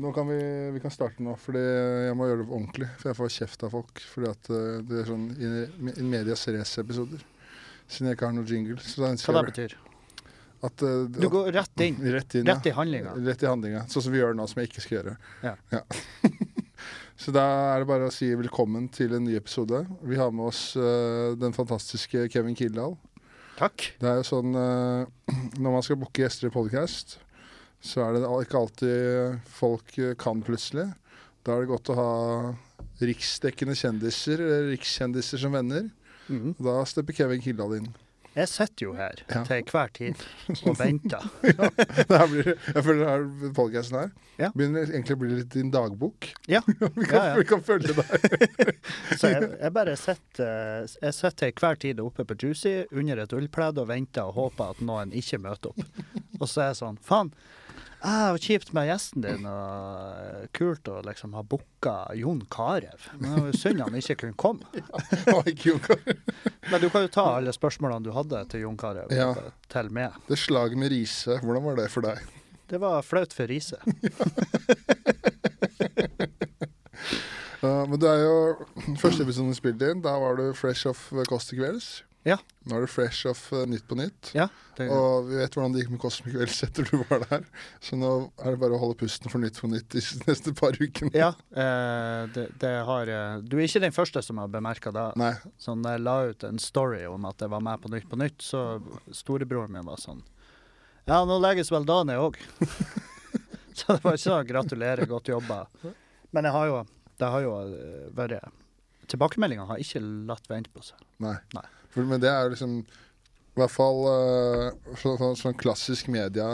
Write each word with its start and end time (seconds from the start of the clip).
Nå 0.00 0.14
kan 0.16 0.28
vi, 0.30 0.40
vi 0.74 0.80
kan 0.80 0.92
starte 0.94 1.20
nå, 1.24 1.34
for 1.40 1.58
jeg 1.58 2.16
må 2.16 2.30
gjøre 2.30 2.44
det 2.44 2.48
ordentlig. 2.48 2.88
For 3.00 3.10
jeg 3.10 3.18
får 3.18 3.34
kjeft 3.36 3.66
av 3.66 3.74
folk. 3.76 4.00
Fordi 4.14 4.30
at 4.30 4.50
eh, 4.56 4.80
det 4.88 5.02
er 5.02 5.10
sånn 5.10 5.28
in, 5.36 5.92
in 5.92 6.08
medias 6.08 6.46
race-episoder. 6.48 7.22
Siden 7.90 8.08
jeg 8.08 8.16
ikke 8.16 8.30
har 8.30 8.36
noe 8.36 8.48
jingle. 8.48 8.80
Hva 8.80 9.12
det 9.12 9.46
betyr? 9.50 9.78
at 10.60 10.82
uh, 10.84 11.04
Du 11.08 11.28
går 11.32 11.52
rett 11.56 11.84
inn. 11.84 11.98
Rett 12.16 12.34
inn, 12.34 12.46
Rett 12.46 12.66
i 12.66 12.74
handlinga. 12.76 13.14
Rett 13.26 13.42
i 13.42 13.48
handlinga. 13.48 13.84
Sånn 13.92 14.06
som 14.06 14.14
vi 14.14 14.20
gjør 14.20 14.36
nå, 14.36 14.46
som 14.50 14.60
jeg 14.60 14.70
ikke 14.70 14.84
skal 14.84 14.98
gjøre. 15.00 15.14
Ja. 15.44 15.82
Så 17.20 17.32
da 17.36 17.44
er 17.74 17.82
det 17.82 17.88
bare 17.90 18.08
å 18.08 18.12
si 18.14 18.30
velkommen 18.32 18.86
til 18.92 19.12
en 19.16 19.26
ny 19.26 19.34
episode. 19.36 19.82
Vi 20.08 20.16
har 20.16 20.32
med 20.32 20.48
oss 20.48 20.62
uh, 20.80 21.36
den 21.40 21.56
fantastiske 21.56 22.28
Kevin 22.32 22.56
Kildahl. 22.56 22.96
Takk. 23.58 23.90
Det 24.00 24.08
er 24.08 24.20
jo 24.22 24.28
sånn 24.28 24.56
uh, 24.56 25.04
Når 25.60 25.74
man 25.74 25.84
skal 25.84 26.00
booke 26.00 26.24
gjester 26.24 26.48
i 26.48 26.54
podcast, 26.54 27.18
så 27.80 28.02
er 28.06 28.18
det 28.18 28.24
ikke 28.44 28.60
alltid 28.60 29.40
folk 29.56 29.96
eh, 29.98 30.14
kan 30.20 30.42
plutselig. 30.44 30.88
Da 31.46 31.54
er 31.56 31.64
det 31.64 31.70
godt 31.72 31.90
å 31.94 31.96
ha 31.96 32.10
riksdekkende 33.00 33.74
kjendiser, 33.78 34.42
eller 34.44 34.68
rikskjendiser 34.74 35.40
som 35.40 35.54
venner. 35.56 35.88
Mm. 36.28 36.52
Da 36.60 36.82
stepper 36.86 37.16
Kevin 37.16 37.40
Kildahl 37.42 37.78
inn. 37.80 37.90
Jeg 38.30 38.46
sitter 38.46 38.84
jo 38.84 38.92
her 38.94 39.18
Ja. 39.26 39.40
til 39.42 39.56
enhver 39.56 39.88
tid 39.96 40.20
og 40.68 40.76
venter. 40.78 41.24
Her 42.12 42.28
blir, 42.30 42.52
jeg 42.54 42.84
føler 42.86 43.08
her 43.08 43.24
podcasten 43.56 43.96
her 43.98 44.12
Ja. 44.38 44.50
begynner 44.54 44.86
egentlig 44.86 45.16
å 45.16 45.20
bli 45.24 45.30
litt 45.40 45.48
din 45.56 45.72
dagbok. 45.74 46.28
Ja. 46.46 46.60
vi, 46.68 47.08
kan, 47.10 47.16
Ja, 47.16 47.24
ja. 47.32 47.34
vi 47.40 47.44
kan 47.50 47.64
følge 47.66 47.96
deg. 47.98 48.76
Så 49.18 49.32
jeg, 49.32 49.48
jeg 49.64 49.72
bare 49.74 49.96
sitter 49.98 50.86
eh, 50.86 51.10
sitter 51.10 51.34
til 51.42 51.50
enhver 51.50 51.80
tid 51.82 52.04
oppe 52.04 52.24
på 52.30 52.36
Juicy 52.38 52.76
under 52.92 53.24
et 53.24 53.34
ullpledd 53.34 53.82
og 53.82 53.90
venter 53.90 54.30
og 54.30 54.38
håper 54.38 54.76
at 54.76 54.84
noen 54.86 55.10
ikke 55.16 55.42
møter 55.42 55.74
opp. 55.74 55.82
Og 56.38 56.46
så 56.46 56.62
er 56.62 56.70
jeg 56.70 56.78
sånn 56.84 57.00
Faen, 57.02 57.34
ah, 58.02 58.36
kjipt 58.40 58.72
med 58.76 58.88
gjesten 58.88 59.22
din, 59.24 59.44
og 59.48 60.48
kult 60.56 60.88
å 60.88 61.00
liksom 61.06 61.34
ha 61.36 61.42
booka 61.46 61.94
Jon 62.18 62.42
Carew. 62.52 62.98
Synd 63.56 63.80
han 63.84 63.96
ikke 63.98 64.16
kunne 64.24 64.36
komme. 64.40 64.64
Men 66.70 66.80
du 66.80 66.88
kan 66.90 67.02
jo 67.06 67.12
ta 67.12 67.26
alle 67.36 67.52
spørsmålene 67.56 68.04
du 68.06 68.12
hadde 68.16 68.38
til 68.52 68.60
Jon 68.66 68.78
Carew, 68.80 69.06
Ja. 69.14 69.32
til 69.72 69.90
med. 69.94 70.10
Det 70.28 70.38
slaget 70.38 70.78
med 70.80 70.88
Riise, 70.94 71.32
hvordan 71.44 71.62
var 71.70 71.76
det 71.80 71.88
for 71.92 72.00
deg? 72.06 72.16
Det 72.70 72.78
var 72.80 73.02
flaut 73.02 73.32
for 73.34 73.46
Riise. 73.50 73.78
Ja, 77.60 77.84
men 77.84 77.98
du 78.00 78.06
er 78.08 78.22
jo 78.24 78.94
Første 79.00 79.24
episoden 79.26 79.52
du 79.52 79.56
spilte 79.58 79.90
inn, 79.92 80.00
da 80.04 80.14
var 80.20 80.38
du 80.38 80.46
fresh 80.56 80.88
off 80.88 81.10
Kåss 81.28 81.50
til 81.50 81.60
kvelds. 81.60 81.88
Ja. 82.28 82.36
Nå 82.68 82.76
er 82.76 82.84
du 82.84 82.90
fresh 82.92 83.24
off 83.30 83.46
uh, 83.54 83.62
Nytt 83.68 83.86
på 83.88 83.96
nytt. 83.96 84.30
Ja, 84.36 84.50
det, 84.76 84.90
Og 84.92 85.30
vi 85.30 85.38
vet 85.40 85.54
hvordan 85.56 85.72
det 85.72 85.80
gikk 85.82 85.94
med 85.94 86.00
Kåss 86.02 86.18
Wells 86.26 86.58
etter 86.66 86.84
du 86.84 86.98
var 87.08 87.24
der. 87.30 87.46
Så 87.80 87.96
nå 87.96 88.10
er 88.42 88.52
det 88.52 88.60
bare 88.60 88.76
å 88.76 88.80
holde 88.82 88.98
pusten 89.00 89.32
for 89.32 89.40
Nytt 89.40 89.60
på 89.60 89.70
nytt 89.72 89.88
de 89.94 90.02
neste 90.28 90.52
par 90.56 90.76
ukene. 90.76 91.12
ja 91.16 91.30
eh, 91.32 92.26
det, 92.34 92.46
det 92.60 92.74
har 92.90 93.08
eh, 93.14 93.38
Du 93.40 93.56
er 93.56 93.64
ikke 93.64 93.82
den 93.86 93.96
første 93.96 94.22
som 94.26 94.42
har 94.42 94.52
bemerka 94.52 94.92
det. 94.92 95.06
Nei. 95.20 95.32
Sånn, 95.60 95.86
jeg 95.88 96.04
la 96.04 96.18
ut 96.28 96.44
en 96.50 96.60
story 96.60 97.06
om 97.08 97.24
at 97.30 97.40
jeg 97.40 97.52
var 97.56 97.64
med 97.64 97.80
på 97.80 97.92
Nytt 97.94 98.10
på 98.12 98.20
Nytt, 98.20 98.44
så 98.44 98.66
storebroren 99.16 99.72
min 99.78 99.88
var 99.88 100.00
sånn 100.02 100.20
Ja, 101.08 101.24
nå 101.24 101.40
legges 101.40 101.72
vel 101.72 101.88
da 101.88 102.02
ned 102.04 102.20
òg. 102.20 102.36
så 103.72 103.96
det 103.96 104.04
var 104.04 104.12
ikke 104.20 104.26
sånn 104.28 104.48
gratulerer, 104.52 105.08
godt 105.08 105.32
jobba. 105.32 105.64
Men 106.36 106.46
jeg 106.46 106.54
har 106.58 106.68
jo, 106.68 106.80
det 107.18 107.32
har 107.32 107.48
jo 107.48 107.56
vært 108.14 108.44
Tilbakemeldingene 109.10 109.66
har 109.66 109.80
ikke 109.82 109.98
latt 110.28 110.44
vente 110.46 110.70
på 110.70 110.84
seg. 110.86 111.00
Nei. 111.24 111.34
Nei. 111.56 111.64
Men 111.96 112.20
det 112.22 112.28
er 112.30 112.44
jo 112.46 112.52
liksom 112.54 112.74
I 112.80 113.60
hvert 113.60 113.72
fall 113.74 114.00
sånn, 114.06 115.16
så, 115.18 115.30
så 115.36 115.52
klassisk 115.58 116.08
media 116.08 116.52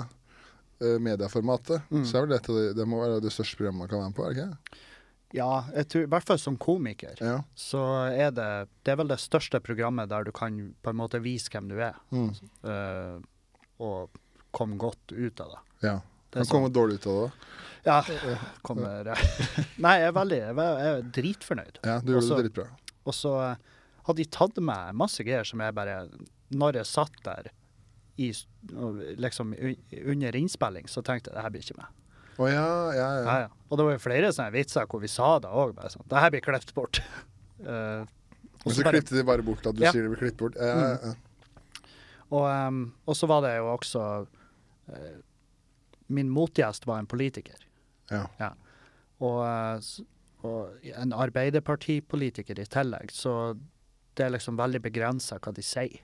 uh, 0.83 0.97
medieformatet. 1.03 1.83
Mm. 1.93 2.05
Så 2.09 2.17
er 2.17 2.25
vel 2.27 2.35
dette 2.39 2.57
det, 2.57 2.67
det 2.79 2.87
må 2.89 3.03
være 3.03 3.21
det 3.25 3.33
største 3.35 3.59
programmet 3.61 3.85
man 3.85 3.91
kan 3.93 4.01
være 4.01 4.11
med 4.11 4.17
på, 4.17 4.25
er 4.25 4.33
det 4.33 4.39
ikke? 4.47 4.83
Ja, 5.37 5.51
tror, 5.93 6.05
i 6.07 6.11
hvert 6.15 6.25
fall 6.29 6.39
som 6.41 6.57
komiker, 6.57 7.19
Ja. 7.21 7.41
så 7.59 7.81
er 8.15 8.31
det 8.33 8.69
Det 8.87 8.93
er 8.95 8.97
vel 9.03 9.09
det 9.11 9.19
største 9.21 9.61
programmet 9.61 10.09
der 10.09 10.25
du 10.25 10.31
kan 10.33 10.75
på 10.83 10.91
en 10.93 10.97
måte 10.97 11.21
vise 11.21 11.51
hvem 11.53 11.69
du 11.69 11.77
er, 11.83 11.97
Mm. 12.15 12.31
uh, 12.65 13.19
og 13.83 14.11
komme 14.57 14.79
godt 14.81 15.13
ut 15.13 15.41
av 15.41 15.51
det. 15.57 15.63
ja. 15.89 15.97
Det 16.37 16.43
kan 16.43 16.49
komme 16.51 16.67
kommer 16.67 16.75
dårlig 16.75 16.95
ut 16.99 17.07
av 17.07 17.19
det. 17.23 17.33
Ja, 17.87 18.01
kommer 18.67 19.05
Nei, 19.85 19.93
jeg 20.01 20.09
er 20.09 20.13
veldig 20.17 20.39
Jeg 20.41 20.89
er, 20.91 21.03
dritfornøyd. 21.17 21.79
Ja, 21.85 22.01
du 22.01 22.11
gjorde 22.13 22.23
Også- 22.25 22.37
det 22.43 22.49
dritbra. 22.51 22.67
Og 23.07 23.15
så 23.15 23.33
eh, 23.51 23.57
hadde 24.07 24.23
de 24.23 24.29
tatt 24.31 24.59
med 24.63 24.97
masse 24.99 25.25
greier 25.27 25.47
som 25.47 25.61
jeg 25.65 25.75
bare 25.77 25.97
Når 26.55 26.79
jeg 26.81 26.87
satt 26.87 27.17
der 27.27 27.49
i, 28.17 28.31
liksom 29.21 29.51
under 29.53 30.37
innspilling, 30.39 30.87
så 30.89 31.03
tenkte 31.05 31.29
jeg 31.31 31.37
det 31.37 31.43
her 31.45 31.53
blir 31.53 31.65
ikke 31.67 31.77
med. 31.77 31.91
Oh, 32.39 32.47
ja, 32.49 32.63
ja, 32.97 33.09
ja. 33.17 33.25
Ja, 33.27 33.35
ja. 33.45 33.49
Og 33.69 33.77
det 33.79 33.85
var 33.89 33.97
jo 33.97 34.01
flere 34.05 34.31
sånne 34.33 34.55
vitser 34.55 34.87
hvor 34.89 35.03
vi 35.03 35.11
sa 35.13 35.35
det 35.45 35.51
òg. 35.53 35.77
Sånn, 35.93 36.07
det 36.09 36.23
her 36.23 36.33
blir 36.33 36.45
klippet 36.45 36.73
bort. 36.77 37.01
uh, 37.67 38.05
og 38.65 38.73
så 38.73 38.87
klippet 38.89 39.13
de 39.19 39.25
bare 39.29 39.45
bort 39.45 39.67
at 39.69 39.77
du 39.77 39.85
Ja. 39.85 39.93
sier 39.93 40.07
det 40.07 40.15
blir 40.15 40.23
klippet 40.25 40.41
bort. 40.47 40.57
Ja, 40.57 40.97
ja. 40.97 41.15
Og, 42.31 42.45
um, 42.49 42.81
og 43.07 43.17
så 43.21 43.29
var 43.31 43.45
det 43.45 43.53
jo 43.59 43.69
også 43.71 44.03
uh, 44.27 45.17
Min 46.09 46.29
motgjest 46.31 46.87
var 46.87 46.99
en 47.03 47.07
politiker. 47.11 47.59
Ja. 48.11 48.53
Og, 49.19 49.41
eh, 49.43 49.87
og 50.47 50.85
en 51.03 51.13
Arbeiderpartipolitiker 51.17 52.61
i 52.63 52.67
tillegg, 52.71 53.11
så 53.11 53.57
det 54.17 54.27
er 54.27 54.35
liksom 54.37 54.57
veldig 54.59 54.81
begrensa 54.85 55.39
hva 55.43 55.53
de 55.57 55.63
sier. 55.65 56.01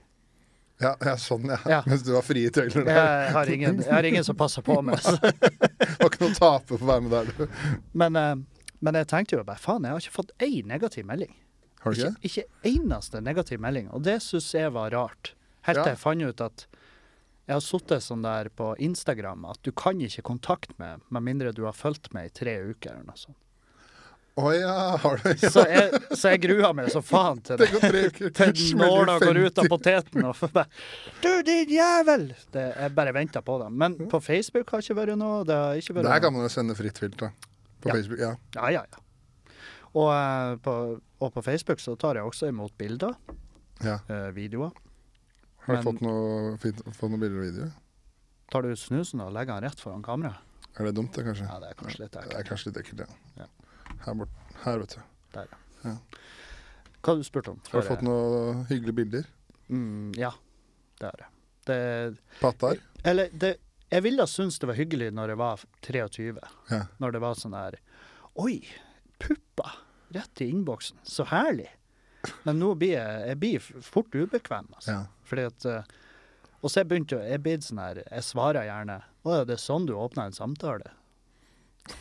Ja, 0.81 0.95
ja, 1.05 1.13
sånn, 1.21 1.45
ja. 1.51 1.59
Ja. 1.69 1.81
Mens 1.87 2.01
du 2.07 2.13
har 2.15 2.25
fri 2.25 2.47
tøyler 2.53 2.85
der. 2.87 2.97
Jeg 2.97 3.33
har 3.35 3.51
ingen, 3.55 3.77
jeg 3.83 3.93
har 3.93 4.07
ingen 4.09 4.25
som 4.25 4.35
passer 4.39 4.65
på 4.65 4.79
meg. 4.85 4.99
Så. 5.03 5.13
Var 6.01 6.09
ikke 6.09 6.23
noe 6.25 6.33
å 6.33 6.39
tape 6.39 6.73
på 6.73 6.79
å 6.81 6.89
være 6.89 7.05
med 7.05 7.13
der, 7.13 7.29
du. 7.37 7.79
Men, 7.93 8.17
eh, 8.19 8.33
men 8.83 8.97
jeg 8.99 9.07
tenkte 9.11 9.37
jo 9.37 9.45
bare 9.47 9.61
faen, 9.61 9.85
jeg 9.87 9.95
har 9.95 10.03
ikke 10.03 10.15
fått 10.17 10.33
én 10.43 10.67
negativ 10.71 11.05
melding. 11.07 11.31
Har 11.83 11.93
du 11.95 11.99
Ikke, 12.01 12.13
ikke? 12.25 12.43
ikke 12.43 12.73
eneste 12.73 13.21
negativ 13.23 13.61
melding. 13.63 13.89
Og 13.95 14.03
det 14.07 14.17
syns 14.25 14.49
jeg 14.55 14.71
var 14.75 14.91
rart. 14.95 15.33
Helt 15.67 15.77
Ja. 15.77 15.83
til 15.85 15.93
jeg 15.93 16.01
fant 16.01 16.23
ut 16.27 16.41
at 16.43 16.65
jeg 17.47 17.53
har 17.57 17.63
sittet 17.63 18.03
sånn 18.03 18.23
der 18.23 18.47
på 18.55 18.69
Instagram 18.79 19.45
at 19.51 19.59
du 19.67 19.71
kan 19.75 19.99
ikke 19.99 20.23
kontakte 20.23 20.75
meg 20.79 21.01
med 21.11 21.23
mindre 21.27 21.51
du 21.55 21.63
har 21.67 21.75
fulgt 21.75 22.11
meg 22.15 22.29
i 22.31 22.33
tre 22.39 22.53
uker 22.71 22.93
eller 22.95 23.07
noe 23.09 23.19
sånt. 23.19 23.35
Å 24.35 24.49
ja, 24.55 24.97
har 24.97 25.19
du? 25.21 25.27
Ja. 25.43 25.49
Så 25.53 25.61
jeg, 25.69 25.99
så 26.17 26.31
jeg 26.33 26.39
grua 26.47 26.71
meg 26.73 26.87
så 26.89 27.03
faen 27.05 27.37
til 27.45 27.59
det. 27.61 27.67
Til 28.33 28.77
nåla 28.79 29.19
går 29.21 29.37
ut 29.45 29.59
av 29.61 29.67
poteten 29.69 30.25
og 30.25 30.39
bare 30.55 30.63
Du, 31.21 31.29
din 31.45 31.69
jævel! 31.69 32.31
Det, 32.55 32.63
jeg 32.79 32.95
bare 32.97 33.13
venta 33.13 33.43
på 33.45 33.59
det. 33.61 33.67
Men 33.69 33.97
på 34.09 34.17
Facebook 34.25 34.73
har 34.73 34.81
ikke 34.81 34.97
vært 34.97 35.19
noe. 35.21 35.43
Det 35.45 35.53
har 35.59 35.77
ikke 35.77 35.93
vært 35.99 36.09
Der 36.09 36.23
kan 36.25 36.33
man 36.33 36.47
jo 36.47 36.49
sende 36.49 36.73
fritt 36.79 36.97
filter. 37.03 37.29
På 37.83 37.91
Ja. 37.91 37.97
Facebook. 37.99 38.19
Ja. 38.25 38.31
Ja, 38.57 38.69
ja, 38.79 38.83
ja. 38.89 39.53
Og, 39.93 40.09
eh, 40.09 40.55
på, 40.65 40.73
og 41.21 41.33
på 41.35 41.43
Facebook 41.45 41.77
så 41.83 41.93
tar 42.01 42.17
jeg 42.17 42.25
også 42.25 42.47
imot 42.49 42.73
bilder, 42.79 43.13
ja. 43.85 43.99
eh, 44.09 44.31
videoer. 44.33 44.71
Har 45.67 45.75
du 45.75 45.77
Men- 45.77 45.85
fått 45.85 46.01
noe, 46.01 46.55
fint, 46.63 46.81
fått 46.97 47.11
noen 47.13 47.21
bilder 47.21 47.37
og 47.43 47.45
videoer? 47.51 47.75
Tar 48.49 48.65
du 48.65 48.73
snusen 48.75 49.21
og 49.21 49.29
legger 49.35 49.59
den 49.61 49.69
rett 49.69 49.79
foran 49.83 50.01
kamera? 50.05 50.39
Er 50.79 50.89
det 50.89 50.95
dumt, 50.97 51.13
det, 51.13 51.27
kanskje? 51.27 51.45
Ja, 51.45 51.59
det 51.61 51.69
er 51.69 51.77
kanskje 51.77 52.01
litt 52.01 52.11
Det 52.17 52.23
er 52.23 52.31
ekkelt. 52.31 52.49
kanskje 52.49 52.71
litt 52.71 52.79
ekkelt, 52.81 53.03
ja. 53.05 53.43
Ja. 53.43 53.47
Her, 54.03 54.17
bort, 54.19 54.29
her, 54.63 54.79
vet 54.83 54.95
du. 54.97 55.03
Der, 55.35 55.51
ja. 55.51 55.59
Ja. 55.83 55.97
Hva 57.03 57.11
har 57.13 57.19
du 57.19 57.27
spurt 57.27 57.49
om? 57.51 57.59
Har 57.71 57.83
du 57.83 57.87
fått 57.87 58.03
noen 58.05 58.63
hyggelige 58.69 58.95
bilder? 59.01 59.29
Mm, 59.67 60.13
ja, 60.19 60.31
det 60.99 61.09
har 61.09 61.23
jeg. 61.25 61.31
Det, 61.67 61.77
Patter? 62.41 62.79
eller, 63.07 63.29
det, 63.39 63.53
jeg 63.91 64.03
ville 64.03 64.25
synes 64.27 64.59
det 64.59 64.67
var 64.67 64.75
hyggelig 64.79 65.11
når 65.15 65.33
jeg 65.33 65.39
var 65.39 65.63
23. 65.87 66.27
Ja. 66.71 66.81
Når 66.99 67.15
det 67.15 67.21
var 67.23 67.39
sånn 67.39 67.55
der 67.55 67.79
Oi, 68.39 68.57
pupper! 69.21 69.75
Rett 70.13 70.41
i 70.41 70.47
innboksen. 70.49 70.99
Så 71.03 71.25
herlig! 71.29 71.69
Men 72.47 72.59
nå 72.59 72.71
blir 72.79 72.95
jeg, 72.95 73.23
jeg 73.27 73.39
blir 73.41 73.83
fort 73.83 74.15
ubekvem, 74.15 74.69
altså. 74.77 74.95
ja. 74.95 74.99
Fordi 75.27 75.43
at 75.49 75.65
eh, 75.67 75.95
Og 76.63 76.71
så 76.71 76.79
jeg 76.79 76.87
begynte 76.87 77.19
Jeg 77.19 77.63
sånn 77.65 77.81
her 77.83 77.99
Jeg 77.99 78.23
svarer 78.23 78.63
gjerne 78.63 79.01
Å 79.23 79.33
ja, 79.33 79.41
det 79.47 79.57
er 79.57 79.63
sånn 79.63 79.87
du 79.89 79.91
åpner 79.99 80.29
en 80.29 80.35
samtale? 80.37 80.93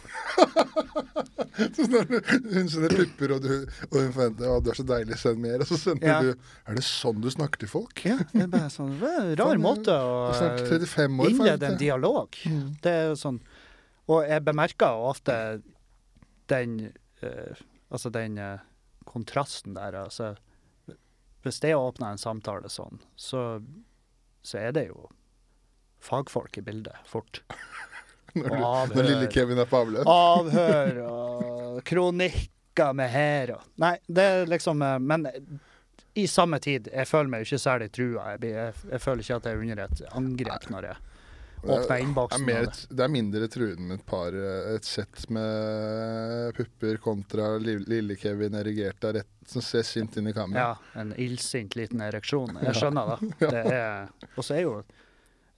Hun 1.56 2.68
sender 2.70 2.94
pupper, 2.96 3.34
og, 3.36 3.42
du, 3.44 3.66
og 3.90 3.96
hun 3.98 4.12
forventer 4.14 4.48
at 4.48 4.64
du 4.64 4.70
er 4.72 4.78
så 4.78 4.84
deilig, 4.88 5.18
send 5.20 5.42
mer. 5.42 5.62
Og 5.62 5.68
så 5.68 5.78
sender 5.80 6.08
Ja. 6.08 6.20
du 6.22 6.30
Er 6.66 6.78
det 6.78 6.84
sånn 6.86 7.20
du 7.20 7.28
snakker 7.30 7.60
til 7.60 7.68
folk? 7.68 8.04
Ja, 8.08 8.18
det 8.32 8.46
er 8.46 8.52
bare 8.52 8.70
sånn 8.72 8.94
Rar 9.02 9.36
sånn, 9.36 9.62
måte 9.64 9.92
å 9.92 10.32
Du 10.32 10.38
snakker 10.38 10.70
35 10.86 11.20
år, 11.20 11.30
innlede 11.34 11.66
en 11.72 11.78
dialog. 11.80 12.38
Mm. 12.46 12.76
Det 12.82 12.92
er 12.92 13.04
jo 13.10 13.18
sånn 13.20 13.40
Og 14.08 14.24
jeg 14.28 14.44
bemerker 14.46 15.02
ofte 15.10 15.36
den 16.52 16.78
uh, 17.22 17.54
Altså 17.92 18.10
den 18.10 18.38
uh, 18.40 18.58
kontrasten 19.04 19.74
der. 19.76 19.98
Altså 20.06 20.34
Hvis 21.42 21.60
det 21.60 21.74
åpner 21.76 22.14
en 22.14 22.22
samtale 22.22 22.70
sånn, 22.70 23.00
så, 23.16 23.60
så 24.42 24.58
er 24.58 24.72
det 24.72 24.86
jo 24.88 25.08
fagfolk 26.02 26.56
i 26.58 26.62
bildet 26.66 26.96
fort. 27.06 27.42
Når, 28.38 28.48
du, 28.48 28.94
når 28.96 29.06
lille 29.10 29.26
Kevin 29.32 29.58
er 29.60 29.68
på 29.68 29.76
avløp. 29.82 30.08
Avhør 30.08 31.00
og 31.04 31.80
kronikker 31.90 32.94
med 32.96 33.10
her 33.12 33.52
og 33.58 33.66
Nei, 33.82 33.96
det 34.08 34.24
er 34.24 34.48
liksom 34.48 34.80
eh, 34.82 34.98
Men 35.04 35.26
i 36.14 36.26
samme 36.28 36.58
tid, 36.60 36.88
jeg 36.92 37.08
føler 37.08 37.30
meg 37.32 37.42
jo 37.42 37.50
ikke 37.50 37.62
særlig 37.62 37.88
trua. 37.92 38.34
Jeg, 38.34 38.50
jeg, 38.52 38.74
jeg 38.90 39.00
føler 39.00 39.24
ikke 39.24 39.36
at 39.40 39.46
jeg 39.48 39.56
er 39.56 39.62
under 39.64 39.82
et 39.86 40.02
angrep 40.12 40.66
når 40.72 40.88
jeg 40.90 40.96
åpner 41.62 41.96
innboksen. 42.02 42.42
av 42.42 42.64
det. 42.64 42.72
det 42.90 43.04
er 43.04 43.12
mindre 43.12 43.48
truende 43.48 43.86
med 43.86 44.00
et 44.00 44.06
par 44.06 44.34
eh, 44.34 44.74
Et 44.74 44.84
sett 44.84 45.28
med 45.30 46.54
pupper 46.56 46.96
kontra 47.04 47.52
Lille-Kevin 47.62 48.58
erigert 48.58 49.04
rett 49.04 49.28
som 49.46 49.62
ser 49.62 49.82
sint 49.86 50.16
inn 50.16 50.28
i 50.28 50.32
kamera. 50.32 50.60
Ja, 50.72 51.00
en 51.00 51.12
illsint 51.16 51.76
liten 51.76 52.00
ereksjon. 52.00 52.58
Jeg 52.66 52.78
skjønner 52.80 53.14
det. 53.14 53.50
det 53.52 54.30
og 54.34 54.44
så 54.44 54.56
er 54.56 54.64
jo 54.64 54.78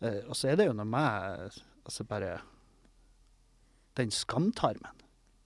eh, 0.00 0.20
Og 0.28 0.36
så 0.36 0.52
er 0.52 0.60
det 0.60 0.68
jo 0.70 0.76
noe 0.76 0.88
med 0.88 1.62
altså 1.84 2.06
bare 2.08 2.36
den 3.98 4.10
skamtarmen. 4.14 4.92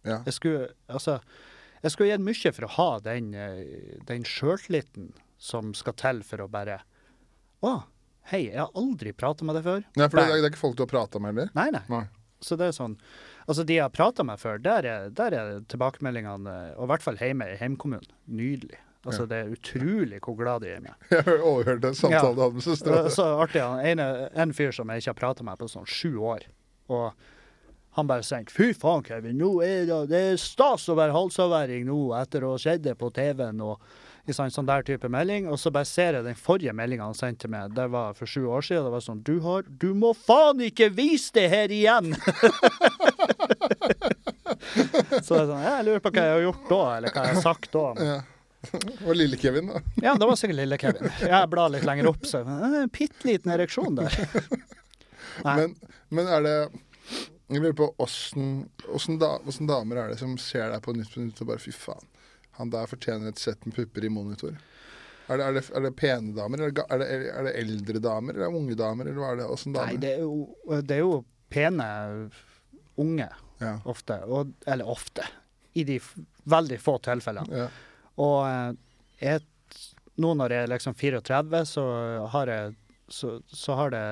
Ja. 0.06 0.22
Jeg 0.26 0.34
skulle 0.38 0.68
altså 0.88 1.18
jeg 1.82 1.92
skulle 1.94 2.10
gitt 2.10 2.24
mye 2.26 2.52
for 2.56 2.66
å 2.66 2.72
ha 2.74 2.88
den, 3.04 3.34
eh, 3.38 3.98
den 4.08 4.24
sjøltilliten 4.26 5.12
som 5.38 5.70
skal 5.78 5.94
til 5.98 6.22
for 6.26 6.42
å 6.42 6.48
bare 6.50 6.80
Å, 7.62 7.72
hei, 8.30 8.44
jeg 8.50 8.58
har 8.58 8.70
aldri 8.78 9.12
prata 9.12 9.44
med 9.46 9.56
deg 9.58 9.64
før. 9.66 9.84
Nei, 9.98 10.06
for 10.08 10.18
det, 10.20 10.26
det 10.30 10.46
er 10.46 10.52
ikke 10.52 10.60
folk 10.60 10.76
du 10.78 10.82
har 10.84 10.90
prata 10.90 11.18
med 11.22 11.32
heller? 11.34 11.48
Nei, 11.58 11.68
nei. 11.74 11.82
Nei. 11.90 12.04
Så 12.42 12.54
det 12.58 12.68
er 12.70 12.74
sånn 12.76 12.96
Altså, 13.48 13.64
de 13.66 13.78
jeg 13.78 13.82
har 13.82 13.90
prata 13.94 14.22
med 14.26 14.38
før, 14.38 14.58
der 14.62 14.84
er, 14.86 15.06
der 15.10 15.32
er 15.34 15.54
tilbakemeldingene, 15.72 16.56
og 16.76 16.84
i 16.84 16.88
hvert 16.90 17.02
fall 17.06 17.16
hjemme 17.16 17.46
i 17.48 17.56
heimkommunen, 17.56 18.10
nydelig. 18.28 18.76
Altså, 19.06 19.22
Ja. 19.24 19.28
det 19.30 19.38
er 19.38 19.54
utrolig 19.54 20.18
hvor 20.20 20.36
glad 20.36 20.60
de 20.66 20.74
er 20.74 20.82
med. 20.84 20.92
Jeg 21.14 21.38
overhørte 21.40 21.88
en 21.88 21.96
samtale 21.96 22.34
du 22.36 22.42
hadde 22.42 22.58
med 22.58 22.66
søstera. 22.66 23.00
Så 23.14 23.24
artig, 23.40 23.62
ene, 23.62 24.28
en 24.36 24.52
fyr 24.52 24.74
som 24.76 24.90
jeg 24.92 25.00
ikke 25.00 25.14
har 25.14 25.20
prata 25.22 25.46
med 25.48 25.56
på 25.62 25.70
sånn 25.72 25.88
sju 25.88 26.18
år, 26.20 26.44
og 26.92 27.14
han 27.96 28.06
bare 28.06 28.22
tenkte 28.22 28.52
'Fy 28.54 28.74
faen, 28.74 29.02
Kevin, 29.04 29.38
nå 29.38 29.62
er 29.64 29.86
det, 29.88 30.02
det 30.10 30.20
er 30.32 30.36
stas 30.40 30.88
å 30.88 30.94
være 30.98 31.16
halsavværing 31.16 31.86
nå 31.88 32.12
etter 32.18 32.44
å 32.44 32.54
ha 32.54 32.58
sett 32.62 32.82
det 32.84 32.94
på 32.98 33.10
TV-en', 33.10 33.60
og 33.64 33.80
i 34.28 34.34
sånn, 34.36 34.50
sånn 34.52 34.68
der 34.68 34.84
type 34.84 35.08
melding. 35.08 35.48
Og 35.48 35.58
så 35.60 35.72
bare 35.72 35.88
ser 35.88 36.18
jeg 36.18 36.26
den 36.26 36.36
forrige 36.38 36.74
meldinga 36.76 37.08
han 37.08 37.16
sendte 37.16 37.48
meg, 37.50 37.72
det 37.76 37.88
var 37.92 38.14
for 38.18 38.28
sju 38.28 38.44
år 38.46 38.62
siden. 38.66 38.84
Det 38.84 38.92
var 38.92 39.04
sånn 39.04 39.22
'Du 39.24 39.40
har 39.40 39.62
Du 39.62 39.94
må 39.94 40.12
faen 40.14 40.60
ikke 40.60 40.90
vise 40.94 41.32
det 41.34 41.48
her 41.48 41.68
igjen!' 41.72 42.14
så 45.24 45.34
jeg, 45.34 45.42
er 45.42 45.48
sånn, 45.48 45.62
jeg 45.64 45.84
lurer 45.86 46.02
på 46.04 46.12
hva 46.12 46.24
jeg 46.26 46.34
har 46.36 46.44
gjort 46.44 46.68
da, 46.68 46.82
eller 46.96 47.14
hva 47.14 47.24
jeg 47.24 47.34
har 47.38 47.42
sagt 47.42 47.72
da. 47.72 47.86
Ja. 47.98 48.18
Og 49.06 49.14
Lille-Kevin, 49.14 49.70
da. 49.70 49.80
Ja, 50.02 50.14
det 50.18 50.26
var 50.26 50.36
sikkert 50.36 50.58
lille 50.58 50.78
Kevin. 50.80 51.10
Jeg 51.22 51.50
blar 51.52 51.70
litt 51.72 51.86
lenger 51.86 52.10
opp, 52.10 52.26
så 52.26 52.42
eh, 52.42 52.82
en 52.82 52.90
bitte 52.92 53.28
liten 53.28 53.52
ereksjon 53.54 53.94
der. 54.00 54.12
Nei. 55.46 55.54
Men, 55.60 55.74
men 56.10 56.26
er 56.34 56.42
det 56.42 56.56
Jeg 57.48 57.62
lurer 57.62 57.76
på 57.78 57.86
åssen 58.04 59.18
da, 59.20 59.38
damer 59.68 60.02
er 60.02 60.10
det 60.12 60.18
som 60.20 60.34
ser 60.40 60.68
deg 60.72 60.82
på 60.84 60.92
Nytt 60.96 61.14
på 61.14 61.22
Nytt 61.24 61.40
og 61.44 61.48
bare 61.48 61.62
fy 61.62 61.72
faen, 61.72 62.04
han 62.58 62.72
der 62.74 62.90
fortjener 62.90 63.30
et 63.32 63.40
sett 63.40 63.64
med 63.64 63.76
pupper 63.76 64.04
i 64.04 64.10
monitor. 64.12 64.56
Er 65.28 65.38
det, 65.40 65.44
er 65.46 65.56
det, 65.58 65.62
er 65.76 65.84
det 65.84 65.92
pene 65.96 66.32
damer, 66.36 66.62
eller 66.64 66.84
er 66.88 67.00
det, 67.02 67.08
er 67.32 67.46
det 67.48 67.54
eldre 67.60 68.00
damer, 68.04 68.34
eller 68.36 68.46
er 68.48 68.58
unge 68.60 68.76
damer, 68.80 69.08
eller 69.10 69.20
hva 69.20 69.32
er 69.34 69.40
det? 69.42 69.48
Åssen 69.52 69.76
damer? 69.76 69.92
Nei, 69.92 70.00
det 70.00 70.12
er, 70.16 70.24
jo, 70.24 70.78
det 70.88 70.96
er 70.96 71.02
jo 71.04 71.18
pene 71.52 71.88
unge 73.00 73.28
Ja. 73.60 73.74
ofte. 73.90 74.16
Og, 74.24 74.52
eller 74.66 74.88
ofte. 74.88 75.24
I 75.76 75.84
de 75.84 75.98
veldig 76.48 76.78
få 76.80 76.96
tilfellene. 77.04 77.62
Ja. 77.64 77.68
Og 78.24 78.36
eh, 78.48 78.72
jeg, 79.20 79.44
nå 80.18 80.32
når 80.38 80.54
jeg 80.56 80.66
er 80.66 80.72
liksom 80.72 80.96
34, 80.98 81.62
så 81.76 81.84
har 82.34 82.52
jeg 82.52 82.76
så, 83.08 83.38
så 83.48 83.72
har 83.78 83.92
det 83.94 84.02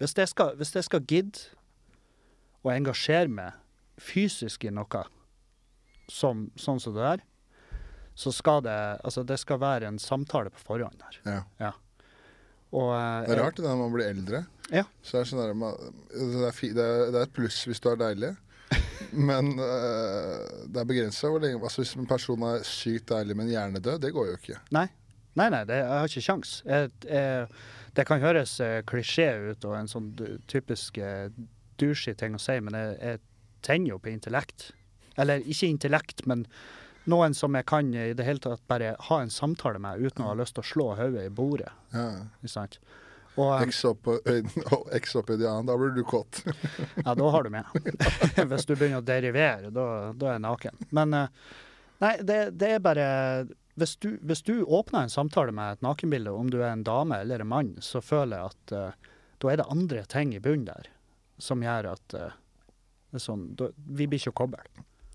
Hvis 0.00 0.12
jeg 0.16 0.28
skal, 0.28 0.56
hvis 0.56 0.74
jeg 0.76 0.84
skal 0.84 1.04
gidde 1.08 1.38
å 2.64 2.70
engasjere 2.74 3.28
meg 3.32 3.56
fysisk 4.00 4.64
i 4.68 4.72
noe 4.74 5.04
som, 6.10 6.48
sånn 6.58 6.80
som 6.82 6.94
det 6.96 7.04
der, 7.04 7.22
så 8.18 8.32
skal 8.34 8.60
det 8.66 8.74
Altså, 9.06 9.22
det 9.24 9.38
skal 9.40 9.60
være 9.62 9.86
en 9.88 9.98
samtale 10.02 10.50
på 10.52 10.60
forhånd 10.66 11.02
her. 11.06 11.44
ja. 11.60 11.72
Og 12.70 12.92
eh, 12.94 13.26
Det 13.26 13.34
er 13.34 13.40
rart 13.42 13.56
det 13.58 13.64
når 13.66 13.78
man 13.80 13.92
blir 13.94 14.06
eldre. 14.06 14.44
Ja. 14.70 14.84
Så 15.02 15.16
det 15.16 15.20
er 15.24 15.28
sånn 15.30 15.40
der, 15.42 15.54
man- 15.58 15.96
det, 16.12 16.44
er 16.46 16.54
fi, 16.54 16.68
det, 16.76 16.84
er, 16.84 17.08
det 17.10 17.18
er 17.18 17.26
et 17.26 17.32
pluss 17.34 17.64
hvis 17.66 17.80
du 17.82 17.88
er 17.90 17.98
deilig. 17.98 18.30
Men 19.30 19.48
øh, 19.58 20.66
det 20.70 20.78
er 20.78 20.86
begrensa 20.86 21.26
hvor 21.32 21.42
lenge 21.42 21.58
altså 21.58 21.82
Hvis 21.82 21.96
en 21.98 22.06
person 22.06 22.44
er 22.46 22.62
sykt 22.68 23.08
deilig, 23.10 23.34
men 23.34 23.48
hjernedød, 23.50 23.98
det 24.04 24.12
går 24.14 24.28
jo 24.28 24.36
ikke. 24.38 24.60
Nei. 24.76 24.84
Nei, 25.34 25.48
nei, 25.50 25.64
det, 25.66 25.80
jeg 25.80 25.88
har 25.90 26.10
ikke 26.10 26.22
kjangs. 26.26 26.52
Det 27.96 28.04
kan 28.06 28.22
høres 28.22 28.52
eh, 28.62 28.80
klisjé 28.86 29.26
ut 29.50 29.66
og 29.66 29.74
en 29.78 29.90
sånn 29.90 30.12
typisk 30.50 30.98
douchey 31.80 32.14
ting 32.18 32.36
å 32.36 32.42
si, 32.42 32.58
men 32.62 32.76
jeg, 32.76 32.96
jeg 33.00 33.20
tenner 33.66 33.94
jo 33.94 34.00
på 34.02 34.12
intellekt. 34.12 34.70
Eller 35.20 35.44
ikke 35.44 35.68
intellekt, 35.68 36.24
men 36.30 36.46
noen 37.10 37.34
som 37.34 37.56
jeg 37.56 37.66
kan 37.68 37.92
i 37.94 38.12
det 38.16 38.26
hele 38.26 38.42
tatt 38.42 38.62
bare 38.70 38.94
ha 39.08 39.20
en 39.22 39.32
samtale 39.32 39.80
med 39.82 40.00
uten 40.00 40.24
å 40.24 40.32
ha 40.32 40.38
lyst 40.38 40.56
til 40.56 40.64
å 40.64 40.70
slå 40.70 40.88
hodet 40.98 41.26
i 41.26 41.32
bordet. 41.32 41.70
Ja. 41.94 42.10
Ikke 42.40 42.52
sant? 42.52 42.80
Og 43.40 43.54
eh, 43.56 43.62
X 45.00 45.14
opp, 45.16 45.30
i 45.30 45.38
de 45.40 45.48
andre, 45.48 45.70
da 45.70 45.78
blir 45.80 45.94
du 45.96 46.02
kåt. 46.04 46.42
ja, 47.04 47.14
da 47.14 47.30
har 47.36 47.46
du 47.46 47.54
med. 47.54 47.64
Hvis 48.52 48.68
du 48.68 48.74
begynner 48.74 49.00
å 49.00 49.06
derivere, 49.06 49.72
da, 49.72 49.86
da 50.12 50.30
er 50.30 50.38
jeg 50.38 50.44
naken. 50.44 50.84
Men 50.96 51.16
nei, 51.16 52.14
det, 52.26 52.42
det 52.60 52.76
er 52.76 52.84
bare 52.84 53.08
hvis 53.80 53.94
du, 53.96 54.18
hvis 54.26 54.42
du 54.44 54.64
åpner 54.66 55.06
en 55.06 55.12
samtale 55.12 55.54
med 55.56 55.78
et 55.78 55.84
nakenbilde, 55.84 56.32
om 56.36 56.50
du 56.52 56.58
er 56.60 56.74
en 56.74 56.84
dame 56.84 57.20
eller 57.22 57.40
en 57.40 57.48
mann, 57.48 57.70
så 57.80 58.02
føler 58.04 58.36
jeg 58.36 58.50
at 58.50 58.74
uh, 58.76 59.12
da 59.40 59.52
er 59.52 59.60
det 59.60 59.68
andre 59.72 60.02
ting 60.10 60.34
i 60.36 60.42
bunnen 60.42 60.66
der 60.68 60.90
som 61.42 61.62
gjør 61.64 61.90
at 61.94 62.14
uh, 62.14 62.30
det 63.10 63.18
er 63.18 63.24
sånn, 63.24 63.48
da, 63.58 63.70
vi 63.76 64.06
blir 64.06 64.20
ikke 64.22 64.32
kobbel. 64.44 64.68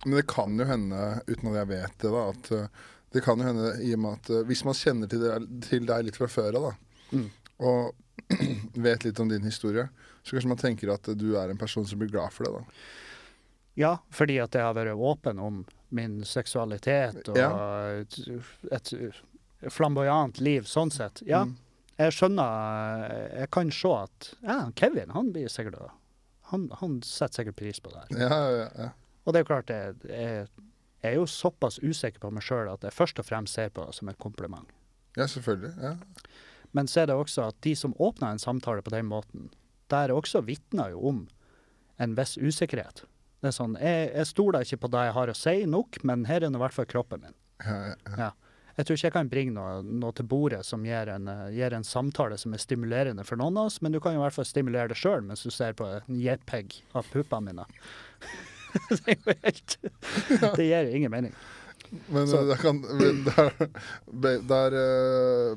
Men 0.05 0.17
det 0.19 0.25
kan 0.27 0.57
jo 0.59 0.65
hende, 0.67 1.21
uten 1.27 1.49
at 1.53 1.59
jeg 1.61 1.69
vet 1.71 1.95
det, 2.03 2.11
da, 2.11 2.23
at 2.33 2.51
uh, 2.51 2.67
det 3.15 3.21
kan 3.23 3.39
jo 3.39 3.45
hende 3.47 3.69
i 3.85 3.93
og 3.95 4.01
med 4.03 4.17
at 4.19 4.29
uh, 4.35 4.41
hvis 4.49 4.65
man 4.67 4.75
kjenner 4.77 5.07
til, 5.09 5.23
deg, 5.23 5.45
til 5.69 5.85
deg 5.87 6.05
litt 6.09 6.17
fra 6.19 6.27
før 6.31 6.59
av, 6.59 6.67
da, 6.71 6.75
Mm. 7.13 7.27
og 7.61 7.93
vet 8.87 9.03
litt 9.05 9.19
om 9.21 9.29
din 9.29 9.43
historie, 9.45 9.83
så 10.25 10.33
kanskje 10.35 10.49
man 10.49 10.57
tenker 10.57 10.89
at 10.91 11.05
du 11.15 11.35
er 11.37 11.51
en 11.53 11.59
person 11.61 11.85
som 11.85 11.99
blir 12.01 12.09
glad 12.09 12.33
for 12.33 12.47
det, 12.47 12.53
da. 12.57 12.79
Ja, 13.77 13.91
fordi 14.09 14.39
at 14.41 14.55
jeg 14.57 14.63
har 14.65 14.73
vært 14.73 14.95
åpen 14.97 15.37
om 15.43 15.59
min 15.95 16.23
seksualitet 16.25 17.29
og 17.29 17.37
Ja. 17.37 17.51
et, 18.01 18.17
et 18.73 18.91
flamboyant 19.71 20.39
liv 20.41 20.65
sånn 20.67 20.91
sett. 20.91 21.21
Ja, 21.29 21.43
Mm. 21.45 21.55
jeg 21.99 22.11
skjønner 22.17 23.37
Jeg 23.37 23.51
kan 23.51 23.71
se 23.71 23.87
at 24.01 24.33
ja, 24.43 24.57
Kevin 24.75 25.09
han 25.13 25.31
blir 25.31 25.47
sikkert 25.47 25.77
å- 25.79 25.91
han, 26.51 26.69
han 26.79 26.99
setter 27.05 27.41
sikkert 27.41 27.57
pris 27.59 27.79
på 27.81 27.91
det 27.93 28.03
her. 28.03 28.23
Ja, 28.25 28.39
ja, 28.53 28.67
ja. 28.77 28.89
Og 29.25 29.33
det 29.33 29.39
er 29.39 29.45
jo 29.45 29.49
klart, 29.49 29.71
jeg, 29.73 29.95
jeg, 30.09 30.47
jeg 31.01 31.11
er 31.11 31.15
jo 31.17 31.25
såpass 31.29 31.79
usikker 31.81 32.21
på 32.21 32.29
meg 32.33 32.45
sjøl 32.45 32.69
at 32.69 32.83
jeg 32.85 32.93
først 32.93 33.21
og 33.21 33.25
fremst 33.25 33.57
ser 33.57 33.71
på 33.73 33.85
det 33.87 33.95
som 33.97 34.09
et 34.11 34.19
kompliment. 34.21 34.69
ja 35.17 35.25
selvfølgelig. 35.31 35.73
Ja. 35.81 35.95
Men 36.75 36.87
så 36.91 37.01
er 37.01 37.09
det 37.09 37.15
også 37.15 37.47
at 37.49 37.57
de 37.63 37.71
som 37.79 37.95
åpner 38.03 38.35
en 38.35 38.41
samtale 38.41 38.83
på 38.83 38.91
den 38.93 39.07
måten, 39.07 39.49
der 39.89 40.11
også 40.13 40.41
vitner 40.45 40.91
jo 40.91 41.01
om 41.09 41.21
en 42.01 42.15
viss 42.17 42.35
usikkerhet. 42.37 43.05
Det 43.41 43.51
er 43.51 43.55
sånn, 43.55 43.77
jeg, 43.79 44.09
jeg 44.11 44.27
stoler 44.27 44.65
ikke 44.65 44.81
på 44.83 44.89
det 44.91 45.05
jeg 45.07 45.15
har 45.15 45.31
å 45.31 45.37
si 45.37 45.55
nok, 45.69 45.99
men 46.03 46.25
her 46.29 46.43
er 46.43 46.51
nå 46.51 46.59
i 46.59 46.63
hvert 46.65 46.75
fall 46.75 46.89
kroppen 46.89 47.23
min. 47.23 47.37
Ja, 47.63 47.77
ja, 47.91 47.95
ja. 47.95 48.17
Ja. 48.25 48.29
Jeg 48.75 48.85
tror 48.87 48.97
ikke 48.97 49.07
jeg 49.07 49.15
kan 49.15 49.29
bringe 49.31 49.53
noe, 49.55 49.79
noe 49.87 50.11
til 50.17 50.27
bordet 50.27 50.61
som 50.67 50.83
gir 50.83 51.07
en, 51.13 51.29
eh, 51.31 51.45
gir 51.55 51.73
en 51.77 51.85
samtale 51.87 52.35
som 52.37 52.53
er 52.53 52.59
stimulerende 52.59 53.23
for 53.27 53.39
noen 53.39 53.55
av 53.61 53.69
oss, 53.69 53.81
men 53.81 53.95
du 53.95 54.01
kan 54.03 54.13
jo 54.15 54.19
i 54.19 54.25
hvert 54.25 54.35
fall 54.35 54.47
stimulere 54.49 54.91
det 54.91 54.97
sjøl 54.99 55.23
mens 55.23 55.45
du 55.47 55.51
ser 55.53 55.73
på 55.79 55.87
en 55.87 56.19
JPEG 56.19 56.81
av 56.95 57.07
puppene 57.13 57.53
mine. 57.53 57.67
det 59.05 59.37
helt 59.45 59.77
Det 60.59 60.65
gir 60.67 60.89
jo 60.89 60.97
ingen 60.99 61.13
mening. 61.13 61.35
Men 62.11 62.27
Så- 62.27 62.43
der 62.49 62.59
kan 62.59 62.81
men 62.81 63.23
Der, 63.29 64.39
der 64.49 64.75
uh, 64.75 65.55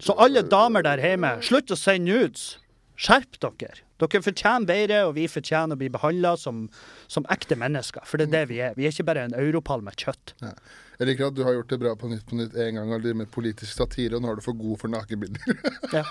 Så 0.00 0.14
alle 0.16 0.42
damer 0.42 0.82
der 0.86 1.02
hjemme, 1.02 1.36
slutt 1.44 1.70
å 1.74 1.76
sende 1.76 2.08
nudes! 2.08 2.56
Skjerp 3.00 3.38
dere! 3.40 3.80
Dere 4.00 4.20
fortjener 4.24 4.66
bedre, 4.68 5.00
og 5.08 5.14
vi 5.16 5.26
fortjener 5.28 5.76
å 5.76 5.80
bli 5.80 5.88
behandla 5.92 6.34
som, 6.40 6.66
som 7.08 7.24
ekte 7.32 7.56
mennesker. 7.60 8.04
For 8.08 8.20
det 8.20 8.28
er 8.28 8.32
det 8.34 8.42
vi 8.48 8.60
er. 8.64 8.76
Vi 8.76 8.86
er 8.88 8.92
ikke 8.94 9.06
bare 9.08 9.26
en 9.28 9.36
europall 9.36 9.82
med 9.84 9.96
kjøtt. 10.00 10.34
Jeg 11.00 11.08
liker 11.08 11.30
at 11.30 11.36
du 11.36 11.42
har 11.46 11.54
gjort 11.56 11.70
det 11.72 11.78
bra 11.80 11.94
på 11.96 12.08
Nytt 12.10 12.26
på 12.28 12.36
Nytt 12.36 12.56
en 12.60 12.74
gang, 12.76 12.90
og 12.92 13.00
driver 13.00 13.16
med 13.22 13.30
politisk 13.32 13.72
satire, 13.72 14.18
og 14.18 14.22
nå 14.24 14.32
er 14.34 14.40
du 14.40 14.44
for 14.44 14.56
god 14.58 14.76
for 14.82 14.92
nakenbilder. 14.92 15.40
Ja. 15.96 16.04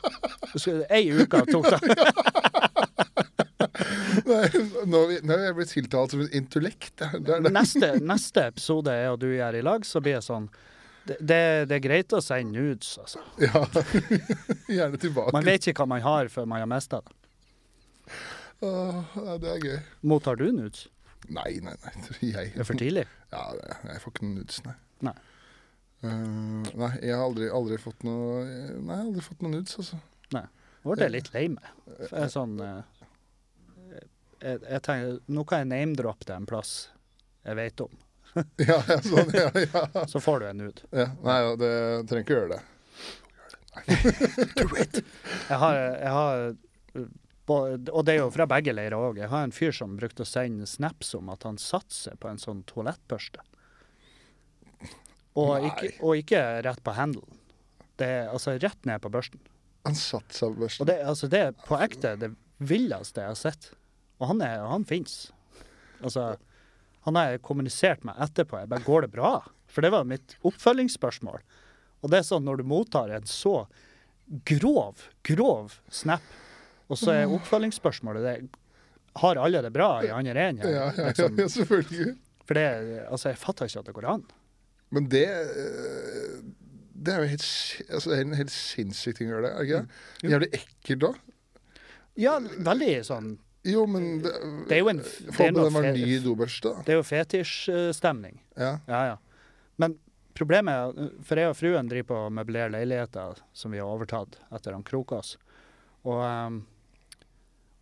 Ei 0.90 1.04
uke 1.14 1.44
tok 1.46 1.68
det. 1.70 1.80
Nei, 4.30 4.48
nå, 4.90 5.00
er 5.14 5.22
er 5.36 5.44
jeg 5.48 5.56
blitt 5.58 5.72
tiltalt 5.76 6.14
som 6.16 6.24
en 6.24 6.34
intellekt. 6.36 6.92
Det 7.00 7.08
er- 7.14 7.20
det 7.22 7.36
er. 7.38 7.52
Neste, 7.54 7.92
neste 8.02 8.48
episode 8.50 8.92
jeg 8.98 9.12
og 9.14 9.20
du 9.22 9.28
gjør 9.30 9.60
i 9.60 9.62
lag, 9.66 9.86
så 9.86 10.02
blir 10.02 10.18
jeg 10.18 10.26
sånn 10.26 10.50
det, 11.10 11.16
det, 11.22 11.40
det 11.70 11.76
er 11.78 11.84
greit 11.86 12.14
å 12.14 12.20
sende 12.22 12.54
nudes, 12.60 12.98
altså. 13.02 13.22
Ja. 13.46 13.64
Gjerne 14.70 14.98
tilbake. 15.02 15.34
Man 15.34 15.46
vet 15.48 15.70
ikke 15.70 15.84
hva 15.86 15.90
man 15.96 16.02
har 16.06 16.28
før 16.34 16.46
man 16.50 16.60
har 16.66 16.70
mista 16.70 17.00
det. 17.06 17.14
Åh, 18.66 19.16
det 19.40 19.54
er 19.54 19.64
gøy. 19.64 19.78
Mottar 20.12 20.36
du 20.42 20.50
nudes? 20.52 20.88
Nei, 21.30 21.60
nei, 21.64 21.74
nei. 21.86 21.94
Jeg, 22.26 22.52
Det 22.58 22.60
er 22.66 22.68
for 22.68 22.78
tidlig. 22.80 23.06
Ja, 23.34 23.44
jeg 23.86 24.02
får 24.04 24.14
ikke 24.14 24.26
noen 24.26 24.38
nudes, 24.42 24.62
nei. 24.66 24.76
Nei. 25.06 25.16
Uh, 26.00 26.64
nei, 26.80 26.92
jeg 27.04 27.12
har 27.12 27.26
aldri, 27.26 27.50
aldri 27.52 27.76
fått 27.82 28.06
noe 28.08 28.46
Nei, 28.46 28.54
jeg 28.72 28.88
har 28.88 29.02
aldri 29.04 29.24
fått 29.26 29.42
noen 29.44 29.58
nudes, 29.58 29.76
altså. 29.82 30.00
Nei. 30.36 30.46
Nå 30.86 30.96
ble 30.96 31.08
jeg 31.10 31.14
litt 31.18 31.32
lei 31.34 31.44
meg. 31.52 31.66
Jeg 32.08 32.32
sånn 32.32 32.54
eh, 32.64 33.02
jeg, 34.40 34.62
jeg 34.64 34.82
tenker, 34.86 35.18
Nå 35.28 35.44
kan 35.50 35.66
jeg 35.66 35.70
name-droppe 35.74 36.30
det 36.30 36.38
en 36.38 36.48
plass 36.48 36.72
jeg 37.48 37.58
vet 37.60 37.84
om. 37.84 37.98
Ja, 38.70 38.78
ja, 38.88 39.00
sånn, 39.04 39.32
ja, 39.36 39.50
ja. 39.66 39.84
Så 40.12 40.22
får 40.24 40.40
du 40.44 40.48
en 40.52 40.62
nude. 40.64 40.88
ja. 40.96 41.10
Nei, 41.26 41.40
det 41.60 41.72
trenger 42.08 42.24
ikke 42.24 42.38
gjøre 42.38 42.52
det. 42.56 42.62
Jeg 45.50 45.58
har, 45.58 45.76
jeg 45.80 46.10
har 46.14 46.42
Og 47.50 48.02
det 48.06 48.16
er 48.16 48.20
jo 48.22 48.32
fra 48.34 48.46
begge 48.50 48.74
leirer 48.76 48.98
òg. 48.98 49.20
Jeg 49.22 49.32
har 49.32 49.46
en 49.46 49.56
fyr 49.56 49.74
som 49.76 49.96
brukte 49.98 50.26
å 50.26 50.30
sende 50.30 50.68
snaps 50.70 51.14
om 51.18 51.32
at 51.34 51.46
han 51.48 51.58
satser 51.62 52.18
på 52.20 52.30
en 52.30 52.42
sånn 52.42 52.64
toalettbørste. 52.70 53.42
Og 55.40 55.66
ikke, 55.70 55.94
og 56.04 56.20
ikke 56.20 56.42
rett 56.66 56.82
på 56.84 56.96
handelen. 56.98 57.40
Det 58.00 58.08
er 58.08 58.30
altså 58.32 58.56
rett 58.58 58.86
ned 58.88 59.02
på 59.04 59.12
børsten. 59.14 59.42
Han 59.88 59.98
satser 59.98 60.52
på 60.52 60.64
børsten. 60.66 60.84
Og 60.84 60.90
det, 60.92 61.00
altså, 61.08 61.30
det 61.32 61.42
er 61.48 61.58
på 61.66 61.80
ekte 61.80 62.16
det 62.20 62.32
villeste 62.60 63.24
jeg 63.24 63.34
har 63.34 63.40
sett. 63.40 63.72
Og 64.20 64.32
han, 64.34 64.44
er, 64.44 64.64
han 64.68 64.86
fins. 64.88 65.30
Altså, 66.04 66.34
han 67.08 67.20
har 67.20 67.34
jeg 67.34 67.44
kommunisert 67.46 68.04
med 68.08 68.20
etterpå. 68.20 68.60
Jeg 68.62 68.72
bare, 68.72 68.86
Går 68.86 69.08
det 69.08 69.14
bra? 69.16 69.34
For 69.70 69.86
det 69.86 69.94
var 69.94 70.08
mitt 70.08 70.36
oppfølgingsspørsmål. 70.48 71.44
Og 72.04 72.12
det 72.12 72.22
er 72.22 72.28
sånn 72.28 72.46
når 72.48 72.62
du 72.62 72.70
mottar 72.72 73.12
en 73.14 73.28
så 73.28 73.64
grov, 74.48 75.08
grov 75.26 75.80
snap, 75.92 76.24
og 76.90 76.98
så 76.98 77.14
er 77.14 77.34
oppfølgingsspørsmålet 77.38 78.26
det 78.26 78.36
Har 79.22 79.40
alle 79.42 79.62
det 79.62 79.72
bra 79.74 79.90
i 80.06 80.10
andre 80.14 80.48
enden? 80.50 80.66
Ja, 80.70 80.90
ja, 80.90 80.92
ja, 80.98 81.08
Liksom. 81.10 81.38
ja, 81.38 81.48
selvfølgelig. 81.48 82.16
For 82.46 82.58
det 82.58 82.68
Altså, 83.10 83.30
jeg 83.30 83.38
fatter 83.42 83.70
ikke 83.70 83.80
at 83.84 83.90
det 83.90 83.96
går 83.98 84.08
an. 84.10 84.24
Men 84.92 85.10
det 85.10 85.26
eh, 85.30 86.40
Det 86.94 87.14
er 87.14 87.22
jo 87.24 87.30
helt, 87.34 87.46
altså, 87.90 88.14
en 88.18 88.34
helt 88.36 88.52
sinnssyk 88.54 89.18
ting 89.20 89.30
å 89.30 89.38
gjøre 89.38 89.46
det, 89.48 89.52
er 89.54 89.68
ikke 89.68 89.82
det? 89.82 90.00
Mm. 90.24 90.32
Jævlig 90.34 90.50
ekkelt 90.60 91.04
da. 91.06 91.12
Ja, 92.20 92.34
veldig 92.70 92.92
sånn 93.08 93.30
Jo, 93.70 93.86
men 93.88 94.22
det, 94.24 94.34
Det 94.68 94.78
er 94.78 94.82
jo 94.84 94.92
en 94.92 95.02
Få 95.36 95.50
på 95.54 95.84
ny 95.86 96.20
dobørste. 96.24 96.74
Det 96.88 96.96
er 96.96 97.00
jo 97.00 97.06
fetisjstemning. 97.08 98.40
Ja. 98.58 98.78
Ja, 98.88 99.02
ja. 99.14 99.18
Men 99.80 99.98
problemet 100.36 100.74
er 100.74 101.14
For 101.28 101.40
jeg 101.40 101.52
og 101.54 101.58
fruen 101.60 101.92
driver 101.92 102.10
på 102.10 102.20
å 102.26 102.34
møblere 102.34 102.74
leiligheter 102.76 103.40
som 103.54 103.72
vi 103.76 103.80
har 103.82 103.88
overtatt 103.92 104.40
etter 104.56 104.76
han 104.76 104.84
Krokås. 104.88 105.38
Og, 106.08 106.20
um, 106.24 106.62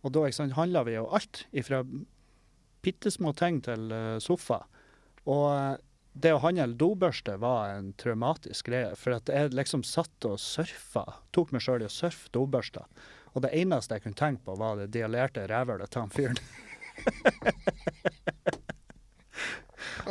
og 0.06 0.14
da 0.14 0.30
sant, 0.34 0.56
handler 0.58 0.86
vi 0.86 0.96
jo 0.96 1.08
alt 1.14 1.46
ifra 1.50 1.82
bitte 2.84 3.10
små 3.10 3.32
ting 3.36 3.60
til 3.66 3.92
eh, 3.92 4.18
sofa. 4.22 4.62
Og 5.26 5.46
eh, 5.50 5.76
det 6.18 6.32
å 6.34 6.42
handle 6.42 6.74
dobørste 6.78 7.36
var 7.42 7.76
en 7.76 7.92
traumatisk 7.98 8.70
greie. 8.70 8.94
For 8.98 9.16
at 9.18 9.30
jeg 9.32 9.54
liksom 9.54 9.84
satt 9.86 10.24
og 10.28 10.38
surfa, 10.42 11.04
tok 11.34 11.52
meg 11.54 11.62
sjøl 11.64 11.82
i 11.84 11.88
å 11.88 11.92
surfe 11.92 12.30
dobørsta. 12.34 12.86
Og 13.34 13.44
det 13.44 13.52
eneste 13.58 13.94
jeg 13.94 14.06
kunne 14.06 14.18
tenke 14.18 14.42
på, 14.46 14.56
var 14.58 14.72
det 14.80 14.92
dialerte 14.94 15.46
rævhølet 15.50 15.90
til 15.92 16.00
han 16.02 16.14
fyren. 16.14 16.38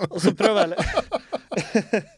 og 0.12 0.20
så 0.24 0.32
prøver 0.38 0.75
jeg 0.75 0.79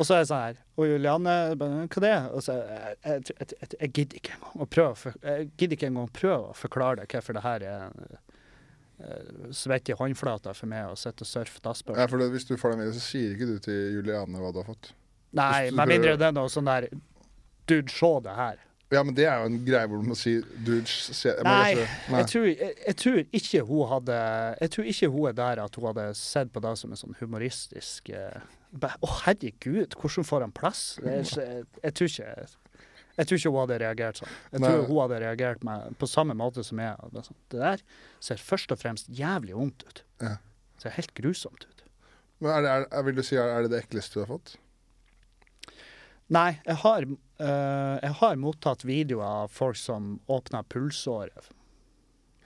Og 0.00 0.08
så 0.08 0.16
er 0.16 0.22
jeg 0.22 0.30
sånn 0.30 0.44
her 0.46 0.58
Og 0.80 0.88
Julianne 0.88 1.36
hva 1.60 2.02
det 2.02 2.10
er 2.10 2.28
Og 2.32 2.44
så 2.44 2.56
jeg, 2.56 2.96
jeg, 3.04 3.34
jeg, 3.36 3.70
jeg, 3.76 3.90
gidder 3.90 4.20
ikke 4.20 4.34
engang 4.36 4.64
å 4.64 4.68
prøve 4.76 5.14
Jeg 5.20 5.50
gidder 5.60 5.76
ikke 5.76 5.90
engang 5.90 6.08
å 6.08 6.14
prøve 6.20 6.50
å 6.50 6.56
forklare 6.56 7.02
deg 7.02 7.16
hvorfor 7.16 7.36
det 7.36 7.44
her 7.44 7.66
er 7.68 7.84
uh, 7.90 9.50
svett 9.56 9.92
i 9.92 9.96
håndflata 9.96 10.54
for 10.56 10.70
meg 10.70 10.90
å 10.90 10.96
sitte 10.98 11.26
og 11.26 11.30
surfe 11.30 11.62
dassbørste. 11.64 12.00
ja, 12.00 12.08
for 12.10 12.20
det, 12.20 12.30
hvis 12.34 12.48
du 12.48 12.56
får 12.60 12.74
deg 12.74 12.82
med, 12.82 12.96
så 12.96 13.04
sier 13.04 13.36
ikke 13.36 13.48
du 13.48 13.54
til 13.64 13.78
Julianne 13.96 14.42
hva 14.42 14.50
du 14.52 14.60
har 14.60 14.68
fått. 14.68 14.90
Nei, 15.36 15.70
med 15.72 15.94
mindre 15.94 16.18
det 16.20 16.26
er 16.28 16.34
noe 16.36 16.50
sånn 16.52 16.68
der 16.68 16.90
Dude, 17.70 17.92
se 17.92 18.10
det 18.24 18.34
her. 18.34 18.58
Ja, 18.90 19.04
men 19.06 19.14
det 19.14 19.26
er 19.30 19.38
jo 19.38 19.50
en 19.52 19.58
greie 19.62 19.86
hvor 19.86 20.00
du 20.02 20.08
må 20.10 20.16
si 20.18 20.32
du, 20.66 20.72
se, 20.84 21.30
jeg 21.30 21.44
må 21.46 21.52
Nei, 21.52 21.74
lese- 21.78 22.16
Jeg 22.18 22.30
tror, 22.32 22.46
jeg, 22.50 22.72
jeg 22.88 22.96
tror 22.98 23.18
ikke 23.38 23.60
hun 23.68 23.90
hadde 23.92 24.16
Jeg 24.64 24.72
tror 24.74 24.88
ikke 24.92 25.10
hun 25.14 25.28
er 25.30 25.36
der 25.38 25.62
at 25.62 25.78
hun 25.78 25.86
hadde 25.92 26.06
sett 26.18 26.50
på 26.50 26.62
det 26.64 26.72
som 26.80 26.90
en 26.90 26.98
sånn 26.98 27.14
humoristisk 27.20 28.10
eh, 28.10 28.40
Å, 28.70 29.08
herregud, 29.24 29.96
hvordan 29.98 30.26
får 30.26 30.46
han 30.46 30.52
plass? 30.54 30.82
Jeg, 31.02 31.26
jeg, 31.34 31.64
jeg, 31.82 31.94
tror 31.98 32.10
ikke 32.12 32.26
jeg 33.20 33.28
tror 33.28 33.40
ikke 33.40 33.50
hun 33.50 33.60
hadde 33.64 33.78
reagert 33.82 34.20
sånn. 34.20 34.32
Jeg 34.52 34.62
tror 34.62 34.78
Nei. 34.78 34.86
hun 34.86 35.00
hadde 35.02 35.20
reagert 35.24 35.66
med, 35.66 35.98
på 36.00 36.08
samme 36.08 36.36
måte 36.38 36.64
som 36.64 36.80
jeg. 36.80 37.10
Det 37.52 37.60
der 37.60 37.82
ser 38.22 38.40
først 38.40 38.72
og 38.72 38.80
fremst 38.80 39.10
jævlig 39.12 39.58
vondt 39.58 39.84
ut. 39.88 40.02
Ja. 40.22 40.36
Det 40.76 40.86
ser 40.86 40.96
helt 40.96 41.14
grusomt 41.18 41.66
ut. 41.66 41.84
Men 42.40 42.54
er 42.54 42.64
det, 42.64 42.72
er, 42.72 42.88
er, 42.88 43.06
vil 43.08 43.18
du 43.18 43.24
si, 43.26 43.36
er 43.36 43.52
er 43.52 43.66
det 43.66 43.74
det 43.74 43.82
ekleste 43.84 44.16
du 44.16 44.22
har 44.22 44.30
fått? 44.30 44.54
Nei, 46.30 46.50
jeg 46.62 46.78
har, 46.84 47.04
eh, 47.42 47.96
jeg 48.06 48.16
har 48.20 48.38
mottatt 48.38 48.86
videoer 48.86 49.42
av 49.44 49.52
folk 49.52 49.76
som 49.76 50.14
åpner 50.30 50.64
pulsåret. 50.70 51.50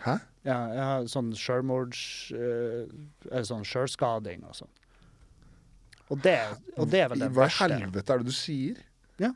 Hæ? 0.03 0.17
Ja, 0.45 0.57
jeg 0.73 0.87
har 0.89 1.07
sånn 1.13 1.31
sjølmords... 1.37 2.01
eh, 2.35 2.89
eller 3.31 3.47
sånn 3.49 3.69
sjølskading 3.69 4.43
og 4.49 4.57
sånn. 4.59 4.73
Og 6.15 6.21
det, 6.23 6.37
og 6.79 6.91
det 6.93 7.01
er 7.03 7.11
vel 7.11 7.25
det 7.25 7.31
Hva 7.35 7.49
i 7.51 7.57
helvete 7.59 8.15
er 8.15 8.23
det 8.23 8.31
du 8.31 8.37
sier? 8.37 8.79
Ja. 9.23 9.33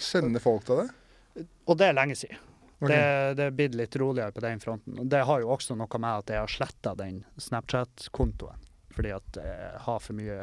Sender 0.00 0.42
folk 0.42 0.64
deg 0.68 0.84
det? 0.84 1.46
Og 1.66 1.78
det 1.80 1.90
er 1.90 1.96
lenge 1.96 2.16
siden. 2.18 2.38
Okay. 2.80 2.94
Det, 2.94 3.34
det 3.36 3.44
er 3.44 3.56
blitt 3.56 3.76
litt 3.76 3.96
roligere 4.00 4.32
på 4.32 4.42
den 4.44 4.60
fronten. 4.62 5.02
Det 5.12 5.20
har 5.28 5.42
jo 5.42 5.50
også 5.52 5.76
noe 5.76 6.00
med 6.00 6.22
at 6.22 6.32
jeg 6.32 6.40
har 6.40 6.52
sletta 6.54 6.94
den 6.96 7.20
Snapchat-kontoen. 7.36 8.62
Fordi 8.90 9.12
at 9.14 9.38
jeg 9.38 9.82
har 9.84 10.00
for 10.02 10.16
mye 10.16 10.38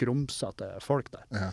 grumsete 0.00 0.72
folk 0.84 1.12
der. 1.14 1.28
Ja. 1.30 1.52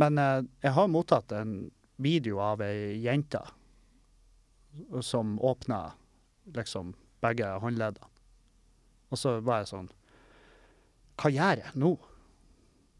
Men 0.00 0.20
eh, 0.20 0.38
jeg 0.62 0.76
har 0.76 0.92
mottatt 0.92 1.32
en 1.34 1.56
video 1.96 2.38
av 2.44 2.62
ei 2.64 3.00
jente 3.02 3.42
som 5.02 5.38
åpna 5.40 5.80
liksom 6.54 6.94
begge 7.24 7.48
håndleddene. 7.62 8.12
Og 9.10 9.18
så 9.18 9.38
var 9.40 9.62
jeg 9.62 9.70
sånn 9.70 9.88
Hva 11.16 11.30
gjør 11.32 11.62
jeg 11.62 11.78
nå? 11.80 11.92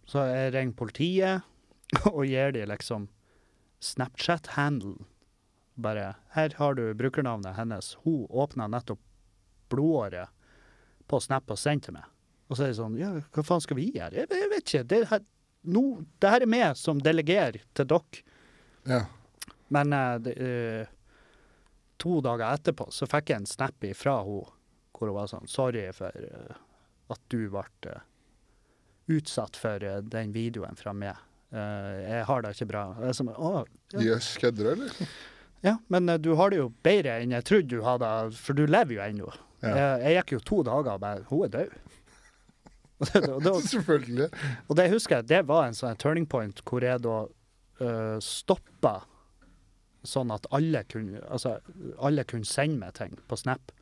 Så 0.07 0.23
jeg 0.31 0.55
ringer 0.55 0.79
politiet 0.79 1.47
og 2.15 2.25
gir 2.27 2.55
de 2.55 2.65
liksom 2.71 3.09
Snapchat-handelen. 3.83 5.05
Bare 5.77 6.15
Her 6.33 6.55
har 6.57 6.75
du 6.79 6.95
brukernavnet 6.97 7.59
hennes. 7.59 7.95
Hun 8.05 8.25
åpna 8.31 8.69
nettopp 8.73 9.03
blodåret 9.69 10.33
på 11.07 11.21
Snap 11.21 11.51
og 11.53 11.59
sendte 11.61 11.93
meg. 11.95 12.07
Og 12.49 12.57
så 12.57 12.67
er 12.67 12.73
det 12.73 12.79
sånn 12.79 12.99
Ja, 12.99 13.11
hva 13.35 13.45
faen 13.45 13.63
skal 13.63 13.79
vi 13.79 13.91
gjøre? 13.91 14.15
Jeg, 14.23 14.31
jeg 14.31 14.51
vet 14.53 14.65
ikke. 14.65 14.85
Det 14.89 15.01
her, 15.11 15.23
no, 15.67 15.85
det 16.23 16.33
her 16.33 16.47
er 16.47 16.51
meg 16.51 16.81
som 16.81 17.03
delegerer 17.03 17.63
til 17.77 17.91
dere. 17.93 18.27
ja. 18.89 19.05
Men 19.75 19.91
uh, 19.91 20.15
det, 20.23 20.35
to 21.99 22.21
dager 22.23 22.53
etterpå 22.53 22.87
så 22.95 23.09
fikk 23.11 23.33
jeg 23.33 23.43
en 23.43 23.49
snap 23.51 23.87
fra 23.99 24.21
henne 24.23 24.53
hvor 24.97 25.11
hun 25.11 25.17
var 25.17 25.27
sånn 25.29 25.49
Sorry 25.51 25.89
for 25.93 26.15
uh, 26.15 26.55
at 27.13 27.25
du 27.33 27.49
ble 27.51 27.97
utsatt 29.13 29.57
for 29.59 29.83
eh, 29.85 30.03
den 30.03 30.35
videoen 30.35 30.79
fra 30.79 30.95
meg. 30.97 31.17
Eh, 31.55 31.97
jeg 32.03 32.27
har 32.29 32.45
det 32.45 32.53
ikke 32.57 32.71
bra. 32.73 32.85
Jøss, 33.07 33.23
ja. 33.95 34.05
yes, 34.05 34.31
kødder 34.43 34.65
du, 34.65 34.71
eller? 34.75 35.11
ja, 35.67 35.77
men 35.93 36.09
eh, 36.09 36.21
du 36.23 36.35
har 36.39 36.53
det 36.53 36.61
jo 36.61 36.71
bedre 36.87 37.19
enn 37.23 37.35
jeg 37.37 37.47
trodde 37.49 37.71
du 37.77 37.85
hadde, 37.87 38.13
for 38.39 38.59
du 38.59 38.65
lever 38.67 38.99
jo 38.99 39.05
ennå. 39.07 39.35
Ja. 39.63 39.73
Jeg, 39.73 40.01
jeg 40.03 40.17
gikk 40.21 40.37
jo 40.37 40.41
to 40.51 40.63
dager 40.69 40.99
og 40.99 41.01
bare 41.03 41.23
Hun 41.31 41.47
er 41.47 41.53
død. 41.55 41.77
Og 42.97 43.11
det, 43.13 43.29
og 43.29 43.43
det, 43.45 43.51
Selvfølgelig. 43.69 44.27
Og 44.69 44.77
det 44.79 44.85
husker 44.89 45.19
jeg, 45.19 45.29
det 45.29 45.41
var 45.51 45.67
en 45.67 45.75
sånn 45.77 45.99
turning 46.01 46.25
point 46.33 46.63
hvor 46.65 46.81
jeg 46.81 47.03
da 47.05 47.17
uh, 47.29 48.17
stoppa 48.25 48.95
sånn 50.01 50.33
at 50.33 50.47
alle 50.57 50.81
kunne, 50.89 51.21
altså, 51.29 51.59
alle 52.01 52.25
kunne 52.25 52.49
sende 52.49 52.81
meg 52.81 52.95
ting 52.97 53.13
på 53.29 53.37
Snap. 53.37 53.75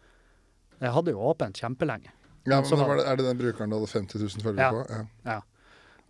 Jeg 0.80 0.90
hadde 0.96 1.14
jo 1.14 1.22
åpent 1.30 1.60
kjempelenge. 1.62 2.10
Ja, 2.46 2.60
men 2.60 2.78
var- 2.78 2.98
Er 3.04 3.16
det 3.16 3.24
den 3.24 3.38
brukeren 3.38 3.70
du 3.70 3.78
hadde 3.78 3.88
50 3.92 4.20
000 4.20 4.42
følgere 4.44 4.58
Ja. 4.58 4.70
på? 4.70 5.06
Ja. 5.24 5.40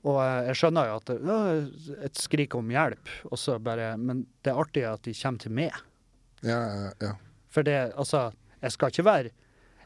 Og 0.05 0.19
eh, 0.21 0.47
jeg 0.50 0.57
skjønner 0.61 0.87
jo 0.91 0.97
at 0.97 1.05
det, 1.07 1.19
er 1.31 2.05
et 2.05 2.14
skrik 2.21 2.55
om 2.59 2.69
hjelp, 2.69 3.09
og 3.31 3.38
så 3.38 3.59
bare 3.62 3.97
Men 3.97 4.26
det 4.43 4.53
er 4.53 4.61
artig 4.61 4.85
at 4.85 5.03
de 5.03 5.14
kommer 5.14 5.38
til 5.41 5.53
meg. 5.53 5.73
Ja, 6.43 6.59
ja, 6.61 6.91
ja. 7.00 7.12
For 7.50 7.62
det, 7.62 7.93
altså 7.97 8.33
Jeg 8.62 8.73
skal 8.73 8.88
ikke 8.91 9.05
være 9.05 9.31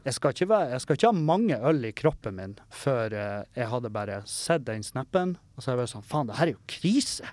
jeg 0.07 0.15
skal, 0.15 0.31
ikke 0.31 0.49
være, 0.49 0.71
jeg 0.71 0.81
skal 0.81 0.97
ikke 0.97 1.07
ha 1.11 1.13
mange 1.13 1.57
øl 1.69 1.85
i 1.85 1.91
kroppen 1.93 2.35
min 2.39 2.53
før 2.71 3.13
eh, 3.13 3.45
jeg 3.59 3.69
hadde 3.69 3.91
bare 3.93 4.23
sett 4.27 4.65
den 4.65 4.81
snappen. 4.83 5.37
Og 5.57 5.61
så 5.63 5.69
er 5.69 5.75
jeg 5.75 5.81
bare 5.83 5.91
sånn 5.93 6.05
Faen, 6.07 6.27
det 6.31 6.37
her 6.39 6.47
er 6.47 6.53
jo 6.55 6.61
krise! 6.71 7.27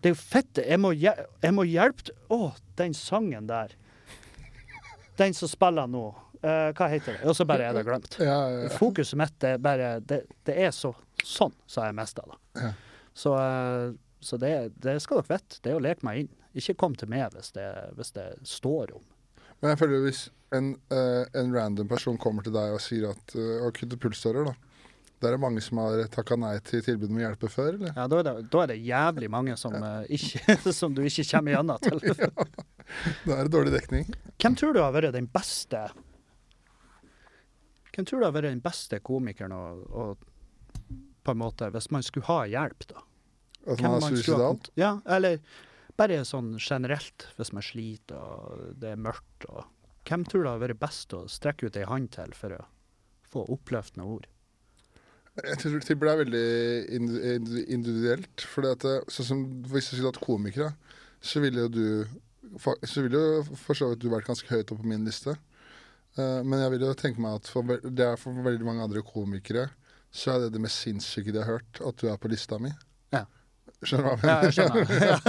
Det 0.00 0.10
er 0.10 0.14
jo 0.14 0.20
fett! 0.20 0.60
Jeg 0.62 0.78
må, 0.78 0.92
jeg 0.94 1.52
må 1.56 1.64
hjelpe 1.66 2.12
Å, 2.30 2.52
den 2.78 2.94
sangen 2.94 3.48
der. 3.48 3.74
Den 5.18 5.34
som 5.34 5.48
spiller 5.50 5.88
nå. 5.90 6.04
Eh, 6.40 6.70
hva 6.72 6.86
heter 6.88 7.18
det? 7.18 7.24
Og 7.28 7.36
så 7.36 7.44
bare 7.48 7.68
er 7.68 7.76
det 7.76 7.84
glemt. 7.84 8.16
ja, 8.18 8.36
ja, 8.48 8.60
ja. 8.64 8.68
Fokuset 8.72 9.18
mitt 9.20 9.44
er 9.44 9.58
bare 9.60 9.98
Det, 10.00 10.22
det 10.48 10.56
er 10.56 10.70
så 10.72 10.94
sånn, 11.20 11.52
så 11.68 11.82
har 11.82 11.90
jeg 11.90 11.98
mista 12.00 12.24
det. 12.24 12.38
Ja. 12.62 12.70
Så, 13.12 13.34
uh, 13.36 13.92
så 14.24 14.38
det, 14.40 14.54
det 14.80 14.96
skal 15.04 15.20
dere 15.20 15.36
vite. 15.36 15.60
Det 15.60 15.72
er 15.72 15.76
å 15.76 15.84
leke 15.84 16.06
meg 16.06 16.22
inn. 16.22 16.30
Ikke 16.56 16.78
kom 16.80 16.96
til 16.96 17.10
meg 17.12 17.34
hvis 17.34 17.52
det, 17.52 17.68
hvis 17.98 18.14
det 18.16 18.30
står 18.48 18.94
om. 18.96 19.04
Men 19.60 19.74
jeg 19.74 19.82
føler 19.82 20.06
hvis 20.06 20.22
en, 20.56 20.72
uh, 20.94 21.26
en 21.36 21.52
random 21.54 21.90
person 21.90 22.16
kommer 22.18 22.46
til 22.46 22.56
deg 22.56 22.72
og 22.74 22.80
sier 22.82 23.10
at 23.12 23.36
uh, 23.36 23.66
å 23.66 23.70
kutte 23.76 24.00
pulsårer, 24.00 24.48
da. 24.48 24.56
Det 25.20 25.28
er 25.28 25.36
mange 25.36 25.60
som 25.60 25.76
har 25.82 26.00
takka 26.08 26.38
nei 26.40 26.54
til 26.64 26.80
tilbud 26.80 27.10
om 27.12 27.18
å 27.18 27.24
hjelpe 27.26 27.50
før, 27.52 27.74
eller? 27.74 27.92
Ja, 27.92 28.06
da 28.08 28.20
er 28.22 28.24
det, 28.24 28.34
da 28.48 28.62
er 28.62 28.70
det 28.70 28.78
jævlig 28.80 29.28
mange 29.28 29.56
som, 29.60 29.76
uh, 29.76 30.00
ikke, 30.08 30.56
som 30.80 30.96
du 30.96 31.02
ikke 31.04 31.26
kommer 31.34 31.58
gjennom 31.58 31.84
til. 31.84 32.00
Da 33.22 33.36
er 33.36 33.46
det 33.46 33.52
dårlig 33.54 33.70
dekning. 33.70 34.08
Hvem 34.42 34.56
tror 34.58 34.72
du 34.74 34.80
har 34.82 34.90
vært 34.90 35.12
den 35.14 35.28
beste 35.30 35.84
Hvem 37.94 38.06
tror 38.06 38.20
du 38.22 38.26
har 38.28 38.34
vært 38.36 38.50
den 38.50 38.62
beste 38.64 39.00
komikeren 39.04 39.52
å, 39.56 39.62
å 39.90 40.04
på 41.24 41.34
en 41.34 41.40
måte, 41.42 41.68
Hvis 41.74 41.90
man 41.92 42.02
skulle 42.06 42.26
ha 42.30 42.44
hjelp, 42.48 42.86
da? 42.88 43.02
At 43.68 43.80
man 43.84 43.98
er 43.98 44.06
suicidal. 44.14 44.60
Ja, 44.80 44.94
eller 45.06 45.40
Bare 46.00 46.22
sånn 46.24 46.54
generelt, 46.56 47.26
hvis 47.36 47.50
man 47.52 47.62
sliter 47.66 48.16
og 48.16 48.76
det 48.80 48.94
er 48.94 49.00
mørkt. 49.04 49.44
og 49.52 49.66
Hvem 50.08 50.22
tror 50.24 50.42
du 50.46 50.48
har 50.48 50.62
vært 50.62 50.78
best 50.80 51.12
å 51.12 51.26
strekke 51.28 51.66
ut 51.68 51.76
ei 51.76 51.84
hand 51.84 52.08
til 52.14 52.32
for 52.32 52.54
å 52.56 52.60
få 53.28 53.42
oppløftende 53.52 54.06
ord? 54.08 54.24
Jeg 55.44 55.58
tror 55.60 55.76
det 55.76 55.90
er 55.92 56.22
veldig 56.22 56.46
indi- 56.96 57.20
indi- 57.34 57.66
individuelt. 57.76 58.40
For 58.48 58.64
sånn 59.12 59.28
som 59.28 59.44
hvis 59.68 59.90
du 59.90 59.96
skulle 59.98 60.08
hatt 60.14 60.24
komikere, 60.24 60.72
så 61.20 61.40
ville 61.44 61.66
jo 61.68 61.68
du 61.68 62.08
Så 62.88 63.02
ville 63.04 63.20
jo 63.20 63.42
for 63.54 63.74
så 63.78 63.90
vidt 63.92 64.00
du 64.00 64.08
vært 64.10 64.26
ganske 64.26 64.48
høyt 64.48 64.72
oppe 64.72 64.80
på 64.82 64.88
min 64.88 65.04
liste. 65.04 65.36
Eh, 66.18 66.40
men 66.42 66.58
jeg 66.64 66.70
vil 66.74 66.82
jo 66.88 66.94
tenke 66.98 67.20
meg 67.22 67.32
at 67.40 67.46
for, 67.50 67.62
det 67.84 68.04
er 68.06 68.16
for 68.20 68.30
veldig 68.46 68.66
mange 68.66 68.82
andre 68.88 69.02
komikere 69.06 69.66
så 70.10 70.26
er 70.34 70.38
det 70.44 70.50
det 70.56 70.62
mest 70.64 70.78
sinnssyke 70.82 71.30
de 71.30 71.38
har 71.38 71.46
hørt, 71.46 71.78
at 71.86 71.94
du 72.02 72.08
er 72.10 72.16
på 72.18 72.26
lista 72.32 72.56
mi. 72.58 72.70
Ja. 73.14 73.22
Skjønner 73.86 74.02
du 74.02 74.08
hva 74.10 74.16
Ja, 74.26 74.42
jeg 74.42 74.50
jeg 74.58 74.66
mener? 74.74 74.86
skjønner. 74.90 75.22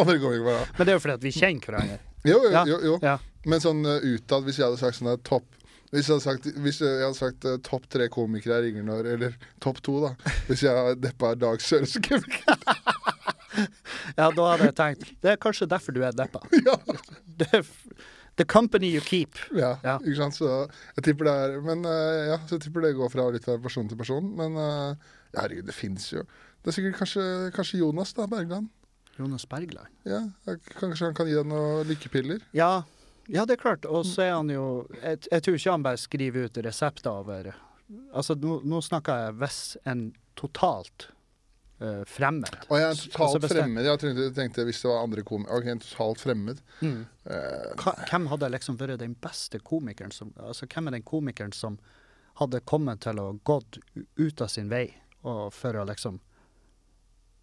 Andre 0.00 0.16
komikere 0.22 0.46
bare, 0.46 0.64
Men 0.78 0.82
det 0.88 0.88
er 0.88 0.96
jo 0.96 1.02
fordi 1.04 1.16
at 1.18 1.26
vi 1.26 1.32
kjenner 1.36 1.60
hverandre. 1.68 1.98
Jo, 2.24 2.38
jo, 2.48 2.62
jo. 2.70 2.78
jo. 2.88 2.94
Ja. 3.04 3.16
Men 3.46 3.60
sånn 3.62 3.84
uh, 3.86 4.00
utad, 4.00 4.42
hvis 4.48 4.56
jeg 4.58 4.66
hadde 4.66 4.80
sagt 4.80 4.96
sånn 4.98 5.10
der 5.12 5.20
topp 5.28 5.46
hvis 5.88 6.04
jeg 6.10 6.18
hadde 6.18 6.26
sagt, 6.26 6.44
jeg 6.44 6.52
hadde 7.00 7.16
sagt 7.16 7.44
uh, 7.48 7.54
topp 7.64 7.86
tre 7.88 8.10
komikere 8.12 8.58
jeg 8.58 8.64
ringer 8.66 8.84
når 8.84 9.06
Eller 9.14 9.32
topp 9.64 9.78
to, 9.86 9.94
da. 10.04 10.10
Hvis 10.44 10.60
jeg 10.66 10.98
deppa 11.00 11.30
Dag 11.40 11.56
Sørensen 11.64 12.04
Ja, 14.18 14.28
da 14.28 14.42
hadde 14.50 14.66
jeg 14.68 14.74
tenkt 14.76 15.06
Det 15.24 15.30
er 15.32 15.38
kanskje 15.40 15.64
derfor 15.70 15.92
du 15.96 16.02
er 16.04 16.12
deppa. 16.16 16.40
ja. 16.66 16.74
Det 17.40 17.48
er 17.56 17.64
The 18.38 18.46
company 18.46 18.92
you 18.94 19.00
keep. 19.04 19.36
ja, 19.54 19.74
Ja. 19.84 19.96
ikke 19.98 20.16
sant. 20.20 20.38
Så 20.38 20.48
jeg 20.96 21.04
tipper 21.04 21.26
det 21.28 21.34
er 21.34 21.60
Men 21.66 21.84
uh, 21.84 22.32
ja, 22.32 22.38
så 22.46 22.56
jeg 22.56 22.66
tipper 22.68 22.86
det 22.86 22.94
går 22.96 23.10
fra 23.12 23.28
litt 23.34 23.44
fra 23.44 23.58
person 23.62 23.88
til 23.90 23.98
person. 23.98 24.32
Men 24.38 24.54
ja, 24.56 25.42
herregud, 25.42 25.66
det 25.68 25.74
fins 25.76 26.12
jo. 26.12 26.22
Det 26.62 26.70
er 26.72 26.76
sikkert 26.78 26.98
kanskje, 27.02 27.24
kanskje 27.54 27.78
Jonas 27.82 28.12
da, 28.16 28.26
Bergland. 28.30 28.68
Jonas 29.18 29.44
Bergland. 29.50 29.90
Ja, 30.06 30.20
Kanskje 30.78 31.08
han 31.10 31.14
kan 31.18 31.26
gi 31.26 31.34
deg 31.34 31.46
noen 31.50 31.86
lykkepiller? 31.88 32.40
Ja, 32.54 32.84
ja, 33.28 33.44
det 33.44 33.58
er 33.58 33.62
klart. 33.62 33.84
Og 33.90 34.06
så 34.08 34.22
er 34.24 34.32
han 34.38 34.48
jo 34.50 34.86
Jeg, 35.02 35.18
jeg 35.30 35.42
tror 35.44 35.58
ikke 35.58 35.74
han 35.74 35.82
bare 35.84 36.00
skriver 36.00 36.46
ut 36.48 36.60
resepter 36.64 37.10
over 37.10 37.50
Altså, 38.14 38.34
nå, 38.38 38.60
nå 38.68 38.80
snakker 38.84 39.24
jeg 39.26 39.34
hvis 39.42 39.60
en 39.88 40.12
totalt 40.36 41.08
eh, 41.80 42.02
fremmed. 42.06 42.56
Og 42.68 42.76
jeg 42.80 42.88
er 42.90 42.94
totalt 43.04 43.44
fremmed. 43.52 43.84
Jeg 43.86 43.98
tenkte, 44.02 44.28
tenkte 44.36 44.64
hvis 44.68 44.82
det 44.82 44.90
var 44.90 45.02
andre 45.06 45.22
komikere 45.26 45.56
Ok, 45.60 45.66
en 45.72 45.78
totalt 45.84 46.20
fremmed. 46.24 46.58
Mm. 46.82 47.00
Uh, 47.28 47.92
Hvem 48.10 48.24
hadde 48.32 48.50
liksom 48.54 48.74
vært 48.80 48.98
den 49.02 49.14
beste 49.20 49.58
komikeren 49.60 50.12
som 50.14 50.32
Altså, 50.40 50.66
hvem 50.66 50.86
er 50.88 50.92
den 50.98 51.02
komikeren 51.06 51.52
som 51.52 51.78
hadde 52.38 52.60
kommet 52.64 53.00
til 53.02 53.18
å 53.18 53.32
gått 53.44 53.78
ut 54.16 54.40
av 54.40 54.48
sin 54.52 54.68
vei 54.70 54.86
og 55.26 55.52
for 55.52 55.74
å 55.74 55.84
liksom 55.88 56.20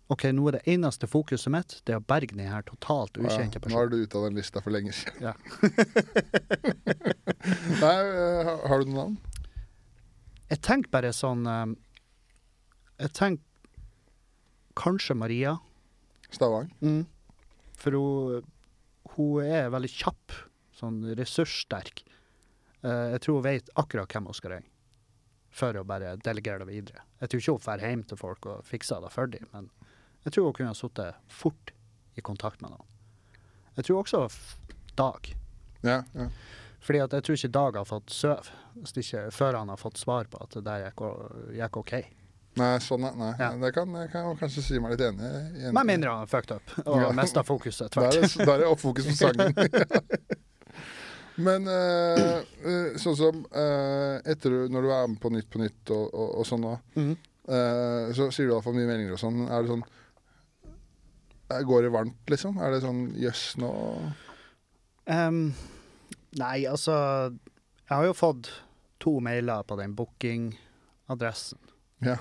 OK, 0.08 0.24
nå 0.38 0.46
er 0.48 0.52
det 0.60 0.68
eneste 0.70 1.08
fokuset 1.10 1.50
mitt 1.52 1.80
det 1.84 1.94
er 1.96 2.00
å 2.00 2.06
berge 2.06 2.36
denne 2.38 2.62
totalt 2.68 3.18
ukjente 3.18 3.58
Ja, 3.60 3.70
nå 3.74 3.80
er 3.82 3.88
du 3.90 3.96
ute 4.04 4.18
av 4.20 4.24
den 4.30 4.36
lista 4.38 4.62
for 4.62 4.70
lenge 4.72 4.94
siden. 4.94 5.18
Ja. 5.26 5.34
Nei, 7.82 7.98
eh, 8.06 8.44
har- 8.46 8.68
har 8.70 8.80
du 8.80 8.86
noen 8.86 8.96
navn? 8.96 9.18
Jeg 10.50 10.62
tenker 10.62 10.90
bare 10.94 11.10
sånn 11.14 11.44
Jeg 13.00 13.10
tenker 13.18 13.44
kanskje 14.78 15.16
Maria. 15.18 15.56
Stavang? 16.30 16.70
Mm. 16.82 17.06
For 17.80 17.98
hun, 17.98 18.46
hun 19.16 19.46
er 19.46 19.72
veldig 19.74 19.92
kjapp, 19.92 20.36
sånn 20.76 21.02
ressurssterk. 21.18 22.04
Uh, 22.86 23.16
jeg 23.16 23.24
tror 23.26 23.40
hun 23.40 23.48
vet 23.48 23.72
akkurat 23.80 24.12
hvem 24.12 24.30
hun 24.30 24.38
skal 24.38 24.58
ringe, 24.58 24.72
for 25.56 25.78
å 25.80 25.86
bare 25.88 26.18
delegere 26.24 26.66
det 26.66 26.70
videre. 26.72 27.06
Jeg 27.22 27.32
tror 27.32 27.42
ikke 27.42 27.56
hun 27.56 27.66
drar 27.66 27.88
hjem 27.88 28.04
til 28.10 28.20
folk 28.20 28.50
og 28.52 28.68
fikser 28.68 29.02
det 29.04 29.14
for 29.14 29.32
dem, 29.32 29.48
men 29.56 29.72
jeg 30.26 30.36
tror 30.36 30.50
hun 30.50 30.58
kunne 30.58 30.74
ha 30.74 30.78
sittet 30.78 31.24
fort 31.32 31.74
i 32.16 32.24
kontakt 32.26 32.62
med 32.64 32.76
noen. 32.76 32.92
Jeg 33.76 33.88
tror 33.88 34.04
også 34.04 34.28
Dag. 34.96 35.28
Ja, 35.84 36.04
ja. 36.16 36.30
Fordi 36.86 37.02
at 37.04 37.16
jeg 37.18 37.26
tror 37.26 37.38
ikke 37.40 37.56
Dag 37.56 37.80
har 37.80 37.88
fått 37.90 38.14
ikke, 38.96 39.26
før 39.36 39.58
han 39.60 39.72
har 39.74 39.80
fått 39.82 40.00
svar 40.00 40.30
på 40.32 40.40
at 40.44 40.56
det 40.56 40.64
der 40.68 40.86
gikk, 40.86 41.04
gikk 41.58 41.80
OK. 41.82 41.94
Nei, 42.56 42.72
sånn, 42.80 43.04
nei. 43.20 43.34
Ja. 43.40 43.50
Det 43.60 43.72
kan 43.76 43.92
jeg 44.00 44.10
kan 44.14 44.32
kanskje 44.40 44.64
si 44.64 44.80
meg 44.80 44.96
litt 44.96 45.04
enig 45.10 45.28
i. 45.28 45.72
Med 45.76 45.90
mindre 45.90 46.14
han 46.14 46.24
er 46.24 46.32
fucked 46.32 46.56
up 46.56 46.76
og 46.86 47.02
Ja. 47.02 47.12
mista 47.12 47.44
fokuset 47.44 47.92
Da 47.92 48.08
er 48.08 48.22
tvert. 48.22 48.46
da 48.46 48.54
er 48.54 48.64
det 48.64 48.70
oppfokus 48.72 49.10
på 49.10 49.16
sangen. 49.20 49.56
Men 51.36 51.68
eh, 51.68 52.96
sånn 53.02 53.18
som 53.20 53.42
eh, 53.52 54.22
etter 54.32 54.56
når 54.72 54.86
du 54.86 54.92
er 54.96 55.08
med 55.12 55.20
på 55.20 55.32
Nytt 55.34 55.50
på 55.52 55.60
Nytt 55.60 55.92
og, 55.92 56.06
og, 56.14 56.30
og 56.40 56.48
sånn 56.48 56.64
nå, 56.64 56.74
mm. 56.96 57.12
eh, 57.52 58.14
så 58.16 58.30
sier 58.32 58.48
du 58.48 58.54
iallfall 58.54 58.78
mye 58.78 58.88
meninger 58.88 59.18
og 59.18 59.22
sånn. 59.22 59.44
Er 59.50 59.66
det 59.66 59.74
sånn 59.74 59.88
Går 61.46 61.86
det 61.86 61.92
varmt, 61.94 62.24
liksom? 62.32 62.56
Er 62.58 62.72
det 62.74 62.80
sånn 62.82 63.04
jøss, 63.22 63.52
nå 63.62 63.68
um, 65.06 65.44
nei, 66.42 66.56
altså 66.66 66.96
Jeg 67.84 67.92
har 67.92 68.08
jo 68.08 68.16
fått 68.18 68.50
to 69.04 69.20
mailer 69.22 69.62
på 69.68 69.78
den 69.78 69.94
bookingadressen. 69.94 71.60
Ja. 72.04 72.18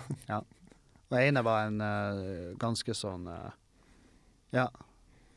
Og 1.11 1.19
ene 1.19 1.43
var 1.47 1.69
en 1.69 1.83
uh, 1.83 2.55
ganske 2.61 2.95
sånn 2.97 3.27
uh, 3.29 3.51
Ja, 4.55 4.69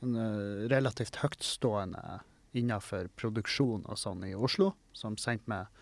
en 0.06 0.18
uh, 0.18 0.68
relativt 0.72 1.20
høytstående 1.24 2.22
innafor 2.58 3.10
produksjon 3.20 3.86
og 3.86 4.00
sånn 4.00 4.24
i 4.26 4.36
Oslo, 4.36 4.72
som 4.96 5.18
sendte 5.22 5.50
meg 5.52 5.74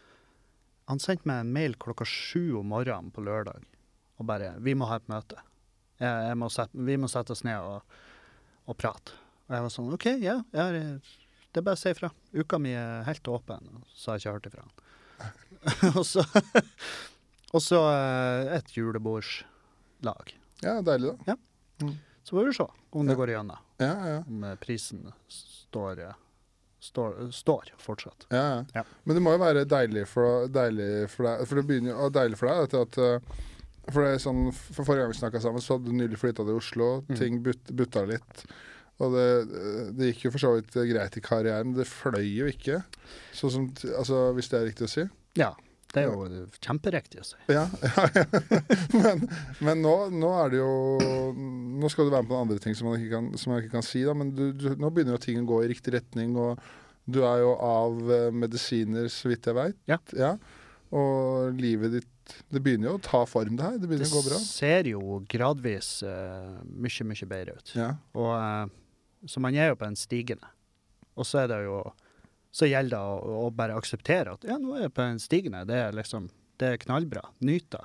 Han 0.89 0.99
sendte 1.01 1.27
meg 1.29 1.43
en 1.43 1.53
mail 1.55 1.77
klokka 1.81 2.07
sju 2.07 2.57
om 2.59 2.71
morgenen 2.73 3.13
på 3.13 3.23
lørdag 3.25 3.63
og 4.15 4.27
bare 4.29 4.53
'Vi 4.59 4.73
må 4.79 4.87
ha 4.87 4.95
et 4.95 5.09
møte. 5.11 5.35
Jeg, 5.99 6.07
jeg 6.07 6.37
må 6.39 6.47
sette, 6.47 6.71
vi 6.87 6.95
må 6.95 7.07
sette 7.11 7.33
oss 7.35 7.43
ned 7.43 7.59
og, 7.59 7.81
og 8.65 8.77
prate.' 8.77 9.17
Og 9.45 9.55
jeg 9.55 9.65
var 9.65 9.73
sånn 9.73 9.93
OK, 9.93 10.05
ja, 10.23 10.37
jeg 10.53 10.61
har, 10.61 10.77
det 11.53 11.61
er 11.61 11.65
bare 11.65 11.77
å 11.77 11.79
si 11.79 11.91
ifra. 11.93 12.09
Uka 12.33 12.57
mi 12.59 12.71
er 12.75 13.03
helt 13.07 13.27
åpen. 13.29 13.67
Og 13.77 13.91
så 13.93 14.11
har 14.11 14.17
jeg 14.17 14.23
ikke 14.23 14.33
hørt 14.35 14.47
ifra 14.49 14.63
han. 14.65 14.73
og 15.99 16.05
så, 16.07 16.23
og 17.55 17.63
så 17.63 17.79
eh, 17.91 18.55
et 18.57 18.73
julebordslag. 18.75 20.35
Ja, 20.63 20.77
deilig, 20.85 21.13
da. 21.27 21.37
Så 22.25 22.35
får 22.35 22.47
vi 22.49 22.53
se 22.57 22.65
om 22.95 23.05
det 23.07 23.13
Ja. 23.15 23.19
går 23.19 23.31
igjennom. 23.33 23.57
Ja, 23.81 23.93
ja. 24.09 24.19
Om 24.27 24.43
eh, 24.43 24.55
prisen 24.61 25.01
står, 25.29 25.99
eh, 26.07 26.13
står, 26.81 27.31
står 27.35 27.71
fortsatt. 27.81 28.25
Ja, 28.33 28.43
ja. 28.55 28.65
Ja. 28.79 28.83
Men 29.03 29.15
det 29.19 29.23
må 29.25 29.33
jo 29.35 29.41
være 29.43 29.65
deilig 29.69 30.07
for, 30.11 30.47
deilig 30.47 31.09
for 31.13 31.27
deg 31.29 31.43
For 31.47 31.59
det 31.59 31.65
begynner 31.69 31.91
jo 31.93 31.97
å 31.97 32.07
være 32.09 32.15
deilig 32.21 32.39
for 32.39 32.51
deg 32.51 32.79
at 32.81 32.99
For 33.91 34.01
det 34.01 34.13
er 34.15 34.23
sånn 34.23 34.47
For 34.55 34.83
forrige 34.87 35.03
gang 35.05 35.11
vi 35.13 35.19
snakka 35.19 35.41
sammen, 35.43 35.61
så 35.61 35.75
hadde 35.77 35.91
du 35.91 35.97
nylig 35.99 36.17
flytta 36.21 36.45
til 36.47 36.57
Oslo. 36.57 36.87
Mm. 37.09 37.17
Ting 37.19 37.41
but, 37.45 37.69
butta 37.77 38.05
litt. 38.09 38.45
Og 39.03 39.11
det, 39.11 39.27
det 39.99 40.07
gikk 40.13 40.23
jo 40.25 40.31
for 40.37 40.39
så 40.41 40.53
vidt 40.55 40.71
greit 40.89 41.17
i 41.19 41.21
karrieren, 41.21 41.67
men 41.73 41.77
det 41.81 41.85
fløy 41.89 42.23
jo 42.31 42.47
ikke. 42.47 42.79
Sånn 43.35 43.51
som 43.51 43.65
Altså, 43.99 44.29
hvis 44.37 44.47
det 44.53 44.61
er 44.61 44.65
riktig 44.71 44.87
å 44.87 44.93
si. 44.93 45.03
Ja, 45.35 45.51
det 45.95 46.03
er 46.03 46.11
jo 46.11 46.45
kjemperiktig 46.61 47.21
å 47.21 47.27
si. 47.27 47.37
Ja, 47.51 47.65
ja, 47.81 48.07
ja. 48.19 48.25
Men, 48.93 49.25
men 49.63 49.83
nå, 49.83 49.93
nå 50.13 50.31
er 50.41 50.51
det 50.53 50.59
jo 50.59 50.71
Nå 51.35 51.91
skal 51.91 52.07
du 52.07 52.13
være 52.13 52.25
med 52.25 52.31
på 52.31 52.39
andre 52.39 52.59
ting 52.63 52.75
som, 52.77 52.89
man 52.89 52.99
ikke 52.99 53.13
kan, 53.13 53.29
som 53.39 53.53
jeg 53.53 53.65
ikke 53.65 53.75
kan 53.77 53.85
si, 53.85 54.03
da, 54.07 54.15
men 54.17 54.33
du, 54.35 54.47
du, 54.55 54.67
nå 54.79 54.91
begynner 54.93 55.17
jo 55.17 55.23
ting 55.25 55.41
å 55.41 55.47
gå 55.49 55.61
i 55.63 55.71
riktig 55.71 55.95
retning, 55.97 56.35
og 56.39 56.61
du 57.05 57.19
er 57.27 57.43
jo 57.43 57.51
av 57.61 57.99
eh, 58.11 58.29
medisiner, 58.33 59.09
så 59.13 59.29
vidt 59.29 59.49
jeg 59.49 59.57
veit. 59.57 59.77
Ja. 60.17 60.31
Og 60.95 61.55
livet 61.59 61.97
ditt 61.99 62.33
Det 62.49 62.61
begynner 62.63 62.89
jo 62.89 62.97
å 62.97 63.03
ta 63.05 63.21
form, 63.29 63.57
det 63.59 63.65
her. 63.67 63.77
Det 63.77 63.89
Det 63.91 64.07
å 64.07 64.15
gå 64.15 64.23
bra. 64.29 64.39
ser 64.41 64.87
jo 64.89 65.19
gradvis 65.29 65.99
uh, 66.01 66.57
mye, 66.65 67.05
mye 67.05 67.27
bedre 67.29 67.53
ut. 67.59 67.73
Ja. 67.77 67.91
Og, 68.17 68.31
uh, 68.33 69.27
så 69.29 69.43
man 69.43 69.53
er 69.53 69.69
jo 69.69 69.77
på 69.77 69.85
en 69.85 69.99
stigende. 69.99 70.49
Og 71.13 71.27
så 71.29 71.43
er 71.43 71.51
det 71.51 71.59
jo 71.67 71.83
Så 72.55 72.69
gjelder 72.69 72.95
det 72.95 73.03
å, 73.03 73.39
å 73.45 73.51
bare 73.51 73.75
akseptere 73.75 74.37
at 74.37 74.45
ja, 74.47 74.55
nå 74.61 74.77
er 74.77 74.85
jeg 74.85 74.95
på 74.95 75.03
en 75.03 75.19
stigende. 75.19 75.65
Det 75.67 75.79
er 75.89 75.95
liksom 75.97 76.29
Det 76.55 76.67
er 76.71 76.77
knallbra. 76.79 77.25
Nyt 77.43 77.65
det. 77.73 77.81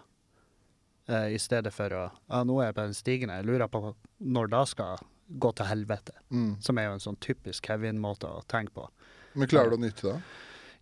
Eh, 1.11 1.33
I 1.35 1.38
stedet 1.42 1.72
for 1.74 1.90
å 1.90 2.02
ja, 2.06 2.42
nå 2.46 2.61
er 2.61 2.68
jeg 2.68 2.76
på 2.76 2.85
en 2.87 2.94
stigende. 2.94 3.40
Jeg 3.40 3.48
lurer 3.48 3.70
på 3.72 3.80
når 4.22 4.52
det 4.52 4.61
skal 4.70 5.02
gå 5.42 5.50
til 5.59 5.66
helvete. 5.66 6.14
Mm. 6.30 6.52
Som 6.62 6.78
er 6.78 6.87
jo 6.87 6.94
en 6.94 7.02
sånn 7.02 7.18
typisk 7.22 7.66
Kevin-måte 7.66 8.30
å 8.30 8.44
tenke 8.50 8.76
på. 8.78 8.87
Men 9.35 9.50
klarer 9.50 9.74
du 9.74 9.78
å 9.80 9.83
nyte 9.83 10.06
det? 10.06 10.14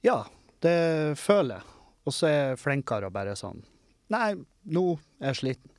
Ja, 0.04 0.18
det 0.64 0.76
føler 1.20 1.58
jeg. 1.58 1.74
Og 2.08 2.16
så 2.16 2.28
er 2.28 2.38
jeg 2.38 2.60
flinkere 2.60 3.08
og 3.08 3.16
bare 3.16 3.34
sånn 3.36 3.64
Nei, 4.08 4.32
nå 4.64 4.84
er 5.20 5.34
jeg 5.34 5.40
sliten. 5.42 5.72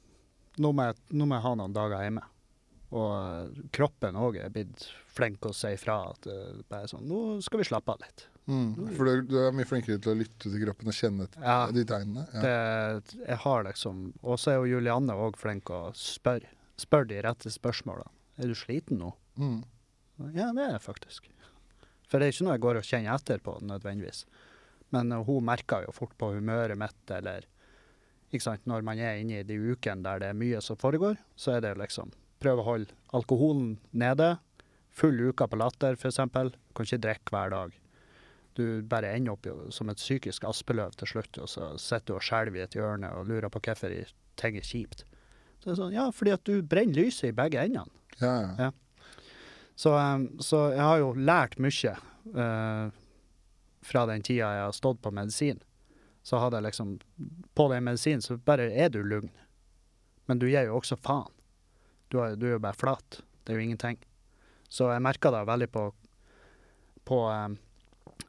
Nå 0.61 0.69
må 0.77 0.89
jeg, 0.89 0.97
nå 1.17 1.25
må 1.25 1.37
jeg 1.37 1.45
ha 1.47 1.53
noen 1.57 1.73
dager 1.73 2.03
hjemme. 2.05 2.21
Og 2.89 3.09
eh, 3.13 3.63
kroppen 3.75 4.17
òg 4.17 4.39
er 4.41 4.51
blitt 4.53 4.87
flink 5.13 5.45
å 5.45 5.53
si 5.53 5.75
fra 5.77 5.99
at 6.09 6.25
det 6.25 6.65
bare 6.71 6.89
sånn 6.89 7.05
Nå 7.09 7.39
skal 7.45 7.61
vi 7.61 7.67
slappe 7.69 7.93
av 7.93 8.01
litt. 8.01 8.25
Mm. 8.49 8.93
For 8.97 9.05
du, 9.05 9.27
du 9.29 9.35
er 9.43 9.53
mye 9.53 9.67
flinkere 9.69 10.01
til 10.01 10.15
å 10.15 10.17
lytte 10.17 10.49
til 10.49 10.63
kroppen 10.63 10.89
og 10.89 10.95
kjenne 10.97 11.27
Ja, 11.37 11.59
de 11.73 11.83
tegnene? 11.85 12.25
Ja. 12.33 12.41
det, 12.41 13.17
jeg 13.21 13.41
har 13.43 13.65
liksom 13.67 14.07
Og 14.23 14.39
så 14.41 14.55
er 14.55 14.57
jo 14.57 14.71
Julianne 14.71 15.13
òg 15.13 15.37
flink 15.37 15.69
å 15.69 15.89
spørre. 15.97 16.49
Spør 16.79 17.05
de 17.09 17.19
rette 17.25 17.51
spørsmålene. 17.51 18.09
Er 18.39 18.49
du 18.49 18.55
sliten 18.55 19.01
nå? 19.03 19.11
Mm. 19.35 19.59
Ja, 20.31 20.49
det 20.55 20.63
er 20.63 20.73
jeg 20.77 20.83
faktisk. 20.85 21.27
For 22.09 22.17
det 22.17 22.29
er 22.29 22.33
ikke 22.33 22.45
noe 22.47 22.55
jeg 22.55 22.63
går 22.63 22.79
og 22.79 22.87
kjenner 22.87 23.19
etter 23.19 23.41
på 23.43 23.57
nødvendigvis. 23.67 24.23
Men 24.95 25.11
uh, 25.13 25.21
hun 25.27 25.45
merker 25.45 25.85
jo 25.85 25.93
fort 25.93 26.15
på 26.17 26.31
humøret 26.33 26.79
mitt, 26.79 27.03
eller 27.13 27.45
ikke 28.31 28.45
sant, 28.45 28.65
når 28.69 28.85
man 28.87 29.01
er 29.01 29.19
inne 29.19 29.41
i 29.41 29.45
de 29.45 29.57
ukene 29.59 30.05
der 30.05 30.23
det 30.23 30.31
er 30.31 30.39
mye 30.39 30.61
som 30.63 30.79
foregår, 30.79 31.19
så 31.35 31.57
er 31.57 31.65
det 31.65 31.73
jo 31.73 31.81
liksom 31.83 32.15
prøve 32.39 32.63
å 32.63 32.67
holde 32.67 32.95
alkoholen 33.15 33.77
nede, 33.91 34.37
full 34.89 35.19
uke 35.29 35.47
på 35.47 35.59
latter, 35.59 35.95
f.eks. 35.99 36.19
Kan 36.19 36.87
ikke 36.87 37.03
drikke 37.03 37.35
hver 37.35 37.53
dag. 37.53 37.77
Du 38.57 38.81
bare 38.89 39.13
ender 39.15 39.35
opp 39.35 39.47
som 39.75 39.91
et 39.91 40.01
psykisk 40.01 40.43
aspeløv 40.49 40.97
til 40.99 41.13
slutt, 41.13 41.39
og 41.39 41.47
så 41.51 41.71
sitter 41.79 42.11
du 42.11 42.17
og 42.17 42.25
skjelver 42.25 42.59
i 42.59 42.65
et 42.65 42.75
hjørne 42.75 43.11
og 43.15 43.29
lurer 43.29 43.51
på 43.53 43.61
hvorfor 43.63 43.93
ting 44.39 44.59
er 44.59 44.65
kjipt. 44.65 45.05
Så 45.59 45.69
det 45.69 45.73
er 45.73 45.79
sånn, 45.79 45.95
ja, 45.95 46.09
fordi 46.15 46.33
at 46.35 46.45
du 46.47 46.59
brenner 46.63 47.03
lyset 47.03 47.31
i 47.31 47.35
begge 47.35 47.61
endene. 47.61 47.91
Ja, 48.19 48.35
ja. 48.43 48.67
Ja. 48.67 48.71
Så, 49.79 49.93
um, 49.95 50.25
så 50.43 50.69
jeg 50.73 50.83
har 50.83 50.99
jo 50.99 51.13
lært 51.15 51.55
mye 51.61 51.93
uh, 52.35 52.91
fra 53.87 54.05
den 54.09 54.23
tida 54.27 54.49
jeg 54.57 54.65
har 54.65 54.75
stått 54.75 54.99
på 55.03 55.11
medisin. 55.15 55.61
Så 56.23 56.39
hadde 56.41 56.59
jeg 56.59 56.67
liksom 56.67 56.97
På 57.55 57.69
den 57.71 57.85
medisinen 57.87 58.21
så 58.21 58.35
bare 58.37 58.67
er 58.75 58.89
du 58.91 58.99
lugn. 59.03 59.31
Men 60.27 60.39
du 60.39 60.49
gir 60.49 60.67
jo 60.67 60.75
også 60.77 60.99
faen. 60.99 61.31
Du 62.09 62.19
er, 62.23 62.35
du 62.39 62.47
jo 62.49 62.59
bare 62.61 62.77
flat. 62.77 63.21
Det 63.43 63.53
er 63.53 63.59
jo 63.59 63.65
ingenting. 63.69 63.99
Så 64.69 64.89
jeg 64.91 65.01
merka 65.01 65.31
det 65.33 65.41
veldig 65.49 65.67
på, 65.73 65.87
på 67.09 67.19
um, 67.29 67.57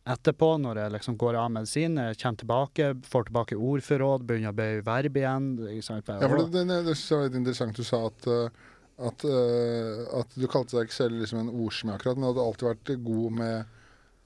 etterpå, 0.09 0.51
når 0.63 0.83
jeg 0.83 0.95
liksom 0.97 1.17
går 1.21 1.39
av 1.41 1.51
medisin, 1.53 2.01
kommer 2.21 2.43
tilbake, 2.43 2.91
får 3.09 3.29
tilbake 3.29 3.59
ordforråd, 3.59 4.25
begynner 4.29 4.55
å 4.55 4.59
bøye 4.61 4.85
verb 4.87 5.19
igjen. 5.21 5.51
Liksom. 5.67 6.03
Ja, 6.07 6.29
for 6.29 6.45
det, 6.45 6.65
det, 6.69 6.79
det 6.89 6.97
var 6.97 7.27
litt 7.27 7.41
interessant. 7.41 7.77
Du 7.77 7.87
sa 7.87 8.03
at, 8.09 8.29
uh, 8.29 8.71
at, 9.11 9.27
uh, 9.29 10.07
at 10.23 10.37
du 10.37 10.49
kalte 10.49 10.79
deg 10.79 10.89
ikke 10.89 11.01
selv 11.03 11.21
liksom 11.21 11.45
en 11.45 11.53
ordsmed, 11.53 11.97
akkurat, 11.97 12.21
men 12.21 12.31
hadde 12.31 12.47
alltid 12.47 12.71
vært 12.73 12.95
god 13.11 13.39
med 13.43 13.77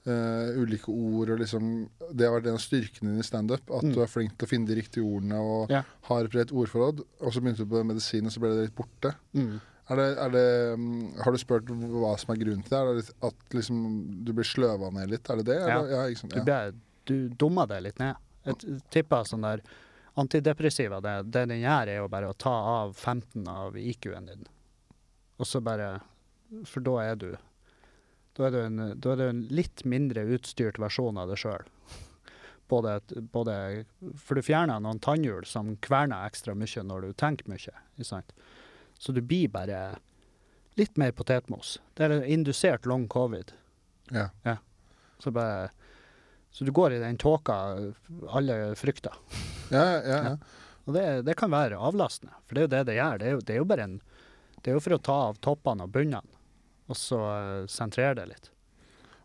uh, 0.07 0.53
ulike 0.61 0.89
ord. 0.89 1.29
og 1.33 1.39
liksom, 1.39 1.89
Det 2.13 2.25
har 2.27 2.35
vært 2.39 2.47
en 2.47 2.57
av 2.59 2.63
styrkene 2.63 3.09
dine 3.11 3.19
i 3.19 3.23
standup. 3.23 3.69
At 3.71 3.83
Mm. 3.83 3.93
du 3.93 4.01
er 4.01 4.07
flink 4.07 4.37
til 4.37 4.45
å 4.47 4.49
finne 4.49 4.67
de 4.67 4.75
riktige 4.81 5.03
ordene 5.05 5.39
og 5.41 5.69
Ja. 5.71 5.83
har 6.03 6.23
et 6.25 6.31
bredt 6.31 6.51
ordforråd. 6.51 6.99
Og 7.21 7.33
så 7.33 7.41
begynte 7.41 7.57
du 7.57 7.65
på 7.65 7.83
medisin, 7.85 8.25
og 8.25 8.31
så 8.31 8.39
ble 8.39 8.49
det 8.55 8.69
litt 8.69 8.75
borte. 8.75 9.15
Mm. 9.33 9.59
Er 9.89 9.95
det, 9.95 10.17
er 10.17 10.29
det, 10.29 10.79
mm, 10.79 11.21
har 11.23 11.31
du 11.31 11.37
spurt 11.37 11.65
hva 11.65 12.17
som 12.19 12.33
er 12.33 12.39
grunnen 12.43 12.63
til 12.63 12.69
det? 12.69 12.79
Er 12.79 12.95
det 13.01 13.11
at 13.21 13.49
liksom, 13.53 14.23
du 14.25 14.33
blir 14.33 14.43
sløva 14.43 14.91
ned 14.93 15.09
litt? 15.09 15.29
Er 15.29 15.35
det 15.37 15.45
det? 15.45 15.59
Ja. 15.61 15.81
Ja, 15.85 16.03
ikke 16.09 16.17
sant? 16.19 16.31
Du, 16.33 16.37
Ja. 16.39 16.43
ble, 16.43 16.73
du 17.05 17.29
dummer 17.29 17.67
deg 17.67 17.83
litt 17.83 17.99
ned. 17.99 18.15
Jeg 18.45 18.81
tipper 18.91 19.23
sånn 19.25 19.41
der 19.41 19.61
antidepressiva, 20.17 21.01
det, 21.01 21.31
det 21.31 21.47
den 21.49 21.61
gjør, 21.61 21.87
er 21.87 21.97
jo 21.97 22.07
bare 22.07 22.29
å 22.31 22.37
ta 22.37 22.49
av 22.83 22.93
15 22.95 23.47
av 23.47 23.75
IQ-en 23.75 24.25
din. 24.27 24.45
Og 25.39 25.45
så 25.45 25.61
bare 25.63 26.01
For 26.63 26.79
da 26.79 26.91
er 26.99 27.15
du 27.15 27.37
Da 28.35 28.49
er 28.49 28.57
en, 28.65 28.81
da 28.99 29.13
er 29.13 29.21
du 29.21 29.25
en 29.29 29.43
litt 29.47 29.85
mindre 29.87 30.25
utstyrt 30.35 30.79
versjon 30.81 31.17
av 31.21 31.29
deg 31.31 31.39
sjøl. 31.39 31.63
For 32.69 34.35
du 34.35 34.41
fjerner 34.43 34.81
noen 34.81 34.99
tannhjul 35.03 35.45
som 35.47 35.75
kverner 35.85 36.25
ekstra 36.27 36.55
mye 36.57 36.83
når 36.83 37.07
du 37.07 37.13
tenker 37.13 37.47
mye. 37.51 37.75
Så 38.99 39.11
du 39.15 39.21
blir 39.21 39.51
bare 39.53 39.99
litt 40.75 40.97
mer 40.99 41.13
potetmos. 41.15 41.77
Det 41.95 42.07
er 42.09 42.25
indusert 42.25 42.85
long 42.89 43.07
covid. 43.07 43.53
Ja. 44.11 44.57
Så 45.19 45.31
bare 45.31 45.69
Så 46.51 46.63
du 46.63 46.71
går 46.71 46.93
i 46.95 46.99
den 46.99 47.17
tåka 47.17 47.55
alle 48.29 48.75
frykter. 48.75 49.13
Ja, 49.73 49.81
ja, 50.05 50.17
ja. 50.23 50.33
Og 50.85 50.93
det, 50.93 51.03
det 51.25 51.33
kan 51.39 51.49
være 51.49 51.79
avlastende, 51.81 52.35
for 52.45 52.53
det 52.53 52.61
er 52.61 52.65
jo 52.67 52.69
det 52.69 52.81
det 52.85 52.95
gjør. 52.99 53.17
Det 53.17 53.25
er 53.25 53.31
jo, 53.33 53.39
det 53.41 53.53
er 53.55 53.57
jo 53.57 53.65
bare 53.65 53.85
en 53.87 53.95
Det 54.61 54.69
er 54.69 54.75
jo 54.77 54.83
for 54.85 54.93
å 54.93 54.99
ta 55.01 55.15
av 55.31 55.39
toppene 55.41 55.87
og 55.87 55.89
bunnene, 55.95 56.34
og 56.85 56.97
så 56.97 57.17
sentrerer 57.17 57.71
sentrere 57.71 58.17
det 58.19 58.27
litt. 58.33 58.51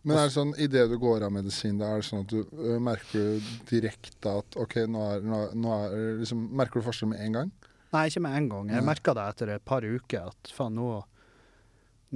Men 0.00 0.16
er 0.16 0.30
det 0.30 0.32
sånn, 0.32 0.52
idet 0.56 0.86
du 0.88 0.96
går 1.00 1.26
av 1.26 1.32
medisin, 1.34 1.76
da 1.80 1.90
er 1.92 2.00
det 2.00 2.06
sånn 2.08 2.22
at 2.24 2.32
du 2.32 2.38
ø, 2.40 2.78
merker 2.80 3.42
direkte 3.68 4.32
at 4.40 4.56
OK, 4.56 4.78
nå 4.88 5.02
er, 5.04 5.26
nå, 5.26 5.40
nå 5.60 5.74
er 5.76 5.96
liksom, 6.22 6.46
Merker 6.56 6.80
du 6.80 6.86
forskjell 6.86 7.10
med 7.12 7.20
en 7.20 7.36
gang? 7.36 7.50
Nei, 7.92 8.06
ikke 8.08 8.22
med 8.24 8.36
en 8.38 8.48
gang. 8.48 8.70
Jeg 8.72 8.86
merka 8.86 9.12
det 9.18 9.26
etter 9.34 9.52
et 9.56 9.66
par 9.66 9.84
uker 9.84 10.30
at 10.30 10.52
faen, 10.56 10.78
nå, 10.78 10.88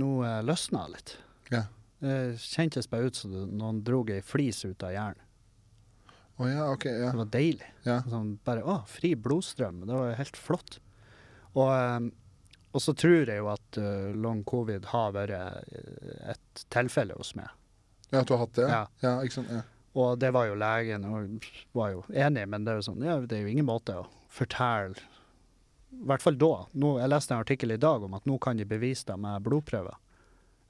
nå 0.01 0.11
uh, 0.23 0.39
løsna 0.47 0.87
det 0.87 0.95
litt. 0.95 1.15
Ja. 1.53 1.63
Det 2.05 2.17
kjentes 2.41 2.89
bare 2.89 3.11
ut 3.11 3.19
som 3.19 3.35
noen 3.59 3.83
drog 3.85 4.13
ei 4.15 4.23
flis 4.25 4.63
ut 4.65 4.87
av 4.87 4.95
hjernen. 4.95 5.21
Oh, 6.39 6.49
ja, 6.51 6.65
OK. 6.73 6.89
Ja. 6.89 7.13
Det 7.13 7.21
var 7.21 7.31
deilig. 7.31 7.69
ja. 7.87 8.01
Sånn 8.11 8.37
bare 8.47 8.65
å, 8.67 8.81
fri 8.91 9.13
blodstrøm. 9.15 9.85
Det 9.87 9.95
var 9.95 10.17
helt 10.19 10.39
flott. 10.41 10.81
Og, 11.53 11.69
eh, 11.71 12.09
og 12.75 12.83
så 12.83 12.95
tror 12.99 13.31
jeg 13.31 13.39
jo 13.39 13.51
at 13.53 13.79
uh, 13.79 14.11
long 14.19 14.43
covid 14.47 14.89
har 14.91 15.15
vært 15.15 15.35
eh, 15.37 16.33
et 16.35 16.65
tilfelle 16.75 17.15
hos 17.15 17.35
meg. 17.39 17.47
ja, 18.11 18.21
at 18.21 18.27
du 18.27 18.35
har 18.35 18.43
hatt 18.43 18.59
det? 18.59 18.67
Ja. 18.67 18.83
ja 19.05 19.15
ikke 19.23 19.39
sant? 19.39 19.53
Ja. 19.55 19.63
Og 19.95 20.19
det 20.19 20.33
var 20.35 20.49
jo 20.49 20.57
legen 20.59 21.05
og 21.07 21.45
var 21.79 21.93
jo 21.93 22.03
enig, 22.11 22.49
men 22.51 22.65
det 22.67 22.73
er 22.73 22.81
jo 22.81 22.87
sånn, 22.89 23.05
ja, 23.07 23.21
det 23.23 23.37
er 23.37 23.45
jo 23.45 23.53
ingen 23.53 23.69
måte 23.69 23.95
å 24.01 24.09
fortelle 24.35 24.99
I 25.95 26.09
hvert 26.11 26.25
fall 26.25 26.39
da. 26.41 26.55
Nå, 26.75 26.97
jeg 26.99 27.13
leste 27.13 27.37
en 27.37 27.45
artikkel 27.45 27.77
i 27.77 27.79
dag 27.79 28.03
om 28.03 28.17
at 28.19 28.27
nå 28.27 28.41
kan 28.43 28.59
de 28.59 28.67
bevise 28.67 29.07
det 29.07 29.15
med 29.23 29.45
blodprøver, 29.47 29.95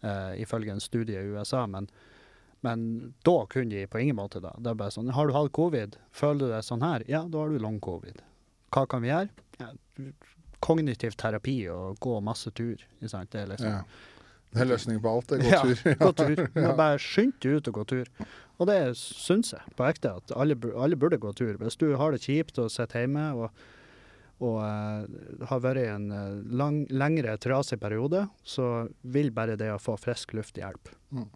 eh, 0.05 0.35
ifølge 0.45 0.75
en 0.75 0.85
studie 0.85 1.17
i 1.17 1.33
USA. 1.33 1.63
Men, 1.65 1.89
men 2.61 2.85
da 3.25 3.39
kunne 3.49 3.73
de 3.73 3.87
på 3.89 4.05
ingen 4.05 4.21
måte 4.21 4.45
da. 4.45 4.53
Det 4.61 4.75
er 4.75 4.81
bare 4.83 4.93
sånn, 4.93 5.09
har 5.17 5.25
du 5.25 5.33
hatt 5.39 5.57
covid, 5.57 5.97
føler 6.13 6.45
du 6.45 6.53
deg 6.53 6.69
sånn 6.69 6.85
her, 6.85 7.09
ja, 7.09 7.25
da 7.25 7.47
har 7.47 7.57
du 7.57 7.65
long 7.65 7.81
covid. 7.81 8.21
Hva 8.77 8.85
kan 8.91 9.01
vi 9.01 9.15
gjøre? 9.15 9.33
Ja, 9.63 9.73
kognitiv 10.65 11.17
terapi 11.21 11.59
og 11.73 12.01
gå 12.03 12.19
masse 12.25 12.51
tur. 12.57 12.81
Sant? 13.05 13.33
Det 13.35 13.45
er 13.45 13.55
liksom 13.55 13.73
ja. 13.73 13.85
Det 14.55 14.63
er 14.63 14.69
løsningen 14.71 15.03
på 15.03 15.11
alt. 15.11 15.33
Det 15.33 15.49
er 15.49 15.51
ja, 15.51 15.61
tur. 15.67 15.79
tur. 15.83 15.95
gå 15.99 16.11
tur. 16.15 16.43
Du 16.55 16.61
må 16.63 16.75
bare 16.79 16.99
skynde 17.03 17.41
deg 17.43 17.57
ut 17.59 17.71
og 17.71 17.79
gå 17.81 17.85
tur. 17.91 18.11
Og 18.63 18.69
det 18.71 18.77
syns 19.01 19.51
jeg 19.51 19.75
på 19.75 19.87
ekte, 19.89 20.13
at 20.21 20.35
alle, 20.39 20.55
alle 20.79 20.99
burde 21.01 21.19
gå 21.19 21.33
tur. 21.35 21.57
Hvis 21.59 21.79
du 21.81 21.89
har 21.99 22.15
det 22.15 22.23
kjipt 22.23 22.61
og 22.63 22.71
sitter 22.71 23.03
hjemme 23.03 23.25
og, 23.35 23.65
og 24.39 24.61
uh, 24.63 25.49
har 25.51 25.65
vært 25.65 25.83
i 25.83 25.89
en 25.91 26.07
eh, 26.15 26.37
lang, 26.55 26.85
lengre 26.91 27.35
trasig 27.43 27.81
periode, 27.83 28.29
så 28.47 28.87
vil 29.03 29.33
bare 29.35 29.59
det 29.59 29.73
å 29.75 29.83
få 29.83 29.97
frisk 29.99 30.37
luft 30.39 30.61
hjelpe. 30.61 30.95
Mm. 31.11 31.27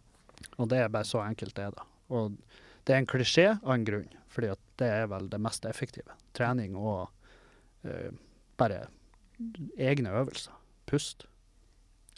Og 0.62 0.70
det 0.70 0.84
er 0.84 0.94
bare 0.94 1.08
så 1.08 1.24
enkelt 1.24 1.58
det, 1.58 1.72
da. 1.74 1.88
Og 2.14 2.38
det 2.86 2.94
er 2.94 3.02
en 3.02 3.10
klisjé 3.10 3.48
av 3.56 3.72
en 3.74 3.86
grunn, 3.86 4.06
fordi 4.30 4.52
at 4.54 4.62
det 4.78 4.92
er 5.00 5.10
vel 5.10 5.26
det 5.32 5.42
mest 5.42 5.66
effektive. 5.66 6.14
Trening 6.38 6.78
og 6.78 7.08
uh, 7.82 8.14
bare 8.62 8.84
egne 9.78 10.12
øvelser. 10.20 10.54
Pust. 10.88 11.26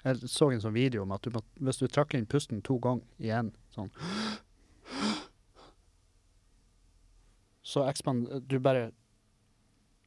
Jeg 0.04 0.30
så 0.32 0.48
en 0.50 0.62
sånn 0.62 0.76
video 0.76 1.02
om 1.04 1.12
at 1.12 1.24
du 1.26 1.34
må, 1.34 1.42
hvis 1.60 1.80
du 1.82 1.86
trakk 1.88 2.14
inn 2.16 2.28
pusten 2.30 2.62
to 2.64 2.78
ganger 2.80 3.04
igjen, 3.20 3.52
sånn 3.74 3.90
Så 7.70 7.84
ekspand... 7.86 8.26
Du 8.50 8.56
bare 8.58 8.88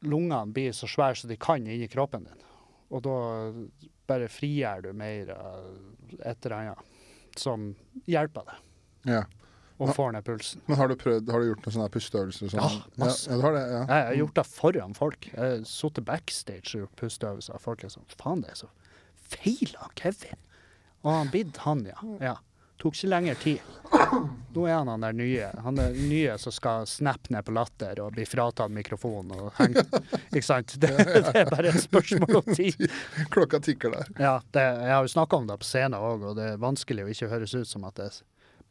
Lungene 0.04 0.52
blir 0.52 0.74
så 0.76 0.88
svære 0.90 1.16
som 1.16 1.30
de 1.30 1.38
kan 1.40 1.64
inni 1.64 1.88
kroppen 1.88 2.26
din. 2.28 2.42
Og 2.92 3.06
da 3.06 3.14
bare 4.10 4.28
frigjør 4.28 4.82
du 4.84 4.90
mer 5.00 5.32
et 6.20 6.44
eller 6.44 6.58
annet 6.58 7.40
som 7.40 7.70
hjelper 8.10 8.50
deg, 8.50 8.68
Ja. 9.14 9.22
Og 9.84 9.90
Ja. 9.92 9.96
får 9.98 10.14
ned 10.16 10.26
pulsen. 10.28 10.62
Men 10.70 10.80
har 10.80 10.88
du 10.92 10.96
prøvd, 11.00 11.32
har 11.36 11.44
du 11.44 11.50
gjort 11.52 11.66
noen 11.68 11.76
sånne 11.78 11.90
pusteøvelser? 11.94 12.54
Sånn? 12.54 12.64
Ja, 12.64 13.04
masse. 13.04 13.28
Ja, 13.34 13.52
det, 13.58 13.64
ja. 13.74 13.82
Jeg 13.90 14.08
har 14.08 14.16
gjort 14.22 14.40
det 14.40 14.46
foran 14.54 14.96
folk. 14.98 15.28
Jeg 15.34 15.44
har 15.44 15.68
sittet 15.68 16.08
backstage 16.08 16.72
og 16.78 16.86
gjort 16.86 16.96
pusteøvelser. 17.04 17.60
Folk 17.68 17.84
er 17.84 17.94
sånn 17.94 18.08
Faen, 18.16 18.42
det 18.46 18.56
er 18.56 18.64
så 18.64 18.72
feil 19.34 19.76
av 19.84 19.92
Kevin. 20.00 20.42
Og 21.04 21.12
han 21.12 21.32
bidd, 21.34 21.58
han, 21.68 21.86
ja. 21.92 22.00
ja. 22.24 22.36
Tok 22.82 22.96
ikke 22.98 23.08
lenger 23.12 23.36
tid. 23.40 23.60
Nå 24.54 24.64
er 24.68 24.74
han 24.76 24.90
han 24.92 25.04
der 25.06 25.14
nye. 25.16 25.50
Han 25.64 25.78
er 25.80 25.94
nye 25.96 26.34
som 26.42 26.52
skal 26.52 26.88
snappe 26.90 27.32
ned 27.32 27.46
på 27.48 27.54
latter 27.56 28.00
og 28.04 28.12
bli 28.18 28.26
fratatt 28.28 28.74
mikrofonen 28.76 29.32
og 29.38 29.54
henge 29.60 29.84
Ikke 30.34 30.44
sant? 30.44 30.74
Det, 30.82 30.90
det 30.98 31.32
er 31.44 31.48
bare 31.52 31.72
et 31.72 31.80
spørsmål 31.86 32.42
om 32.42 32.50
tid. 32.58 32.84
Klokka 33.32 33.62
tikker 33.64 33.94
der. 33.96 34.10
Ja, 34.20 34.34
det, 34.52 34.64
jeg 34.84 34.92
har 34.96 35.06
jo 35.06 35.14
snakka 35.14 35.40
om 35.40 35.48
det 35.48 35.60
på 35.62 35.70
scenen 35.70 35.96
òg, 36.00 36.26
og 36.32 36.36
det 36.40 36.50
er 36.56 36.60
vanskelig 36.64 37.06
å 37.06 37.12
ikke 37.14 37.30
høres 37.32 37.56
ut 37.56 37.70
som 37.70 37.86
at 37.88 38.02
jeg 38.04 38.20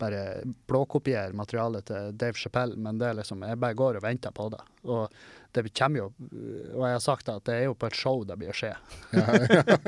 bare 0.03 0.23
blåkopiere 0.71 1.37
materialet 1.39 1.87
til 1.89 2.11
Dave 2.19 2.39
Chappelle, 2.39 2.77
men 2.77 2.99
det 3.01 3.11
er 3.13 3.21
liksom, 3.21 3.45
jeg 3.47 3.61
bare 3.63 3.79
går 3.79 4.01
og 4.01 4.05
venter 4.07 4.35
på 4.35 4.49
det. 4.53 4.61
Og 4.91 5.07
det 5.53 5.67
kommer 5.77 6.01
jo 6.01 6.07
Og 6.73 6.85
jeg 6.87 6.95
har 6.97 7.03
sagt 7.05 7.29
at 7.29 7.45
det 7.45 7.55
er 7.59 7.65
jo 7.69 7.75
på 7.77 7.87
et 7.91 7.97
show 7.97 8.23
det 8.27 8.39
blir 8.41 8.53
å 8.53 8.57
skje. 8.57 8.73
Ja, 9.13 9.25
ja. 9.37 9.79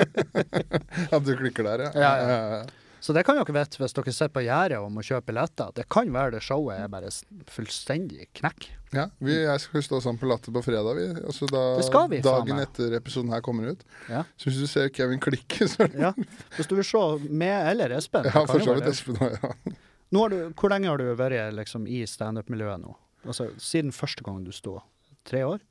At 1.16 1.24
du 1.24 1.34
klikker 1.40 1.64
der, 1.66 1.86
ja. 1.88 1.92
Ja, 1.96 2.14
ja. 2.20 2.64
Så 3.04 3.12
det 3.12 3.26
kan 3.28 3.36
dere 3.36 3.52
vite 3.52 3.76
hvis 3.82 3.92
dere 3.92 4.12
sitter 4.16 4.32
på 4.32 4.42
gjerdet 4.46 4.78
og 4.80 4.88
må 4.94 5.02
kjøpe 5.04 5.28
billetter. 5.28 5.74
Det 5.76 5.84
kan 5.92 6.08
være 6.12 6.38
det 6.38 6.40
showet 6.46 6.78
er 6.80 6.88
bare 6.88 7.10
fullstendig 7.52 8.30
knekk. 8.38 8.70
Ja, 8.94 9.08
vi, 9.20 9.34
jeg 9.42 9.60
skal 9.60 9.84
stå 9.84 9.98
sammen 10.00 10.20
på 10.22 10.28
Latter 10.30 10.54
på 10.54 10.62
fredag, 10.64 10.96
vi. 10.96 11.10
Altså 11.20 11.48
da, 11.50 11.64
Det 11.76 11.84
skal 11.84 12.08
vi, 12.12 12.22
dagen 12.24 12.62
etter 12.62 12.94
episoden 12.96 13.34
her 13.34 13.42
kommer 13.44 13.74
ut. 13.74 13.82
Ja. 14.08 14.22
Så 14.40 14.48
hvis 14.48 14.62
du 14.62 14.70
ser 14.70 14.88
Kevin 14.94 15.20
klikke, 15.20 15.68
så 15.68 15.88
Ja. 15.92 16.14
Hvis 16.56 16.70
du 16.70 16.78
vil 16.78 16.86
se 16.88 17.02
meg 17.28 17.74
eller 17.74 17.92
Espen 17.98 18.24
Ja, 18.30 18.46
for 18.48 18.64
så 18.64 18.78
vidt. 18.78 18.88
Espen 18.94 19.20
òg, 19.20 19.36
ja. 19.36 19.74
Du, 20.14 20.36
hvor 20.54 20.70
lenge 20.72 20.90
har 20.90 21.00
du 21.00 21.06
vært 21.18 21.54
liksom, 21.56 21.86
i 21.90 22.02
standup-miljøet 22.08 22.82
nå? 22.82 22.94
Altså, 23.24 23.48
Siden 23.58 23.92
første 23.94 24.22
gang 24.26 24.42
du 24.46 24.52
sto? 24.54 24.78
Tre 25.26 25.40
år? 25.48 25.62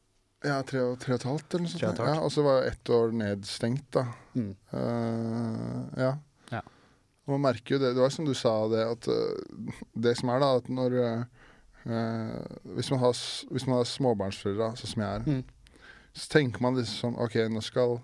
Ja, 0.43 0.57
tre 0.67 0.81
og, 0.83 0.97
tre 0.99 1.13
og 1.15 1.21
et 1.21 1.25
halvt 1.29 1.53
eller 1.55 1.63
noe 1.63 1.71
sånt. 1.71 1.99
Ja, 2.03 2.15
og 2.19 2.31
så 2.33 2.43
var 2.43 2.57
jeg 2.63 2.73
ett 2.73 2.89
år 2.91 3.13
nedstengt, 3.15 3.85
da. 3.95 4.01
Mm. 4.35 4.49
Uh, 4.73 5.83
ja. 6.01 6.09
Ja. 6.51 6.61
Og 7.23 7.35
man 7.37 7.45
merker 7.45 7.77
jo 7.77 7.79
det. 7.79 7.93
Det 7.95 8.03
var 8.03 8.11
som 8.11 8.25
du 8.27 8.33
sa, 8.35 8.51
det 8.67 8.81
at 8.83 9.07
eh, 9.07 9.69
Det 9.95 10.11
som 10.19 10.33
er, 10.33 10.41
da, 10.43 10.49
at 10.59 10.67
når 10.67 10.97
eh, 10.99 11.21
hvis, 12.75 12.89
man 12.91 12.99
har, 12.99 13.13
hvis 13.53 13.67
man 13.69 13.77
har 13.79 13.87
småbarnsforeldre, 13.87 14.73
sånn 14.81 14.91
som 14.95 15.05
jeg 15.05 15.21
er, 15.21 15.29
Mm. 15.29 15.43
så 16.13 16.27
tenker 16.35 16.61
man 16.65 16.75
liksom 16.75 17.13
sånn 17.13 17.21
OK, 17.23 17.37
nå 17.53 17.61
skal 17.63 17.95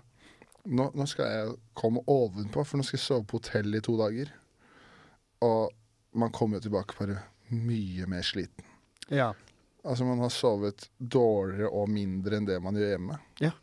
nå, 0.64 0.86
nå 0.96 1.06
skal 1.08 1.28
jeg 1.34 1.52
komme 1.76 2.00
ovenpå, 2.08 2.64
for 2.64 2.80
nå 2.80 2.84
skal 2.84 2.96
jeg 2.98 3.04
sove 3.04 3.26
på 3.28 3.38
hotell 3.42 3.76
i 3.76 3.80
to 3.84 3.98
dager. 4.00 4.32
Og 5.44 5.68
man 6.12 6.32
kommer 6.34 6.58
jo 6.58 6.66
tilbake 6.68 6.96
bare 6.98 7.20
mye 7.50 8.06
mer 8.10 8.22
sliten. 8.26 8.66
Ja. 9.08 9.32
Altså 9.84 10.04
man 10.04 10.20
har 10.20 10.32
sovet 10.34 10.88
dårligere 10.98 11.70
og 11.72 11.88
mindre 11.90 12.36
enn 12.38 12.48
det 12.48 12.58
man 12.62 12.76
gjør 12.78 12.94
hjemme. 12.94 13.18
Ja. 13.40 13.54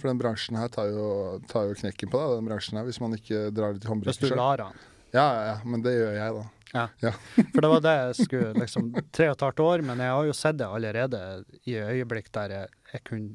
For 0.00 0.08
den 0.08 0.20
bransjen 0.20 0.56
her 0.56 0.70
tar 0.72 0.88
jo, 0.92 1.08
tar 1.50 1.68
jo 1.68 1.76
knekken 1.76 2.12
på 2.12 2.20
deg, 2.20 2.38
den 2.38 2.48
bransjen 2.48 2.78
her, 2.80 2.86
hvis 2.88 3.00
man 3.02 3.16
ikke 3.16 3.50
drar 3.52 3.74
litt 3.76 3.84
i 3.84 3.98
Hvis 4.06 4.22
du 4.22 4.30
lar 4.32 4.62
han. 4.64 4.78
Ja, 5.10 5.26
ja, 5.26 5.42
ja, 5.50 5.56
men 5.66 5.82
det 5.84 5.92
gjør 5.96 6.14
jeg, 6.14 6.38
da. 6.38 6.46
Ja. 6.72 7.12
For 7.52 7.64
det 7.64 7.70
var 7.72 7.82
det 7.82 7.94
jeg 7.98 8.26
skulle 8.28 8.50
liksom 8.62 8.92
Tre 9.10 9.26
og 9.32 9.34
et 9.34 9.42
halvt 9.42 9.62
år, 9.64 9.82
men 9.88 9.98
jeg 9.98 10.14
har 10.14 10.28
jo 10.28 10.36
sett 10.38 10.58
det 10.60 10.68
allerede 10.70 11.20
i 11.66 11.74
øyeblikk 11.82 12.30
der 12.36 12.54
jeg, 12.54 12.74
jeg 12.92 13.06
kunne 13.08 13.34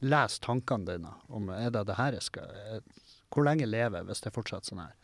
lese 0.00 0.40
tankene 0.40 0.86
dine 0.86 1.10
om 1.28 1.50
er 1.52 1.72
det 1.74 1.82
det 1.90 1.98
her 1.98 2.14
jeg 2.16 2.24
skal 2.24 2.54
jeg, 2.56 2.84
Hvor 3.28 3.44
lenge 3.44 3.66
lever 3.68 3.98
jeg 3.98 4.08
hvis 4.08 4.22
det 4.24 4.32
fortsetter 4.36 4.70
sånn 4.70 4.84
her? 4.86 4.94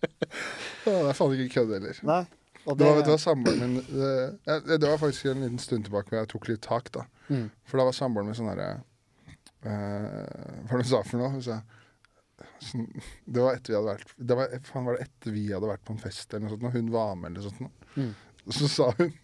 Det 0.84 0.94
er 1.10 1.16
faen 1.18 1.34
ikke 1.36 1.54
kødd 1.60 1.74
heller. 1.76 1.98
Nei. 2.08 2.22
Og 2.68 2.76
Det 2.76 2.84
var, 2.86 3.00
du 3.00 3.08
hva, 3.08 3.16
samboeren 3.20 3.60
min 3.62 3.76
det, 3.88 4.76
det 4.76 4.84
var 4.84 4.98
faktisk 5.00 5.30
en 5.30 5.40
liten 5.46 5.58
stund 5.62 5.86
tilbake 5.86 6.12
hvor 6.12 6.18
jeg 6.20 6.28
tok 6.28 6.48
litt 6.50 6.60
tak, 6.66 6.90
da. 6.92 7.06
mm. 7.30 7.46
For 7.64 7.80
da 7.80 7.86
var 7.88 7.96
samboeren 7.96 8.28
min 8.28 8.36
sånn 8.36 8.50
herre 8.52 8.66
eh, 9.64 10.64
Hva 10.66 10.74
var 10.74 10.82
det 10.82 10.84
hun 10.84 10.90
sa 10.90 11.00
for 11.08 11.22
noe? 11.22 11.30
Hun 11.36 11.44
sa 11.46 11.56
sånn, 12.68 12.84
Det 13.24 13.44
var 13.46 13.56
etter 13.56 13.72
vi 13.72 13.78
hadde 13.78 13.94
vært 13.94 14.12
det 14.18 14.36
var, 14.42 14.52
faen, 14.68 14.86
var 14.90 14.98
det 14.98 15.06
etter 15.08 15.34
vi 15.38 15.46
hadde 15.48 15.70
vært 15.72 15.86
på 15.88 15.96
en 15.96 16.02
fest 16.04 16.34
eller 16.34 16.44
noe 16.46 16.52
sånt, 16.54 16.68
og 16.68 16.76
hun 16.76 16.92
var 16.92 17.16
med 17.16 17.30
eller 17.32 17.48
noe 17.48 17.56
sånt. 17.56 17.88
Mm. 17.96 18.12
Så 18.60 18.68
sa 18.76 18.90
hun 19.00 19.16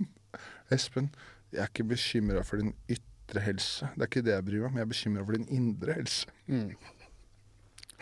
Espen, 0.72 1.12
jeg 1.52 1.60
er 1.62 1.68
ikke 1.70 1.86
bekymra 1.92 2.40
for 2.44 2.58
din 2.60 2.72
ytre 2.90 3.44
helse. 3.44 3.86
Det 3.94 4.02
er 4.02 4.10
ikke 4.10 4.24
det 4.26 4.32
jeg 4.34 4.46
bryr 4.48 4.64
meg 4.64 4.70
om, 4.72 4.80
jeg 4.80 4.86
er 4.88 4.90
bekymra 4.96 5.26
for 5.28 5.36
din 5.38 5.48
indre 5.60 6.00
helse. 6.00 6.36
Mm. 6.50 6.70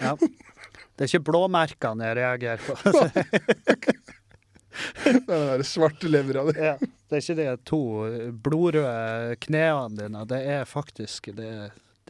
Ja. 0.03 0.17
Det 0.95 1.05
er 1.05 1.11
ikke 1.11 1.27
blåmerkene 1.31 2.11
jeg 2.11 2.19
reagerer 2.21 2.63
på. 2.65 2.75
Det 4.75 5.11
er 5.11 5.15
den 5.23 5.29
der 5.31 5.63
svarte 5.67 6.09
levra 6.11 6.43
di. 6.49 6.59
ja. 6.59 6.75
Det 6.81 7.19
er 7.19 7.23
ikke 7.23 7.37
de 7.39 7.51
to 7.69 7.81
blodrøde 8.43 9.37
knærne 9.45 10.01
dine. 10.01 10.25
Det 10.27 10.41
er 10.51 10.65
faktisk 10.67 11.29
det, 11.37 11.51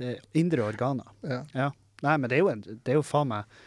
det 0.00 0.14
indre 0.32 0.64
organer. 0.64 1.10
Ja. 1.52 1.70
Nei, 2.04 2.14
men 2.16 2.30
det 2.30 2.38
er 2.38 2.44
jo, 2.44 2.48
en, 2.52 2.62
det 2.64 2.94
er 2.94 3.00
jo 3.00 3.04
faen 3.06 3.30
meg 3.32 3.58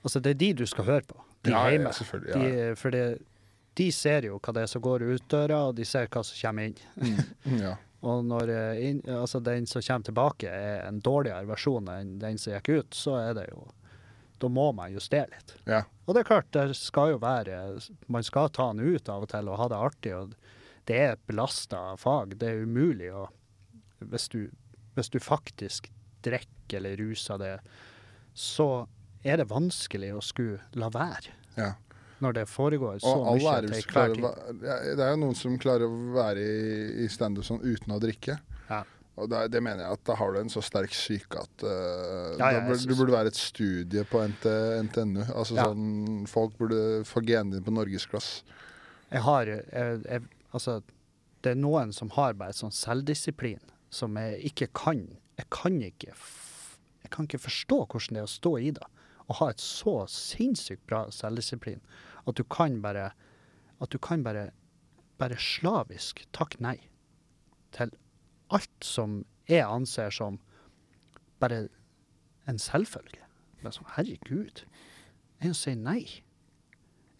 Altså, 0.00 0.20
det 0.24 0.30
er 0.32 0.38
de 0.40 0.48
du 0.62 0.64
skal 0.64 0.86
høre 0.86 1.04
på. 1.04 1.18
De 1.44 1.52
Ja, 1.52 1.66
ja, 1.68 1.74
hjemme. 1.74 1.90
De, 1.92 2.76
for 2.80 2.94
det, 2.94 3.04
de 3.76 3.90
ser 3.92 4.24
jo 4.24 4.38
hva 4.40 4.54
det 4.56 4.62
er 4.64 4.70
som 4.72 4.80
går 4.84 5.04
ut 5.04 5.26
døra, 5.28 5.58
og 5.68 5.74
de 5.76 5.84
ser 5.84 6.08
hva 6.08 6.22
som 6.24 6.38
kommer 6.40 6.70
inn. 6.70 6.78
Mm, 6.96 7.58
ja. 7.60 7.74
Og 8.08 8.22
når 8.24 8.48
eh, 8.48 8.96
altså 9.12 9.42
den 9.44 9.66
som 9.68 9.82
kommer 9.84 10.06
tilbake 10.08 10.48
er 10.48 10.86
en 10.86 11.02
dårligere 11.04 11.44
versjon 11.50 11.90
enn 11.92 12.14
den 12.22 12.38
som 12.40 12.54
gikk 12.54 12.70
ut, 12.78 12.96
så 12.96 13.18
er 13.18 13.34
det 13.36 13.44
jo 13.50 13.66
Da 14.40 14.48
må 14.48 14.70
man 14.76 14.92
justere 14.94 15.28
litt. 15.32 15.54
ja. 15.68 15.84
Og 16.08 16.16
det 16.16 16.24
er 16.24 16.26
klart, 16.26 16.48
det 16.50 16.74
skal 16.74 17.12
jo 17.12 17.18
være 17.22 17.78
Man 18.10 18.24
skal 18.26 18.48
ta 18.50 18.72
den 18.72 18.82
ut 18.82 19.08
av 19.08 19.22
og 19.22 19.30
til 19.30 19.46
og 19.52 19.60
ha 19.60 19.68
det 19.70 19.76
artig. 19.78 20.14
og 20.16 20.32
Det 20.88 20.96
er 20.96 21.12
et 21.12 21.26
belasta 21.28 21.94
fag. 22.00 22.34
Det 22.40 22.48
er 22.48 22.64
umulig 22.64 23.12
å 23.14 23.28
hvis 24.00 24.28
du, 24.32 24.48
hvis 24.96 25.10
du 25.12 25.20
faktisk 25.20 25.90
drikker 26.24 26.80
eller 26.80 26.96
ruser 26.96 27.38
det, 27.38 27.52
så 28.34 28.86
er 29.22 29.36
det 29.36 29.48
vanskelig 29.50 30.14
å 30.16 30.22
skulle 30.24 30.60
la 30.80 30.88
være 30.92 31.34
ja. 31.58 31.74
når 32.24 32.38
det 32.38 32.44
foregår 32.48 33.00
så 33.04 33.12
Og 33.20 33.42
mye 33.42 33.60
til 33.68 33.92
hver 33.92 34.14
tid. 34.14 34.62
Det 34.64 35.04
er 35.04 35.10
jo 35.12 35.20
noen 35.20 35.36
som 35.36 35.58
klarer 35.60 35.84
å 35.84 35.98
være 36.16 36.40
i, 36.40 37.04
i 37.04 37.08
standup 37.12 37.44
sånn 37.44 37.60
uten 37.60 37.92
å 37.92 38.00
drikke. 38.00 38.38
Og 39.20 39.28
det, 39.30 39.40
det 39.52 39.60
mener 39.64 39.84
jeg 39.84 39.98
at 39.98 40.04
da 40.08 40.16
har 40.18 40.32
du 40.32 40.40
en 40.40 40.52
så 40.52 40.62
sterk 40.64 40.94
syke 40.96 41.40
at 41.42 41.64
uh, 41.66 42.36
Ja, 42.40 42.50
ja, 42.56 42.60
burde, 42.66 42.86
Du 42.88 42.94
burde 42.98 43.14
være 43.14 43.32
et 43.32 43.38
studie 43.38 44.04
på 44.08 44.22
NT, 44.32 44.46
NTNU. 44.88 45.22
Altså 45.34 45.58
Ja. 45.58 45.68
sånn 45.70 46.26
Folk 46.30 46.56
burde 46.58 46.80
få 47.08 47.22
genene 47.26 47.56
dine 47.56 47.66
på 47.66 47.74
norgesglass. 47.74 48.42
Jeg 49.10 49.24
har 49.26 49.50
jeg, 49.50 49.64
jeg, 50.06 50.22
Altså, 50.52 50.80
det 51.44 51.52
er 51.52 51.60
noen 51.60 51.92
som 51.94 52.10
har 52.16 52.34
bare 52.38 52.56
sånn 52.56 52.74
selvdisiplin 52.74 53.60
som 53.90 54.16
jeg 54.18 54.40
ikke 54.52 54.70
kan 54.74 55.04
Jeg 55.38 55.48
kan 55.50 55.80
ikke 55.82 56.14
Jeg 56.14 57.10
kan 57.14 57.28
ikke 57.28 57.42
forstå 57.46 57.84
hvordan 57.86 58.16
det 58.18 58.22
er 58.24 58.28
å 58.28 58.38
stå 58.38 58.56
i 58.58 58.72
det 58.78 58.88
og 59.30 59.36
ha 59.38 59.46
et 59.52 59.60
så 59.62 59.92
sinnssykt 60.10 60.82
bra 60.90 61.04
selvdisiplin 61.14 61.78
at 62.26 62.34
du 62.34 62.42
kan 62.50 62.80
bare 62.82 63.12
At 63.80 63.92
du 63.94 63.98
kan 64.02 64.24
bare 64.26 64.50
bare 65.20 65.36
slavisk 65.36 66.24
takke 66.32 66.58
nei 66.64 66.78
til 67.76 67.92
alt 68.50 68.84
som 68.84 69.20
jeg 69.50 69.64
anser 69.66 70.10
som 70.14 70.38
bare 71.42 71.68
en 72.50 72.58
selvfølge. 72.60 73.22
Bare 73.62 73.74
sånn, 73.74 73.90
herregud. 73.96 74.64
Enn 75.40 75.54
å 75.54 75.58
si 75.58 75.74
nei. 75.76 76.04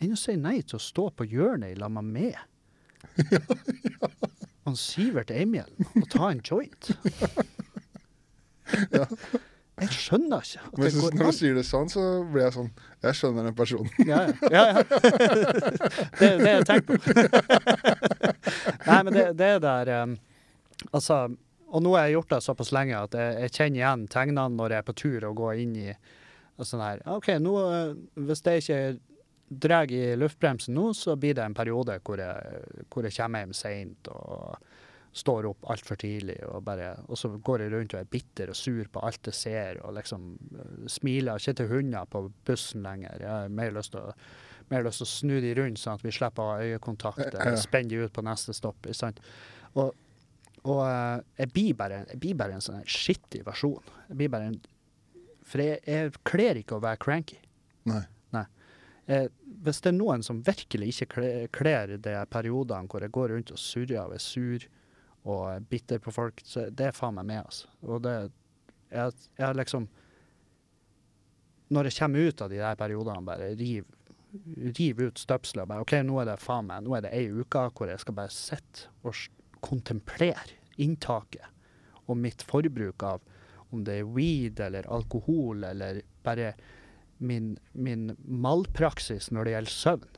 Enn 0.00 0.14
å 0.14 0.20
si 0.20 0.36
nei 0.40 0.60
til 0.62 0.78
å 0.78 0.82
stå 0.82 1.10
på 1.16 1.26
hjørnet 1.28 1.74
i 1.74 1.80
lag 1.80 1.92
med 1.92 2.10
meg. 2.14 2.38
Og 4.68 4.76
Sivert 4.78 5.32
Eimhjell 5.34 5.72
og 5.98 6.06
ta 6.12 6.30
en 6.30 6.42
joint. 6.44 6.92
Jeg 9.80 9.94
skjønner 9.96 10.44
ikke 10.44 10.60
at 10.60 10.76
Men 10.76 10.84
det 10.84 11.00
går 11.00 11.14
når 11.16 11.30
du 11.30 11.36
sier 11.38 11.54
det 11.56 11.64
sånn, 11.64 11.88
så 11.88 12.02
blir 12.28 12.44
jeg 12.44 12.52
sånn 12.52 12.68
Jeg 13.06 13.16
skjønner 13.16 13.46
den 13.48 13.56
personen. 13.56 13.88
Ja, 14.04 14.26
ja. 14.28 14.34
ja, 14.52 14.64
ja. 14.68 14.82
det 16.18 16.28
er 16.28 16.42
det 16.42 16.52
jeg 16.52 16.66
tenker 16.68 16.84
på. 16.90 16.94
Nei, 18.90 18.98
men 19.06 19.12
det, 19.16 19.24
det 19.40 19.48
er 19.56 19.62
der 19.64 19.92
um, 20.04 20.12
Altså, 20.90 21.22
og 21.70 21.84
nå 21.84 21.92
har 21.94 22.08
jeg 22.08 22.18
gjort 22.18 22.32
det 22.34 22.40
såpass 22.46 22.72
lenge 22.74 22.98
at 22.98 23.14
jeg, 23.14 23.36
jeg 23.44 23.54
kjenner 23.58 23.80
igjen 23.80 24.08
tegnene 24.10 24.56
når 24.56 24.74
jeg 24.74 24.82
er 24.82 24.88
på 24.88 24.98
tur 24.98 25.28
og 25.28 25.38
går 25.42 25.62
inn 25.62 25.76
i 25.78 25.92
og 26.60 26.68
sånn 26.68 26.82
her 26.84 27.00
OK, 27.08 27.30
nå, 27.40 27.54
eh, 27.72 27.92
hvis 28.26 28.42
jeg 28.44 28.64
ikke 28.64 28.80
drar 29.50 29.90
i 29.90 30.14
luftbremsen 30.18 30.76
nå, 30.76 30.90
så 30.94 31.16
blir 31.18 31.34
det 31.38 31.44
en 31.46 31.56
periode 31.56 31.96
hvor 32.06 32.20
jeg, 32.22 32.64
hvor 32.92 33.06
jeg 33.06 33.16
kommer 33.16 33.44
hjem 33.44 33.54
seint 33.56 34.10
og 34.12 34.60
står 35.10 35.48
opp 35.48 35.64
altfor 35.72 35.98
tidlig, 35.98 36.36
og 36.46 36.62
bare 36.62 36.92
Og 37.08 37.18
så 37.18 37.32
går 37.34 37.64
jeg 37.64 37.72
rundt 37.72 37.94
og 37.96 38.00
er 38.00 38.12
bitter 38.12 38.52
og 38.52 38.56
sur 38.56 38.86
på 38.92 39.00
alt 39.02 39.26
jeg 39.26 39.34
ser, 39.34 39.80
og 39.82 39.96
liksom 39.96 40.28
eh, 40.54 40.86
smiler 40.86 41.40
ikke 41.40 41.56
til 41.58 41.72
hunder 41.72 42.06
på 42.06 42.28
bussen 42.46 42.86
lenger. 42.86 43.18
Jeg 43.18 43.28
har 43.30 43.48
mer 43.48 43.74
lyst 43.74 43.96
til 43.96 44.06
å 44.06 44.14
mer 44.70 44.84
lyst 44.86 45.02
til 45.02 45.08
å 45.08 45.10
snu 45.10 45.40
de 45.42 45.50
rundt, 45.58 45.80
sånn 45.82 45.98
at 45.98 46.04
vi 46.06 46.12
slipper 46.14 46.44
å 46.44 46.52
ha 46.52 46.60
øyekontakt. 46.62 47.24
Eller. 47.32 47.56
Spenne 47.58 47.90
de 47.90 48.04
ut 48.04 48.14
på 48.14 48.22
neste 48.22 48.54
stopp. 48.54 48.86
Sant? 48.94 49.18
Og, 49.74 49.90
og 50.68 50.80
eh, 50.84 51.20
jeg, 51.40 51.52
blir 51.54 51.74
bare, 51.78 52.02
jeg 52.10 52.20
blir 52.20 52.34
bare 52.36 52.58
en 52.58 52.64
sånn 52.64 52.82
skittig 52.84 53.42
versjon. 53.46 53.80
Jeg 54.10 54.16
blir 54.20 54.28
bare 54.32 54.50
en 54.52 54.58
For 55.50 55.62
jeg, 55.64 55.80
jeg 55.88 56.12
kler 56.28 56.58
ikke 56.60 56.76
å 56.76 56.82
være 56.84 57.00
cranky. 57.02 57.38
Nei. 58.34 58.44
Eh, 59.10 59.24
hvis 59.64 59.80
det 59.82 59.90
er 59.90 59.96
noen 59.96 60.22
som 60.22 60.42
virkelig 60.46 60.92
ikke 60.92 61.06
kle- 61.16 61.48
kler 61.56 61.96
de 61.98 62.12
periodene 62.30 62.86
hvor 62.92 63.02
jeg 63.02 63.10
går 63.16 63.32
rundt 63.32 63.50
og 63.50 63.58
surrer 63.58 64.04
og 64.04 64.12
er 64.14 64.22
sur 64.22 64.66
og 65.24 65.40
er 65.50 65.64
bitter 65.72 65.98
på 66.00 66.12
folk, 66.14 66.38
så 66.46 66.68
det 66.70 66.86
er 66.90 66.94
faen 66.96 67.16
meg 67.18 67.26
med, 67.32 67.40
altså. 67.44 67.66
Og 67.82 68.02
det 68.04 68.14
Jeg, 68.90 69.12
jeg 69.38 69.54
liksom 69.58 69.88
Når 71.70 71.84
jeg 71.90 71.98
kommer 71.98 72.28
ut 72.28 72.40
av 72.42 72.50
de 72.50 72.56
der 72.58 72.78
periodene, 72.78 73.24
bare 73.26 73.50
riv, 73.58 73.84
riv 74.78 75.02
ut 75.08 75.18
støpselet 75.18 75.62
og 75.64 75.68
bare 75.70 75.84
OK, 75.84 75.92
nå 76.06 76.20
er 76.22 76.30
det 76.32 76.38
faen 76.42 76.66
meg 76.70 76.82
Nå 76.86 76.94
er 76.96 77.04
det 77.08 77.12
ei 77.14 77.26
uke 77.30 77.66
hvor 77.74 77.90
jeg 77.90 78.00
skal 78.02 78.16
bare 78.16 78.32
sitte 78.34 78.88
og 79.02 79.14
kontemplere 79.64 80.58
inntaket 80.80 81.46
og 82.10 82.18
mitt 82.18 82.42
forbruk 82.48 83.02
av 83.06 83.20
om 83.70 83.84
det 83.86 84.00
er 84.00 84.08
weed 84.16 84.60
eller 84.60 84.88
alkohol 84.90 85.64
eller 85.64 86.02
bare 86.26 86.54
min, 87.20 87.58
min 87.72 88.16
malpraksis 88.24 89.30
når 89.30 89.44
det 89.46 89.52
gjelder 89.54 89.76
søvn. 89.76 90.08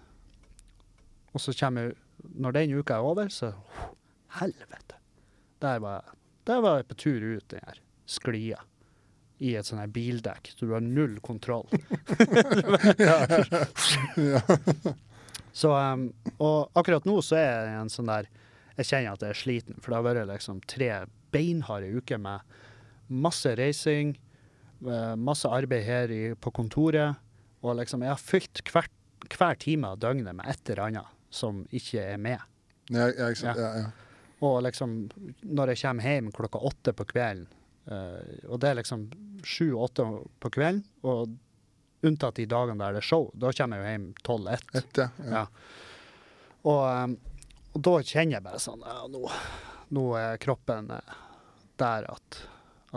Og 1.32 1.40
så 1.42 1.52
kommer 1.58 1.94
når 2.38 2.50
den 2.56 2.74
uka 2.78 2.96
er 2.96 3.06
over, 3.06 3.28
så 3.28 3.52
helvete. 4.38 4.94
Der 5.62 5.78
var, 5.82 6.14
der 6.46 6.60
var 6.62 6.76
jeg 6.80 6.88
på 6.88 7.00
tur 7.02 7.20
ut 7.36 7.48
den 7.50 7.60
her 7.66 7.80
sklia. 8.06 8.60
I 9.42 9.56
et 9.58 9.66
sånn 9.66 9.82
her 9.82 9.90
bildekk, 9.90 10.52
så 10.54 10.66
du 10.68 10.72
har 10.76 10.84
null 10.84 11.16
kontroll. 11.24 11.66
så, 15.60 15.70
um, 15.74 16.14
og 16.38 16.70
akkurat 16.78 17.04
nå 17.08 17.16
så 17.26 17.34
er 17.40 17.50
jeg 17.50 17.80
en 17.80 17.90
sånn 17.90 18.12
der 18.12 18.30
Jeg 18.78 18.88
kjenner 18.88 19.16
at 19.16 19.24
jeg 19.24 19.34
er 19.34 19.40
sliten, 19.40 19.80
for 19.80 19.92
det 19.92 19.98
har 19.98 20.06
vært 20.08 20.30
liksom 20.30 20.60
tre 20.70 20.90
beinharde 21.32 21.90
uker 21.92 22.20
med 22.22 22.44
masse 23.12 23.52
reising, 23.58 24.14
eh, 24.86 25.14
masse 25.20 25.48
arbeid 25.48 25.84
her 25.86 26.12
i, 26.12 26.22
på 26.34 26.52
kontoret, 26.54 27.20
og 27.62 27.76
liksom 27.78 28.04
jeg 28.04 28.12
har 28.14 28.20
fylt 28.20 28.62
hver, 28.72 28.88
hver 29.28 29.58
time 29.60 29.92
av 29.92 30.00
døgnet 30.02 30.36
med 30.36 30.48
et 30.50 30.72
eller 30.72 30.86
annet 30.88 31.18
som 31.32 31.62
ikke 31.72 32.02
er 32.14 32.20
med. 32.20 32.40
Ja, 32.92 33.08
ikke? 33.08 33.52
Ja. 33.56 33.68
Ja, 33.78 33.90
Og 34.42 34.62
liksom, 34.66 35.06
når 35.42 35.72
jeg 35.72 35.82
kommer 35.84 36.08
hjem 36.08 36.32
klokka 36.34 36.58
åtte 36.58 36.92
på 36.98 37.06
kvelden, 37.12 37.46
uh, 37.86 38.18
og 38.50 38.58
det 38.60 38.72
er 38.72 38.80
liksom 38.80 39.06
sju-åtte 39.46 40.04
på 40.42 40.50
kvelden, 40.52 40.82
og 41.06 41.36
unntatt 42.02 42.40
de 42.40 42.48
dagene 42.50 42.82
der 42.82 42.96
det 42.96 43.04
er 43.04 43.06
show, 43.06 43.28
da 43.38 43.52
kommer 43.54 43.78
jeg 43.78 43.84
jo 43.84 43.92
hjem 43.92 44.08
tolv-ett. 44.26 44.98
Ja. 44.98 45.08
Ja. 45.22 45.44
Og, 46.66 46.82
um, 46.82 47.16
og 47.72 47.84
da 47.88 47.94
kjenner 48.02 48.38
jeg 48.38 48.44
bare 48.44 48.60
sånn 48.62 48.84
ja, 48.86 48.98
nå, 49.10 49.22
nå 49.96 50.04
er 50.20 50.40
kroppen 50.42 50.90
eh, 50.94 51.16
der 51.80 52.06
at, 52.12 52.42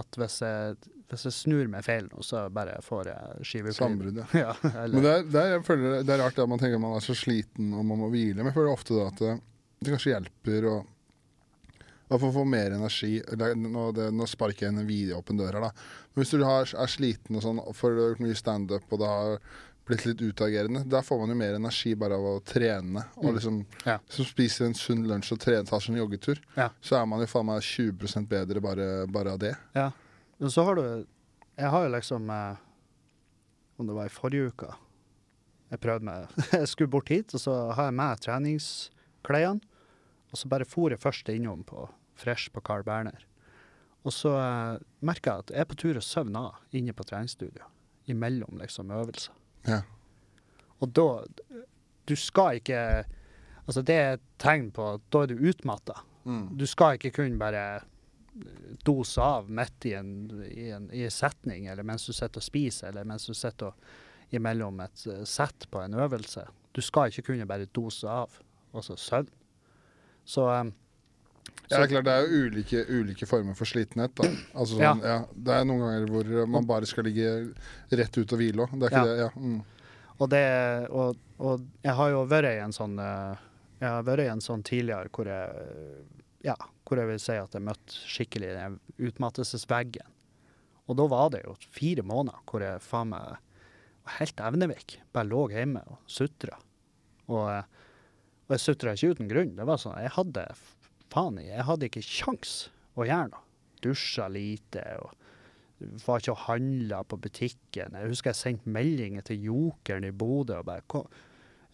at 0.01 0.19
hvis 0.19 0.41
jeg 0.43 0.75
hvis 1.05 1.27
jeg 1.27 1.35
snur 1.35 1.67
meg 1.69 1.85
feil 1.85 2.07
nå, 2.09 2.23
så 2.25 2.47
bare 2.49 2.79
får 2.81 3.09
jeg 3.11 3.45
skiveklyv. 3.45 3.77
Sambrudd, 3.77 4.17
ja. 4.33 4.39
Ja, 4.41 4.55
Men 4.63 4.79
eller, 4.81 5.03
det 5.03 5.11
er, 5.11 5.27
det, 5.29 5.41
er, 5.41 5.51
jeg 5.53 5.65
føler, 5.67 5.99
det 6.01 6.15
er 6.15 6.21
rart 6.23 6.39
at 6.41 6.49
man 6.49 6.61
tenker 6.61 6.81
man 6.81 6.95
er 6.97 7.05
så 7.05 7.13
sliten 7.17 7.75
og 7.77 7.85
man 7.85 8.01
må 8.01 8.09
hvile. 8.09 8.39
Men 8.39 8.49
jeg 8.49 8.57
føler 8.57 8.73
ofte 8.73 8.97
da 8.97 9.05
at 9.11 9.21
det, 9.21 9.35
det 9.85 9.93
kanskje 9.93 10.15
hjelper 10.15 10.69
å 10.71 10.75
i 12.05 12.17
for 12.19 12.29
å 12.29 12.33
få 12.35 12.43
mer 12.45 12.75
energi. 12.75 13.17
Nå, 13.57 13.85
det, 13.97 14.09
nå 14.13 14.27
sparker 14.29 14.67
jeg 14.67 14.73
en 14.75 14.85
videoåpen 14.85 15.39
dør 15.39 15.57
her, 15.57 15.63
da. 15.67 15.71
Men 16.13 16.21
hvis 16.21 16.33
du 16.35 16.43
har, 16.45 16.69
er 16.69 16.91
sliten 16.91 17.37
og 17.39 17.45
sånn, 17.45 17.61
for 17.73 17.95
du 17.95 18.01
har 18.03 18.11
gjort 18.13 18.25
mye 18.27 18.37
standup 18.37 18.93
og 18.93 19.01
det 19.01 19.09
har 19.09 19.39
blitt 19.85 20.05
litt 20.05 20.21
utagerende, 20.21 20.83
da 20.89 21.01
får 21.05 21.19
man 21.19 21.29
jo 21.29 21.35
mer 21.35 21.53
energi 21.59 21.93
bare 21.95 22.15
av 22.17 22.23
å 22.25 22.43
trene. 22.43 23.03
Og 23.17 23.25
Mm. 23.25 23.35
liksom 23.35 23.65
Ja. 23.85 23.99
du 24.17 24.23
spiser 24.23 24.65
en 24.65 24.73
sunn 24.73 25.03
lunsj 25.07 25.31
og 25.33 25.39
trener, 25.39 25.63
tar 25.65 25.79
seg 25.79 25.95
en 25.95 26.01
joggetur. 26.07 26.39
Ja. 26.57 26.69
Så 26.81 26.95
er 27.01 27.05
man 27.05 27.19
jo 27.19 27.25
faen 27.27 27.45
meg 27.45 27.61
20% 27.61 28.27
bedre 28.27 28.61
bare, 28.61 29.05
bare 29.07 29.31
av 29.33 29.39
det. 29.39 29.55
ja. 29.75 29.91
Men 30.39 30.49
så 30.49 30.65
har 30.65 30.75
du 30.75 31.05
Jeg 31.57 31.69
har 31.69 31.85
jo 31.87 31.91
liksom 31.95 32.29
eh, 32.29 32.55
Om 33.79 33.87
det 33.87 33.95
var 33.95 34.05
i 34.05 34.09
forrige 34.09 34.47
uke 34.51 34.75
Jeg 35.71 35.79
prøvde 35.79 36.03
meg 36.03 36.27
Jeg 36.51 36.67
skulle 36.67 36.89
bort 36.89 37.07
hit, 37.09 37.33
og 37.33 37.39
så 37.39 37.73
har 37.73 37.85
jeg 37.85 37.93
med 37.93 38.19
treningsklærne. 38.19 39.61
Og 40.31 40.37
så 40.37 40.49
bare 40.49 40.65
for 40.65 40.89
jeg 40.89 40.99
først 40.99 41.29
innom 41.33 41.63
på 41.63 41.87
Fresh 42.15 42.49
på 42.51 42.61
Carl 42.61 42.83
Berner. 42.83 43.23
Og 44.05 44.11
så 44.11 44.29
eh, 44.35 44.77
merka 45.01 45.31
jeg 45.31 45.39
at 45.39 45.47
jeg 45.51 45.59
er 45.61 45.65
på 45.65 45.75
tur 45.77 45.95
å 45.95 46.03
søvne 46.03 46.35
av 46.37 46.55
inne 46.73 46.91
på 46.93 47.03
treningsstudio. 47.07 47.63
Imellom 48.07 48.59
liksom 48.59 48.91
øvelser. 48.91 49.31
Ja. 49.65 49.81
Og 50.83 50.91
da 50.93 51.09
Du 52.05 52.15
skal 52.15 52.59
ikke 52.59 52.79
Altså, 53.65 53.81
det 53.81 53.95
er 53.97 54.11
et 54.13 54.25
tegn 54.37 54.67
på 54.69 54.83
at 54.93 55.05
da 55.09 55.23
er 55.23 55.31
du 55.31 55.39
utmatta. 55.49 55.95
Mm. 56.29 56.51
Du 56.53 56.67
skal 56.69 56.99
ikke 56.99 57.15
kunne 57.15 57.39
bare 57.41 57.79
dose 58.85 59.21
av 59.21 59.47
midt 59.49 59.87
i 59.89 59.93
en, 59.97 60.11
i 60.45 60.67
en, 60.69 60.85
i 60.93 61.01
en 61.07 61.13
setning, 61.13 61.65
eller 61.65 61.87
mens 61.87 62.05
du 62.05 62.13
sitter 62.13 62.43
og 62.43 62.45
spiser, 62.45 62.91
eller 62.91 63.07
mens 63.09 63.25
du 63.25 63.33
sitter 63.33 63.71
og, 63.71 63.87
imellom 64.29 64.79
et 64.85 65.05
eh, 65.07 65.23
sett 65.25 65.67
på 65.71 65.81
en 65.81 65.93
øvelse. 65.93 66.45
Du 66.75 66.81
skal 66.83 67.09
ikke 67.09 67.31
kunne 67.31 67.47
bare 67.47 67.69
dose 67.73 68.09
av, 68.09 68.37
altså 68.75 68.97
søvn. 68.99 69.29
Så, 70.25 70.45
um, 70.49 70.73
Ja, 71.69 71.79
det 71.79 71.85
er 71.85 71.91
klart 71.95 72.05
det 72.05 72.13
er 72.13 72.25
jo 72.27 72.41
ulike, 72.45 72.81
ulike 72.93 73.25
former 73.25 73.55
for 73.57 73.65
slitenhet. 73.65 74.11
da. 74.15 74.27
Altså 74.53 74.77
sånn, 74.77 74.99
ja. 75.01 75.15
Det 75.33 75.53
er 75.55 75.63
noen 75.65 75.79
ganger 75.81 76.11
hvor 76.13 76.47
man 76.53 76.67
bare 76.69 76.85
skal 76.85 77.07
ligge 77.07 77.31
rett 77.89 78.17
ut 78.19 78.33
og 78.35 78.37
hvile 78.41 78.67
òg. 78.67 78.75
Det 78.79 78.85
er 78.85 78.93
ikke 78.93 79.01
Ja. 79.01 79.05
det. 79.09 79.17
Ja. 79.23 79.29
Mm. 79.41 79.63
Og, 80.19 80.29
det, 80.29 80.43
og, 80.91 81.17
og 81.39 81.63
jeg 81.83 81.95
har 81.97 82.09
jo 82.13 82.19
vært 82.31 82.51
i 82.53 82.59
en 82.63 82.71
sånn 82.71 82.93
eh, 82.99 83.35
Jeg 83.81 83.89
har 83.89 84.03
vært 84.07 84.23
i 84.23 84.29
en 84.31 84.39
sånn 84.45 84.61
tidligere 84.63 85.09
hvor 85.11 85.25
jeg 85.27 86.05
Ja, 86.45 86.55
hvor 86.85 87.01
jeg 87.01 87.07
vil 87.09 87.19
si 87.19 87.33
at 87.35 87.51
jeg 87.57 87.65
møtte 87.65 87.97
skikkelig 88.13 88.51
den 88.55 88.77
utmattelsesveggen. 89.09 90.05
Og 90.87 90.95
da 90.99 91.07
var 91.09 91.31
det 91.33 91.41
jo 91.47 91.55
fire 91.73 92.03
måneder 92.05 92.37
hvor 92.45 92.61
jeg 92.61 92.79
faen 92.85 93.09
meg 93.09 93.25
var 94.05 94.19
helt 94.19 94.37
evnevik. 94.45 94.99
Bare 95.11 95.25
lå 95.27 95.47
hjemme 95.49 95.81
og 95.89 95.97
sutra. 96.05 96.59
Og, 97.27 97.49
eh, 97.49 97.63
og 98.45 98.53
jeg 98.53 98.61
sutra 98.61 98.93
ikke 98.93 99.15
uten 99.17 99.27
grunn. 99.31 99.55
Det 99.57 99.65
var 99.65 99.81
sånn 99.81 99.97
Jeg 99.97 100.13
hadde 100.13 100.45
faen 101.15 101.39
jeg 101.41 101.67
hadde 101.67 101.87
ikke 101.89 102.03
kjangs 102.05 102.55
å 102.99 103.07
gjøre 103.07 103.31
noe. 103.31 103.43
Dusja 103.83 104.27
lite 104.31 104.83
og 105.03 105.13
var 106.05 106.21
ikke 106.21 106.33
og 106.33 106.43
handla 106.45 107.01
på 107.03 107.19
butikken. 107.19 107.95
Jeg 107.99 108.11
husker 108.11 108.31
jeg 108.31 108.39
sendte 108.39 108.71
meldinger 108.71 109.25
til 109.27 109.43
Jokeren 109.49 110.07
i 110.07 110.13
Bodø 110.15 110.61
og 110.61 110.67
bare 110.69 110.85
«Ko- 110.91 111.07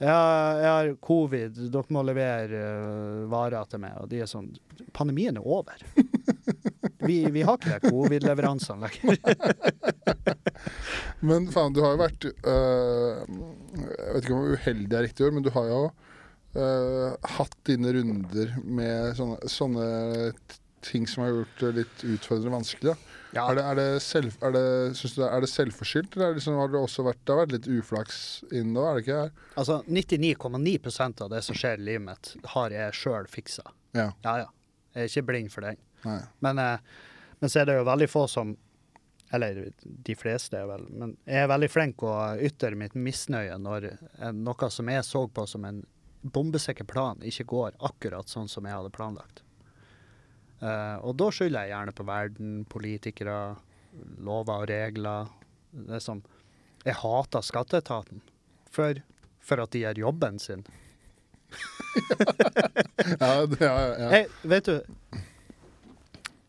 ja, 0.01 0.57
jeg 0.57 0.69
har 0.73 0.87
covid, 1.05 1.59
dere 1.69 1.93
må 1.93 2.01
levere 2.01 2.57
uh, 2.57 3.27
varer 3.29 3.67
til 3.69 3.83
meg. 3.83 3.99
Og 4.01 4.09
de 4.09 4.23
er 4.23 4.29
sånn 4.29 4.47
Pandemien 4.97 5.37
er 5.37 5.45
over. 5.45 5.83
Vi, 7.01 7.23
vi 7.33 7.41
har 7.41 7.57
ikke 7.57 7.79
de 7.81 7.89
covid-leveransene 7.89 8.85
lenger. 8.85 9.15
Men 11.29 11.47
faen, 11.53 11.73
du 11.73 11.79
har 11.81 11.95
jo 11.95 12.01
vært 12.01 12.27
uh, 12.45 13.21
Jeg 13.73 14.11
vet 14.13 14.25
ikke 14.27 14.35
om 14.37 14.51
uheldig 14.53 14.97
er 14.99 15.05
riktig 15.07 15.25
ord, 15.25 15.33
men 15.37 15.45
du 15.45 15.49
har 15.55 15.65
jo 15.69 15.79
øh, 16.55 17.13
hatt 17.37 17.55
dine 17.67 17.93
runder 17.95 18.55
med 18.63 19.15
sånne, 19.17 19.37
sånne 19.51 19.85
ting 20.81 21.05
som 21.07 21.23
har 21.23 21.29
gjort 21.35 21.59
det 21.61 21.71
litt 21.77 22.03
utfordrende 22.15 22.55
vanskelig. 22.55 22.95
Ja, 23.31 23.45
Er, 23.51 23.55
det, 23.55 23.63
er, 23.63 23.75
det 23.79 24.01
selv, 24.03 24.33
er, 24.43 24.51
det, 24.51 24.63
det- 25.15 25.27
er 25.29 25.43
det 25.45 25.49
selvforskyldt, 25.49 26.15
eller 26.17 26.25
er 26.25 26.33
det 26.33 26.39
liksom, 26.41 26.57
har 26.59 26.67
det 26.73 26.79
også 26.81 27.05
vært, 27.05 27.21
vært 27.37 27.53
litt 27.53 27.67
uflaks 27.69 28.17
inn 28.51 28.73
nå? 28.75 28.83
Er 28.89 28.97
det 28.97 29.05
ikke? 29.05 29.19
altså 29.61 29.77
99,9% 29.87 31.21
av 31.23 31.29
det 31.31 31.43
som 31.45 31.55
skjer 31.55 31.79
i 31.79 31.85
livet 31.91 32.03
mitt, 32.09 32.33
har 32.55 32.73
jeg 32.75 32.97
sjøl 32.97 33.29
fiksa. 33.31 33.63
Ja. 33.95 34.09
Ja 34.25 34.33
ja. 34.43 34.49
Jeg 34.91 35.05
er 35.05 35.07
ikke 35.13 35.27
blind 35.29 35.51
for 35.53 35.63
den. 35.63 35.77
Men, 36.43 36.59
uh, 36.59 36.77
men 37.39 37.49
så 37.53 37.61
er 37.61 37.69
det 37.69 37.77
jo 37.77 37.85
veldig 37.87 38.07
få 38.09 38.25
som 38.27 38.55
Eller 39.31 39.67
de 39.85 40.15
fleste 40.17 40.57
er 40.57 40.65
vel 40.65 40.81
Men 40.89 41.11
jeg 41.29 41.43
er 41.43 41.47
veldig 41.51 41.67
flink 41.71 42.01
å 42.03 42.13
ytre 42.41 42.73
mitt 42.75 42.95
misnøye 42.97 43.53
når 43.61 43.85
eh, 43.93 44.31
noe 44.33 44.69
som 44.73 44.89
jeg 44.89 45.05
så 45.05 45.21
på 45.29 45.45
som 45.47 45.63
en 45.69 45.83
bombesikker 46.21 46.85
plan, 46.85 47.21
ikke 47.25 47.47
går 47.49 47.77
akkurat 47.79 48.29
sånn 48.29 48.49
som 48.51 48.67
jeg 48.67 48.77
hadde 48.77 48.93
planlagt. 48.93 49.43
Uh, 50.61 51.01
og 51.01 51.15
da 51.17 51.31
skylder 51.33 51.65
jeg 51.65 51.73
gjerne 51.73 51.95
på 51.97 52.05
verden, 52.05 52.51
politikere, 52.69 53.37
lover 54.21 54.61
og 54.61 54.69
regler. 54.69 55.31
Det 55.71 55.97
er 55.97 56.03
som 56.03 56.21
Jeg 56.81 56.97
hater 56.97 57.43
skatteetaten 57.45 58.23
for, 58.73 58.97
for 59.37 59.61
at 59.61 59.73
de 59.73 59.83
gjør 59.83 60.05
jobben 60.07 60.39
sin. 60.41 60.65
Ja, 63.19 63.43
ja, 63.59 63.71
ja. 63.97 64.09
Jeg, 64.13 64.27
vet 64.47 64.67
du, 64.69 65.17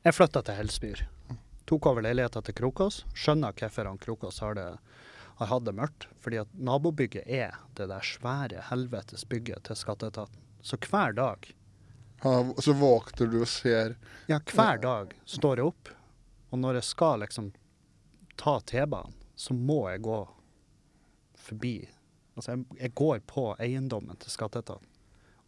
jeg 0.04 0.14
flytta 0.14 0.42
til 0.44 0.58
Helsbyr. 0.58 1.00
Tok 1.68 1.86
over 1.88 2.04
leiligheta 2.04 2.42
til 2.44 2.54
Krokås. 2.58 3.02
Skjønner 3.16 3.56
hvorfor 3.56 3.88
han 3.88 4.00
Krokås 4.02 4.40
har, 4.44 4.54
det, 4.58 4.66
har 5.42 5.50
hatt 5.52 5.66
det 5.68 5.74
mørkt. 5.78 6.06
Fordi 6.22 6.38
at 6.42 6.52
nabobygget 6.54 7.26
er 7.26 7.56
det 7.78 7.88
der 7.90 8.04
svære 8.06 8.62
helvetes 8.70 9.24
bygget 9.28 9.64
til 9.68 9.76
skatteetaten. 9.76 10.38
Så 10.62 10.76
hver 10.88 11.12
dag, 11.18 11.52
Han- 12.22 12.54
Så 12.62 12.72
våkner 12.78 13.26
du 13.32 13.40
og 13.40 13.48
ser 13.50 13.96
ja, 14.28 14.38
hver 14.38 14.78
dag 14.80 15.10
står 15.26 15.56
jeg 15.58 15.66
opp, 15.66 15.88
og 16.52 16.58
når 16.62 16.74
jeg 16.78 16.84
skal 16.84 17.18
liksom 17.24 17.48
ta 18.38 18.60
T-banen, 18.60 19.14
så 19.34 19.54
må 19.54 19.88
jeg 19.90 20.02
gå 20.06 20.20
forbi. 21.34 21.88
Altså, 22.36 22.52
jeg, 22.54 22.64
jeg 22.78 22.94
går 22.94 23.18
på 23.26 23.56
eiendommen 23.58 24.16
til 24.22 24.30
skatteetaten. 24.30 24.86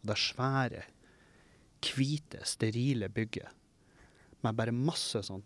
Og 0.01 0.09
det 0.11 0.17
svære, 0.19 0.83
hvite, 1.95 2.41
sterile 2.43 3.07
bygget 3.09 3.47
med 4.43 4.55
bare 4.57 4.71
masse 4.75 5.21
sånn 5.25 5.43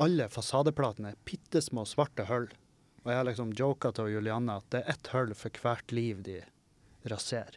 Alle 0.00 0.26
fasadeplatene 0.28 1.14
er 1.14 1.20
bitte 1.24 1.62
små 1.64 1.86
svarte 1.88 2.26
hull. 2.28 2.48
Og 3.06 3.12
jeg 3.12 3.20
har 3.20 3.26
liksom 3.28 3.52
joka 3.54 3.92
til 3.94 4.10
Julianne 4.10 4.56
at 4.58 4.66
det 4.74 4.80
er 4.82 4.96
ett 4.96 5.08
hull 5.14 5.30
for 5.38 5.62
hvert 5.62 5.92
liv 5.94 6.24
de 6.26 6.40
raserer. 7.06 7.54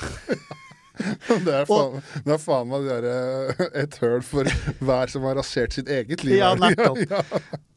Det 1.00 1.52
er 1.54 1.64
faen, 1.64 1.94
det 2.26 2.32
er 2.34 2.40
faen 2.42 2.68
meg 2.68 2.82
det 2.84 2.90
derre 2.90 3.12
eh, 3.54 3.68
et 3.82 3.94
høl 4.02 4.20
for 4.26 4.48
hver 4.84 5.08
som 5.08 5.24
har 5.24 5.38
rasert 5.38 5.72
sitt 5.72 5.88
eget 5.88 6.24
liv. 6.26 6.36
Ja, 6.42 6.50
nettopp. 6.58 6.98
Ja, 7.08 7.20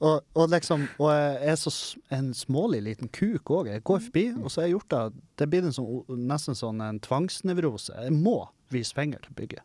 Og, 0.04 0.26
og 0.36 0.50
liksom, 0.52 0.84
og 1.00 1.08
jeg 1.14 1.54
er 1.54 1.60
så 1.62 1.72
en 2.12 2.34
smålig 2.36 2.82
liten 2.84 3.08
kuk 3.16 3.48
òg. 3.54 3.70
Jeg 3.72 3.84
går 3.88 4.02
forbi, 4.10 4.26
og 4.42 4.52
så 4.52 4.62
har 4.62 4.68
jeg 4.68 4.76
gjort 4.76 4.92
det 4.92 5.24
Det 5.40 5.48
blir 5.54 5.70
en 5.70 5.76
sånn, 5.78 6.20
nesten 6.34 6.60
sånn 6.60 6.84
en 6.84 7.00
tvangsnevrose. 7.06 7.96
Jeg 8.10 8.18
må 8.18 8.36
vise 8.76 8.98
penger 8.98 9.24
til 9.24 9.38
bygget. 9.40 9.64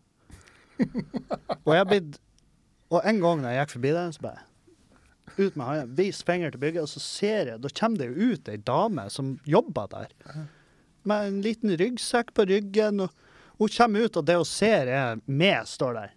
Og 1.67 1.73
jeg 1.75 1.81
har 1.81 1.89
blitt 1.91 2.21
Og 2.95 3.01
en 3.03 3.19
gang 3.25 3.43
da 3.43 3.51
jeg 3.57 3.65
gikk 3.65 3.75
forbi 3.75 3.91
der, 3.97 4.13
så 4.15 4.23
bare 4.29 4.45
ut 5.39 5.57
med 5.57 5.67
hånda, 5.67 5.87
vis 5.99 6.23
fingeren 6.27 6.55
til 6.55 6.63
bygget, 6.63 6.85
og 6.85 6.91
så 6.91 7.03
ser 7.03 7.53
jeg 7.53 7.63
Da 7.63 7.71
kommer 7.81 8.03
det 8.03 8.09
jo 8.11 8.33
ut 8.33 8.49
ei 8.51 8.59
dame 8.59 9.09
som 9.11 9.37
jobber 9.49 9.91
der, 9.95 10.15
med 11.09 11.27
en 11.27 11.43
liten 11.43 11.75
ryggsekk 11.79 12.35
på 12.35 12.47
ryggen. 12.51 13.01
og 13.01 13.11
hun 13.59 13.69
kommer 13.75 14.07
ut, 14.07 14.17
og 14.17 14.27
det 14.27 14.37
hun 14.37 14.47
ser, 14.47 14.87
er 14.87 15.21
meg 15.27 15.67
står 15.67 15.95
der. 15.99 16.15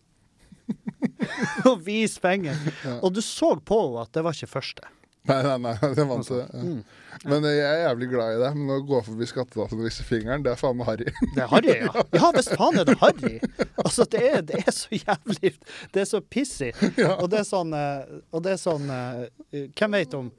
og 1.69 1.81
viser 1.85 2.21
fingeren. 2.21 2.73
Og 3.01 3.13
du 3.13 3.21
så 3.25 3.55
på 3.57 3.79
henne 3.85 4.03
at 4.05 4.13
det 4.13 4.23
var 4.25 4.37
ikke 4.37 4.51
første. 4.59 4.91
Nei, 5.29 5.37
nei, 5.45 5.57
nei, 5.61 5.73
jeg 5.99 6.07
vant 6.09 6.25
til 6.25 6.39
det. 6.39 6.47
Ja. 6.49 6.65
Mm. 6.65 7.25
Men 7.29 7.45
jeg 7.45 7.61
er 7.67 7.81
jævlig 7.83 8.07
glad 8.09 8.35
i 8.35 8.39
det. 8.41 8.51
Men 8.57 8.73
å 8.73 8.79
gå 8.89 9.01
forbi 9.05 9.27
skatteetaten 9.29 9.81
og 9.81 9.85
vise 9.85 10.05
fingeren, 10.07 10.45
det 10.45 10.53
er 10.55 10.61
faen 10.61 10.79
meg 10.79 10.89
harry. 10.89 11.09
Det 11.35 11.43
er 11.43 11.51
harry, 11.51 11.75
ja. 11.83 12.05
Ja, 12.17 12.29
visst 12.35 12.55
faen 12.57 12.81
er 12.81 12.87
det 12.89 12.97
harry. 13.01 13.35
Altså, 13.83 14.07
det 14.09 14.23
er, 14.31 14.39
det 14.49 14.61
er 14.63 14.73
så 14.73 14.97
jævlig 14.97 15.53
Det 15.93 16.05
er 16.05 16.09
så 16.09 16.23
pissig. 16.25 16.71
Ja. 16.97 17.17
Og 17.19 17.29
det 17.33 17.43
er 17.43 17.49
sånn, 17.49 17.75
eh, 17.77 18.15
og 18.33 18.45
det 18.47 18.55
er 18.55 18.61
sånn 18.61 18.89
eh, 18.93 19.67
Hvem 19.77 19.99
vet 19.99 20.17
om 20.17 20.31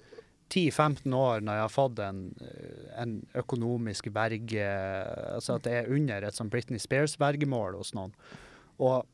10-15 0.52 1.14
år, 1.16 1.40
når 1.40 1.56
jeg 1.56 1.64
har 1.64 1.72
fått 1.72 2.02
en, 2.04 2.20
eh, 2.44 2.84
en 3.02 3.14
økonomisk 3.40 4.10
verge 4.12 4.66
Altså 5.32 5.56
at 5.56 5.66
det 5.66 5.78
er 5.78 5.90
under 5.94 6.26
et 6.26 6.36
sånn 6.36 6.50
Britney 6.52 6.82
Spears-vergemål 6.82 7.78
hos 7.78 7.94
noen, 7.96 8.12
og 8.82 9.06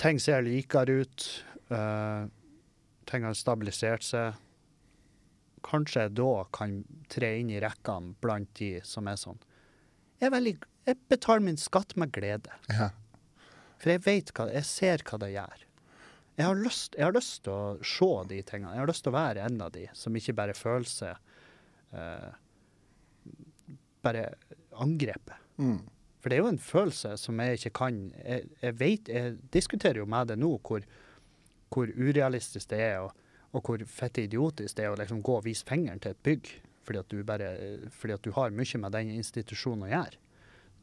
ting 0.00 0.20
ser 0.20 0.44
likere 0.44 1.00
ut, 1.02 1.26
eh, 1.72 2.26
ting 3.10 3.26
har 3.26 3.36
stabilisert 3.38 4.06
seg 4.06 4.42
Kanskje 5.66 6.04
jeg 6.04 6.14
da 6.20 6.44
kan 6.54 6.76
tre 7.10 7.32
inn 7.40 7.48
i 7.50 7.60
rekkene 7.62 8.14
blant 8.22 8.52
de 8.58 8.76
som 8.86 9.08
er 9.10 9.16
sånn 9.18 9.40
Jeg, 10.20 10.28
er 10.28 10.34
veldig, 10.36 10.52
jeg 10.86 11.00
betaler 11.10 11.42
min 11.42 11.58
skatt 11.58 11.96
med 11.98 12.12
glede. 12.14 12.52
Ja. 12.70 12.92
For 13.82 13.92
jeg 13.92 14.04
vet 14.06 14.30
hva, 14.36 14.46
jeg 14.52 14.68
ser 14.68 15.02
hva 15.08 15.18
det 15.20 15.32
gjør. 15.34 15.64
jeg 16.36 16.46
har, 16.46 16.60
lyst, 16.60 16.94
jeg 16.94 17.04
har 17.04 17.16
lyst 17.16 17.42
til 17.44 17.52
å 17.52 17.76
se 17.84 18.10
de 18.30 18.38
tingene. 18.46 18.76
Jeg 18.76 18.84
har 18.84 18.92
lyst 18.92 19.04
til 19.04 19.12
å 19.12 19.18
være 19.18 19.44
en 19.48 19.60
av 19.66 19.74
de 19.74 19.84
som 19.96 20.16
ikke 20.16 20.36
bare 20.38 20.56
føler 20.56 20.88
seg 20.88 21.18
eh, 21.96 22.30
bare 24.06 24.24
angrepet. 24.76 25.44
Mm. 25.58 25.82
For 26.20 26.30
det 26.30 26.38
er 26.38 26.42
jo 26.44 26.52
en 26.52 26.62
følelse 26.62 27.12
som 27.20 27.38
jeg 27.40 27.58
ikke 27.60 27.70
kan 27.78 27.98
Jeg, 28.18 28.48
jeg 28.58 28.74
vet, 28.80 29.08
jeg 29.08 29.36
diskuterer 29.54 30.00
jo 30.02 30.08
med 30.10 30.32
det 30.32 30.38
nå 30.40 30.56
hvor, 30.58 30.82
hvor 31.72 31.90
urealistisk 31.90 32.70
det 32.72 32.82
er, 32.82 33.00
og, 33.06 33.12
og 33.56 33.66
hvor 33.66 33.82
fette 33.90 34.26
idiotisk 34.26 34.78
det 34.78 34.86
er 34.86 34.94
å 34.94 35.00
liksom 35.00 35.22
gå 35.24 35.38
og 35.40 35.46
vise 35.46 35.66
fingeren 35.66 36.02
til 36.02 36.14
et 36.14 36.24
bygg 36.26 36.52
fordi 36.86 37.00
at 37.00 37.10
du, 37.10 37.22
bare, 37.26 37.48
fordi 37.90 38.14
at 38.14 38.22
du 38.22 38.30
har 38.36 38.52
mye 38.54 38.78
med 38.78 38.94
den 38.94 39.08
institusjonen 39.16 39.88
å 39.88 39.90
gjøre. 39.90 40.20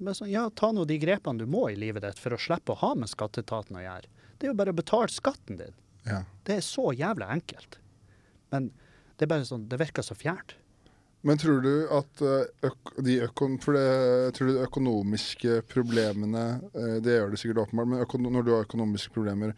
Men 0.03 0.17
sånn, 0.17 0.31
ja, 0.33 0.49
ta 0.51 0.73
nå 0.75 0.83
de 0.89 0.97
grepene 0.99 1.39
du 1.39 1.47
må 1.47 1.67
i 1.71 1.77
livet 1.79 2.03
ditt 2.03 2.19
for 2.19 2.35
å 2.35 2.39
slippe 2.41 2.73
å 2.73 2.81
ha 2.81 2.89
med 2.99 3.11
skatteetaten 3.11 3.77
å 3.79 3.83
gjøre. 3.85 4.09
Det 4.35 4.49
er 4.49 4.51
jo 4.51 4.57
bare 4.59 4.73
å 4.73 4.75
betale 4.75 5.13
skatten 5.13 5.61
din. 5.61 5.77
Ja. 6.03 6.23
Det 6.43 6.57
er 6.59 6.65
så 6.65 6.89
jævla 6.91 7.29
enkelt. 7.37 7.79
Men 8.51 8.73
det 9.15 9.25
er 9.25 9.31
bare 9.31 9.47
sånn, 9.47 9.69
det 9.71 9.79
virker 9.79 10.03
så 10.03 10.17
fjernt. 10.17 10.57
Men 11.23 11.39
tror 11.39 11.61
du 11.63 11.71
at 11.95 12.21
eh, 12.27 12.73
de, 12.99 13.21
økon 13.23 13.55
for 13.63 13.77
det, 13.77 14.33
tror 14.35 14.49
du 14.49 14.57
de 14.57 14.65
økonomiske 14.65 15.61
problemene 15.71 16.41
eh, 16.75 16.97
Det 16.99 17.15
gjør 17.15 17.31
det 17.31 17.39
sikkert 17.39 17.61
åpenbart, 17.63 17.93
men 17.93 18.27
når 18.35 18.43
du 18.43 18.51
har 18.51 18.65
økonomiske 18.65 19.13
problemer, 19.15 19.53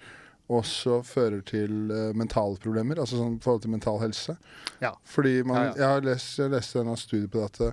også 0.51 0.99
fører 1.07 1.41
til 1.47 1.91
uh, 1.91 2.13
mentale 2.17 2.59
problemer? 2.61 2.99
Altså 3.01 3.17
sånn 3.17 3.39
forhold 3.43 3.63
til 3.65 3.73
mental 3.73 3.99
helse? 4.03 4.37
Ja. 4.83 4.93
Fordi 5.09 5.39
man, 5.43 5.57
Ja, 5.57 5.65
ja. 5.65 5.75
Jeg 5.79 5.87
har 5.93 6.07
lest, 6.11 6.37
jeg 6.39 6.53
leste 6.53 6.83
en 6.83 6.97
studie 6.99 7.31
på 7.31 7.41
dette. 7.41 7.71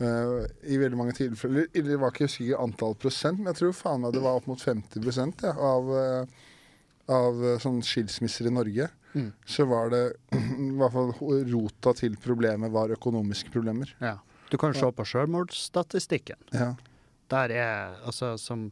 Uh, 0.00 0.46
I 0.64 0.78
veldig 0.80 0.96
mange 0.96 1.12
tilfeller 1.12 1.66
Det 1.76 1.98
var 2.00 2.14
ikke 2.14 2.28
jeg 2.28 2.56
antall 2.56 2.94
prosent, 2.96 3.38
men 3.38 3.52
jeg 3.52 3.60
tror 3.60 3.74
faen 3.76 4.00
meg 4.00 4.14
det 4.16 4.22
var 4.24 4.38
opp 4.40 4.46
mot 4.48 4.60
50 4.60 5.44
ja, 5.44 5.52
av, 5.52 5.90
uh, 5.92 6.46
av 7.10 7.44
eh, 7.44 7.58
sånn 7.60 7.82
skilsmisser 7.84 8.48
i 8.48 8.54
Norge 8.54 8.88
Mm. 9.10 9.32
så 9.42 9.64
var 9.66 9.90
det 9.90 10.12
i 10.58 10.70
hvert 10.78 10.92
fall 10.94 11.08
rota 11.50 11.92
til 11.98 12.16
problemet 12.22 12.70
var 12.70 12.92
økonomiske 12.94 13.50
problemer. 13.50 13.90
Ja. 13.98 14.18
Du 14.50 14.58
kan 14.58 14.74
se 14.74 14.86
på 14.92 15.06
selvmordsstatistikken. 15.06 16.38
Ja. 16.54 16.74
Der 17.30 17.54
er 17.54 17.98
altså 18.04 18.36
som 18.38 18.70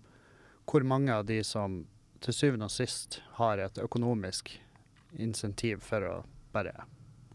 Hvor 0.68 0.84
mange 0.84 1.14
av 1.14 1.24
de 1.24 1.42
som 1.44 1.86
til 2.24 2.34
syvende 2.34 2.68
og 2.68 2.74
sist 2.74 3.20
har 3.38 3.60
et 3.62 3.78
økonomisk 3.82 4.52
insentiv 5.18 5.82
for 5.86 6.04
å 6.04 6.14
bare 6.52 6.74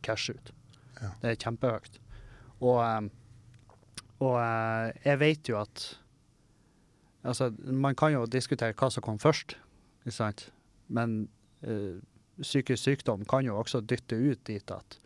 cashe 0.06 0.36
ut. 0.36 0.54
Ja. 1.00 1.12
Det 1.22 1.32
er 1.32 1.42
kjempehøyt. 1.42 2.00
Og, 2.64 3.10
og 4.24 4.38
eh, 4.40 4.88
jeg 5.06 5.22
vet 5.24 5.52
jo 5.52 5.60
at 5.64 5.90
Altså, 7.24 7.54
man 7.64 7.96
kan 7.96 8.12
jo 8.12 8.26
diskutere 8.28 8.76
hva 8.76 8.90
som 8.92 9.04
kom 9.06 9.16
først, 9.16 9.54
ikke 10.04 10.12
sant? 10.12 10.42
Men 10.92 11.30
eh, 11.64 12.02
psykisk 12.42 12.84
sykdom 12.84 13.24
kan 13.30 13.46
jo 13.48 13.56
også 13.62 13.80
dytte 13.80 14.18
ut 14.20 14.42
dit 14.44 14.74
at 14.76 14.98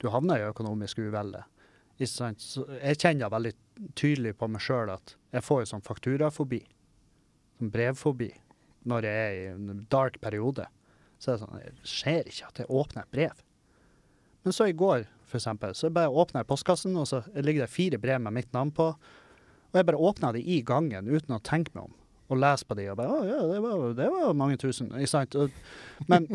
du 0.00 0.08
havner 0.08 0.40
i 0.40 0.46
økonomisk 0.48 1.02
uvelde. 1.02 1.42
Ikke 1.98 2.08
sant? 2.08 2.40
Så 2.40 2.64
jeg 2.78 3.00
kjenner 3.02 3.32
veldig 3.32 3.52
tydelig 3.98 4.32
på 4.38 4.48
meg 4.48 4.62
sjøl 4.64 4.94
at 4.94 5.16
jeg 5.34 5.44
får 5.44 5.60
jo 5.60 5.70
sånn 5.74 5.84
fakturafobi. 5.84 6.62
Sånn 7.58 7.72
brevfobi. 7.74 8.30
Når 8.88 9.06
jeg 9.08 9.28
er 9.28 9.36
i 9.36 9.52
en 9.52 9.84
dark 9.92 10.18
periode. 10.24 10.66
Så 11.18 11.32
er 11.32 11.36
det 11.38 11.42
sånn, 11.44 11.60
det 11.60 11.90
skjer 11.90 12.28
ikke 12.30 12.48
at 12.48 12.60
jeg 12.62 12.70
åpner 12.70 13.04
et 13.04 13.14
brev. 13.14 13.44
Men 14.46 14.54
så 14.54 14.68
i 14.70 14.76
går, 14.76 15.06
for 15.28 15.40
eksempel, 15.40 15.74
så 15.76 15.90
bare 15.92 16.08
åpner 16.08 16.44
jeg 16.44 16.48
postkassen, 16.48 16.94
og 16.96 17.08
så 17.10 17.22
ligger 17.34 17.64
det 17.66 17.72
fire 17.74 17.98
brev 18.00 18.22
med 18.24 18.36
mitt 18.38 18.52
navn 18.54 18.70
på. 18.74 18.92
Og 19.68 19.76
jeg 19.76 19.88
bare 19.88 20.00
åpna 20.08 20.30
de 20.32 20.40
i 20.40 20.60
gangen 20.64 21.10
uten 21.10 21.36
å 21.36 21.42
tenke 21.44 21.74
meg 21.74 21.88
om. 21.90 21.96
Og 22.28 22.40
lese 22.40 22.66
på 22.68 22.76
de 22.76 22.84
og 22.92 22.98
bare 23.00 23.08
Å 23.08 23.24
ja, 23.24 23.38
det 23.48 23.58
var, 23.64 23.82
det 23.96 24.08
var 24.12 24.36
mange 24.36 24.58
tusen. 24.60 24.90
Ikke 24.96 25.10
sant? 25.10 25.36
Og, 25.40 25.52
men 26.12 26.26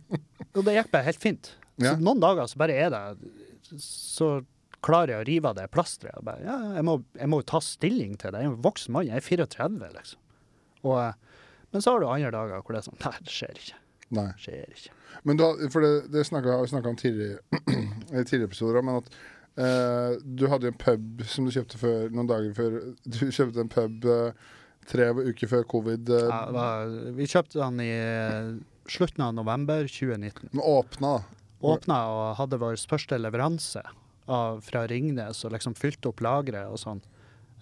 Og 0.56 0.64
det 0.66 0.76
gikk 0.76 0.90
bare 0.92 1.06
helt 1.08 1.22
fint. 1.22 1.52
Ja. 1.82 1.96
Noen 1.98 2.22
dager 2.22 2.46
så 2.50 2.58
bare 2.60 2.76
er 2.78 2.90
det 2.94 3.80
Så 3.82 4.28
klarer 4.84 5.14
jeg 5.14 5.22
å 5.22 5.26
rive 5.28 5.50
av 5.50 5.58
det 5.58 5.66
plasteret. 5.74 6.18
og 6.18 6.26
bare, 6.28 6.44
Ja, 6.46 6.56
jeg 6.78 6.86
må, 6.86 6.96
jeg 7.18 7.30
må 7.30 7.42
jo 7.42 7.48
ta 7.50 7.60
stilling 7.64 8.14
til 8.18 8.32
det. 8.32 8.42
Jeg 8.42 8.50
er 8.50 8.54
en 8.54 8.62
voksen 8.64 8.94
mann. 8.94 9.10
Jeg 9.10 9.20
er 9.20 9.26
34, 9.26 9.90
liksom. 9.98 10.22
Og, 10.86 11.34
men 11.72 11.82
så 11.84 11.92
har 11.94 12.00
du 12.02 12.08
andre 12.10 12.30
dager 12.34 12.62
hvor 12.64 12.74
det 12.76 12.80
er 12.82 12.86
sånn 12.88 13.00
Nei, 13.04 13.12
det 13.26 13.34
skjer 13.34 13.58
ikke. 13.62 13.76
Nei. 14.18 14.26
Det 14.34 14.44
skjer 14.46 14.72
ikke. 14.76 14.94
Men 15.28 15.36
da, 15.40 15.48
for 15.70 15.84
det, 15.86 15.92
det 16.14 16.24
snakket, 16.26 16.62
vi 16.64 16.70
snakka 16.72 16.90
om 16.94 16.96
tidligere, 16.98 17.60
tidligere 18.24 18.48
episoder, 18.50 18.82
men 18.86 19.00
at 19.02 19.10
eh, 19.60 20.16
du 20.24 20.46
hadde 20.50 20.66
jo 20.70 20.72
en 20.74 20.80
pub 20.84 21.22
som 21.30 21.46
du 21.46 21.52
kjøpte 21.54 21.78
før, 21.80 22.08
noen 22.14 22.30
dager 22.30 22.54
før 22.56 22.78
Du 23.14 23.20
kjøpte 23.28 23.62
en 23.64 23.70
pub 23.72 24.08
eh, 24.10 24.48
tre 24.90 25.10
uker 25.14 25.50
før 25.52 25.66
covid. 25.70 26.10
eh, 26.16 26.26
Ja, 26.30 26.40
var, 26.56 26.90
vi 27.18 27.28
kjøpte 27.30 27.60
den 27.62 27.82
i 27.84 27.90
eh, 27.94 28.50
slutten 28.90 29.22
av 29.28 29.34
november 29.36 29.84
2019. 29.86 30.50
Men 30.56 30.64
åpna, 30.66 31.14
da. 31.20 31.42
Åpna 31.70 31.96
og 32.10 32.22
hadde 32.38 32.58
vår 32.62 32.78
første 32.88 33.18
leveranse 33.20 33.82
av, 34.30 34.62
fra 34.64 34.86
Ringnes 34.90 35.44
og 35.44 35.52
liksom 35.52 35.74
fylte 35.78 36.08
opp 36.10 36.22
lageret 36.24 36.70
og 36.72 36.80
sånn. 36.80 37.02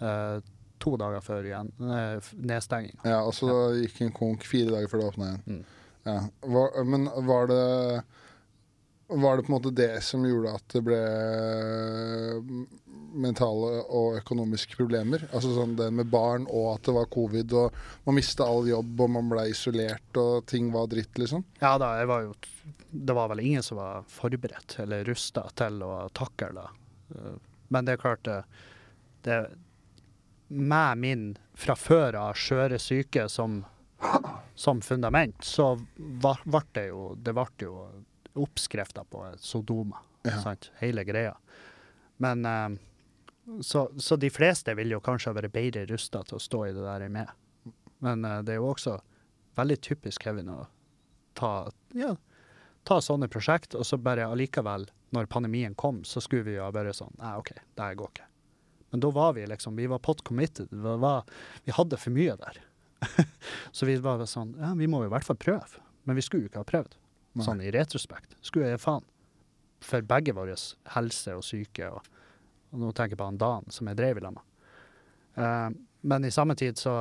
eh, 0.01 0.39
to 0.81 0.97
dager 1.01 1.21
før 1.25 1.47
igjen, 1.49 1.73
eh, 1.81 2.31
nedstenging. 2.39 2.97
Ja, 3.05 3.21
og 3.25 3.35
så 3.37 3.51
gikk 3.81 4.01
en 4.07 4.15
konk 4.17 4.47
fire 4.49 4.71
dager 4.75 4.89
før 4.93 5.03
det 5.03 5.11
åpna 5.13 5.29
igjen. 5.33 5.45
Mm. 5.47 5.65
Ja. 6.09 6.19
Var, 6.55 6.85
men 6.89 7.09
var 7.27 7.47
det 7.51 8.03
Var 9.09 9.37
det 9.39 9.45
på 9.47 9.53
en 9.53 9.55
måte 9.57 9.71
det 9.73 10.03
som 10.05 10.25
gjorde 10.29 10.51
at 10.59 10.65
det 10.75 10.83
ble 10.85 10.99
mentale 13.19 13.71
og 13.89 14.19
økonomiske 14.21 14.77
problemer? 14.77 15.25
Altså 15.33 15.55
sånn 15.57 15.77
det 15.79 15.87
med 15.97 16.11
barn 16.13 16.45
og 16.51 16.75
at 16.75 16.85
det 16.89 16.95
var 16.97 17.09
covid, 17.13 17.55
og 17.57 17.79
man 18.05 18.19
mista 18.19 18.45
all 18.45 18.69
jobb, 18.69 18.93
og 19.01 19.11
man 19.15 19.31
ble 19.33 19.47
isolert, 19.53 20.11
og 20.21 20.45
ting 20.51 20.69
var 20.75 20.91
dritt, 20.93 21.17
liksom? 21.21 21.45
Ja 21.63 21.75
da, 21.81 21.95
jeg 22.03 22.11
var 22.11 22.27
jo 22.29 22.35
Det 22.91 23.15
var 23.17 23.29
vel 23.29 23.41
ingen 23.45 23.63
som 23.65 23.77
var 23.81 24.05
forberedt 24.09 24.79
eller 24.81 25.05
rusta 25.05 25.43
til 25.57 25.83
å 25.85 26.09
takle 26.17 26.53
det. 26.57 26.69
Eh, 27.17 27.35
Men 27.69 27.85
det 27.85 27.97
er 27.97 28.01
klart 28.01 28.23
det, 28.25 28.43
det 29.25 29.41
Med 30.49 30.99
min 30.99 31.25
fra 31.59 31.77
før 31.77 32.17
av 32.17 32.39
skjøre 32.41 32.79
syke 32.81 33.27
som, 33.29 33.61
som 34.55 34.81
fundament, 34.81 35.37
så 35.45 35.75
ble 35.97 36.63
det 36.73 36.87
jo 36.89 37.11
Det 37.21 37.35
ble 37.37 37.49
jo 37.67 37.75
oppskrifta 38.39 39.05
på 39.05 39.25
Sodoma. 39.43 39.99
Ja. 40.23 40.39
Sant? 40.43 40.71
Hele 40.79 41.05
greia. 41.05 41.35
Men 42.23 42.45
eh, 42.45 42.79
så, 43.61 43.91
så 43.97 44.17
de 44.17 44.31
fleste 44.31 44.75
vil 44.75 44.93
jo 44.93 45.01
kanskje 45.01 45.33
ha 45.33 45.39
vært 45.39 45.55
bedre 45.55 45.87
rusta 45.89 46.23
til 46.27 46.39
å 46.39 46.43
stå 46.43 46.65
i 46.67 46.73
det 46.77 46.85
der 46.85 47.05
jeg 47.05 47.11
er 47.11 47.15
med. 47.15 47.33
Men 48.05 48.25
uh, 48.25 48.39
det 48.47 48.55
er 48.55 48.61
jo 48.61 48.71
også 48.71 48.99
veldig 49.59 49.79
typisk 49.83 50.23
Kevin 50.23 50.53
å 50.53 50.61
ta, 51.39 51.53
ja, 51.99 52.15
ta 52.87 53.01
sånne 53.03 53.31
prosjekt, 53.33 53.75
og 53.75 53.87
så 53.87 53.99
bare 53.99 54.29
allikevel, 54.29 54.87
når 55.17 55.31
pandemien 55.33 55.75
kom, 55.79 56.03
så 56.05 56.21
skulle 56.23 56.47
vi 56.47 56.59
jo 56.59 56.69
bare 56.75 56.93
sånn 56.95 57.15
Nei, 57.19 57.35
OK, 57.41 57.55
det 57.57 57.87
her 57.87 57.99
går 57.99 58.13
ikke. 58.13 58.28
Men 58.91 59.03
da 59.05 59.11
var 59.13 59.35
vi 59.37 59.47
liksom 59.47 59.77
Vi 59.77 59.87
var 59.87 59.99
pot 59.99 60.25
committed. 60.25 60.71
Vi, 60.71 60.97
var, 61.03 61.25
vi 61.65 61.75
hadde 61.77 61.99
for 62.01 62.15
mye 62.15 62.37
der. 62.41 62.63
så 63.77 63.87
vi 63.87 63.97
var 64.03 64.25
sånn 64.27 64.55
Ja, 64.59 64.73
vi 64.79 64.89
må 64.91 65.03
jo 65.05 65.11
i 65.11 65.15
hvert 65.15 65.27
fall 65.29 65.41
prøve. 65.41 65.85
Men 66.09 66.17
vi 66.17 66.25
skulle 66.25 66.47
jo 66.47 66.53
ikke 66.53 66.65
ha 66.65 66.69
prøvd. 66.69 66.97
Nei. 67.37 67.45
Sånn 67.45 67.61
i 67.63 67.73
retrospekt. 67.75 68.39
Skulle 68.41 68.73
jeg 68.73 68.83
faen. 68.83 69.05
For 69.85 70.03
begge 70.03 70.35
våre 70.35 70.57
helse 70.95 71.37
og 71.37 71.45
syke. 71.47 71.91
Og, 71.93 72.09
og 72.73 72.81
nå 72.83 72.95
tenker 72.97 73.15
jeg 73.15 73.21
på 73.21 73.29
han 73.29 73.41
Dan, 73.41 73.69
som 73.75 73.91
jeg 73.91 74.01
drev 74.01 74.19
i 74.19 74.25
lag 74.25 74.39
med. 74.39 74.47
Uh, 75.39 75.69
men 76.01 76.25
i 76.25 76.31
samme 76.35 76.57
tid 76.59 76.79
så 76.79 76.95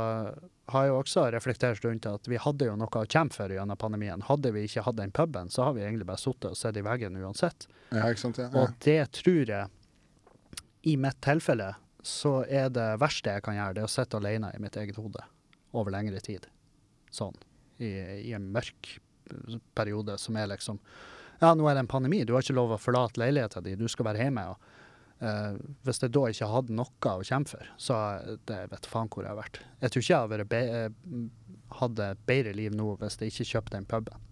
har 0.67 0.83
jeg 0.83 0.91
jo 0.91 0.99
også 0.99 1.23
reflektert 1.31 1.83
rundt 1.85 2.05
at 2.09 2.27
vi 2.27 2.39
hadde 2.41 2.67
jo 2.67 2.75
noe 2.77 2.99
å 2.99 3.07
kjempe 3.07 3.38
for 3.38 3.53
gjennom 3.53 3.79
pandemien. 3.79 4.23
Hadde 4.27 4.51
vi 4.55 4.65
ikke 4.67 4.83
hatt 4.83 4.97
den 4.97 5.13
puben, 5.15 5.51
så 5.53 5.69
har 5.69 5.77
vi 5.77 5.85
egentlig 5.85 6.07
bare 6.09 6.21
sittet 6.21 6.49
og 6.51 6.59
sett 6.59 6.79
i 6.79 6.83
veggen 6.85 7.15
uansett. 7.21 7.69
Ja, 7.91 8.09
ikke 8.09 8.25
sant? 8.25 8.41
Ja. 8.41 8.49
ja. 8.51 8.63
Og 8.63 8.73
det 8.83 8.99
tror 9.15 9.53
jeg, 9.53 9.69
i 10.88 10.95
mitt 10.99 11.19
tilfelle, 11.25 11.73
så 12.07 12.39
er 12.45 12.69
det 12.71 12.88
verste 13.01 13.33
jeg 13.35 13.43
kan 13.43 13.57
gjøre, 13.57 13.75
det 13.75 13.83
er 13.83 13.89
å 13.89 13.91
sitte 13.91 14.19
alene 14.19 14.53
i 14.55 14.61
mitt 14.63 14.77
eget 14.79 14.99
hode 14.99 15.23
over 15.75 15.91
lengre 15.91 16.21
tid. 16.23 16.47
Sånn. 17.11 17.35
I, 17.77 17.91
i 18.29 18.33
en 18.33 18.47
mørk 18.53 18.95
periode 19.77 20.15
som 20.17 20.38
er 20.39 20.47
liksom 20.49 20.79
Ja, 21.38 21.51
nå 21.53 21.67
er 21.69 21.75
det 21.75 21.83
en 21.83 21.91
pandemi, 21.91 22.23
du 22.25 22.33
har 22.33 22.41
ikke 22.41 22.55
lov 22.57 22.71
å 22.73 22.79
forlate 22.81 23.19
leiligheten 23.21 23.65
din, 23.65 23.77
du 23.77 23.91
skal 23.91 24.07
være 24.09 24.23
hjemme. 24.25 24.47
og 24.53 24.73
Uh, 25.17 25.57
Hvis 25.81 25.97
jeg 26.03 26.11
da 26.13 26.27
ikke 26.29 26.47
hadde 26.51 26.75
noe 26.77 27.09
å 27.09 27.23
kjempe 27.25 27.55
for, 27.55 27.69
så 27.81 27.95
det 28.45 28.59
vet 28.69 28.85
faen 28.85 29.09
hvor 29.09 29.25
jeg 29.25 29.31
har 29.31 29.39
vært. 29.39 29.57
Jeg 29.81 29.93
tror 29.93 30.03
ikke 30.03 30.19
jeg 30.38 30.45
be 30.51 30.59
eh, 30.61 31.23
hadde 31.79 32.09
bedre 32.29 32.53
liv 32.53 32.75
nå 32.77 32.91
hvis 33.01 33.17
jeg 33.17 33.33
ikke 33.33 33.47
kjøpte 33.51 33.73
den 33.79 33.88
puben. 33.89 34.27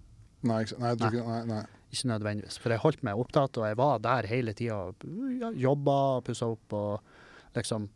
Nei? 0.46 0.62
Nei, 0.78 0.94
nei, 1.02 1.40
nei. 1.50 1.64
Ikke 1.96 2.10
nødvendigvis. 2.12 2.58
For 2.60 2.74
jeg 2.76 2.84
holdt 2.84 3.04
meg 3.08 3.20
opptatt, 3.24 3.58
og 3.62 3.66
jeg 3.70 3.78
var 3.80 4.00
der 4.04 4.28
hele 4.28 4.54
tida. 4.54 4.92
jobba 5.56 5.96
og 6.18 6.24
pussa 6.28 6.50
opp 6.52 6.74
og 6.76 7.00
liksom 7.56 7.88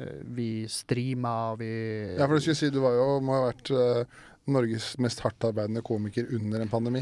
eh, 0.00 0.20
Vi 0.34 0.66
streama, 0.68 1.52
og 1.54 1.60
vi 1.62 1.70
Ja, 2.18 2.26
for 2.26 2.34
du 2.34 2.40
skulle 2.44 2.58
si 2.58 2.70
du 2.74 2.80
var 2.82 2.96
jo, 2.98 3.08
må 3.22 3.36
ha 3.38 3.44
vært 3.52 3.70
eh, 3.70 4.22
Norges 4.50 4.90
mest 5.00 5.22
hardtarbeidende 5.24 5.80
komiker 5.86 6.26
under 6.36 6.60
en 6.60 6.68
pandemi. 6.68 7.00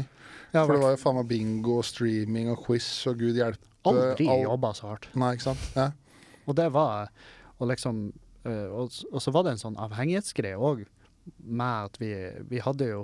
Ja, 0.53 0.61
For 0.67 0.75
det 0.77 0.83
var 0.83 0.93
jo 0.93 0.99
faen 1.01 1.17
meg 1.17 1.27
bingo 1.27 1.79
og 1.81 1.85
streaming 1.89 2.51
og 2.53 2.61
quiz 2.67 2.85
og 3.09 3.17
gud 3.19 3.35
hjelpe. 3.35 3.65
aldri 3.89 4.27
all- 4.29 4.45
jobba 4.45 4.69
så 4.77 4.87
hardt. 4.93 5.09
Nei, 5.19 5.33
ikke 5.35 5.49
sant? 5.49 5.63
Ja. 5.75 5.89
Og 6.47 6.55
det 6.55 6.69
var 6.71 7.09
Og 7.59 7.67
liksom 7.67 8.13
eh, 8.45 8.67
og, 8.71 8.91
og 9.11 9.21
så 9.23 9.31
var 9.33 9.43
det 9.43 9.51
en 9.57 9.61
sånn 9.65 9.75
avhengighetsgreie 9.79 10.55
òg, 10.59 10.85
med 11.43 11.89
at 11.89 11.97
vi, 11.99 12.13
vi 12.49 12.59
hadde 12.59 12.87
jo 12.89 13.01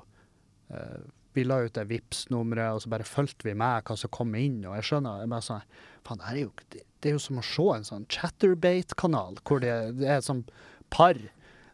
vi 1.38 1.44
la 1.46 1.60
ut 1.64 1.74
det 1.78 1.86
Vipps-nummeret, 1.90 2.74
og 2.76 2.82
så 2.84 2.90
bare 2.94 3.06
fulgte 3.08 3.46
vi 3.48 3.54
med 3.58 3.84
hva 3.88 3.98
som 3.98 4.10
kom 4.16 4.34
inn. 4.40 4.62
Og 4.66 4.76
jeg 4.80 4.88
skjønner 4.90 5.22
jeg 5.24 5.32
bare 5.34 5.46
sånn, 5.46 5.66
faen, 6.08 6.22
det, 6.24 6.30
er 6.34 6.40
jo, 6.42 6.52
det, 6.74 6.84
det 7.00 7.12
er 7.12 7.18
jo 7.18 7.24
som 7.26 7.42
å 7.42 7.46
se 7.46 7.68
en 7.76 7.90
sånn 7.92 8.08
Chatterbate-kanal, 8.10 9.38
hvor 9.48 9.62
det, 9.64 9.76
det 10.00 10.08
er 10.10 10.18
et 10.22 10.28
sånt 10.30 10.50
par 10.90 11.20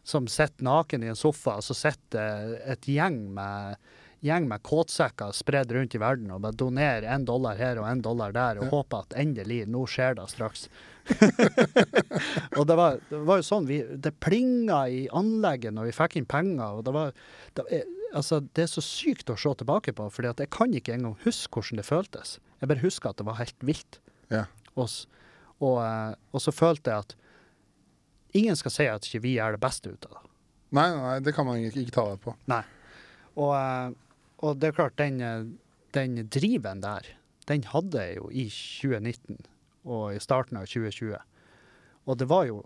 som 0.06 0.28
sitter 0.30 0.62
naken 0.68 1.02
i 1.02 1.08
en 1.10 1.18
sofa, 1.18 1.56
og 1.58 1.64
så 1.66 1.74
sitter 1.74 2.58
et 2.70 2.86
gjeng 2.86 3.24
med 3.34 3.80
gjeng 4.24 4.46
med 4.48 4.62
kåtsekker 4.64 5.30
spredd 5.36 5.70
rundt 5.74 5.94
i 5.94 5.98
verden 6.00 6.30
og 6.34 6.40
bare 6.42 6.56
donerer 6.58 7.04
én 7.12 7.26
dollar 7.28 7.58
her 7.60 7.76
og 7.78 7.84
én 7.86 8.00
dollar 8.02 8.32
der, 8.34 8.58
og 8.58 8.64
Ja. 8.64 8.70
håper 8.72 9.04
at 9.04 9.14
endelig, 9.20 9.66
nå 9.70 9.84
skjer 9.86 10.16
det 10.18 10.24
straks. 10.32 10.64
og 12.58 12.64
det 12.66 12.76
var, 12.78 12.96
det 13.10 13.20
var 13.28 13.40
jo 13.40 13.46
sånn, 13.46 13.68
vi, 13.68 13.78
det 13.84 14.14
plinga 14.24 14.80
i 14.90 15.04
anlegget 15.14 15.74
når 15.76 15.90
vi 15.90 15.94
fikk 15.98 16.16
inn 16.20 16.26
penger, 16.28 16.80
og 16.80 16.86
det 16.88 16.94
var 16.96 17.12
det, 17.58 17.82
Altså, 18.14 18.40
det 18.54 18.66
er 18.66 18.70
så 18.70 18.82
sykt 18.84 19.30
å 19.32 19.38
se 19.38 19.52
tilbake 19.60 19.94
på, 19.96 20.06
for 20.12 20.26
jeg 20.26 20.50
kan 20.54 20.74
ikke 20.74 20.94
engang 20.94 21.16
huske 21.24 21.58
hvordan 21.58 21.80
det 21.80 21.86
føltes. 21.88 22.36
Jeg 22.60 22.70
bare 22.70 22.84
husker 22.84 23.10
at 23.10 23.20
det 23.20 23.26
var 23.28 23.38
helt 23.40 23.66
vilt. 23.66 24.00
Ja. 24.32 24.46
Og, 24.76 24.88
og, 25.58 25.76
eh, 25.82 26.14
og 26.32 26.42
så 26.42 26.54
følte 26.54 26.92
jeg 26.92 27.06
at 27.06 27.16
ingen 28.36 28.58
skal 28.58 28.74
si 28.74 28.88
at 28.90 29.08
ikke 29.08 29.24
vi 29.24 29.36
gjør 29.36 29.56
det 29.56 29.62
beste 29.64 29.92
ut 29.92 30.08
av 30.08 30.18
det. 30.18 30.24
Nei, 30.76 30.88
nei, 30.96 31.18
det 31.24 31.34
kan 31.36 31.46
man 31.48 31.60
ikke, 31.62 31.84
ikke 31.84 31.94
ta 31.94 32.06
det 32.10 32.18
på. 32.24 32.34
Og, 33.36 33.52
eh, 33.56 33.92
og 34.44 34.60
det 34.60 34.70
er 34.70 34.78
klart, 34.78 34.98
den, 35.00 35.20
eh, 35.20 35.46
den 35.96 36.18
driven 36.32 36.82
der, 36.84 37.08
den 37.48 37.64
hadde 37.70 38.02
jeg 38.02 38.18
jo 38.18 38.30
i 38.32 38.48
2019 38.50 39.38
og 39.86 40.16
i 40.16 40.22
starten 40.22 40.58
av 40.58 40.66
2020. 40.66 41.20
Og 42.06 42.18
det 42.18 42.28
var 42.30 42.48
jo 42.48 42.64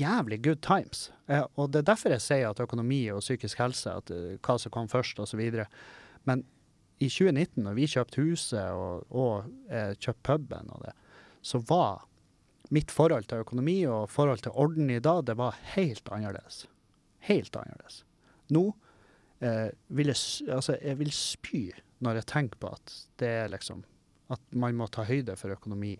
jævlig 0.00 0.40
good 0.44 0.60
times. 0.64 1.10
Eh, 1.28 1.44
og 1.56 1.72
det 1.72 1.82
er 1.82 1.90
derfor 1.92 2.14
jeg 2.14 2.24
sier 2.24 2.50
at 2.50 2.60
økonomi 2.62 3.04
og 3.14 3.24
psykisk 3.24 3.60
helse, 3.62 3.92
at 3.92 4.12
uh, 4.12 4.36
hva 4.40 4.58
som 4.60 4.74
kom 4.74 4.90
først 4.92 5.20
osv. 5.22 5.42
Men 6.28 6.44
i 6.98 7.08
2019, 7.12 7.62
når 7.64 7.76
vi 7.76 7.88
kjøpte 7.92 8.24
huset 8.24 8.72
og, 8.72 9.04
og 9.12 9.48
eh, 9.68 9.92
kjøpte 10.00 10.22
puben 10.24 10.70
og 10.72 10.86
det, 10.86 10.94
så 11.44 11.60
var 11.68 12.06
mitt 12.74 12.90
forhold 12.90 13.28
til 13.30 13.44
økonomi 13.44 13.78
og 13.90 14.08
forhold 14.10 14.42
til 14.46 14.56
orden 14.56 14.90
i 14.90 15.02
dag, 15.02 15.22
det 15.28 15.36
var 15.38 15.58
helt 15.76 16.08
annerledes. 16.12 16.64
Helt 17.28 17.56
annerledes. 17.56 18.00
Nå 18.54 18.64
eh, 19.44 19.68
vil 19.88 20.12
jeg, 20.12 20.48
altså, 20.48 20.78
jeg 20.80 20.98
vil 21.02 21.12
spy 21.14 21.62
når 22.04 22.20
jeg 22.20 22.30
tenker 22.32 22.62
på 22.62 22.72
at 22.76 22.96
det 23.20 23.30
er 23.44 23.52
liksom 23.52 23.84
At 24.26 24.42
man 24.58 24.74
må 24.74 24.88
ta 24.90 25.04
høyde 25.06 25.36
for 25.38 25.54
økonomi. 25.54 25.92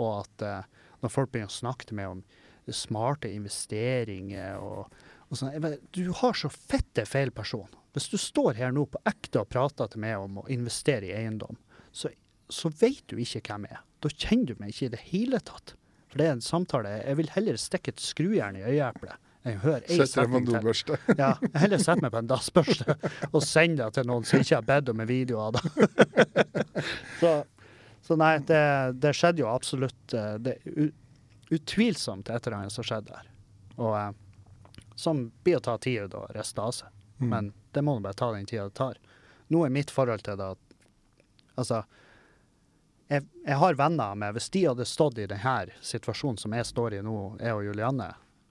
Og 0.00 0.22
at 0.22 0.42
eh, 0.46 0.68
når 1.02 1.12
folk 1.12 1.28
begynner 1.28 1.50
å 1.52 1.58
snakke 1.58 1.84
til 1.90 1.98
meg 1.98 2.14
om 2.14 2.22
smarte 2.74 3.30
investeringer 3.32 4.60
og, 4.60 4.90
og 5.28 5.38
sånn 5.38 5.76
Du 5.94 6.10
har 6.20 6.36
så 6.38 6.50
fette 6.52 7.06
feil 7.08 7.32
person. 7.34 7.68
Hvis 7.94 8.10
du 8.12 8.18
står 8.20 8.58
her 8.60 8.74
nå 8.74 8.86
på 8.86 9.00
ekte 9.08 9.42
og 9.42 9.50
prater 9.50 9.90
til 9.90 10.04
meg 10.04 10.18
om 10.20 10.42
å 10.42 10.48
investere 10.52 11.10
i 11.10 11.14
eiendom, 11.16 11.58
så, 11.92 12.12
så 12.48 12.70
vet 12.80 13.02
du 13.10 13.18
ikke 13.18 13.42
hvem 13.48 13.66
jeg 13.66 13.78
er. 13.78 13.86
Da 14.00 14.12
kjenner 14.12 14.52
du 14.52 14.62
meg 14.62 14.74
ikke 14.74 14.86
i 14.90 14.94
det 14.94 15.02
hele 15.10 15.40
tatt. 15.42 15.74
For 16.10 16.20
det 16.20 16.26
er 16.26 16.36
en 16.36 16.44
samtale. 16.44 17.00
Jeg 17.02 17.18
vil 17.18 17.34
heller 17.34 17.58
stikke 17.60 17.94
et 17.94 18.02
skrujern 18.02 18.58
i 18.58 18.66
øyeeplet 18.66 19.18
Setter 19.40 20.26
deg 20.26 20.32
på 20.32 20.36
en 20.36 20.48
dobørste. 20.48 20.96
Ja, 21.20 21.30
heller 21.56 21.80
setter 21.80 22.04
meg 22.04 22.12
på 22.12 22.20
en 22.20 22.28
dassbørste 22.28 22.96
og 23.30 23.40
sender 23.44 23.88
det 23.88 23.96
til 23.96 24.10
noen 24.10 24.26
som 24.28 24.42
ikke 24.42 24.58
har 24.58 24.66
bedt 24.68 24.90
om 24.92 25.00
en 25.00 25.08
video 25.08 25.40
av 25.40 25.56
det. 25.56 25.86
så, 27.22 27.32
så 28.04 28.18
nei, 28.20 28.34
det, 28.44 28.64
det 29.00 29.14
skjedde 29.16 29.40
jo 29.40 29.48
absolutt 29.48 30.16
eh, 30.16 30.34
Det 30.44 30.58
utvilsomt 31.50 32.30
et 32.30 32.46
eller 32.46 32.56
annet 32.56 32.74
som 32.74 32.86
skjedde 32.86 33.12
der. 33.12 33.30
Og 33.76 33.94
eh, 33.98 34.10
som 35.00 35.24
blir 35.44 35.58
å 35.58 35.64
ta 35.64 35.76
tid 35.78 36.14
å 36.14 36.26
riste 36.34 36.62
av 36.62 36.74
seg. 36.76 36.88
Mm. 37.20 37.28
Men 37.28 37.52
det 37.74 37.82
må 37.84 37.96
nå 37.96 38.04
bare 38.04 38.18
ta 38.18 38.30
den 38.32 38.48
tida 38.48 38.68
det 38.68 38.76
tar. 38.78 39.00
Nå 39.52 39.64
er 39.66 39.72
mitt 39.74 39.90
forhold 39.92 40.24
til 40.26 40.38
det 40.40 40.52
at 40.56 40.66
Altså, 41.58 41.82
jeg, 43.10 43.26
jeg 43.44 43.56
har 43.58 43.76
venner 43.76 44.14
med 44.16 44.36
Hvis 44.36 44.46
de 44.54 44.62
hadde 44.68 44.86
stått 44.88 45.18
i 45.18 45.26
denne 45.28 45.74
situasjonen 45.84 46.38
som 46.40 46.54
jeg 46.56 46.68
står 46.68 46.94
i 46.96 47.00
nå, 47.04 47.16
jeg 47.42 47.56
og 47.56 47.64
Julianne, 47.66 48.06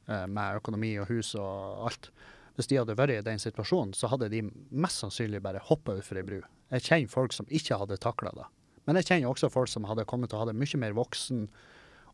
eh, 0.06 0.26
med 0.28 0.60
økonomi 0.60 0.92
og 1.02 1.08
hus 1.10 1.32
og 1.40 1.88
alt 1.88 2.12
Hvis 2.60 2.70
de 2.70 2.78
hadde 2.78 2.98
vært 3.00 3.16
i 3.16 3.26
den 3.26 3.42
situasjonen, 3.42 3.96
så 3.96 4.12
hadde 4.12 4.30
de 4.30 4.44
mest 4.70 5.02
sannsynlig 5.02 5.42
bare 5.42 5.64
hoppa 5.64 5.96
utfor 5.96 6.20
ei 6.20 6.26
bru. 6.28 6.40
Jeg 6.76 6.86
kjenner 6.86 7.14
folk 7.14 7.34
som 7.34 7.48
ikke 7.48 7.80
hadde 7.80 7.98
takla 8.04 8.36
det. 8.36 8.46
Men 8.86 9.00
jeg 9.00 9.08
kjenner 9.08 9.32
også 9.32 9.50
folk 9.54 9.72
som 9.72 9.88
hadde 9.88 10.06
kommet 10.10 10.34
til 10.34 10.38
å 10.38 10.44
ha 10.44 10.50
det 10.50 10.58
mye 10.60 10.82
mer 10.82 10.98
voksen 10.98 11.48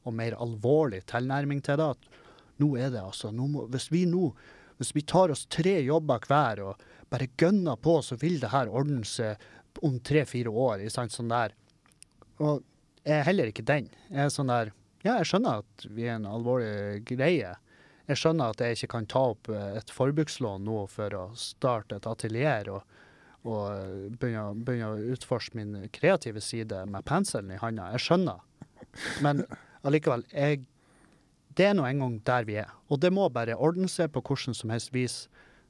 og 0.06 0.16
mer 0.16 0.38
alvorlig 0.41 1.01
tilnærming 1.10 1.64
til 1.66 1.82
det. 1.82 1.89
At 1.97 2.62
nå 2.64 2.70
er 2.80 2.93
det 2.93 3.01
altså 3.03 3.34
må, 3.36 3.66
Hvis 3.74 3.91
vi 3.91 4.06
nå 4.10 4.30
hvis 4.78 4.95
vi 4.95 5.01
tar 5.01 5.32
oss 5.32 5.45
tre 5.45 5.78
jobber 5.86 6.24
hver 6.28 6.62
og 6.64 6.88
bare 7.12 7.30
gønner 7.39 7.78
på, 7.80 7.99
så 8.03 8.18
vil 8.20 8.39
det 8.41 8.51
her 8.51 8.72
ordne 8.72 9.06
seg 9.08 9.39
om 9.86 9.99
tre-fire 10.03 10.51
år. 10.51 10.84
ikke 10.84 10.95
sant, 10.97 11.16
sånn 11.16 11.32
der. 11.32 11.56
Og 12.43 12.64
jeg 13.06 13.20
er 13.20 13.28
heller 13.28 13.51
ikke 13.51 13.66
den. 13.68 13.88
Jeg 14.10 14.26
er 14.26 14.34
sånn 14.34 14.51
der 14.51 14.74
Ja, 15.06 15.20
jeg 15.20 15.30
skjønner 15.30 15.62
at 15.62 15.84
vi 15.93 16.08
er 16.08 16.16
en 16.18 16.26
alvorlig 16.26 17.03
greie. 17.06 17.51
Jeg 18.10 18.18
skjønner 18.18 18.56
at 18.56 18.62
jeg 18.64 18.74
ikke 18.74 18.89
kan 18.95 19.06
ta 19.06 19.22
opp 19.36 19.49
eh, 19.53 19.76
et 19.78 19.91
forbrukslån 19.93 20.66
nå 20.66 20.80
for 20.89 21.14
å 21.14 21.26
starte 21.38 21.99
et 21.99 22.08
atelier 22.10 22.72
og, 22.74 22.95
og 23.45 23.68
eh, 23.70 24.08
begynne, 24.10 24.64
begynne 24.66 24.89
å 24.95 25.14
utforske 25.14 25.60
min 25.60 25.76
kreative 25.93 26.41
side 26.41 26.82
med 26.89 27.06
penselen 27.06 27.53
i 27.53 27.60
handa. 27.62 27.91
Jeg 27.93 28.06
skjønner. 28.08 28.41
Men 29.22 29.45
allikevel, 29.86 30.25
jeg, 30.33 30.63
det 31.55 31.69
er 31.69 31.75
nå 31.77 31.86
en 31.88 32.03
gang 32.03 32.15
der 32.27 32.47
vi 32.47 32.59
er. 32.61 32.71
Og 32.91 33.01
det 33.01 33.13
må 33.13 33.27
bare 33.33 33.57
ordne 33.57 33.89
seg 33.91 34.11
på 34.13 34.23
hvordan 34.25 34.57
som 34.57 34.73
helst 34.73 34.93
vis 34.95 35.25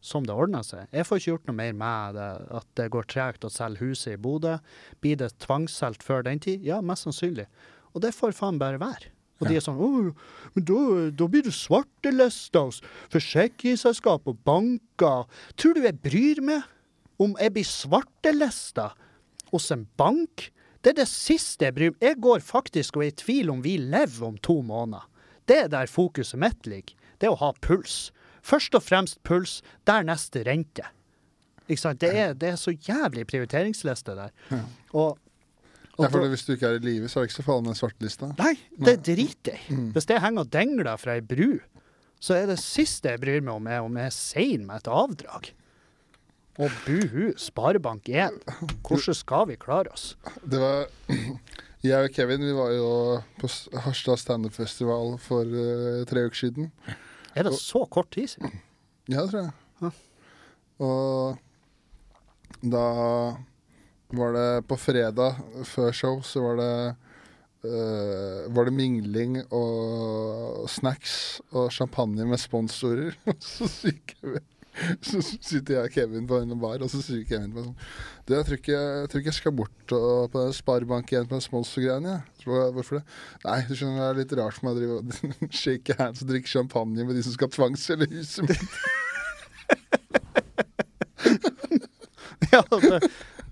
som 0.06 0.26
det 0.28 0.36
ordner 0.36 0.66
seg. 0.66 0.86
Jeg 0.94 1.08
får 1.08 1.22
ikke 1.22 1.32
gjort 1.32 1.48
noe 1.50 1.58
mer 1.58 1.74
med 1.78 2.18
det, 2.18 2.30
at 2.60 2.68
det 2.78 2.92
går 2.94 3.08
tregt 3.10 3.48
å 3.48 3.54
selge 3.54 3.82
huset 3.82 4.14
i 4.14 4.22
Bodø. 4.22 4.58
Blir 5.02 5.18
det 5.22 5.34
tvangssolgt 5.42 6.06
før 6.06 6.26
den 6.28 6.42
tid? 6.44 6.66
Ja, 6.66 6.82
mest 6.86 7.08
sannsynlig. 7.08 7.48
Og 7.96 8.04
det 8.06 8.14
får 8.14 8.36
faen 8.38 8.62
bare 8.62 8.82
være. 8.82 9.12
Og 9.42 9.50
de 9.50 9.58
er 9.58 9.64
sånn 9.64 9.80
men 10.56 10.64
da, 10.64 10.82
da 11.12 11.26
blir 11.28 11.44
du 11.44 11.52
svartelista 11.52 12.62
hos 12.70 12.80
forsikringsselskap 13.12 14.30
og 14.32 14.38
banker. 14.48 15.26
Tror 15.60 15.76
du 15.76 15.84
jeg 15.84 16.00
bryr 16.06 16.40
meg 16.46 16.70
om 17.20 17.36
jeg 17.42 17.56
blir 17.58 17.68
svartelista 17.68 18.94
hos 19.52 19.68
en 19.76 19.84
bank? 20.00 20.50
Det 20.86 20.92
er 20.94 21.00
det 21.00 21.10
siste 21.10 21.66
jeg 21.66 21.74
bryr 21.74 21.94
meg 21.96 22.04
Jeg 22.06 22.20
går 22.22 22.44
faktisk 22.46 23.00
og 23.00 23.08
er 23.08 23.10
i 23.10 23.18
tvil 23.18 23.50
om 23.50 23.64
vi 23.66 23.80
lever 23.82 24.28
om 24.28 24.36
to 24.38 24.60
måneder. 24.62 25.08
Det 25.50 25.58
er 25.64 25.72
der 25.74 25.90
fokuset 25.90 26.38
mitt 26.42 26.70
ligger. 26.70 26.94
Det 27.18 27.26
er 27.26 27.34
å 27.34 27.40
ha 27.42 27.50
puls. 27.66 28.12
Først 28.46 28.78
og 28.78 28.84
fremst 28.86 29.18
puls, 29.26 29.64
dernest 29.90 30.38
rente. 30.46 30.86
Ikke 31.66 31.82
sant? 31.82 32.04
Det 32.04 32.12
er, 32.14 32.36
det 32.38 32.52
er 32.54 32.62
så 32.62 32.76
jævlig 32.76 33.26
prioriteringsliste 33.32 34.14
der. 34.14 34.34
Og, 34.94 35.18
og 35.98 36.06
Ja, 36.06 36.12
for 36.14 36.30
hvis 36.30 36.46
du 36.46 36.54
ikke 36.54 36.70
er 36.70 36.78
i 36.78 36.86
live, 36.86 37.10
så 37.10 37.20
er 37.20 37.26
det 37.26 37.32
ikke 37.32 37.40
så 37.40 37.48
farlig 37.48 37.66
med 37.66 37.74
den 37.74 37.82
svartelista. 37.82 38.32
Nei, 38.38 38.54
det 38.78 39.00
driter 39.10 39.58
jeg. 39.58 39.66
Mm. 39.74 39.92
Hvis 39.96 40.10
det 40.12 40.22
henger 40.22 40.46
og 40.46 40.54
dengler 40.54 41.02
fra 41.02 41.18
ei 41.18 41.26
bru, 41.26 41.58
så 42.22 42.38
er 42.38 42.50
det 42.52 42.62
siste 42.62 43.16
jeg 43.16 43.26
bryr 43.26 43.42
meg 43.42 43.58
om, 43.58 43.70
er 43.74 43.86
om 43.86 43.98
jeg 43.98 44.12
er 44.12 44.18
sein 44.22 44.70
med 44.70 44.84
et 44.84 44.92
avdrag. 45.02 45.50
Og 46.56 46.72
buhu, 46.86 47.34
Sparebank1. 47.36 48.38
Hvordan 48.88 49.18
skal 49.18 49.48
vi 49.50 49.58
klare 49.60 49.92
oss? 49.92 50.14
Det 50.40 50.60
var 50.62 50.88
Jeg 51.86 52.08
og 52.08 52.14
Kevin 52.16 52.42
vi 52.42 52.54
var 52.56 52.72
jo 52.74 52.92
på 53.42 53.50
Harstad 53.84 54.18
standup-festival 54.18 55.18
for 55.22 55.44
uh, 55.46 56.06
tre 56.10 56.24
uker 56.26 56.40
siden. 56.40 56.72
Er 57.36 57.46
det 57.46 57.54
så 57.60 57.84
kort 57.92 58.10
tid 58.16 58.32
siden? 58.36 58.56
Ja, 59.06 59.22
det 59.22 59.36
tror 59.36 59.44
jeg. 59.44 59.52
Ja. 59.84 59.90
Og 60.82 61.38
da 62.74 62.86
var 64.18 64.32
det 64.34 64.48
på 64.66 64.80
fredag 64.82 65.38
før 65.70 65.94
show, 65.94 66.24
så 66.26 66.42
var 66.42 66.58
det 66.58 66.72
uh, 67.68 68.50
var 68.56 68.66
det 68.66 68.74
mingling 68.74 69.38
og 69.54 70.66
snacks 70.74 71.38
og 71.52 71.70
champagne 71.76 72.26
med 72.26 72.42
sponsorer. 72.42 73.14
Så 73.44 73.70
sier 73.70 74.02
Kevin 74.10 74.42
så 75.08 75.22
sitter 75.24 75.78
jeg 75.78 75.88
og 75.88 75.94
Kevin 75.94 76.28
på 76.28 76.40
en 76.42 76.56
bar, 76.60 76.82
og 76.84 76.92
så 76.92 77.00
sier 77.04 77.24
Kevin 77.28 77.54
på 77.56 77.64
sånn 77.64 77.78
Du, 78.26 78.34
jeg 78.36 78.48
tror 78.48 78.60
ikke 78.60 78.76
jeg, 78.76 79.10
tror 79.12 79.22
ikke 79.22 79.32
jeg 79.32 79.38
skal 79.40 79.56
bort 79.56 79.96
og, 79.96 80.28
på 80.34 80.44
Sparebank 80.58 81.14
1 81.16 81.30
på 81.32 81.40
sponsorgreiene. 81.44 82.18
jeg. 82.18 82.46
Ja. 82.46 82.68
Hvorfor 82.76 83.00
det? 83.00 83.06
Nei, 83.46 83.60
du 83.70 83.76
skjønner, 83.76 84.02
det 84.02 84.08
er 84.10 84.20
litt 84.22 84.36
rart 84.42 84.58
for 84.58 84.68
meg 84.68 84.76
å 84.76 84.80
drive 84.80 85.00
og 85.00 85.54
shake 85.64 85.98
hands 86.00 86.26
og 86.26 86.32
drikke 86.34 86.52
champagne 86.52 87.08
med 87.08 87.18
de 87.18 87.26
som 87.26 87.36
skal 87.36 87.52
tvangsselge 87.56 88.10
huset 88.14 88.50
mitt. 88.50 88.66
Ja, 92.52 92.62
det, 92.70 93.00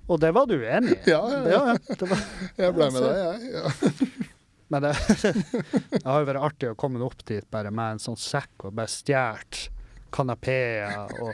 og 0.07 0.19
det 0.21 0.29
var 0.35 0.45
du 0.47 0.53
enig 0.55 0.93
i? 0.93 1.11
Ja, 1.11 1.19
ja, 1.27 1.39
ja. 1.49 1.61
ja 1.73 1.95
det 1.99 2.07
var, 2.07 2.21
Jeg 2.59 2.75
ble 2.75 2.87
med 2.93 3.03
deg, 3.03 3.17
jeg. 3.19 3.39
Ja. 3.51 3.63
men 4.71 4.85
det, 4.85 4.91
det 5.91 6.03
har 6.05 6.21
jo 6.21 6.27
vært 6.29 6.45
artig 6.47 6.69
å 6.71 6.77
komme 6.79 7.01
opp 7.03 7.25
dit 7.27 7.47
bare 7.51 7.71
med 7.73 7.97
en 7.97 8.03
sånn 8.03 8.19
sekk 8.19 8.69
og 8.69 8.77
bare 8.77 8.91
stjålet 8.91 9.65
kanapeer 10.13 11.09
og 11.19 11.33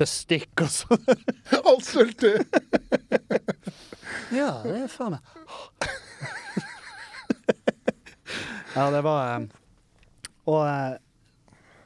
bestikk 0.00 0.62
og 0.64 0.70
sånn. 0.72 1.04
Alt 1.68 1.86
sulte. 1.88 2.36
Ja, 4.30 4.60
det 4.62 4.76
er 4.84 4.90
faen 4.90 5.16
meg 5.16 5.22
Ja, 8.76 8.84
det 8.94 9.00
var 9.02 9.20
eh, 9.26 9.46
Og 10.50 10.60
eh, 10.66 10.92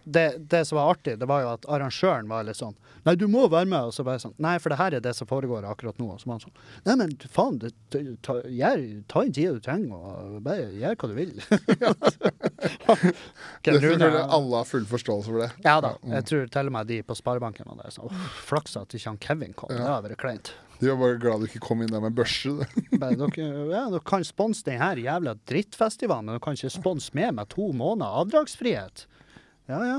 det, 0.04 0.48
det 0.50 0.64
som 0.68 0.76
var 0.78 0.90
artig, 0.94 1.18
det 1.18 1.26
var 1.28 1.40
jo 1.44 1.48
at 1.54 1.64
arrangøren 1.70 2.28
var 2.28 2.44
litt 2.44 2.56
sånn 2.60 2.74
Nei, 3.04 3.12
du 3.20 3.26
må 3.28 3.42
være 3.52 3.68
med. 3.68 3.84
Og 3.84 3.92
så 3.92 4.00
bare 4.04 4.16
sånn 4.22 4.32
Nei, 4.40 4.54
for 4.62 4.72
det 4.72 4.78
her 4.80 4.94
er 4.96 5.02
det 5.04 5.12
som 5.16 5.28
foregår 5.28 5.66
akkurat 5.68 5.98
nå. 6.00 6.06
Og 6.14 6.20
så 6.22 6.28
var 6.30 6.38
han 6.38 6.44
sånn 6.46 6.54
Nei, 6.86 6.94
men 7.02 7.10
faen, 7.28 7.58
det, 7.60 7.74
det, 7.92 8.00
ta, 8.24 8.38
gjør, 8.48 8.84
ta 9.12 9.24
inn 9.26 9.34
tida 9.36 9.52
du 9.52 9.60
trenger, 9.64 9.92
og 9.92 10.38
bare 10.46 10.70
gjør 10.72 10.96
hva 11.02 11.10
du 11.10 11.16
vil. 11.18 11.34
Det 13.64 13.74
tror 13.80 14.00
jeg 14.00 14.24
alle 14.24 14.56
har 14.60 14.66
full 14.68 14.84
forståelse 14.88 15.30
for 15.32 15.40
det. 15.44 15.50
Ja 15.64 15.76
da. 15.84 15.94
Mm. 16.02 16.12
Jeg 16.18 16.26
tror 16.30 16.46
til 16.56 16.70
og 16.70 16.74
med 16.76 16.88
de 16.90 16.98
på 17.06 17.16
Sparebanken 17.18 17.68
var 17.68 17.80
der 17.82 17.92
sånn 17.94 18.12
flaks 18.44 18.76
at 18.80 18.94
ikke 18.96 19.10
han 19.12 19.20
Kevin 19.24 19.52
kom. 19.56 19.72
Det 19.72 19.80
Ja. 19.80 19.96
hadde 19.98 20.12
vært 20.12 20.20
kleint. 20.24 20.52
De 20.80 20.88
var 20.90 20.98
bare 21.00 21.18
glad 21.22 21.40
du 21.40 21.46
ikke 21.46 21.62
kom 21.64 21.82
inn 21.84 21.92
der 21.92 22.00
med 22.02 22.14
børse. 22.16 22.50
Dere, 22.90 23.28
ja, 23.70 23.84
dere 23.90 24.00
kan 24.04 24.24
sponse 24.26 24.64
den 24.66 24.80
her 24.80 24.96
jævla 25.00 25.36
drittfestivalen, 25.48 26.26
men 26.26 26.34
dere 26.38 26.44
kan 26.44 26.56
ikke 26.58 26.72
sponse 26.74 27.14
med 27.14 27.34
med 27.38 27.48
to 27.52 27.70
måneder 27.72 28.20
avdragsfrihet. 28.24 29.06
Ja 29.70 29.78
ja, 29.88 29.96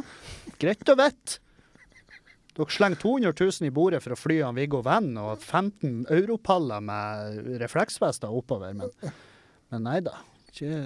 greit 0.61 0.89
å 0.91 0.95
vite. 0.99 1.39
Dere 2.55 2.72
slenger 2.72 2.99
200 3.01 3.34
000 3.36 3.68
i 3.68 3.74
bordet 3.76 3.99
for 4.03 4.16
å 4.16 4.20
fly 4.20 4.38
han 4.45 4.55
Viggo 4.55 4.80
Venn 4.86 5.18
og 5.20 5.41
15 5.43 6.05
europaller 6.13 6.84
med 6.86 7.49
refleksvester 7.59 8.32
oppover, 8.32 8.72
men, 8.78 8.93
men 9.74 9.84
nei 9.89 9.97
da. 10.05 10.13
Ikke, 10.53 10.78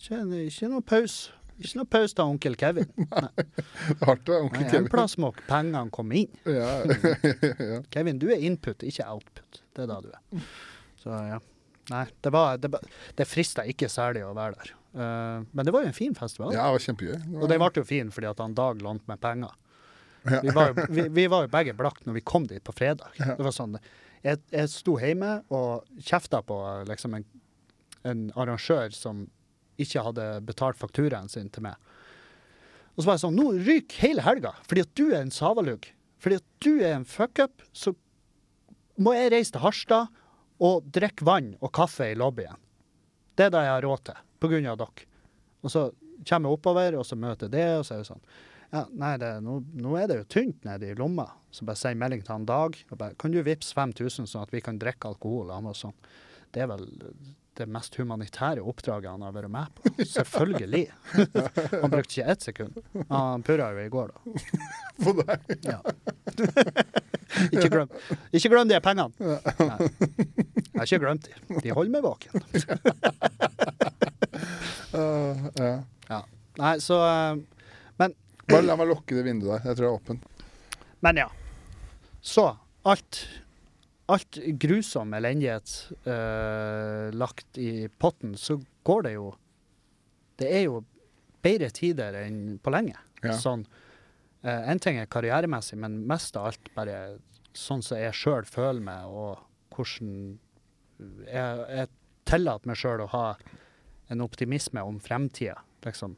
ikke, 0.00 0.22
ikke 0.48 0.70
noe 0.72 0.82
pause. 0.82 1.30
Ikke 1.56 1.78
noe 1.78 1.88
pause 1.88 2.12
til 2.18 2.26
onkel 2.28 2.56
Kevin. 2.60 2.88
Nei, 3.14 3.30
Hardt 4.02 4.28
å 4.28 4.34
være 4.34 4.48
nei, 4.50 4.64
Kevin. 4.66 4.74
en 4.82 4.88
plass 4.92 5.14
må 5.22 5.30
pengene 5.46 5.86
komme 5.94 6.18
inn. 6.20 6.34
Ja, 6.52 6.82
ja. 7.70 7.78
Kevin, 7.94 8.18
du 8.20 8.26
er 8.28 8.42
input, 8.44 8.82
ikke 8.84 9.06
output. 9.08 9.62
Det 9.72 9.86
er 9.86 9.88
da 9.88 9.96
du 10.04 10.10
er. 10.12 10.50
Så 11.00 11.14
ja. 11.30 11.38
Nei, 11.94 12.02
det 12.26 12.32
var 12.34 12.58
Det, 12.60 12.68
det 13.16 13.28
frista 13.30 13.64
ikke 13.64 13.88
særlig 13.88 14.26
å 14.26 14.34
være 14.36 14.58
der. 14.58 14.74
Eh, 14.96 15.44
men 15.52 15.66
det 15.66 15.74
var 15.74 15.84
jo 15.84 15.92
en 15.92 15.96
fin 15.96 16.14
festival. 16.16 16.54
ja, 16.54 16.64
det 16.66 16.78
var 16.78 16.84
kjempegøy. 16.86 17.14
Det 17.20 17.38
Og 17.42 17.48
den 17.52 17.60
ble 17.60 17.70
jo 17.82 17.86
fin 17.86 18.10
fordi 18.14 18.30
at 18.30 18.42
han 18.42 18.56
Dag 18.56 18.82
lånte 18.82 19.10
meg 19.10 19.20
penger. 19.20 19.54
Ja. 20.26 20.40
Vi 20.42 20.50
var, 20.50 20.72
jo, 20.72 20.86
vi, 20.96 21.02
vi 21.20 21.26
var 21.30 21.44
jo 21.44 21.52
begge 21.52 21.74
blakk 21.78 22.00
når 22.06 22.16
vi 22.18 22.24
kom 22.26 22.46
dit 22.50 22.64
på 22.64 22.74
fredag. 22.74 23.12
Det 23.18 23.44
var 23.44 23.54
sånn, 23.54 23.76
jeg, 24.24 24.40
jeg 24.50 24.70
sto 24.72 24.96
hjemme 24.98 25.36
og 25.54 25.84
kjefta 26.02 26.40
på 26.42 26.56
liksom 26.88 27.14
en, 27.18 27.26
en 28.08 28.24
arrangør 28.34 28.90
som 28.96 29.26
ikke 29.78 30.02
hadde 30.08 30.24
betalt 30.48 30.80
fakturaen 30.80 31.28
sin 31.30 31.52
til 31.52 31.68
meg. 31.68 31.76
Og 32.96 33.04
så 33.04 33.10
var 33.10 33.18
jeg 33.18 33.24
sånn 33.26 33.36
Nå 33.36 33.50
ryker 33.68 34.02
hele 34.06 34.24
helga 34.24 34.54
fordi 34.64 34.86
at 34.86 34.94
du 34.98 35.04
er 35.12 35.20
en 35.20 35.34
savalugg. 35.34 35.90
Fordi 36.24 36.40
at 36.40 36.46
du 36.64 36.72
er 36.80 36.96
en 36.96 37.04
fuckup, 37.06 37.60
så 37.76 37.92
må 38.96 39.12
jeg 39.12 39.34
reise 39.34 39.52
til 39.52 39.62
Harstad 39.62 40.08
og 40.64 40.86
drikke 40.88 41.26
vann 41.28 41.52
og 41.60 41.74
kaffe 41.76 42.08
i 42.08 42.16
lobbyen. 42.16 42.56
Det 43.36 43.46
er 43.46 43.52
det 43.52 43.66
jeg 43.66 43.74
har 43.74 43.84
råd 43.84 44.06
til, 44.08 44.20
på 44.40 44.50
grunn 44.52 44.68
av 44.70 44.78
dere. 44.82 45.08
Og 45.64 45.72
så 45.72 45.88
kommer 46.26 46.50
jeg 46.50 46.58
oppover, 46.58 46.98
og 47.00 47.06
så 47.06 47.18
møter 47.18 47.48
jeg 47.48 47.56
det, 47.56 47.66
og 47.78 47.86
så 47.86 47.96
er 47.96 48.02
det 48.02 48.10
sånn 48.10 48.28
ja, 48.72 48.82
Nei, 48.98 49.14
det, 49.22 49.30
nå, 49.46 49.60
nå 49.78 49.96
er 49.98 50.10
det 50.10 50.20
jo 50.20 50.28
tynt 50.36 50.64
nede 50.66 50.90
i 50.90 50.98
lomma. 50.98 51.28
Så 51.54 51.64
bare 51.68 51.78
sier 51.80 51.98
melding 51.98 52.24
til 52.24 52.34
han 52.34 52.46
Dag. 52.48 52.76
og 52.90 52.98
bare, 53.00 53.14
Kan 53.20 53.34
du 53.34 53.38
vippse 53.46 53.74
5000 53.76 54.26
sånn 54.28 54.42
at 54.42 54.54
vi 54.54 54.62
kan 54.64 54.80
drikke 54.82 55.12
alkohol? 55.12 55.52
Han 55.54 55.68
var 55.70 55.76
sånn 55.78 55.94
Det 56.52 56.64
er 56.64 56.70
vel 56.72 56.88
det 57.56 57.64
mest 57.72 57.94
humanitære 57.96 58.60
oppdraget 58.60 59.08
han 59.08 59.22
har 59.24 59.32
vært 59.32 59.48
med 59.48 59.70
på. 59.78 59.92
Selvfølgelig. 60.16 60.82
han 61.14 61.92
brukte 61.92 62.18
ikke 62.18 62.32
ett 62.34 62.44
sekund. 62.50 62.76
Han 63.08 63.44
purra 63.46 63.70
jo 63.72 63.86
i 63.86 63.92
går, 63.92 64.12
da. 64.12 64.18
På 65.04 65.14
deg. 65.22 65.38
Ja. 65.64 65.80
ikke, 67.54 67.70
glem, 67.72 67.96
ikke 68.36 68.52
glem 68.52 68.68
de 68.68 68.82
pengene. 68.84 69.12
Nei. 69.16 69.88
Jeg 69.88 70.82
har 70.82 70.90
ikke 70.90 71.02
glemt 71.06 71.30
de. 71.30 71.62
De 71.64 71.72
holder 71.72 71.96
meg 71.96 72.04
våken. 72.04 72.34
Uh, 74.96 75.48
ja. 75.58 75.72
Ja. 76.08 76.20
Nei, 76.56 76.76
så 76.80 76.96
uh, 77.02 77.38
Men 77.98 78.14
Bare 78.46 78.64
la 78.64 78.76
meg 78.78 78.88
lukke 78.88 79.16
det 79.18 79.24
vinduet 79.26 79.58
der. 79.58 79.72
Jeg 79.72 79.76
tror 79.76 79.84
det 79.84 79.88
er 79.90 79.96
åpent. 79.96 80.28
Men 81.04 81.20
ja. 81.20 81.26
Så 82.24 82.46
alt 82.86 83.26
Alt 84.06 84.38
grusom 84.62 85.14
elendighet 85.18 85.72
uh, 86.06 87.10
lagt 87.10 87.58
i 87.58 87.88
potten, 87.98 88.36
så 88.38 88.60
går 88.86 89.08
det 89.08 89.16
jo 89.16 89.32
Det 90.38 90.52
er 90.60 90.62
jo 90.68 90.84
bedre 91.42 91.72
tider 91.74 92.14
enn 92.22 92.60
på 92.62 92.70
lenge. 92.74 92.94
Ja. 93.24 93.34
Sånn 93.34 93.66
uh, 93.66 94.62
En 94.70 94.80
ting 94.82 95.00
er 95.02 95.10
karrieremessig, 95.10 95.78
men 95.82 96.04
mest 96.06 96.38
av 96.38 96.52
alt 96.52 96.72
bare 96.78 97.18
sånn 97.56 97.82
som 97.82 97.98
jeg 97.98 98.14
sjøl 98.14 98.46
føler 98.46 98.82
meg, 98.84 99.06
og 99.08 99.42
hvordan 99.74 100.36
jeg, 101.26 101.64
jeg 101.80 101.88
tillater 102.28 102.68
meg 102.68 102.78
sjøl 102.80 103.04
å 103.04 103.12
ha 103.14 103.26
en 104.08 104.20
optimisme 104.20 104.82
om 104.82 105.00
fremtida, 105.00 105.58
liksom. 105.84 106.16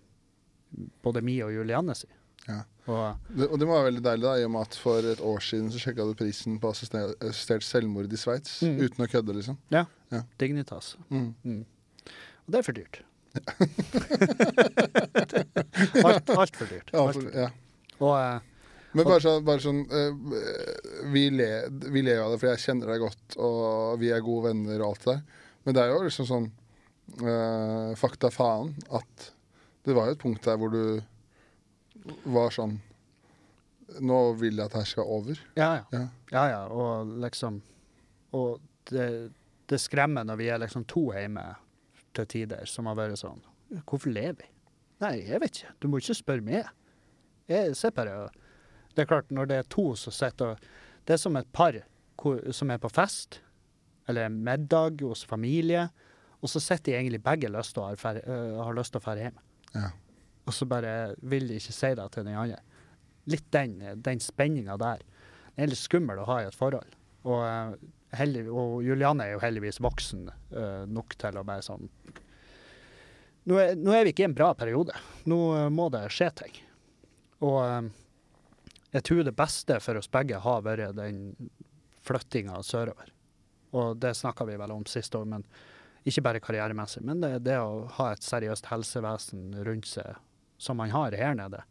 Både 1.03 1.23
mi 1.25 1.39
og 1.45 1.53
Julianne 1.53 1.95
si. 1.97 2.09
Ja. 2.49 2.63
Og 2.89 3.17
Det, 3.29 3.49
og 3.49 3.59
det 3.61 3.69
være 3.69 3.87
veldig 3.89 4.03
deilig, 4.05 4.25
da, 4.25 4.35
i 4.41 4.45
og 4.47 4.53
med 4.55 4.69
at 4.69 4.77
for 4.81 5.09
et 5.13 5.21
år 5.21 5.43
siden 5.45 5.71
så 5.73 5.81
sjekka 5.83 6.07
du 6.09 6.15
prisen 6.17 6.57
på 6.61 6.71
assistert, 6.73 7.65
selvmord 7.67 8.13
i 8.13 8.21
Sveits. 8.21 8.61
Mm. 8.65 8.79
Uten 8.85 9.05
å 9.05 9.09
kødde, 9.13 9.37
liksom. 9.37 9.59
Ja. 9.75 9.85
Ja. 10.13 10.23
Dignitas. 10.41 10.95
Mm. 11.13 11.35
Mm. 11.45 11.65
Og 12.47 12.55
det 12.55 12.61
er 12.61 12.69
for 12.69 12.77
dyrt. 12.77 13.03
alt, 16.09 16.31
alt 16.33 16.57
for 16.57 16.67
dyrt. 16.71 16.95
Alt 16.97 17.19
for, 17.21 17.29
ja. 17.29 17.51
Og 17.99 18.15
uh, 18.17 18.39
Men 18.97 19.05
bare 19.05 19.21
sånn, 19.21 19.45
bare 19.47 19.63
sånn 19.63 19.83
uh, 19.93 20.13
vi, 21.13 21.29
ler, 21.35 21.69
vi 21.93 22.01
ler 22.07 22.23
av 22.25 22.33
det, 22.33 22.41
for 22.41 22.49
jeg 22.55 22.65
kjenner 22.65 22.95
deg 22.95 23.05
godt, 23.05 23.37
og 23.37 24.01
vi 24.01 24.09
er 24.15 24.25
gode 24.25 24.49
venner 24.49 24.81
og 24.81 24.95
alt 24.95 25.05
det 25.05 25.13
der. 25.13 25.45
Men 25.67 25.77
det 25.77 25.85
er 25.85 25.93
jo 25.93 26.01
liksom 26.07 26.29
sånn 26.31 26.49
eh, 27.23 27.95
fakta 27.99 28.31
faen 28.33 28.75
at 28.95 29.31
det 29.87 29.95
var 29.97 30.09
jo 30.11 30.17
et 30.17 30.23
punkt 30.23 30.45
der 30.45 30.59
hvor 30.61 30.73
du 30.75 31.01
var 32.29 32.53
sånn 32.55 32.79
Nå 34.05 34.17
vil 34.37 34.59
jeg 34.59 34.67
at 34.69 34.75
det 34.75 34.81
her 34.83 34.89
skal 34.91 35.09
over. 35.09 35.39
ja, 35.57 35.69
ja. 35.79 35.85
Ja. 35.97 36.07
Ja, 36.31 36.43
ja. 36.53 36.59
Og 36.69 37.15
liksom 37.23 37.63
Og 38.37 38.61
det, 38.91 39.33
det 39.67 39.79
skremmer 39.81 40.25
når 40.29 40.37
vi 40.37 40.49
er 40.53 40.61
liksom 40.61 40.85
to 40.85 41.07
hjemme 41.17 41.45
til 42.17 42.27
tider, 42.29 42.67
som 42.69 42.87
har 42.91 42.99
vært 42.99 43.17
sånn 43.21 43.41
Hvorfor 43.89 44.13
lever 44.13 44.37
vi? 44.43 44.51
Nei, 45.01 45.15
jeg 45.29 45.41
vet 45.41 45.57
ikke. 45.61 45.73
Du 45.81 45.87
må 45.89 45.99
ikke 46.01 46.15
spørre 46.19 46.43
meg. 46.43 46.69
Jeg 47.49 47.77
ser 47.79 47.93
bare 47.97 48.29
Det 48.95 49.05
er 49.05 49.09
klart, 49.09 49.31
når 49.31 49.47
det 49.49 49.57
er 49.63 49.69
to 49.73 49.95
som 49.97 50.13
sitter 50.13 50.53
og 50.53 50.69
Det 51.07 51.15
er 51.17 51.23
som 51.25 51.37
et 51.41 51.49
par 51.53 51.81
hvor, 52.19 52.41
som 52.53 52.71
er 52.75 52.81
på 52.83 52.91
fest, 52.91 53.41
eller 54.09 54.29
middag 54.29 55.01
hos 55.07 55.21
familie, 55.25 55.85
og 56.43 56.51
så 56.53 56.61
sitter 56.63 56.93
de 56.93 56.97
egentlig 57.01 57.23
begge 57.25 57.51
lyst 57.51 57.75
til 57.75 57.83
å 57.83 57.89
ha 57.89 57.97
fer- 57.99 58.23
øh, 58.23 58.59
har 58.63 58.77
lyst 58.79 58.93
til 58.95 59.01
å 59.01 59.05
dra 59.09 59.15
hjem. 59.19 59.39
Ja. 59.75 59.89
Og 60.49 60.55
så 60.55 60.69
bare 60.71 60.93
vil 61.21 61.49
de 61.51 61.59
ikke 61.61 61.75
si 61.77 61.91
det 61.99 62.07
til 62.15 62.25
den 62.29 62.39
andre. 62.39 62.61
Litt 63.29 63.49
den, 63.53 63.75
den 64.03 64.21
spenninga 64.25 64.79
der. 64.81 65.03
Det 65.57 65.65
er 65.67 65.73
litt 65.73 65.81
skummel 65.83 66.23
å 66.23 66.29
ha 66.31 66.39
i 66.43 66.47
et 66.49 66.57
forhold. 66.57 66.95
Og, 67.29 67.43
eh, 67.45 67.75
heldig, 68.17 68.47
og 68.49 68.79
Julianne 68.87 69.27
er 69.27 69.35
jo 69.35 69.43
heldigvis 69.43 69.81
voksen 69.85 70.29
eh, 70.31 70.87
nok 70.89 71.19
til 71.21 71.37
å 71.37 71.45
bare 71.45 71.67
sånn 71.67 71.91
nå 73.49 73.57
er, 73.61 73.75
nå 73.81 73.93
er 73.97 74.05
vi 74.05 74.13
ikke 74.13 74.27
i 74.27 74.29
en 74.29 74.37
bra 74.37 74.51
periode. 74.57 74.93
Nå 75.31 75.39
må 75.73 75.87
det 75.93 76.03
skje 76.13 76.27
ting. 76.37 76.57
Og 77.41 77.89
jeg 78.93 79.05
tror 79.09 79.23
det 79.25 79.33
beste 79.37 79.79
for 79.81 79.97
oss 80.01 80.11
begge 80.13 80.37
har 80.45 80.65
vært 80.67 80.97
den 80.99 81.23
flyttinga 82.05 82.59
sørover. 82.65 83.09
Og 83.77 83.97
det 84.01 84.15
snakka 84.17 84.45
vi 84.49 84.57
vel 84.61 84.73
om 84.75 84.85
sist 84.89 85.17
år, 85.17 85.25
men 85.29 85.45
ikke 86.07 86.25
bare 86.25 86.43
karrieremessig. 86.43 87.03
Men 87.07 87.23
det, 87.25 87.33
det 87.47 87.59
å 87.61 87.87
ha 87.99 88.13
et 88.13 88.25
seriøst 88.25 88.71
helsevesen 88.71 89.53
rundt 89.67 89.89
seg, 89.91 90.19
som 90.59 90.79
man 90.81 90.93
har 90.95 91.17
her 91.17 91.37
nede. 91.39 91.63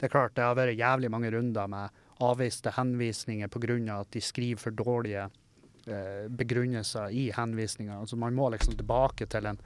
Det 0.00 0.08
er 0.08 0.14
klart 0.14 0.36
det 0.36 0.46
har 0.46 0.56
vært 0.56 0.78
jævlig 0.78 1.10
mange 1.12 1.30
runder 1.34 1.68
med 1.70 2.00
avviste 2.24 2.72
henvisninger 2.76 3.48
pga. 3.48 4.00
at 4.00 4.10
de 4.12 4.20
skriver 4.20 4.60
for 4.60 4.70
dårlige 4.70 5.28
eh, 5.86 6.28
begrunnelser 6.28 7.10
i 7.10 7.30
henvisninger. 7.36 8.00
Altså 8.00 8.16
man 8.16 8.34
må 8.34 8.50
liksom 8.50 8.76
tilbake 8.76 9.26
til 9.26 9.46
en, 9.46 9.60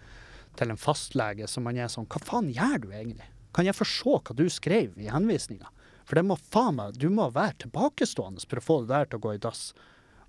til 0.57 0.71
en 0.71 0.81
fastlege 0.81 1.47
som 1.47 1.65
man 1.65 1.77
er 1.77 1.89
sånn 1.89 2.07
Hva 2.07 2.23
faen 2.23 2.51
gjør 2.51 2.79
du 2.83 2.91
egentlig? 2.93 3.31
Kan 3.55 3.67
jeg 3.67 3.79
få 3.79 3.87
se 3.87 4.19
hva 4.19 4.35
du 4.35 4.49
skrev 4.51 4.99
i 4.99 5.11
henvisninga? 5.11 5.71
For 6.05 6.19
det 6.19 6.27
må 6.27 6.37
faen 6.37 6.77
meg, 6.79 6.99
du 7.01 7.09
må 7.11 7.31
være 7.33 7.65
tilbakestående 7.65 8.43
for 8.45 8.61
å 8.61 8.65
få 8.65 8.81
det 8.83 8.93
der 8.93 9.09
til 9.09 9.21
å 9.21 9.25
gå 9.25 9.37
i 9.37 9.43
dass. 9.43 9.73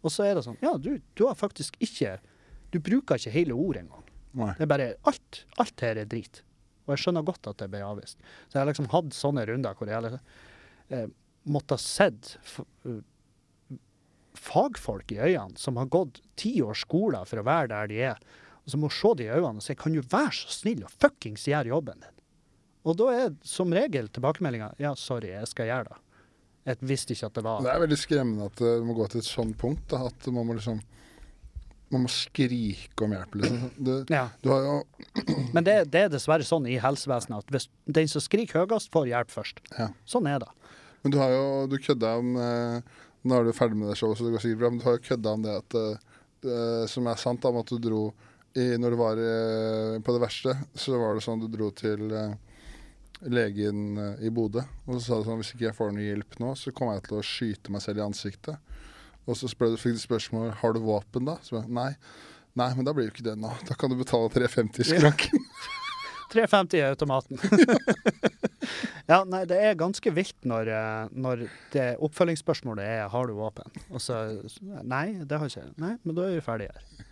Og 0.06 0.14
så 0.14 0.28
er 0.28 0.38
det 0.38 0.46
sånn 0.46 0.62
Ja, 0.62 0.78
du, 0.78 1.02
du 1.18 1.26
har 1.28 1.38
faktisk 1.38 1.76
ikke 1.84 2.20
Du 2.74 2.80
bruker 2.84 3.20
ikke 3.20 3.34
hele 3.34 3.58
ordet 3.58 3.86
engang. 3.86 4.06
Nei. 4.36 4.52
Det 4.58 4.66
er 4.66 4.72
bare 4.72 4.88
alt, 5.08 5.42
alt 5.62 5.84
her 5.86 6.02
er 6.02 6.10
drit. 6.12 6.42
Og 6.86 6.94
jeg 6.94 7.06
skjønner 7.06 7.26
godt 7.26 7.50
at 7.50 7.62
det 7.62 7.70
ble 7.74 7.82
avvist. 7.86 8.20
Så 8.48 8.58
jeg 8.58 8.62
har 8.62 8.70
liksom 8.70 8.90
hatt 8.92 9.16
sånne 9.16 9.46
runder 9.50 9.78
hvor 9.78 9.90
jeg 9.90 10.06
liksom, 10.06 10.34
eh, 10.94 11.06
måttet 11.50 11.82
sett 11.82 12.34
uh, 12.86 13.00
fagfolk 14.38 15.14
i 15.16 15.22
øynene 15.22 15.58
som 15.62 15.80
har 15.80 15.90
gått 15.94 16.22
ti 16.40 16.58
års 16.66 16.84
skole 16.86 17.22
for 17.30 17.42
å 17.42 17.46
være 17.48 17.72
der 17.72 17.92
de 17.92 18.02
er, 18.12 18.26
og 18.66 18.74
som 18.74 18.82
må 18.82 18.90
se 18.94 19.14
de 19.20 19.28
i 19.28 19.34
øynene 19.34 19.62
og 19.62 19.66
si 19.66 19.78
kan 19.78 19.94
du 19.94 20.02
være 20.02 20.34
så 20.36 20.54
snill 20.60 20.86
og 20.86 20.94
fuckings 20.94 21.46
gjøre 21.50 21.72
jobben 21.72 22.02
din? 22.02 22.16
Og 22.86 22.98
da 23.00 23.12
er 23.14 23.38
som 23.46 23.74
regel 23.74 24.10
tilbakemeldinga 24.14 24.74
ja, 24.82 24.94
sorry, 25.00 25.32
jeg 25.34 25.50
skal 25.50 25.72
gjøre 25.72 25.94
det. 25.94 26.02
Jeg 26.66 26.90
visste 26.90 27.14
ikke 27.14 27.30
at 27.30 27.38
det 27.38 27.44
var 27.46 27.64
Det 27.66 27.72
er 27.72 27.82
veldig 27.84 28.02
skremmende 28.02 28.50
at 28.50 28.62
det 28.62 28.76
må 28.86 28.96
gå 28.98 29.08
til 29.10 29.22
et 29.22 29.28
sånt 29.28 29.58
punkt. 29.62 29.86
Da, 29.90 30.08
at 30.10 30.30
man 30.34 30.48
må 30.50 30.58
liksom 30.58 30.82
Man 31.94 32.06
må 32.08 32.10
skrike 32.10 33.06
om 33.06 33.14
hjelp, 33.14 33.36
liksom. 33.38 33.66
Det, 33.78 33.96
ja. 34.10 34.26
du 34.42 34.50
har 34.50 34.64
jo 34.66 34.76
Men 35.56 35.66
det, 35.68 35.76
det 35.94 36.06
er 36.06 36.14
dessverre 36.14 36.46
sånn 36.48 36.66
i 36.70 36.80
helsevesenet 36.82 37.46
at 37.46 37.68
den 37.98 38.10
som 38.12 38.24
skriker 38.24 38.66
høyest, 38.66 38.90
får 38.94 39.10
hjelp 39.12 39.34
først. 39.34 39.62
Ja. 39.78 39.92
Sånn 40.10 40.30
er 40.32 40.42
det. 40.42 40.50
Men 41.06 41.14
du 41.14 41.20
har 41.22 41.34
jo 41.36 41.46
Du 41.70 41.78
kødda 41.78 42.16
om 42.18 42.34
eh, 42.42 42.96
nå 43.26 43.38
er 43.38 43.46
du 43.48 43.56
ferdig 43.58 43.78
med 43.78 43.90
det 43.90 43.98
showet, 43.98 44.18
så 44.18 44.26
det 44.26 44.36
går 44.36 44.44
sikkert 44.44 44.62
bra. 44.62 44.72
Men 44.74 44.82
du 44.82 44.88
har 44.88 44.98
jo 44.98 45.06
kødda 45.08 45.36
om 45.38 45.46
det 45.46 45.54
at 45.62 45.78
eh, 45.82 46.86
som 46.90 47.08
er 47.10 47.22
sant, 47.22 47.46
om 47.50 47.62
at 47.62 47.70
du 47.72 47.78
dro 47.82 48.02
i, 48.56 48.78
Når 48.80 48.94
du 48.94 48.96
var 48.96 49.20
eh, 49.20 50.02
på 50.02 50.14
det 50.16 50.22
verste, 50.22 50.54
så 50.80 50.96
var 51.00 51.18
det 51.18 51.26
sånn 51.26 51.42
du 51.42 51.50
dro 51.52 51.72
til 51.76 52.06
eh, 52.16 52.36
legen 53.28 53.98
eh, 54.00 54.28
i 54.28 54.32
Bodø. 54.32 54.64
Og 54.86 54.96
så 54.96 55.02
sa 55.04 55.18
du 55.20 55.28
sånn 55.28 55.42
hvis 55.42 55.52
ikke 55.56 55.68
jeg 55.68 55.76
får 55.76 55.92
noe 55.92 56.06
hjelp 56.06 56.38
nå, 56.40 56.54
så 56.56 56.72
kommer 56.72 56.96
jeg 56.96 57.08
til 57.10 57.18
å 57.18 57.26
skyte 57.26 57.74
meg 57.76 57.84
selv 57.84 58.00
i 58.00 58.06
ansiktet. 58.06 58.65
Og 59.26 59.38
så 59.40 59.50
fikk 59.50 59.98
du 59.98 60.02
spørsmål 60.02 60.54
har 60.62 60.76
du 60.76 60.84
våpen 60.86 61.28
da. 61.28 61.40
Så 61.42 61.58
jeg, 61.60 61.70
nei. 61.74 61.92
Nei, 62.56 62.70
men 62.78 62.88
da 62.88 62.94
blir 62.96 63.10
jo 63.10 63.14
ikke 63.16 63.26
det 63.26 63.36
nå. 63.42 63.52
Da 63.68 63.76
kan 63.76 63.92
du 63.92 63.98
betale 64.00 64.30
350 64.32 64.86
i 64.86 64.90
skranken. 64.94 65.42
350 66.36 66.78
i 66.78 66.84
automaten. 66.84 67.40
ja, 69.12 69.22
nei, 69.28 69.44
det 69.48 69.58
er 69.62 69.78
ganske 69.80 70.12
vilt 70.16 70.48
når, 70.48 70.72
eh, 70.74 71.16
når 71.16 71.46
det 71.76 71.88
oppfølgingsspørsmålet 72.04 72.84
er 72.84 73.10
'har 73.10 73.28
du 73.28 73.36
våpen'? 73.38 73.82
Og 73.90 74.02
så 74.02 74.42
Nei, 74.62 75.24
det 75.24 75.38
har 75.38 75.48
jeg 75.48 75.64
ikke. 75.64 75.82
Nei, 75.82 75.98
men 76.04 76.16
da 76.16 76.28
er 76.28 76.36
vi 76.36 76.46
ferdige 76.48 76.74
her. 76.74 77.06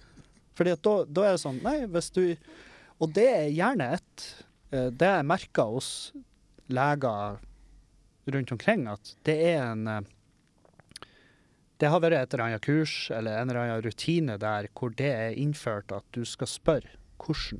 Fordi 0.58 0.76
at 0.76 0.84
da, 0.84 0.96
da 1.06 1.26
er 1.28 1.32
det 1.36 1.42
sånn 1.42 1.62
Nei, 1.64 1.86
hvis 1.90 2.12
du 2.14 2.36
Og 3.02 3.10
det 3.14 3.26
er 3.26 3.50
gjerne 3.50 3.94
et 3.98 4.26
eh, 4.72 4.90
Det 4.94 5.10
jeg 5.10 5.26
merker 5.26 5.64
hos 5.64 6.14
leger 6.70 7.40
rundt 8.34 8.52
omkring, 8.52 8.88
at 8.88 9.16
det 9.26 9.36
er 9.52 9.72
en 9.74 9.88
eh, 9.88 10.06
det 11.84 11.90
har 11.92 12.00
vært 12.00 12.16
et 12.16 12.34
eller 12.34 12.46
annet 12.46 12.64
kurs 12.64 13.12
eller 13.12 13.42
en 13.42 13.50
eller 13.52 13.60
annen 13.60 13.82
rutine 13.84 14.38
der 14.40 14.70
hvor 14.72 14.94
det 14.96 15.10
er 15.12 15.36
innført 15.36 15.92
at 15.92 16.06
du 16.16 16.22
skal 16.24 16.48
spørre 16.48 16.96
hvordan. 17.20 17.60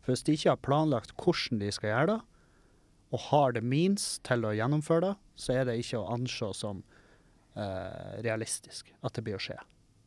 For 0.00 0.14
hvis 0.14 0.24
de 0.24 0.36
ikke 0.38 0.54
har 0.54 0.62
planlagt 0.64 1.12
hvordan 1.20 1.60
de 1.60 1.68
skal 1.74 1.90
gjøre 1.90 2.06
det, 2.14 2.20
og 3.12 3.24
har 3.28 3.52
det 3.52 3.62
means 3.62 4.16
til 4.26 4.46
å 4.46 4.54
gjennomføre 4.56 5.10
det, 5.10 5.14
så 5.36 5.52
er 5.52 5.68
det 5.68 5.76
ikke 5.82 6.00
å 6.00 6.08
anse 6.16 6.48
som 6.56 6.80
eh, 7.60 8.16
realistisk 8.24 8.88
at 9.04 9.18
det 9.18 9.26
blir 9.26 9.36
å 9.36 9.42
skje. 9.42 9.58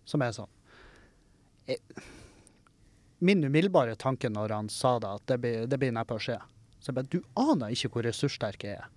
Som 0.10 0.26
er 0.26 0.34
sånn 0.34 0.50
jeg, 1.70 1.78
Min 3.22 3.44
umiddelbare 3.44 3.94
tanke 4.00 4.32
når 4.32 4.56
han 4.56 4.74
sa 4.74 4.96
det, 5.04 5.10
at 5.20 5.26
det 5.30 5.38
blir, 5.44 5.68
det 5.70 5.78
blir 5.78 5.94
neppe 5.94 6.18
å 6.18 6.24
skje. 6.24 6.40
Så 6.80 6.90
jeg 6.90 6.98
bare 6.98 7.14
Du 7.14 7.22
aner 7.38 7.76
ikke 7.76 7.94
hvor 7.94 8.10
ressurssterk 8.10 8.66
jeg 8.66 8.80
er. 8.80 8.90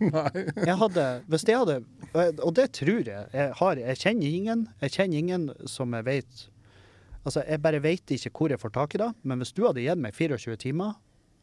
Nei. 0.00 0.44
Jeg 0.66 0.76
hadde, 0.80 1.06
hvis 1.32 1.44
jeg 1.48 1.60
hadde, 1.62 1.78
og 2.14 2.52
det 2.58 2.68
tror 2.78 3.02
jeg, 3.08 3.28
jeg, 3.32 3.52
har, 3.58 3.80
jeg 3.80 4.00
kjenner 4.02 4.36
ingen, 4.40 4.66
jeg 4.82 4.94
kjenner 4.96 5.22
ingen 5.22 5.46
som 5.70 5.94
jeg 5.98 6.06
vet, 6.08 6.44
altså 7.22 7.44
jeg 7.46 7.62
bare 7.64 7.82
vet 7.84 8.14
ikke 8.16 8.32
hvor 8.36 8.54
jeg 8.54 8.62
får 8.62 8.74
tak 8.76 8.96
i 8.96 9.02
det, 9.04 9.10
men 9.22 9.42
hvis 9.42 9.54
du 9.56 9.64
hadde 9.66 9.84
gitt 9.84 10.02
meg 10.02 10.16
24 10.18 10.58
timer 10.64 10.96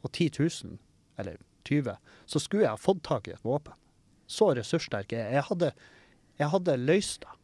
og 0.04 0.12
10 0.12 0.30
000, 0.40 0.78
eller 1.20 1.40
20, 1.68 1.98
så 2.30 2.42
skulle 2.42 2.66
jeg 2.66 2.76
ha 2.76 2.80
fått 2.80 3.04
tak 3.08 3.28
i 3.28 3.36
et 3.36 3.46
våpen. 3.46 3.76
Så 4.30 4.52
ressurssterk 4.56 5.12
er 5.14 5.24
jeg. 5.24 5.34
Jeg 5.40 5.46
hadde, 5.50 5.72
jeg 6.40 6.52
hadde 6.54 6.78
løst 6.80 7.26
det. 7.26 7.36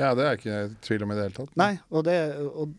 Ja, 0.00 0.14
det 0.16 0.24
er 0.24 0.30
jeg 0.30 0.40
ikke 0.40 0.58
i 0.58 0.74
tvil 0.86 1.04
om 1.04 1.12
i 1.12 1.16
det 1.18 1.26
hele 1.26 1.36
tatt. 1.36 1.56
Nei, 1.60 1.72
og 1.92 2.06
det, 2.06 2.16
og, 2.48 2.72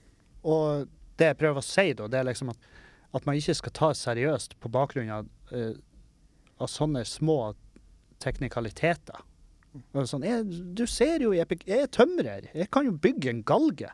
og 0.50 0.88
det 1.20 1.30
jeg 1.30 1.40
prøver 1.40 1.62
å 1.62 1.66
si 1.66 1.86
da, 1.98 2.08
det 2.10 2.20
er 2.20 2.30
liksom 2.30 2.50
at, 2.54 2.70
at 3.14 3.28
man 3.30 3.38
ikke 3.38 3.56
skal 3.60 3.76
ta 3.78 3.90
seriøst 3.98 4.58
på 4.64 4.72
bakgrunn 4.74 5.12
av, 5.14 5.30
eh, 5.54 5.76
av 6.62 6.70
sånne 6.72 7.04
små 7.08 7.54
teknikaliteter. 8.24 9.22
Sånn, 10.06 10.26
jeg, 10.26 10.46
du 10.78 10.86
ser 10.90 11.24
jo, 11.26 11.32
jeg, 11.34 11.60
jeg 11.66 11.88
er 11.88 11.92
tømrer, 11.92 12.50
jeg 12.54 12.70
kan 12.74 12.86
jo 12.88 12.94
bygge 12.94 13.32
en 13.32 13.42
galge. 13.48 13.90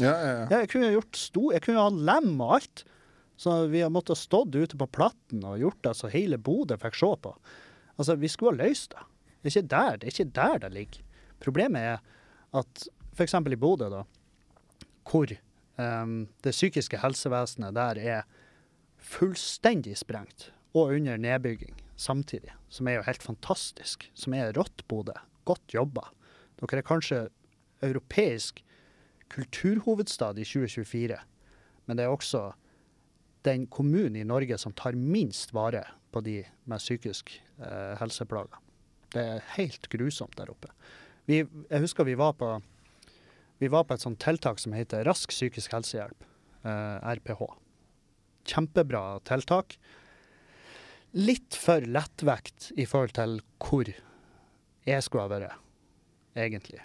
Ja, 0.00 0.14
ja, 0.14 0.30
ja. 0.32 0.44
Jeg 0.54 0.70
kunne 0.72 0.94
gjort 0.94 1.18
sto, 1.20 1.50
jeg 1.52 1.64
kunne 1.66 1.84
ha 1.84 1.90
lem 1.92 2.32
og 2.40 2.56
alt. 2.60 2.84
Så 3.40 3.54
vi 3.72 3.80
har 3.80 3.92
måttet 3.92 4.20
stått 4.20 4.52
ute 4.56 4.76
på 4.76 4.88
platten 4.92 5.44
og 5.48 5.60
gjort 5.60 5.78
det 5.86 5.94
så 5.96 6.10
hele 6.12 6.36
Bodø 6.40 6.76
fikk 6.80 6.96
se 6.98 7.10
på. 7.24 7.32
Altså, 7.96 8.16
vi 8.20 8.28
skulle 8.28 8.52
ha 8.52 8.68
løst 8.68 8.92
det. 8.92 9.04
Det 9.40 9.48
er 9.48 9.54
ikke 9.54 9.70
der 9.72 9.94
det, 9.96 10.06
er 10.08 10.14
ikke 10.14 10.34
der 10.36 10.58
det 10.64 10.72
ligger. 10.74 11.06
Problemet 11.40 11.86
er 11.94 12.02
at 12.60 12.82
f.eks. 13.16 13.36
i 13.40 13.60
Bodø, 13.60 13.88
da, 13.92 14.02
hvor 15.08 15.32
um, 15.80 16.28
det 16.44 16.52
psykiske 16.52 17.00
helsevesenet 17.00 17.76
der 17.76 18.00
er 18.00 18.28
fullstendig 19.00 19.96
sprengt 19.96 20.50
og 20.74 20.94
under 20.94 21.18
nedbygging 21.20 21.74
samtidig, 22.00 22.52
som 22.72 22.88
er 22.88 22.98
jo 22.98 23.06
helt 23.06 23.24
fantastisk, 23.24 24.06
som 24.14 24.34
er 24.36 24.54
rått 24.56 24.84
Bodø. 24.88 25.16
Godt 25.48 25.74
jobba. 25.74 26.08
Dere 26.60 26.80
er 26.80 26.86
kanskje 26.86 27.20
europeisk 27.84 28.62
kulturhovedstad 29.30 30.40
i 30.40 30.46
2024, 30.46 31.18
men 31.86 31.98
det 31.98 32.06
er 32.06 32.12
også 32.12 32.50
den 33.46 33.66
kommunen 33.72 34.18
i 34.20 34.26
Norge 34.26 34.58
som 34.60 34.74
tar 34.76 34.98
minst 34.98 35.54
vare 35.56 35.84
på 36.12 36.22
de 36.24 36.42
med 36.68 36.82
psykisk 36.82 37.32
eh, 37.62 37.94
helseplager. 38.00 38.58
Det 39.10 39.22
er 39.22 39.46
helt 39.56 39.88
grusomt 39.90 40.36
der 40.38 40.50
oppe. 40.52 40.70
Vi, 41.26 41.40
jeg 41.44 41.82
husker 41.82 42.06
vi 42.06 42.18
var 42.18 42.34
på 42.38 42.58
vi 43.60 43.68
var 43.68 43.84
på 43.84 43.92
et 43.92 44.00
sånt 44.00 44.22
tiltak 44.22 44.56
som 44.56 44.72
heter 44.72 45.04
Rask 45.04 45.34
psykisk 45.34 45.74
helsehjelp, 45.76 46.24
eh, 46.64 47.10
RPH. 47.18 47.42
Kjempebra 48.48 49.20
tiltak. 49.28 49.76
Litt 51.16 51.56
for 51.58 51.82
lettvekt 51.82 52.70
i 52.78 52.86
forhold 52.86 53.16
til 53.16 53.40
hvor 53.58 53.88
jeg 54.86 55.02
skulle 55.04 55.26
ha 55.26 55.32
vært, 55.32 55.58
egentlig. 56.38 56.84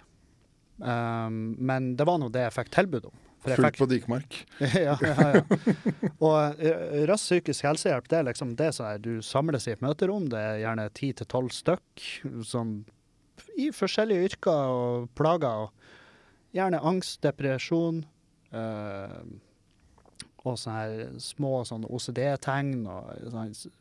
Um, 0.82 1.54
men 1.62 1.94
det 1.96 2.04
var 2.08 2.18
nå 2.20 2.28
det 2.34 2.42
jeg 2.48 2.56
fikk 2.58 2.72
tilbud 2.74 3.06
om. 3.08 3.22
Fullt 3.46 3.78
på 3.78 3.86
Dikmark. 3.86 4.36
ja, 4.74 4.96
ja, 4.98 5.14
ja. 5.36 5.42
Og 6.18 6.58
eh, 6.58 7.04
rask 7.06 7.28
psykisk 7.28 7.68
helsehjelp, 7.68 8.08
det 8.10 8.18
er 8.18 8.26
liksom 8.26 8.56
det 8.58 8.72
som 8.74 8.88
er 8.88 8.98
Du 9.02 9.20
samles 9.22 9.68
i 9.68 9.74
et 9.76 9.84
møterom, 9.84 10.26
det 10.32 10.40
er 10.40 10.62
gjerne 10.64 10.88
ti 10.96 11.12
til 11.14 11.28
tolv 11.30 11.54
stykk 11.54 12.06
som 12.46 12.80
i 13.56 13.70
forskjellige 13.74 14.30
yrker 14.30 14.72
og 14.72 15.08
plager. 15.18 15.68
og 15.68 16.56
Gjerne 16.56 16.82
angst, 16.90 17.20
depresjon 17.22 18.02
eh, 18.50 19.20
og 20.46 20.58
sånne 20.60 21.20
små 21.22 21.52
sånn 21.68 21.86
OCD-tegn 21.88 22.86
og 22.86 23.30
sånne, 23.32 23.72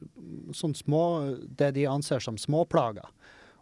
sånn 0.55 0.75
små 0.77 1.03
Det 1.45 1.71
de 1.77 1.87
anser 1.89 2.23
som 2.23 2.37
småplager. 2.41 3.07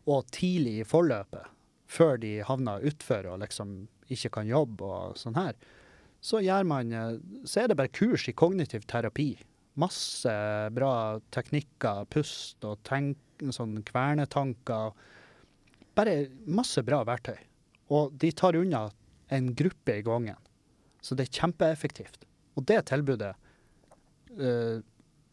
Og 0.09 0.25
tidlig 0.35 0.79
i 0.81 0.87
forløpet, 0.87 1.47
før 1.87 2.17
de 2.19 2.37
havner 2.47 2.83
utfor 2.89 3.27
og 3.29 3.41
liksom 3.43 3.83
ikke 4.11 4.33
kan 4.39 4.49
jobbe 4.49 4.83
og 4.83 5.17
sånn 5.19 5.37
her, 5.37 5.55
så 6.23 6.39
man 6.63 6.91
eh, 6.91 7.19
Så 7.45 7.61
er 7.61 7.67
det 7.67 7.75
bare 7.75 7.91
kurs 7.91 8.27
i 8.29 8.33
kognitiv 8.33 8.85
terapi. 8.87 9.37
Masse 9.75 10.31
bra 10.71 11.19
teknikker, 11.31 12.05
pust 12.05 12.63
og 12.63 12.79
tenk, 12.83 13.17
sånn 13.51 13.81
kvernetanker. 13.83 14.93
Bare 15.95 16.29
masse 16.45 16.81
bra 16.83 17.03
verktøy. 17.03 17.39
Og 17.89 18.13
de 18.13 18.31
tar 18.31 18.55
unna 18.55 18.89
en 19.29 19.53
gruppe 19.55 19.97
i 19.97 20.05
gangen. 20.05 20.37
Så 21.01 21.15
det 21.15 21.27
er 21.27 21.41
kjempeeffektivt. 21.41 22.23
Og 22.57 22.65
det 22.69 22.83
tilbudet 22.89 23.33
eh, 24.37 24.81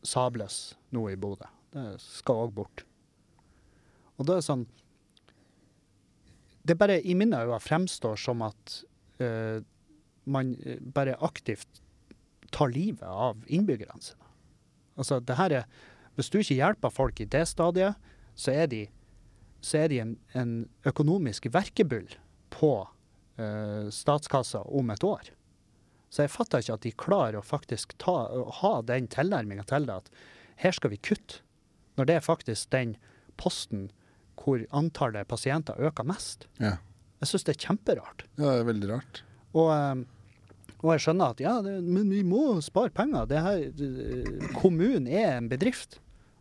sables 0.06 0.60
nå 0.94 1.08
i 1.10 1.18
Bodø. 1.20 1.48
Det 1.74 1.86
skal 2.02 2.46
òg 2.46 2.54
bort. 2.56 2.84
Og 4.18 4.26
da 4.26 4.36
er 4.36 4.42
det 4.42 4.48
sånn 4.48 4.66
Det 6.66 6.76
bare 6.76 6.98
i 7.00 7.14
mine 7.16 7.38
øyne 7.40 7.58
fremstår 7.62 8.18
som 8.20 8.42
at 8.44 8.82
eh, 9.22 9.62
man 10.28 10.54
eh, 10.60 10.80
bare 10.80 11.16
aktivt 11.24 11.80
tar 12.52 12.68
livet 12.74 13.06
av 13.06 13.40
innbyggerne 13.46 14.02
sine. 14.02 14.26
Altså, 14.98 15.20
det 15.20 15.38
her 15.38 15.52
er 15.62 15.64
Hvis 16.18 16.28
du 16.28 16.40
ikke 16.40 16.58
hjelper 16.58 16.90
folk 16.92 17.20
i 17.22 17.24
det 17.24 17.46
stadiet, 17.48 17.94
så 18.34 18.52
er 18.52 18.66
de, 18.66 18.80
så 19.62 19.78
er 19.78 19.88
de 19.88 20.00
en, 20.02 20.16
en 20.34 20.50
økonomisk 20.84 21.46
verkebyll 21.54 22.10
på 22.52 22.72
eh, 23.38 23.86
statskassa 23.94 24.60
om 24.66 24.90
et 24.90 25.04
år. 25.06 25.30
Så 26.10 26.24
jeg 26.24 26.32
fatter 26.34 26.62
ikke 26.62 26.76
at 26.76 26.84
de 26.86 26.92
klarer 26.98 27.38
å 27.38 27.46
faktisk 27.46 27.94
ta, 28.02 28.26
å 28.34 28.50
ha 28.60 28.72
den 28.82 29.06
tilnærminga 29.10 29.64
til 29.70 29.86
det 29.86 30.00
at 30.02 30.12
her 30.60 30.74
skal 30.76 30.92
vi 30.92 30.98
kutte, 30.98 31.40
når 31.96 32.08
det 32.08 32.16
er 32.18 32.24
faktisk 32.24 32.70
den 32.74 32.96
posten 33.40 33.88
hvor 34.40 34.62
antallet 34.74 35.28
pasienter 35.28 35.78
øker 35.78 36.06
mest. 36.08 36.48
Ja. 36.58 36.78
Jeg 37.20 37.30
syns 37.30 37.44
det 37.46 37.54
er 37.54 37.66
kjemperart. 37.68 38.24
ja, 38.40 38.46
det 38.56 38.62
er 38.62 38.70
veldig 38.70 38.88
rart. 38.90 39.22
Og, 39.52 39.68
eh, 39.74 40.76
og 40.80 40.92
jeg 40.94 41.04
skjønner 41.04 41.34
at 41.34 41.42
ja, 41.44 41.54
det, 41.64 41.76
men 41.84 42.08
vi 42.10 42.22
må 42.24 42.44
spare 42.64 42.92
penger. 42.94 43.28
Det 43.28 43.42
her, 43.44 43.66
kommunen 44.56 45.06
er 45.06 45.36
en 45.36 45.50
bedrift. 45.50 45.98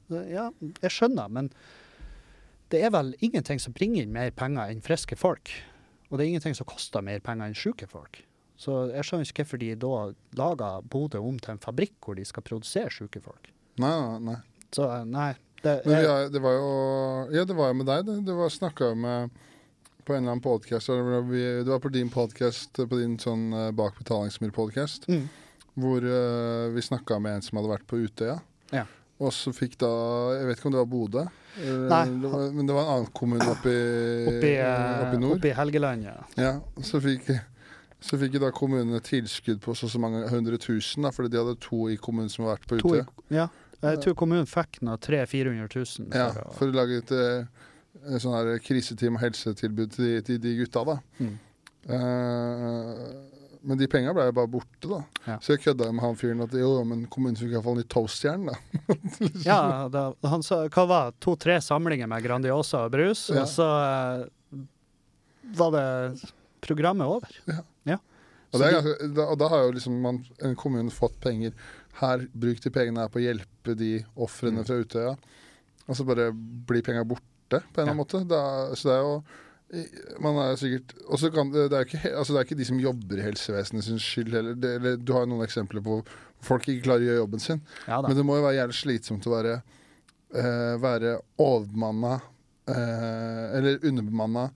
Ja, 0.10 0.48
jeg 0.82 0.94
skjønner, 0.96 1.30
men 1.30 1.52
det 2.74 2.82
er 2.86 2.94
vel 2.96 3.12
ingenting 3.26 3.60
som 3.62 3.76
bringer 3.76 4.06
inn 4.06 4.16
mer 4.16 4.32
penger 4.34 4.72
enn 4.72 4.82
friske 4.86 5.18
folk. 5.20 5.52
Og 6.10 6.18
det 6.18 6.26
er 6.26 6.32
ingenting 6.32 6.58
som 6.58 6.70
koster 6.70 7.04
mer 7.06 7.22
penger 7.26 7.50
enn 7.52 7.58
syke 7.58 7.90
folk. 7.90 8.24
Så 8.60 8.76
jeg 8.92 9.08
skjønner 9.08 9.30
ikke 9.30 9.46
hvorfor 9.46 9.62
de 9.62 9.70
da 9.80 9.92
lager 10.40 10.88
Bodø 10.92 11.22
om 11.24 11.38
til 11.40 11.56
en 11.56 11.62
fabrikk 11.64 11.96
hvor 12.04 12.18
de 12.20 12.26
skal 12.28 12.44
produsere 12.44 12.92
syke 12.92 13.22
folk. 13.24 13.52
Nei, 13.80 13.94
nei. 14.26 14.40
Så 14.76 14.88
nei. 15.08 15.32
Det, 15.64 15.78
jeg, 15.88 16.08
er, 16.08 16.30
det 16.32 16.40
var 16.44 16.54
jo 16.56 16.68
Ja, 17.36 17.44
det 17.48 17.56
var 17.56 17.72
jo 17.72 17.80
med 17.82 17.88
deg, 17.90 18.06
det. 18.08 18.18
Du 18.28 18.34
var 18.38 18.52
snakka 18.52 18.94
med 18.96 19.34
på 20.08 20.16
en 20.16 20.24
eller 20.24 20.36
annen 20.36 20.44
podkast. 20.44 20.88
Det 20.90 21.68
var 21.68 21.82
på 21.84 21.92
din 21.94 22.10
podkast, 22.10 22.80
på 22.80 23.00
din 23.00 23.18
sånn 23.22 23.52
eh, 23.54 23.68
Bak 23.76 24.00
betalingsmur-podkast, 24.00 25.06
mm, 25.12 25.26
hvor 25.80 26.02
uh, 26.02 26.72
vi 26.74 26.82
snakka 26.82 27.20
med 27.22 27.38
en 27.38 27.46
som 27.46 27.60
hadde 27.60 27.70
vært 27.76 27.86
på 27.88 28.00
Utøya. 28.02 28.40
Ja. 28.74 28.88
Og 29.20 29.34
så 29.36 29.52
fikk 29.54 29.76
da 29.82 29.90
Jeg 30.38 30.48
vet 30.48 30.60
ikke 30.60 30.70
om 30.70 30.76
det 30.76 30.82
var 30.82 30.90
Bodø, 30.90 31.26
men 31.60 32.66
det 32.66 32.76
var 32.76 32.86
en 32.86 32.92
annen 32.96 33.12
kommune 33.16 33.48
oppi, 33.52 33.76
Oppi, 34.32 34.54
eh, 34.56 35.04
oppi 35.04 35.22
nord. 35.22 35.38
oppi 35.38 35.52
Helgeland, 35.58 36.08
ja. 36.08 36.18
Ja, 36.40 36.54
så 36.86 37.02
fikk, 37.04 37.28
så 38.02 38.18
fikk 38.18 38.38
da 38.40 38.50
kommunene 38.56 39.00
tilskudd 39.04 39.60
på 39.62 39.74
så 39.76 39.90
så 39.92 40.00
mange 40.00 40.22
hundre 40.32 40.58
tusen, 40.58 41.04
da, 41.04 41.12
fordi 41.12 41.30
de 41.34 41.38
hadde 41.42 41.58
to 41.60 41.88
i 41.92 41.98
kommunen 42.00 42.30
som 42.32 42.46
har 42.46 42.56
vært 42.58 42.68
på 42.70 42.80
To, 42.80 42.94
ja. 43.36 43.50
Jeg 43.82 44.00
tror 44.04 44.16
kommunen 44.20 44.48
fikk 44.48 44.82
noe 44.84 44.98
300 45.00 45.28
000-400 45.28 45.76
000. 45.76 46.08
Ja, 46.16 46.30
for 46.32 46.42
å- 46.44 46.54
for 46.58 46.68
å 46.68 46.76
lage 46.80 46.98
et 47.04 47.12
et 48.00 48.22
sånn 48.22 48.36
her 48.36 48.60
kriseteam 48.64 49.16
og 49.18 49.22
helsetilbud 49.24 49.92
til, 49.92 50.06
de- 50.06 50.22
til 50.22 50.38
de 50.40 50.56
gutta, 50.62 50.84
da. 50.86 50.98
Mm. 51.20 51.38
Uh, 51.90 53.26
men 53.62 53.78
de 53.80 53.88
penga 53.92 54.14
ble 54.16 54.24
jo 54.30 54.36
bare 54.38 54.48
borte, 54.52 54.88
da. 54.88 55.00
Ja. 55.28 55.36
Så 55.44 55.56
jeg 55.58 55.64
kødda 55.66 55.90
med 55.92 56.04
han 56.06 56.16
fyren 56.20 56.44
at 56.46 56.54
jo, 56.56 56.70
men 56.88 57.02
kommunen 57.12 57.36
fikk 57.40 57.52
iallfall 57.58 57.76
nytt 57.82 57.90
toastjern, 57.92 58.46
da. 58.48 58.56
Ja, 59.50 59.60
da, 59.92 60.06
han 60.32 60.44
sa 60.46 60.62
hva 60.72 60.86
var 60.88 61.12
to-tre 61.20 61.58
samlinger 61.64 62.08
med 62.08 62.24
Grandiosa 62.24 62.86
og 62.88 62.94
brus, 62.96 63.26
Ja. 63.34 63.44
og 63.44 63.52
så 63.52 63.68
uh, 63.68 64.64
var 65.60 65.76
det 65.76 65.86
programmet 66.66 67.08
over. 67.08 67.30
Og, 68.50 68.58
det 68.58 68.66
er 68.66 68.72
ganske, 68.80 69.08
da, 69.14 69.26
og 69.30 69.36
da 69.38 69.48
har 69.52 69.60
jo 69.68 69.74
liksom 69.76 69.98
man, 70.02 70.16
en 70.42 70.56
kommune 70.58 70.90
fått 70.90 71.20
penger. 71.22 71.52
Her, 72.00 72.24
bruk 72.34 72.58
de 72.64 72.72
pengene 72.74 73.04
her 73.04 73.12
på 73.14 73.20
å 73.20 73.22
hjelpe 73.22 73.76
de 73.78 73.92
ofrene 74.18 74.64
Mm. 74.64 74.66
fra 74.66 74.78
Utøya. 74.82 75.12
Og 75.86 75.96
så 76.00 76.06
bare 76.08 76.32
blir 76.34 76.82
penga 76.82 77.04
borte, 77.06 77.22
på 77.50 77.60
en 77.60 77.62
eller 77.84 77.92
annen 77.92 78.00
måte. 78.02 78.24
Da, 78.26 78.42
så 78.74 78.90
det 78.90 78.96
er 78.96 79.06
jo 79.06 79.14
man 80.18 80.34
er 80.42 80.56
sikkert 80.58 80.96
Og 81.06 81.20
så 81.22 81.30
kan 81.30 81.52
det, 81.54 81.68
det, 81.70 81.78
er 81.78 81.86
ikke, 81.86 82.00
altså 82.18 82.34
det 82.34 82.40
er 82.40 82.46
ikke 82.48 82.58
de 82.58 82.66
som 82.66 82.80
jobber 82.82 83.20
i 83.20 83.26
helsevesenet 83.28 83.86
sin 83.86 84.00
skyld 84.02 84.34
heller. 84.34 84.56
Det, 84.58 84.72
eller, 84.80 84.98
du 84.98 85.14
har 85.14 85.28
jo 85.28 85.30
noen 85.36 85.46
eksempler 85.46 85.84
på 85.86 86.00
folk 86.42 86.66
ikke 86.66 86.88
klarer 86.88 87.06
å 87.06 87.10
gjøre 87.12 87.22
jobben 87.22 87.44
sin. 87.44 87.62
Ja. 87.86 88.00
Men 88.02 88.18
det 88.18 88.26
må 88.26 88.40
jo 88.40 88.48
være 88.48 88.58
jævlig 88.64 88.80
slitsomt 88.80 89.28
å 89.30 89.36
være, 89.36 89.60
eh, 90.34 90.74
være 90.82 91.20
overbemanna 91.38 92.16
eh, 92.66 93.46
eller 93.60 93.78
underbemanna, 93.86 94.48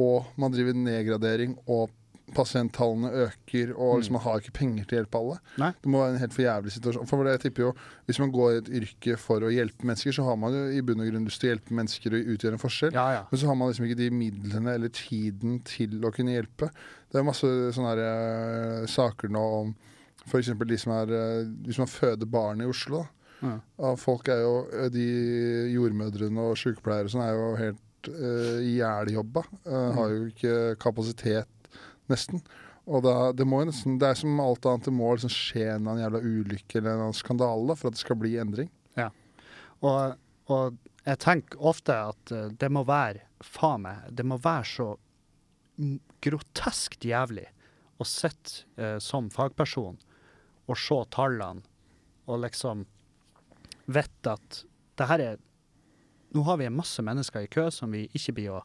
og 0.00 0.30
man 0.40 0.54
driver 0.54 0.76
nedgradering, 0.76 1.58
og 1.68 1.90
pasienttallene 2.34 3.10
øker, 3.26 3.72
og 3.74 4.00
liksom, 4.00 4.16
man 4.16 4.22
har 4.22 4.40
ikke 4.40 4.54
penger 4.54 4.86
til 4.86 4.96
å 4.96 5.00
hjelpe 5.00 5.20
alle. 5.20 5.36
Nei. 5.60 5.70
Det 5.82 5.90
må 5.90 6.00
være 6.02 6.14
en 6.14 6.22
helt 6.22 6.34
for 6.36 6.44
jævlig 6.44 6.72
situasjon. 6.76 7.08
For 7.10 7.30
jeg 7.30 7.42
tipper 7.44 7.64
jo, 7.66 7.72
Hvis 8.06 8.20
man 8.22 8.32
går 8.34 8.50
i 8.50 8.60
et 8.60 8.70
yrke 8.80 9.16
for 9.20 9.46
å 9.46 9.52
hjelpe 9.52 9.86
mennesker, 9.86 10.14
så 10.14 10.26
har 10.26 10.38
man 10.40 10.54
jo 10.54 10.64
i 10.74 10.82
bunn 10.86 11.02
og 11.02 11.10
grunn 11.10 11.28
lyst 11.28 11.42
til 11.42 11.50
å 11.50 11.54
hjelpe 11.54 11.76
mennesker 11.78 12.16
og 12.16 12.32
utgjøre 12.34 12.58
en 12.58 12.62
forskjell. 12.62 12.96
Ja, 12.96 13.06
ja. 13.16 13.22
Men 13.30 13.42
så 13.42 13.50
har 13.50 13.58
man 13.58 13.70
liksom 13.70 13.86
ikke 13.86 14.00
de 14.00 14.10
midlene 14.14 14.74
eller 14.78 14.94
tiden 14.94 15.60
til 15.66 16.00
å 16.06 16.12
kunne 16.14 16.34
hjelpe. 16.34 16.70
Det 17.10 17.20
er 17.20 17.26
masse 17.26 17.52
sånne 17.76 17.94
her, 17.94 18.02
uh, 18.82 18.90
saker 18.90 19.32
nå 19.32 19.46
om 19.60 19.72
f.eks. 20.26 20.52
de 20.54 20.78
som 20.78 20.92
er 20.94 21.14
uh, 21.14 21.48
Hvis 21.66 21.80
man 21.80 21.90
føder 21.90 22.30
barn 22.30 22.62
i 22.62 22.68
Oslo. 22.70 23.04
Da. 23.04 23.16
Ja. 23.40 23.94
Folk 23.96 24.28
er 24.28 24.42
jo 24.42 24.88
De 24.92 25.04
jordmødrene 25.72 26.42
og 26.50 26.58
sykepleiere 26.60 27.08
og 27.08 27.14
sånn 27.14 27.22
er 27.24 27.38
jo 27.38 27.54
helt 27.56 27.78
uh, 28.08 28.58
ihjeljobba. 28.64 29.44
Uh, 29.66 29.90
Har 29.98 30.14
jo 30.14 30.26
ikke 30.30 30.56
kapasitet, 30.80 31.70
nesten. 32.10 32.40
Og 32.90 33.04
da, 33.04 33.30
det 33.36 33.44
må 33.46 33.60
jo 33.60 33.68
nesten 33.68 33.98
Det 34.00 34.08
er 34.08 34.16
som 34.18 34.40
alt 34.42 34.64
annet, 34.66 34.88
det 34.88 34.94
må 34.96 35.12
liksom 35.14 35.30
skje 35.30 35.66
en 35.68 35.82
eller 35.82 35.90
annen 35.92 36.04
jævla 36.06 36.20
ulykke 36.24 36.78
eller 36.78 36.88
en 36.88 36.94
eller 36.94 37.08
annen 37.10 37.18
skandale 37.20 37.68
da, 37.68 37.76
for 37.78 37.90
at 37.90 37.98
det 37.98 38.02
skal 38.02 38.18
bli 38.18 38.32
endring. 38.40 38.70
Og, 39.80 40.16
og 40.52 40.76
jeg 41.06 41.20
tenker 41.22 41.68
ofte 41.70 41.96
at 42.10 42.32
eh, 42.34 42.50
det 42.60 42.70
må 42.72 42.84
være 42.88 43.26
Faen 43.40 43.86
meg, 43.86 44.08
det 44.12 44.26
må 44.28 44.36
være 44.36 44.66
så 44.68 44.86
groteskt 46.20 47.06
jævlig 47.08 47.46
å 48.00 48.04
sitte 48.04 48.66
eh, 48.76 48.98
som 49.00 49.30
fagperson 49.32 49.96
og 50.68 50.76
se 50.76 50.98
tallene 51.14 51.64
og 52.28 52.42
liksom 52.44 52.84
vite 53.88 54.34
at 54.36 54.60
det 55.00 55.08
her 55.08 55.24
er 55.24 55.40
Nå 56.36 56.44
har 56.46 56.60
vi 56.60 56.70
masse 56.72 57.02
mennesker 57.02 57.46
i 57.46 57.50
kø 57.50 57.66
som 57.74 57.92
vi 57.94 58.06
ikke 58.14 58.36
blir 58.36 58.56
å 58.58 58.64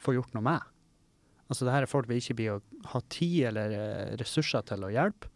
få 0.00 0.14
gjort 0.16 0.34
noe 0.36 0.44
med. 0.44 0.64
Altså 1.50 1.66
det 1.66 1.74
her 1.74 1.84
er 1.84 1.90
folk 1.90 2.08
vi 2.10 2.20
ikke 2.20 2.36
blir 2.38 2.56
å 2.56 2.88
ha 2.92 3.00
tid 3.10 3.50
eller 3.50 3.74
eh, 3.74 4.16
ressurser 4.20 4.64
til 4.68 4.86
å 4.86 4.92
hjelpe. 4.92 5.30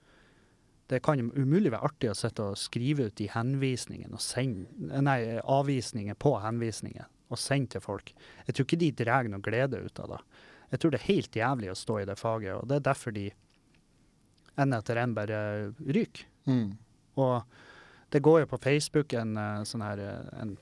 Det 0.93 1.01
kan 1.03 1.19
umulig 1.33 1.73
være 1.73 1.89
artig 1.89 2.11
å 2.12 2.17
sitte 2.17 2.51
og 2.53 2.61
skrive 2.61 3.09
ut 3.09 3.17
de 3.17 3.31
henvisningene 3.33 4.19
og 4.19 4.23
sende 4.23 5.01
Nei, 5.01 5.39
avvisninger 5.41 6.17
på 6.21 6.37
henvisninger 6.45 7.09
og 7.33 7.41
sende 7.41 7.75
til 7.75 7.83
folk. 7.83 8.12
Jeg 8.45 8.55
tror 8.55 8.69
ikke 8.69 8.83
de 8.83 8.91
drar 9.01 9.31
noe 9.33 9.43
glede 9.43 9.81
ut 9.81 10.03
av 10.05 10.12
det. 10.12 10.21
Jeg 10.75 10.83
tror 10.83 10.93
det 10.93 11.01
er 11.01 11.09
helt 11.09 11.39
jævlig 11.41 11.71
å 11.73 11.79
stå 11.79 11.97
i 12.03 12.07
det 12.09 12.19
faget, 12.21 12.59
og 12.59 12.69
det 12.69 12.77
er 12.77 12.87
derfor 12.91 13.15
de 13.17 13.25
en 14.61 14.77
etter 14.77 15.01
en 15.01 15.15
bare 15.17 15.39
ryker. 15.81 16.29
Mm. 16.47 16.77
Og 17.19 17.35
det 18.15 18.23
går 18.23 18.45
jo 18.45 18.51
på 18.53 18.61
Facebook 18.62 19.17
en 19.19 19.37
eh, 19.41 19.65
sånn 19.67 19.83
her 19.83 20.03
eh, 20.03 20.31
en, 20.43 20.55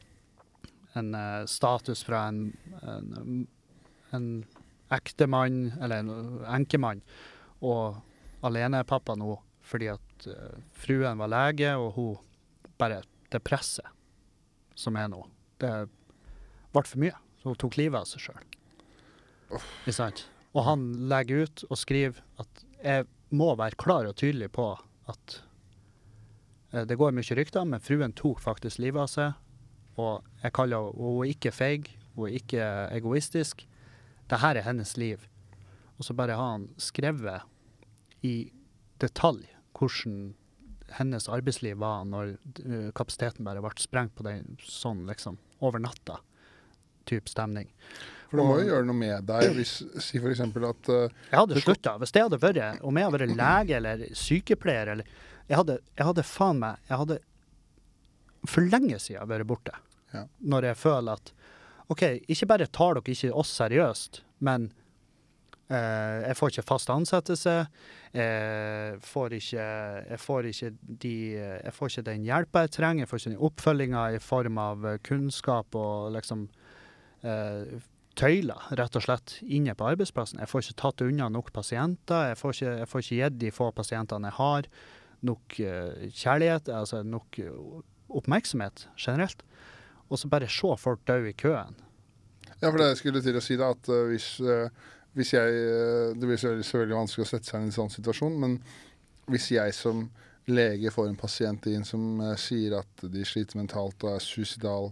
en 0.98 1.14
uh, 1.14 1.44
status 1.48 2.04
fra 2.04 2.26
en, 2.28 2.52
en, 2.82 3.46
en 4.12 4.28
ektemann, 4.92 5.72
eller 5.80 6.02
en 6.02 6.42
enkemann, 6.58 7.02
og 7.64 8.02
alenepappa 8.44 9.16
nå 9.16 9.36
fordi 9.62 9.88
at 9.92 10.26
uh, 10.28 10.58
fruen 10.76 11.20
var 11.22 11.30
lege, 11.32 11.74
og 11.78 11.96
hun 11.96 12.20
bare 12.80 13.02
Det 13.32 13.38
presset 13.40 13.86
som 14.76 14.96
er 15.00 15.06
nå, 15.08 15.22
det 15.62 15.70
ble 16.74 16.82
for 16.84 17.00
mye. 17.00 17.14
Så 17.40 17.48
hun 17.48 17.58
tok 17.60 17.78
livet 17.80 18.02
av 18.02 18.08
seg 18.10 18.26
sjøl. 18.26 18.42
Ikke 19.56 19.94
sant? 19.96 20.26
Og 20.52 20.66
han 20.66 20.84
legger 21.08 21.46
ut 21.46 21.64
og 21.68 21.80
skriver 21.80 22.20
at 22.42 22.64
jeg 22.82 23.06
må 23.32 23.52
være 23.56 23.78
klar 23.80 24.08
og 24.08 24.18
tydelig 24.20 24.50
på 24.52 24.66
at 25.08 25.36
eh, 26.72 26.84
det 26.88 26.98
går 27.00 27.14
mye 27.16 27.38
rykter, 27.38 27.64
men 27.68 27.82
fruen 27.82 28.14
tok 28.16 28.42
faktisk 28.44 28.82
livet 28.82 29.06
av 29.06 29.10
seg. 29.12 29.38
Og 30.00 30.24
jeg 30.42 30.54
kaller 30.56 30.92
henne 30.96 31.28
ikke 31.32 31.52
feig, 31.52 31.90
hun 32.16 32.28
er 32.28 32.38
ikke 32.38 32.68
egoistisk. 32.96 33.66
Dette 34.30 34.48
er 34.48 34.64
hennes 34.64 34.96
liv. 34.96 35.26
Og 35.98 36.06
så 36.06 36.16
bare 36.16 36.36
har 36.38 36.54
han 36.56 36.68
skrevet 36.80 37.44
i 38.26 38.52
detalj 39.02 39.44
hvordan 39.76 40.32
hennes 40.98 41.28
arbeidsliv 41.32 41.78
var 41.80 42.04
når 42.04 42.34
eh, 42.34 42.90
kapasiteten 42.94 43.46
bare 43.46 43.62
ble 43.64 43.72
sprengt 43.80 44.14
på 44.18 44.26
den 44.26 44.58
sånn 44.62 45.06
liksom 45.08 45.38
over 45.64 45.82
natta. 45.82 46.20
Type 47.08 47.30
stemning. 47.30 47.70
For 48.30 48.40
det 48.40 48.44
må 48.46 48.58
jo 48.60 48.68
gjøre 48.70 48.86
noe 48.88 48.96
med 48.96 49.26
deg 49.28 49.56
hvis 49.56 49.72
Si 50.00 50.20
f.eks. 50.20 50.40
at 50.40 50.88
uh, 50.88 51.10
Jeg 51.28 51.36
hadde 51.36 51.62
slutta. 51.64 51.96
Hvis 52.00 52.14
det 52.14 52.22
hadde 52.24 52.38
vært 52.40 52.78
Om 52.80 52.96
jeg 52.96 53.08
hadde 53.08 53.18
vært 53.18 53.34
lege 53.40 53.74
eller 53.76 54.04
sykepleier 54.16 54.92
eller 54.94 55.10
Jeg 55.50 55.58
hadde, 55.58 55.76
jeg 55.98 56.06
hadde 56.08 56.24
faen 56.24 56.62
meg 56.62 56.78
Jeg 56.88 57.00
hadde 57.02 57.18
for 58.48 58.66
lenge 58.66 58.98
siden 59.02 59.28
vært 59.30 59.48
borte. 59.48 59.74
Ja. 60.12 60.26
Når 60.44 60.70
jeg 60.72 60.80
føler 60.82 61.18
at 61.18 61.32
OK, 61.92 62.04
ikke 62.30 62.48
bare 62.48 62.70
tar 62.70 62.96
dere 62.96 63.14
ikke 63.14 63.32
oss 63.36 63.52
seriøst, 63.58 64.22
men 64.46 64.70
eh, 65.68 66.22
jeg 66.28 66.38
får 66.38 66.52
ikke 66.52 66.66
fast 66.68 66.92
ansettelse. 66.94 67.56
Jeg 68.12 68.98
får 69.04 69.36
ikke, 69.38 69.68
jeg 70.08 70.20
får 70.20 70.48
ikke, 70.50 70.72
de, 71.04 71.14
jeg 71.38 71.74
får 71.76 71.92
ikke 71.92 72.06
den 72.10 72.26
hjelpa 72.28 72.66
jeg 72.66 72.74
trenger. 72.78 73.04
Jeg 73.04 73.10
får 73.10 73.22
ikke 73.22 73.34
den 73.34 73.46
oppfølginga 73.48 74.04
i 74.16 74.20
form 74.22 74.60
av 74.62 74.86
kunnskap 75.06 75.78
og 75.78 76.12
liksom 76.16 76.46
eh, 77.24 77.80
tøyler, 78.18 78.66
rett 78.76 78.96
og 78.98 79.04
slett, 79.04 79.38
inne 79.42 79.74
på 79.76 79.86
arbeidsplassen. 79.88 80.40
Jeg 80.42 80.50
får 80.50 80.66
ikke 80.66 80.80
tatt 80.82 81.04
unna 81.06 81.28
nok 81.32 81.52
pasienter. 81.54 82.32
Jeg 82.32 82.40
får 82.40 82.56
ikke, 82.56 82.74
jeg 82.82 82.90
får 82.90 83.04
ikke 83.04 83.20
gitt 83.20 83.38
de 83.40 83.54
få 83.54 83.70
pasientene 83.76 84.28
jeg 84.28 84.38
har, 84.38 84.68
nok 85.22 85.56
uh, 85.62 86.04
kjærlighet, 86.10 86.68
altså 86.74 87.02
nok 87.06 87.38
oppmerksomhet 88.18 88.86
generelt. 88.96 89.42
Og 90.12 90.20
så 90.20 90.28
bare 90.28 90.50
se 90.50 90.76
folk 90.78 91.04
dø 91.08 91.18
i 91.28 91.36
køen. 91.36 91.78
Ja, 92.62 92.70
for 92.70 92.78
det 92.78 92.92
jeg 92.92 92.98
skulle 93.00 93.22
til 93.24 93.38
å 93.38 93.42
si 93.42 93.58
da, 93.58 93.72
at 93.74 93.88
eh, 93.90 94.08
hvis, 94.12 94.26
eh, 94.40 94.90
hvis 95.18 95.32
jeg 95.34 95.54
eh, 95.58 96.10
Det 96.14 96.28
blir 96.28 96.38
selvfølgelig, 96.38 96.98
vanskelig 97.00 97.26
å 97.26 97.30
sette 97.32 97.50
seg 97.50 97.58
inn 97.58 97.70
i 97.70 97.72
en 97.72 97.78
sånn 97.78 97.90
situasjon, 97.90 98.36
men 98.38 98.58
hvis 99.32 99.48
jeg 99.56 99.74
som 99.74 100.04
lege 100.50 100.90
får 100.90 101.08
en 101.08 101.18
pasient 101.18 101.66
inn 101.70 101.84
som 101.86 102.20
sier 102.40 102.74
at 102.80 103.04
de 103.10 103.22
sliter 103.26 103.60
mentalt 103.60 104.02
og 104.02 104.16
er 104.16 104.22
suicidal 104.22 104.90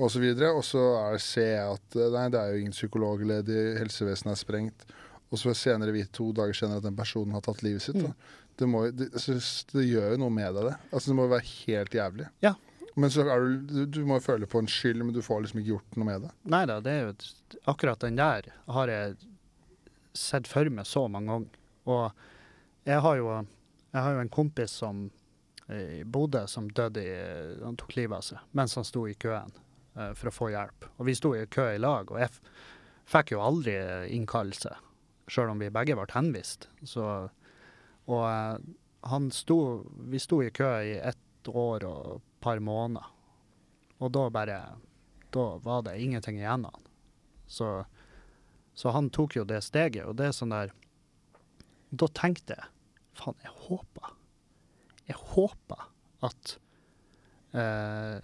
osv., 0.00 0.24
og, 0.26 0.42
og 0.48 0.64
så 0.66 0.82
er, 0.98 1.18
ser 1.22 1.52
jeg 1.52 1.76
at 1.76 1.98
nei, 2.16 2.24
det 2.34 2.40
er 2.40 2.50
jo 2.50 2.62
ingen 2.64 2.74
psykolog 2.74 3.22
ledig, 3.26 3.60
helsevesenet 3.78 4.34
er 4.34 4.40
sprengt, 4.40 4.86
og 5.30 5.38
så 5.38 5.54
senere 5.54 5.94
vite 5.94 6.10
to 6.18 6.32
dager 6.34 6.58
senere 6.58 6.82
at 6.82 6.88
den 6.88 6.98
personen 6.98 7.36
har 7.36 7.44
tatt 7.46 7.62
livet 7.62 7.86
sitt. 7.86 8.00
Da. 8.02 8.10
Det, 8.60 8.68
må, 8.68 8.82
det, 8.92 9.10
det 9.16 9.84
gjør 9.86 10.14
jo 10.14 10.20
noe 10.20 10.34
med 10.36 10.56
deg, 10.56 10.66
det. 10.68 10.74
Altså, 10.90 11.10
det 11.10 11.16
må 11.16 11.24
jo 11.24 11.32
være 11.32 11.48
helt 11.50 11.96
jævlig. 11.96 12.26
Ja. 12.44 12.54
Men 13.00 13.12
så 13.12 13.24
er 13.24 13.46
du, 13.70 13.84
du, 13.86 14.00
må 14.04 14.18
jo 14.18 14.24
føle 14.24 14.48
på 14.50 14.60
en 14.60 14.68
skyld, 14.68 15.02
men 15.04 15.14
du 15.16 15.22
får 15.24 15.44
liksom 15.44 15.62
ikke 15.62 15.72
gjort 15.74 15.96
noe 15.96 16.08
med 16.08 16.26
det. 16.26 16.32
Nei 16.52 16.64
da, 16.68 16.80
det 16.84 16.92
er 16.92 17.06
jo 17.06 17.14
akkurat 17.70 18.02
den 18.02 18.18
der 18.18 18.50
har 18.76 18.92
jeg 18.92 19.16
sett 20.16 20.50
for 20.50 20.68
meg 20.74 20.88
så 20.88 21.06
mange 21.08 21.32
ganger. 21.32 21.56
Og 21.90 22.88
jeg 22.88 23.00
har 23.04 23.16
jo, 23.20 23.30
jeg 23.94 24.04
har 24.04 24.16
jo 24.16 24.24
en 24.24 24.32
kompis 24.32 24.74
som 24.82 25.06
eh, 25.68 26.00
i 26.00 26.04
Bodø 26.04 26.44
som 26.50 26.68
døde 26.70 27.04
i 27.04 27.16
Han 27.62 27.78
tok 27.80 27.96
livet 27.96 28.18
av 28.18 28.26
seg 28.26 28.56
mens 28.56 28.76
han 28.78 28.86
sto 28.86 29.06
i 29.08 29.16
køen 29.20 29.52
uh, 29.96 30.12
for 30.18 30.30
å 30.30 30.34
få 30.34 30.50
hjelp. 30.52 30.90
Og 30.98 31.08
vi 31.08 31.16
sto 31.18 31.34
i 31.36 31.46
kø 31.50 31.70
i 31.74 31.80
lag, 31.80 32.10
og 32.10 32.20
jeg 32.20 32.32
fikk 33.10 33.34
jo 33.34 33.42
aldri 33.44 33.76
innkallelse, 34.14 34.74
sjøl 35.30 35.54
om 35.54 35.62
vi 35.62 35.72
begge 35.72 35.96
ble 35.98 36.10
henvist. 36.14 36.68
Så, 36.86 37.04
og 38.10 38.26
eh, 38.26 38.58
han 39.10 39.30
sto 39.32 39.58
Vi 40.10 40.20
sto 40.20 40.42
i 40.42 40.50
kø 40.52 40.68
i 40.84 40.98
ett 40.98 41.48
år 41.48 41.86
og 41.88 42.16
et 42.16 42.26
par 42.40 42.60
måneder, 42.60 43.06
Og 44.00 44.12
da 44.12 44.28
bare 44.30 44.60
Da 45.30 45.46
var 45.62 45.82
det 45.82 46.00
ingenting 46.00 46.38
igjen 46.38 46.64
av 46.66 46.74
han. 46.74 46.86
Så, 47.46 47.84
så 48.74 48.90
han 48.90 49.10
tok 49.10 49.36
jo 49.36 49.44
det 49.44 49.62
steget, 49.64 50.06
og 50.06 50.16
det 50.16 50.30
er 50.30 50.36
sånn 50.36 50.54
der 50.54 50.74
Da 51.90 52.08
tenkte 52.14 52.56
jeg 52.58 52.68
faen, 53.20 53.38
jeg 53.44 53.54
håper 53.68 54.12
Jeg 55.08 55.18
håper 55.34 55.88
at 56.20 56.58
eh, 57.56 58.20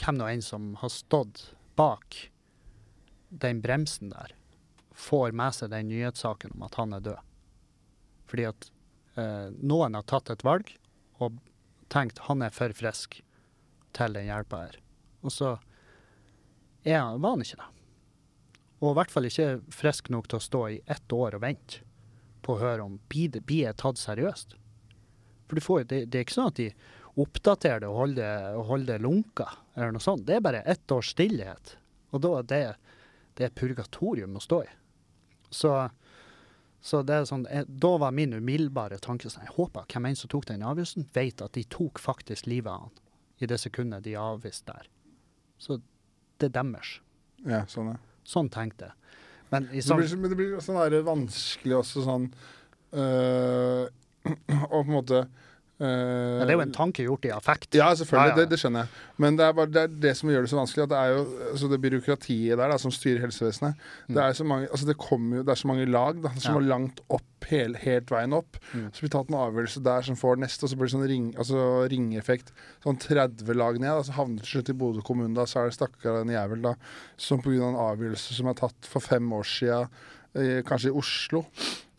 hvem 0.00 0.18
nå 0.18 0.26
enn 0.26 0.42
som 0.42 0.74
har 0.80 0.90
stått 0.90 1.52
bak 1.78 2.16
den 3.30 3.60
bremsen 3.62 4.10
der, 4.10 4.34
får 4.90 5.32
med 5.36 5.54
seg 5.54 5.70
den 5.70 5.88
nyhetssaken 5.88 6.56
om 6.56 6.64
at 6.66 6.74
han 6.80 6.96
er 6.96 7.04
død. 7.04 7.28
Fordi 8.30 8.46
at 8.48 8.70
noen 9.60 9.96
har 9.98 10.06
tatt 10.08 10.30
et 10.32 10.44
valg 10.46 10.70
og 11.20 11.40
tenkt 11.92 12.22
han 12.28 12.44
er 12.46 12.54
for 12.54 12.72
frisk 12.76 13.18
til 13.96 14.16
den 14.16 14.28
hjelpa 14.30 14.64
her. 14.66 14.78
Og 15.26 15.34
så 15.34 15.56
er 16.86 17.00
han, 17.02 17.20
var 17.20 17.36
han 17.36 17.44
ikke 17.44 17.60
det. 17.60 17.68
Og 18.80 18.92
i 18.92 18.96
hvert 18.96 19.12
fall 19.12 19.28
ikke 19.28 19.50
frisk 19.74 20.08
nok 20.12 20.30
til 20.30 20.40
å 20.40 20.44
stå 20.44 20.62
i 20.72 20.80
ett 20.88 21.12
år 21.12 21.36
og 21.36 21.44
vente 21.44 21.82
på 22.40 22.54
å 22.54 22.62
høre 22.62 22.86
om 22.86 22.96
blir 23.12 23.28
det 23.34 23.44
jeg 23.52 23.76
tatt 23.80 24.00
seriøst. 24.00 24.56
For 25.50 25.58
du 25.58 25.64
får, 25.64 25.84
det, 25.90 26.04
det 26.08 26.20
er 26.20 26.24
ikke 26.24 26.38
sånn 26.38 26.52
at 26.52 26.60
de 26.60 26.70
oppdaterer 27.20 27.82
det 27.82 27.90
og 27.90 27.98
holder 27.98 28.56
og 28.56 28.68
holder 28.70 29.02
lunka, 29.02 29.48
eller 29.74 29.92
noe 29.92 30.04
sånt. 30.04 30.24
Det 30.26 30.38
er 30.38 30.44
bare 30.44 30.62
ett 30.62 30.94
års 30.94 31.10
stillhet. 31.12 31.74
Og 32.14 32.22
da 32.24 32.36
er 32.38 32.46
det, 32.52 32.62
det 33.36 33.48
er 33.48 33.56
purgatorium 33.58 34.38
å 34.38 34.44
stå 34.44 34.62
i. 34.64 34.70
Så, 35.50 35.74
så 36.80 37.02
det 37.04 37.16
er 37.16 37.26
sånn, 37.28 37.44
jeg, 37.50 37.66
da 37.82 37.90
var 38.00 38.14
min 38.16 38.32
umiddelbare 38.32 38.98
tanke 39.04 39.28
sånn, 39.28 39.44
jeg 39.44 39.56
håper 39.58 39.88
hvem 39.92 40.08
enn 40.08 40.16
som 40.16 40.30
tok 40.32 40.48
den 40.48 40.64
avgjørelsen, 40.64 41.08
vet 41.12 41.42
at 41.44 41.52
de 41.56 41.64
tok 41.68 42.00
faktisk 42.00 42.48
livet 42.48 42.72
av 42.72 42.86
han 42.86 42.96
i 43.40 43.48
det 43.48 43.58
sekundet 43.60 44.04
de 44.04 44.16
avviste 44.20 44.72
der. 44.72 44.88
Så 45.60 45.78
det 46.40 46.50
er 46.50 46.56
deres. 46.56 46.94
Ja, 47.44 47.64
sånn, 47.68 47.92
ja. 47.94 47.98
Sånn 48.28 48.48
tenkte 48.52 48.90
jeg. 48.90 48.96
Men 49.50 49.68
i 49.72 49.80
Det 49.80 49.86
sånn, 49.86 50.00
blir, 50.00 50.16
men 50.20 50.32
det 50.32 50.38
blir 50.38 50.60
sånn 50.64 50.96
vanskelig 51.04 51.78
også 51.80 52.04
sånn 52.06 52.26
øh, 52.94 53.88
Å 54.30 54.76
på 54.76 54.84
en 54.84 54.92
måte 54.92 55.24
ja, 55.80 56.44
det 56.44 56.52
er 56.52 56.58
jo 56.58 56.64
en 56.66 56.74
tanke 56.76 57.04
gjort 57.06 57.24
i 57.24 57.30
affekt. 57.32 57.74
Ja, 57.78 57.88
selvfølgelig. 57.96 58.32
Ja, 58.32 58.36
ja. 58.36 58.38
Det, 58.42 58.50
det 58.52 58.58
skjønner 58.60 58.84
jeg. 58.84 59.04
Men 59.24 59.38
det 59.38 59.46
er, 59.46 59.54
bare, 59.56 59.70
det 59.72 59.82
er 59.86 59.94
det 60.04 60.12
som 60.18 60.28
gjør 60.32 60.44
det 60.44 60.50
så 60.52 60.58
vanskelig. 60.60 60.84
At 60.84 60.92
det 60.92 60.98
er 61.00 61.14
jo 61.14 61.22
altså 61.50 61.70
det 61.72 61.80
byråkratiet 61.86 62.58
der 62.60 62.74
da, 62.74 62.78
som 62.82 62.92
styrer 62.94 63.24
helsevesenet. 63.24 63.88
Det 64.08 64.22
er 64.24 64.36
så 64.36 64.44
mange, 64.44 64.68
altså 64.68 64.90
det 64.90 64.96
jo, 65.00 65.42
det 65.42 65.54
er 65.54 65.60
så 65.62 65.70
mange 65.70 65.86
lag 65.88 66.20
da, 66.20 66.34
som 66.36 66.50
Mm. 66.50 66.54
Ja. 66.54 66.58
må 66.58 66.66
langt 66.66 67.00
opp 67.08 67.46
hel, 67.48 67.74
helt 67.78 68.10
veien 68.10 68.32
opp. 68.36 68.56
Mm. 68.74 68.88
Så 68.92 69.04
blir 69.04 69.12
tatt 69.14 69.30
en 69.30 69.38
avgjørelse 69.38 69.82
der 69.86 70.02
som 70.02 70.16
får 70.18 70.40
neste, 70.42 70.64
og 70.66 70.70
så 70.72 70.76
blir 70.76 70.90
det 70.90 70.94
sånn 70.96 71.08
ring, 71.08 71.26
altså 71.38 71.64
ringeffekt. 71.90 72.52
Sånn 72.84 72.98
30 73.00 73.54
lag 73.56 73.78
ned. 73.80 73.88
Da, 73.88 74.02
så 74.04 74.16
havner 74.18 74.42
til 74.44 74.58
slutt 74.58 74.72
i 74.74 74.76
Bodø 74.76 75.04
kommune. 75.06 75.34
Da, 75.38 75.46
så 75.48 75.62
er 75.62 75.70
det 75.70 75.78
stakkar 75.78 76.20
en 76.22 76.32
jævel 76.34 76.62
da, 76.62 76.74
som 77.16 77.40
pga. 77.40 77.56
en 77.70 77.78
avgjørelse 77.88 78.36
som 78.36 78.50
er 78.50 78.58
tatt 78.60 78.88
for 78.90 79.00
fem 79.00 79.30
år 79.32 79.46
sia, 79.48 79.80
eh, 80.34 80.60
kanskje 80.66 80.90
i 80.92 80.96
Oslo, 81.00 81.44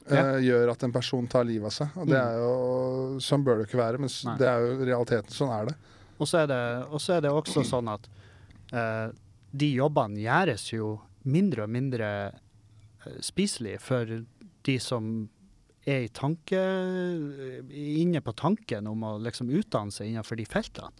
Ja. 0.10 0.36
eh, 0.36 0.40
gjør 0.42 0.72
at 0.72 0.84
en 0.84 0.92
person 0.92 1.28
tar 1.28 1.44
livet 1.46 1.66
av 1.66 1.72
seg. 1.72 1.98
Og 1.98 2.08
det 2.08 2.18
Mm. 2.18 2.28
er 2.28 2.38
jo, 2.42 3.20
Sånn 3.20 3.44
bør 3.46 3.58
det 3.60 3.68
ikke 3.70 3.78
være, 3.80 4.00
men 4.00 4.10
Nei. 4.26 4.38
det 4.38 4.48
er 4.48 4.60
jo 4.66 4.86
realiteten. 4.86 5.30
Sånn 5.30 5.52
er 5.62 5.66
det. 5.68 5.76
Og 6.20 6.28
så 6.28 6.40
er 6.44 6.48
det, 6.48 6.58
er 7.16 7.22
det 7.22 7.32
også 7.32 7.64
sånn 7.66 7.88
at 7.94 8.08
eh, 8.74 9.12
de 9.56 9.74
jobbene 9.76 10.18
gjøres 10.18 10.72
jo 10.74 11.02
mindre 11.26 11.64
og 11.64 11.70
mindre 11.70 12.34
eh, 13.06 13.20
spiselige 13.22 13.80
for 13.80 14.06
de 14.64 14.78
som 14.80 15.30
er 15.86 16.04
i 16.06 16.08
tanke, 16.10 16.58
inne 17.72 18.22
på 18.22 18.34
tanken 18.38 18.88
om 18.88 19.02
å 19.08 19.16
liksom 19.22 19.50
utdanne 19.50 19.92
seg 19.94 20.12
innenfor 20.12 20.38
de 20.38 20.46
feltene. 20.46 20.92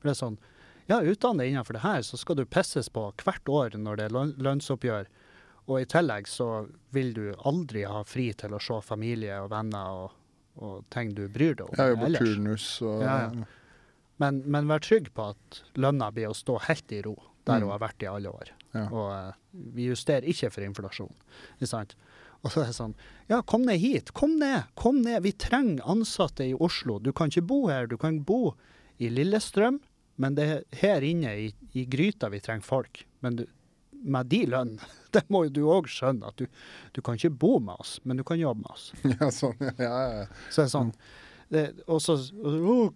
For 0.00 0.08
det 0.08 0.14
er 0.16 0.20
sånn, 0.26 0.38
ja, 0.88 1.00
utdanne 1.00 1.38
deg 1.44 1.52
innenfor 1.52 1.72
det 1.78 1.82
her, 1.84 2.00
så 2.04 2.18
skal 2.20 2.36
du 2.36 2.44
pisses 2.44 2.88
på 2.92 3.06
hvert 3.24 3.44
år 3.52 3.76
når 3.80 3.96
det 4.00 4.04
er 4.06 4.14
lønn- 4.16 4.36
lønnsoppgjør. 4.38 5.06
Og 5.66 5.80
i 5.80 5.86
tillegg 5.88 6.26
så 6.28 6.48
vil 6.92 7.12
du 7.16 7.22
aldri 7.48 7.84
ha 7.88 8.02
fri 8.04 8.26
til 8.36 8.52
å 8.52 8.60
se 8.60 8.80
familie 8.84 9.38
og 9.40 9.50
venner 9.54 10.00
og, 10.04 10.10
og 10.60 10.82
ting 10.92 11.14
du 11.16 11.22
bryr 11.32 11.54
deg 11.56 11.68
om 11.70 11.78
Jeg 11.78 11.94
jobber 11.94 12.06
ellers. 12.10 12.20
turnus 12.34 12.66
og 12.84 13.02
Ja, 13.02 13.14
ja. 13.30 13.46
Men, 14.22 14.42
men 14.46 14.68
vær 14.70 14.78
trygg 14.84 15.08
på 15.16 15.24
at 15.32 15.62
lønna 15.74 16.10
blir 16.14 16.28
å 16.30 16.36
stå 16.38 16.58
helt 16.68 16.92
i 16.94 17.00
ro, 17.02 17.16
der 17.44 17.58
Mm. 17.58 17.62
hun 17.64 17.70
har 17.72 17.80
vært 17.82 18.02
i 18.04 18.06
alle 18.06 18.30
år. 18.30 18.50
Ja. 18.74 18.84
Og 18.90 19.08
uh, 19.10 19.32
vi 19.74 19.88
justerer 19.88 20.22
ikke 20.30 20.50
for 20.54 20.62
inflasjon. 20.62 21.10
Ikke 21.56 21.66
sant? 21.72 21.96
Og 22.44 22.52
så 22.52 22.62
er 22.62 22.66
det 22.70 22.76
sånn 22.76 22.94
Ja, 23.28 23.40
kom 23.42 23.64
ned 23.66 23.80
hit. 23.82 24.12
Kom 24.14 24.36
ned. 24.38 24.68
Kom 24.76 25.00
ned. 25.02 25.22
Vi 25.24 25.32
trenger 25.32 25.82
ansatte 25.90 26.44
i 26.46 26.54
Oslo. 26.54 26.98
Du 27.00 27.10
kan 27.12 27.28
ikke 27.32 27.42
bo 27.48 27.66
her. 27.72 27.86
Du 27.90 27.96
kan 27.98 28.20
bo 28.22 28.54
i 29.00 29.08
Lillestrøm, 29.10 29.80
men 30.16 30.34
det 30.38 30.44
er 30.46 30.62
her 30.84 31.02
inne 31.02 31.34
i, 31.34 31.50
i 31.74 31.84
gryta 31.84 32.28
vi 32.30 32.38
trenger 32.40 32.62
folk. 32.62 33.04
Men 33.24 33.36
du, 33.40 33.46
med 34.04 34.30
de 34.32 34.44
lønn, 34.52 34.76
det 35.16 35.24
må 35.32 35.44
jo 35.46 35.54
du 35.58 35.62
òg 35.72 35.90
skjønne, 35.90 36.30
at 36.30 36.40
du, 36.40 36.48
du 36.94 37.02
kan 37.04 37.18
ikke 37.18 37.32
bo 37.44 37.56
med 37.58 37.80
oss, 37.80 37.98
men 38.04 38.20
du 38.20 38.24
kan 38.26 38.40
jobbe 38.40 38.64
med 38.64 38.72
oss. 38.74 38.90
ja, 39.16 39.30
sånn, 39.34 39.56
ja, 39.80 39.94
ja. 40.18 40.26
Så 40.52 40.66
er 40.66 40.72
sånn 40.72 40.92
det, 41.52 41.64
Og 41.92 42.00
så 42.02 42.16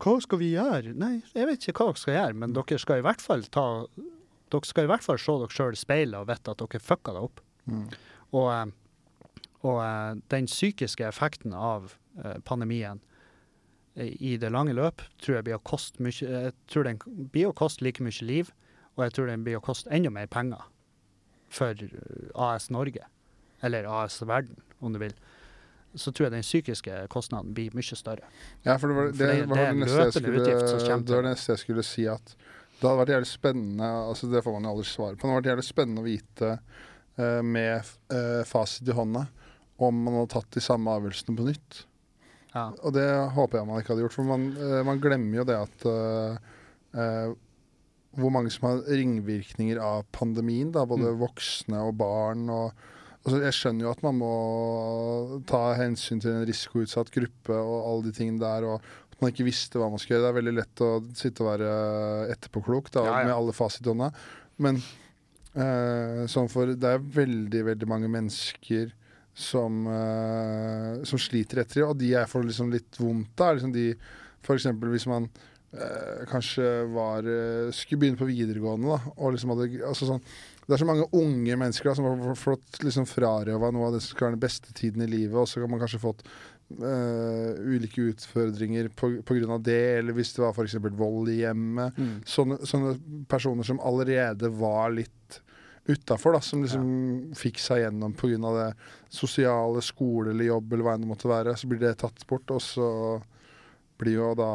hva 0.00 0.14
skal 0.24 0.40
vi 0.40 0.52
gjøre? 0.54 0.94
Nei, 0.98 1.18
jeg 1.36 1.48
vet 1.50 1.66
ikke 1.68 1.84
hva 1.84 1.92
dere 1.92 2.02
skal 2.02 2.16
gjøre, 2.16 2.38
men 2.42 2.54
dere 2.56 2.80
skal 2.80 3.02
i 3.02 3.06
hvert 3.06 3.24
fall 3.24 3.44
ta 3.54 3.66
Dere 4.48 4.64
skal 4.64 4.86
i 4.86 4.88
hvert 4.88 5.04
fall 5.04 5.18
se 5.20 5.34
dere 5.42 5.52
sjøl 5.52 5.76
i 5.76 5.78
speilet 5.78 6.16
og 6.16 6.30
vite 6.30 6.54
at 6.54 6.62
dere 6.62 6.80
fucka 6.80 7.12
det 7.12 7.24
opp. 7.26 7.42
Mm. 7.68 7.82
Og, 8.32 8.46
eh, 8.54 9.42
og 9.68 9.80
eh, 9.84 10.14
den 10.32 10.48
psykiske 10.48 11.04
effekten 11.04 11.52
av 11.52 11.92
eh, 12.22 12.38
pandemien 12.48 13.02
i 13.98 14.36
det 14.38 14.48
lange 14.54 14.72
løp 14.78 15.02
tror 15.18 15.36
jeg 15.36 15.46
blir 15.48 15.58
å 15.58 15.64
koste 15.66 16.02
mye 16.04 16.14
Jeg 16.14 16.52
tror 16.70 16.86
den 16.86 17.00
blir 17.02 17.50
å 17.50 17.56
koste 17.56 17.82
like 17.84 18.04
mye 18.04 18.24
liv, 18.24 18.52
og 18.94 19.04
jeg 19.04 19.16
tror 19.16 19.28
den 19.28 19.44
blir 19.44 19.58
å 19.58 19.64
koste 19.64 19.90
enda 19.92 20.12
mer 20.14 20.30
penger 20.30 20.64
for 21.48 21.84
eh, 21.84 22.28
AS 22.34 22.68
Norge. 22.74 23.04
Eller 23.64 23.88
AS 23.90 24.20
Verden, 24.22 24.56
om 24.80 24.92
du 24.94 25.00
vil. 25.02 25.14
Så 25.98 26.12
tror 26.12 26.28
jeg 26.28 26.36
den 26.36 26.44
psykiske 26.44 27.00
kostnaden 27.10 27.54
blir 27.56 27.74
mye 27.74 27.96
større. 27.96 28.28
Ja, 28.66 28.76
for 28.76 28.92
det 28.92 28.96
var 28.98 29.10
det, 29.10 29.18
det- 29.18 29.48
var 29.48 29.56
det 29.56 29.66
det 29.66 29.80
neste 29.80 30.04
jeg 30.04 30.12
skulle, 30.18 30.44
det 31.02 31.16
var 31.16 31.26
neste 31.26 31.52
jeg 31.54 31.62
skulle 31.64 31.86
si 31.86 32.06
at 32.06 32.36
det 32.78 32.86
hadde 32.86 33.00
vært 33.00 33.10
jævlig 33.10 33.26
spennende 33.26 33.86
altså 34.06 34.28
Det 34.30 34.44
får 34.44 34.52
man 34.54 34.68
jo 34.68 34.70
aldri 34.76 34.86
svar 34.86 35.16
på. 35.16 35.18
Det 35.18 35.26
hadde 35.26 35.40
vært 35.40 35.50
jævlig 35.50 35.66
spennende 35.66 36.02
å 36.04 36.06
vite 36.06 36.50
uh, 37.18 37.42
med 37.42 37.88
uh, 38.14 38.44
fasit 38.46 38.86
i 38.86 38.94
hånda 38.94 39.24
om 39.78 40.02
man 40.04 40.20
hadde 40.20 40.32
tatt 40.34 40.50
de 40.54 40.62
samme 40.62 40.90
avgjørelsene 40.90 41.38
på 41.38 41.46
nytt. 41.46 41.80
Ja. 42.54 42.68
Og 42.82 42.94
det 42.96 43.06
håper 43.34 43.60
jeg 43.60 43.68
man 43.68 43.82
ikke 43.82 43.94
hadde 43.94 44.04
gjort, 44.06 44.16
for 44.16 44.26
man, 44.28 44.46
uh, 44.58 44.80
man 44.86 45.02
glemmer 45.02 45.40
jo 45.40 45.44
det 45.46 45.58
at 45.58 45.84
eh, 45.90 46.54
eh, 46.98 47.34
Hvor 48.18 48.32
mange 48.34 48.50
som 48.50 48.68
har 48.68 48.80
ringvirkninger 48.90 49.78
av 49.82 50.04
pandemien, 50.12 50.72
da, 50.74 50.84
både 50.84 51.12
Mm. 51.14 51.18
voksne 51.22 51.82
og 51.86 51.96
barn. 51.96 52.48
og 52.50 52.72
altså, 53.24 53.40
Jeg 53.44 53.52
skjønner 53.54 53.86
jo 53.86 53.90
at 53.90 54.02
man 54.02 54.18
må 54.18 55.42
ta 55.46 55.74
hensyn 55.78 56.20
til 56.20 56.32
en 56.32 56.46
risikoutsatt 56.48 57.10
gruppe 57.14 57.54
og 57.54 57.86
alle 57.86 58.02
de 58.10 58.12
tingene 58.16 58.40
der. 58.40 58.64
og 58.64 58.80
at 59.12 59.20
man 59.22 59.32
ikke 59.32 59.46
visste 59.48 59.78
hva 59.78 59.88
man 59.90 59.98
skulle 59.98 60.18
gjøre. 60.20 60.28
Det 60.28 60.36
er 60.36 60.40
veldig 60.42 60.56
lett 60.58 60.80
å 60.86 60.90
sitte 61.18 61.42
og 61.42 61.58
være 61.58 62.30
etterpåklok 62.36 62.90
da, 62.94 63.04
Ja, 63.04 63.18
ja. 63.18 63.24
med 63.26 63.34
alle 63.34 63.52
fasitene. 63.52 64.12
Men 64.58 64.76
eh, 65.56 66.26
sånn 66.30 66.48
for 66.50 66.66
det 66.66 66.84
er 66.84 66.98
veldig, 67.02 67.64
veldig 67.72 67.88
mange 67.88 68.08
mennesker 68.08 68.92
som, 69.34 69.86
eh, 69.86 71.02
som 71.04 71.18
sliter 71.18 71.60
etter 71.62 71.80
det, 71.82 71.84
og 71.88 71.98
de 71.98 72.10
jeg 72.10 72.26
får 72.30 72.44
liksom 72.46 72.70
litt 72.72 72.98
vondt 72.98 73.40
av, 73.40 73.50
er 73.50 73.58
liksom 73.58 73.72
de 73.72 73.94
eksempel 74.48 74.88
hvis 74.94 75.06
man 75.06 75.28
eh, 75.72 76.22
kanskje 76.30 76.68
var 76.94 77.26
eh, 77.28 77.72
Skulle 77.74 78.04
begynne 78.04 78.20
på 78.20 78.28
videregående, 78.30 78.94
da, 78.94 79.14
og 79.16 79.34
liksom 79.34 79.54
hadde 79.54 79.82
altså 79.88 80.12
sånn 80.14 80.24
det 80.68 80.74
er 80.76 80.82
så 80.82 80.84
mange 80.84 81.06
unge 81.16 81.54
mennesker 81.56 81.88
da, 81.88 81.94
som 81.96 82.04
har 82.04 82.36
fått 82.36 82.82
liksom 82.84 83.06
frarøva 83.08 83.70
noe 83.72 83.86
av 83.88 83.94
det 83.94 84.02
som 84.04 84.12
skal 84.12 84.26
være 84.26 84.36
den 84.36 84.42
beste 84.42 84.74
tiden 84.76 85.00
i 85.00 85.08
livet, 85.08 85.38
og 85.40 85.48
så 85.48 85.62
har 85.62 85.70
man 85.72 85.80
kanskje 85.80 86.00
fått 86.02 86.20
eh, 86.76 87.54
ulike 87.72 88.04
utfordringer 88.10 88.90
av 89.48 89.62
det, 89.64 89.78
eller 90.02 90.12
hvis 90.12 90.34
det 90.36 90.42
var 90.44 90.52
f.eks. 90.52 90.76
vold 90.98 91.32
i 91.32 91.38
hjemmet. 91.40 91.96
Mm. 91.96 92.12
Sånne, 92.28 92.60
sånne 92.68 92.92
personer 93.32 93.64
som 93.64 93.80
allerede 93.80 94.52
var 94.60 94.92
litt 94.92 95.40
utafor, 95.88 96.36
som 96.44 96.60
liksom 96.66 96.88
fikk 97.38 97.62
seg 97.64 97.86
gjennom 97.86 98.12
pga. 98.12 98.52
det 98.58 98.68
sosiale, 99.08 99.80
skole 99.80 100.34
eller 100.34 100.50
jobb 100.50 100.72
eller 100.72 100.84
hva 100.84 100.98
enn 100.98 101.06
det 101.06 101.12
måtte 101.14 101.32
være. 101.32 101.56
Så 101.56 101.70
blir 101.70 101.80
det 101.80 101.96
tatt 102.02 102.26
bort, 102.28 102.50
og 102.52 102.60
så 102.60 102.90
blir 103.98 104.20
jo 104.20 104.34
da 104.36 104.52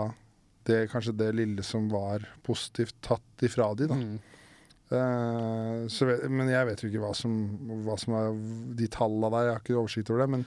det 0.70 0.80
kanskje 0.91 1.16
det 1.20 1.32
lille 1.36 1.64
som 1.66 1.89
var 1.91 2.24
positivt, 2.45 2.95
tatt 3.05 3.45
ifra 3.45 3.72
de, 3.78 3.89
da. 3.91 3.97
Mm. 3.99 4.20
Uh, 4.93 5.88
så 5.89 6.05
vet, 6.05 6.26
men 6.30 6.51
jeg 6.51 6.68
vet 6.70 6.84
jo 6.84 6.89
ikke 6.91 7.01
hva 7.01 7.14
som, 7.18 7.34
hva 7.86 7.95
som 7.97 8.14
er 8.20 8.36
de 8.78 8.88
tallene 8.93 9.32
der. 9.34 9.47
Jeg 9.47 9.55
har 9.55 9.64
ikke 9.64 9.80
oversikt 9.80 10.11
over 10.14 10.22
det. 10.22 10.30
Men 10.36 10.45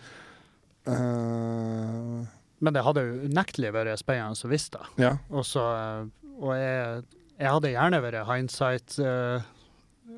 uh, 0.86 2.20
Men 2.62 2.76
det 2.76 2.84
hadde 2.86 3.02
jo 3.04 3.16
unektelig 3.26 3.72
vært 3.74 4.00
spennende 4.00 4.46
å 4.46 4.52
visst, 4.52 4.76
det. 4.76 4.86
ja. 5.02 5.16
Og, 5.32 5.42
så, 5.44 5.64
eh, 5.76 6.30
og 6.38 6.52
jeg, 6.56 7.02
jeg 7.36 7.54
hadde 7.56 7.72
gjerne 7.74 8.02
vært 8.04 8.28
hindsight 8.30 8.98
uh, 9.02 9.42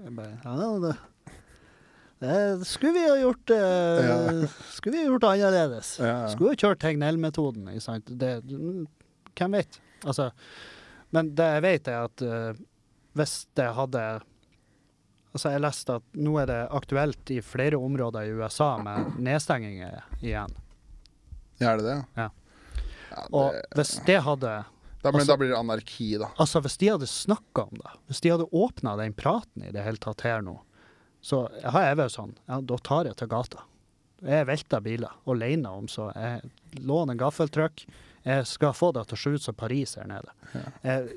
jeg 0.05 0.13
bare, 0.15 0.37
ja, 0.45 0.69
det, 0.85 0.93
det 2.23 2.67
skulle 2.69 2.95
vi 2.95 3.09
ha 3.09 3.17
gjort 3.23 3.51
uh, 3.55 4.05
Ja. 4.05 4.21
Skulle 4.75 4.95
vi 4.95 5.03
ha 5.03 5.09
gjort 5.09 5.27
annerledes. 5.33 5.97
Ja, 6.03 6.13
ja. 6.13 6.31
Skulle 6.35 6.53
ha 6.53 6.61
kjørt 6.61 6.83
Tegnell-metoden. 6.85 7.71
hvem 9.39 9.57
vet? 9.57 9.81
Altså, 10.05 10.31
men 11.11 11.35
det 11.39 11.47
jeg 11.57 11.65
vet, 11.65 11.89
er 11.89 12.05
at 12.07 12.23
uh, 12.23 12.59
hvis 13.19 13.37
det 13.59 13.71
hadde 13.75 14.03
Altså, 15.29 15.51
jeg 15.53 15.61
leste 15.61 15.95
at 16.01 16.17
nå 16.17 16.39
er 16.41 16.47
det 16.49 16.59
aktuelt 16.75 17.31
i 17.31 17.37
flere 17.45 17.77
områder 17.77 18.25
i 18.27 18.31
USA 18.33 18.71
med 18.81 19.19
nedstenginger 19.23 19.99
igjen. 20.25 20.55
Ja, 21.61 21.75
er 21.75 21.83
det 21.83 21.85
det? 21.85 21.97
Ja. 22.17 22.29
Ja, 23.13 23.25
Og 23.37 23.59
hvis 23.77 23.93
det 24.07 24.17
hadde 24.25 24.55
da, 25.03 25.13
men 25.13 25.21
altså- 25.21 25.29
da 25.33 25.37
blir 25.37 25.49
det 25.53 25.59
anarki, 25.59 26.09
da. 26.19 26.31
Altså, 26.41 26.61
hvis 26.65 26.77
de 26.81 26.89
hadde 26.89 27.07
snakka 27.07 27.69
om 27.69 27.77
det, 27.77 27.93
hvis 28.09 28.21
de 28.25 28.33
hadde 28.33 28.49
åpna 28.51 28.97
den 28.97 29.13
praten 29.15 29.63
i 29.69 29.71
det 29.71 29.85
hele 29.85 30.01
tatt 30.03 30.25
her 30.27 30.41
nå, 30.43 30.57
så 31.21 31.45
har 31.63 31.83
jeg 31.83 31.97
vært 32.01 32.17
sånn 32.17 32.35
Ja, 32.49 32.61
da 32.61 32.77
tar 32.79 33.05
jeg 33.05 33.17
til 33.17 33.29
gata. 33.29 33.63
Jeg 34.23 34.47
velter 34.47 34.81
biler 34.83 35.13
alene 35.27 35.71
om 35.71 35.87
så 35.87 36.09
jeg 36.17 36.51
låner 36.83 37.13
en 37.13 37.19
gaffeltruck. 37.19 37.85
Jeg 38.29 38.47
skal 38.51 38.75
få 38.77 38.91
det 38.97 39.07
til 39.09 39.17
å 39.17 39.21
se 39.23 39.33
ut 39.39 39.45
som 39.49 39.57
Paris 39.57 39.97
her 39.99 40.09
nede. 40.11 40.35
Eh, 40.85 41.09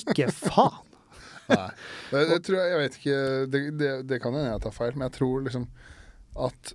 ikke 0.00 0.26
faen! 0.34 0.82
Nei. 1.52 1.68
Det, 2.10 2.22
det 2.32 2.36
tror 2.42 2.56
jeg 2.58 2.70
Jeg 2.72 2.78
vet 2.80 2.94
ikke 2.98 3.18
Det, 3.54 3.58
det, 3.78 3.90
det 4.10 4.16
kan 4.18 4.34
hende 4.34 4.48
jeg 4.50 4.62
tar 4.64 4.72
feil, 4.74 4.96
men 4.98 5.04
jeg 5.06 5.12
tror 5.20 5.44
liksom 5.46 5.68
at 6.42 6.72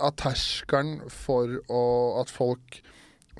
at 0.00 0.16
terskelen 0.22 1.00
for 1.12 1.56
å 1.68 1.80
At 2.22 2.30
folk 2.32 2.78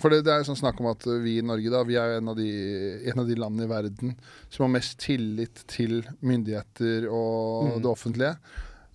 For 0.03 0.11
det, 0.13 0.25
det 0.27 0.35
er 0.35 0.43
sånn 0.49 0.59
snakk 0.59 0.83
om 0.83 0.91
at 0.91 1.07
vi 1.23 1.37
i 1.39 1.45
Norge 1.47 1.71
da, 1.73 1.85
vi 1.89 1.95
er 2.01 2.17
en 2.19 2.33
av 2.33 2.37
de, 2.41 2.49
en 3.13 3.23
av 3.23 3.29
de 3.31 3.37
landene 3.39 3.69
i 3.69 3.71
verden 3.71 4.13
som 4.51 4.67
har 4.67 4.75
mest 4.75 4.99
tillit 5.07 5.63
til 5.71 6.01
myndigheter 6.27 7.07
og 7.07 7.71
Mm. 7.71 7.83
det 7.85 7.91
offentlige. 7.91 8.35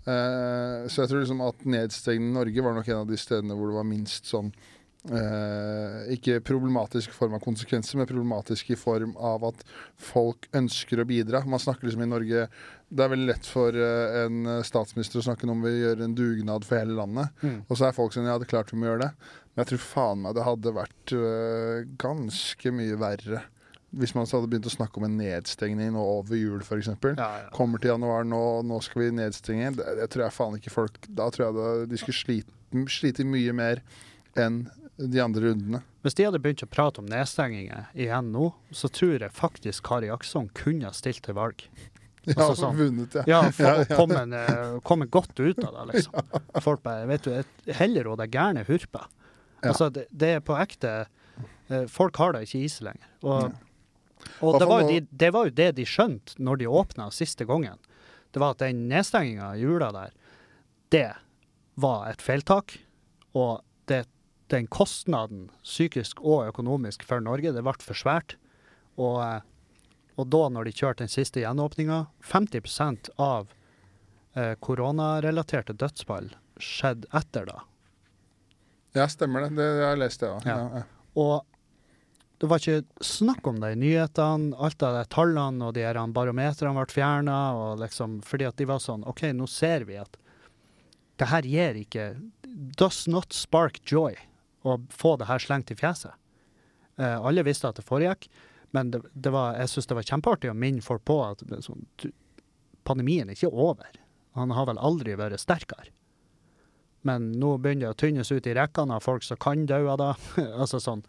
Eh, 0.05 0.85
så 0.89 1.03
jeg 1.03 1.09
tror 1.11 1.21
liksom 1.23 1.41
at 1.45 1.63
nedstengningen 1.65 2.31
i 2.33 2.37
Norge 2.39 2.63
var 2.65 2.73
nok 2.77 2.87
en 2.91 3.03
av 3.03 3.09
de 3.09 3.17
stedene 3.21 3.55
hvor 3.57 3.69
det 3.71 3.77
var 3.79 3.85
minst 3.89 4.27
sånn 4.29 4.49
eh, 5.13 6.13
Ikke 6.15 6.39
problematisk 6.45 7.11
i 7.11 7.15
form 7.15 7.35
av 7.37 7.43
konsekvenser, 7.43 7.99
men 7.99 8.09
problematisk 8.09 8.71
i 8.73 8.79
form 8.79 9.15
av 9.17 9.45
at 9.51 9.63
folk 10.01 10.49
ønsker 10.55 11.01
å 11.01 11.07
bidra. 11.09 11.43
Man 11.45 11.61
snakker 11.61 11.87
liksom 11.87 12.05
i 12.05 12.09
Norge 12.09 12.45
Det 12.89 13.05
er 13.05 13.11
veldig 13.11 13.29
lett 13.29 13.49
for 13.49 13.75
eh, 13.75 14.19
en 14.25 14.51
statsminister 14.65 15.21
å 15.21 15.27
snakke 15.29 15.49
om 15.51 15.65
vi 15.65 15.73
gjør 15.79 16.05
en 16.05 16.15
dugnad 16.17 16.67
for 16.67 16.81
hele 16.81 16.97
landet. 16.97 17.33
Mm. 17.41 17.63
Og 17.67 17.75
så 17.77 17.89
er 17.89 17.97
folk 17.97 18.15
sånn 18.15 18.29
Ja, 18.29 18.37
det 18.39 18.49
er 18.49 18.55
klart 18.57 18.73
vi 18.73 18.79
må 18.81 18.89
gjøre 18.89 19.07
det. 19.07 19.33
Men 19.53 19.63
jeg 19.63 19.73
tror 19.73 19.83
faen 19.87 20.23
meg 20.23 20.37
det 20.37 20.47
hadde 20.47 20.77
vært 20.79 21.15
øh, 21.15 21.83
ganske 22.01 22.73
mye 22.75 23.01
verre 23.01 23.45
hvis 23.95 24.11
man 24.15 24.27
hadde 24.27 24.49
begynt 24.51 24.67
å 24.67 24.73
snakke 24.73 24.99
om 24.99 25.05
en 25.07 25.17
nedstengning 25.19 25.93
nå 25.95 26.01
over 26.17 26.35
jul, 26.35 26.59
f.eks. 26.63 26.89
Ja, 27.15 27.29
ja. 27.45 27.51
Kommer 27.55 27.79
til 27.79 27.93
januar, 27.93 28.25
nå, 28.27 28.41
nå 28.67 28.79
skal 28.83 29.05
vi 29.05 29.11
nedstenge. 29.21 29.71
Det, 29.77 29.85
det 30.01 30.09
tror 30.11 30.25
jeg 30.25 30.35
faen 30.35 30.57
ikke 30.59 30.73
folk 30.73 30.99
Da 31.07 31.29
tror 31.31 31.45
jeg 31.45 31.57
det, 31.57 31.69
de 31.93 31.99
skulle 32.01 32.19
slite, 32.19 32.83
slite 32.91 33.27
mye 33.27 33.55
mer 33.55 33.83
enn 34.39 34.65
de 34.97 35.19
andre 35.19 35.41
rundene. 35.49 35.81
Hvis 36.05 36.15
de 36.15 36.25
hadde 36.27 36.39
begynt 36.39 36.63
å 36.63 36.69
prate 36.71 37.01
om 37.01 37.07
nedstenginger 37.09 37.87
igjen 37.97 38.29
nå, 38.31 38.51
så 38.71 38.87
tror 38.93 39.17
jeg 39.19 39.33
faktisk 39.35 39.83
Kari 39.89 40.11
Akson 40.13 40.47
kunne 40.55 40.87
ha 40.87 40.95
stilt 40.95 41.23
til 41.27 41.37
valg. 41.37 41.65
Ja, 42.25 42.39
Altså 42.41 42.55
sånn. 42.57 42.77
vunnet, 42.79 43.13
ja. 43.19 43.21
Ja, 43.29 43.39
for 43.53 43.67
Ja, 43.69 43.83
å 43.83 43.97
komme, 43.99 44.21
eh, 44.33 44.77
komme 44.81 45.05
godt 45.13 45.37
ut 45.37 45.59
av 45.61 45.75
det, 45.75 45.83
liksom. 45.91 46.31
Folk 46.65 46.81
bare 46.81 47.03
Vet 47.11 47.27
du, 47.27 47.35
heller 47.77 48.07
og 48.09 48.17
det 48.17 48.31
gærne 48.33 48.63
hurpa. 48.65 49.03
Ja. 49.59 49.67
Altså, 49.69 49.91
det, 49.93 50.07
det 50.09 50.31
er 50.39 50.41
på 50.41 50.55
ekte 50.57 50.93
eh, 51.69 51.83
Folk 51.85 52.17
har 52.17 52.33
det 52.33 52.47
ikke 52.47 52.63
i 52.65 52.71
seg 52.73 52.87
lenger. 52.87 53.11
Og, 53.29 53.53
og 54.41 54.57
det, 54.57 54.69
var 54.71 54.87
de, 54.89 54.97
det 55.21 55.29
var 55.37 55.51
jo 55.51 55.53
det 55.61 55.69
de 55.77 55.85
skjønte 55.85 56.41
når 56.41 56.63
de 56.63 56.71
åpna 56.81 57.11
siste 57.13 57.45
gangen. 57.45 57.77
Det 58.33 58.41
var 58.41 58.57
at 58.57 58.63
den 58.65 58.87
nedstenginga 58.89 59.51
i 59.53 59.61
jula 59.61 59.91
der, 59.93 60.17
det 60.97 61.05
var 61.77 62.09
et 62.09 62.25
feiltak. 62.25 62.79
Og 63.37 63.61
det, 63.85 64.07
den 64.53 64.67
kostnaden, 64.67 65.49
psykisk 65.63 66.21
og 66.21 66.49
økonomisk, 66.51 67.03
for 67.07 67.23
Norge, 67.23 67.53
det 67.55 67.63
ble 67.65 67.75
for 67.81 67.97
svært. 67.97 68.35
Og, 68.95 69.19
eh, 69.23 69.41
og 70.15 70.29
da, 70.31 70.43
når 70.53 70.69
de 70.69 70.75
kjørte 70.75 71.03
den 71.03 71.11
siste 71.11 71.41
gjenåpninga 71.41 72.05
50% 72.23 73.09
av 73.21 73.49
eh, 74.35 74.53
koronarelaterte 74.61 75.75
dødsfall 75.75 76.31
skjedde 76.61 77.09
etter 77.15 77.49
da. 77.49 77.63
Ja, 78.95 79.09
stemmer 79.11 79.43
det. 79.43 79.55
Det 79.57 79.65
har 79.81 79.95
jeg 79.95 80.03
lest, 80.05 80.21
det 80.21 80.31
òg. 80.31 80.45
Ja. 80.47 80.55
Ja. 80.55 80.83
Ja, 80.83 80.83
Og 81.19 81.35
det 82.39 82.47
var 82.51 82.61
ikke 82.61 83.03
snakk 83.03 83.47
om 83.47 83.59
det 83.63 83.73
i 83.73 83.79
nyhetene. 83.79 84.55
Alt 84.59 84.83
av 84.83 84.99
de 84.99 85.03
tallene 85.11 85.67
og 85.67 85.75
de 85.75 85.87
barometrene 86.15 86.75
ble 86.77 86.85
fjerna. 86.91 87.39
Liksom, 87.81 88.21
fordi 88.27 88.47
at 88.47 88.59
de 88.59 88.67
var 88.69 88.79
sånn 88.83 89.03
OK, 89.07 89.25
nå 89.35 89.47
ser 89.51 89.87
vi 89.89 89.99
at 89.99 90.19
det 91.19 91.29
her 91.31 91.47
gir 91.47 91.77
ikke 91.79 92.09
Does 92.75 93.05
not 93.07 93.33
spark 93.35 93.81
joy 93.87 94.15
å 94.65 94.77
få 94.93 95.15
det 95.21 95.27
her 95.29 95.41
slengt 95.43 95.71
i 95.73 95.77
fjeset. 95.79 96.13
Eh, 96.97 97.17
alle 97.21 97.43
visste 97.45 97.69
at 97.69 97.79
det 97.79 97.85
foregikk, 97.87 98.27
men 98.75 98.91
det, 98.91 99.01
det 99.13 99.31
var, 99.31 99.55
jeg 99.59 99.71
syns 99.71 99.87
det 99.91 99.97
var 99.99 100.07
kjempeartig 100.09 100.51
å 100.51 100.57
minne 100.57 100.83
folk 100.83 101.03
på 101.07 101.19
at 101.25 101.43
er 101.47 101.61
sånn, 101.63 101.85
pandemien 102.87 103.29
er 103.29 103.37
ikke 103.37 103.51
over. 103.53 104.01
Han 104.35 104.51
har 104.51 104.67
vel 104.67 104.79
aldri 104.83 105.15
vært 105.19 105.39
sterkere. 105.39 105.91
Men 107.05 107.29
nå 107.37 107.55
begynner 107.61 107.85
det 107.91 107.93
å 107.93 107.99
tynnes 108.01 108.31
ut 108.33 108.47
i 108.49 108.55
rekkene 108.57 108.97
av 108.97 109.03
folk 109.05 109.23
som 109.23 109.37
kan 109.41 109.65
dø 109.69 109.83
av 109.93 109.99
det. 110.01 110.11
altså 110.61 110.79
sånn, 110.81 111.03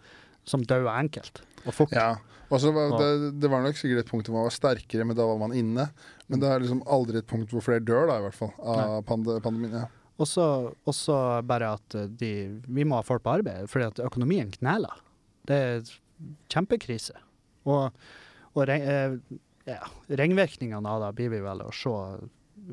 som 0.47 0.63
dør 0.63 0.87
enkelt 0.93 1.41
og 1.67 1.75
fort. 1.75 1.95
Ja. 1.97 2.17
Og 2.47 2.61
så 2.63 2.71
var 2.71 2.93
Og- 2.93 3.01
det, 3.01 3.41
det 3.43 3.49
var 3.51 3.65
nok 3.65 3.75
sikkert 3.79 4.05
et 4.05 4.11
punkt 4.11 4.29
hvor 4.29 4.37
man 4.39 4.47
var 4.47 4.55
sterkere, 4.55 5.07
men 5.09 5.17
da 5.19 5.25
var 5.27 5.41
man 5.41 5.55
inne. 5.57 5.89
Men 6.29 6.43
det 6.43 6.51
er 6.51 6.63
liksom 6.63 6.85
aldri 6.87 7.19
et 7.19 7.27
punkt 7.27 7.51
hvor 7.51 7.65
flere 7.65 7.83
dør, 7.83 8.07
da, 8.07 8.21
i 8.21 8.27
hvert 8.29 8.37
fall, 8.39 8.53
av 8.63 9.01
pand 9.09 9.27
pandemien. 9.43 9.81
Ja. 9.81 9.89
Og 10.23 10.95
så 10.97 11.17
bare 11.45 11.75
at 11.77 11.97
eh, 11.99 12.09
de, 12.09 12.33
vi 12.67 12.87
må 12.89 13.01
ha 13.01 13.07
folk 13.07 13.25
på 13.27 13.37
arbeid, 13.39 13.69
fordi 13.73 13.91
at 13.91 14.05
økonomien 14.07 14.53
kneler. 14.55 15.03
Det 15.47 15.57
er 15.57 15.91
kjempekrise. 16.53 17.19
Og, 17.69 17.91
og 18.57 18.73
eh, 18.73 19.19
ja, 19.67 19.81
ringvirkningene 20.09 20.89
av 20.89 21.05
det 21.05 21.15
blir 21.19 21.35
vi 21.35 21.43
vel 21.45 21.65
å 21.67 21.73
se 21.75 21.97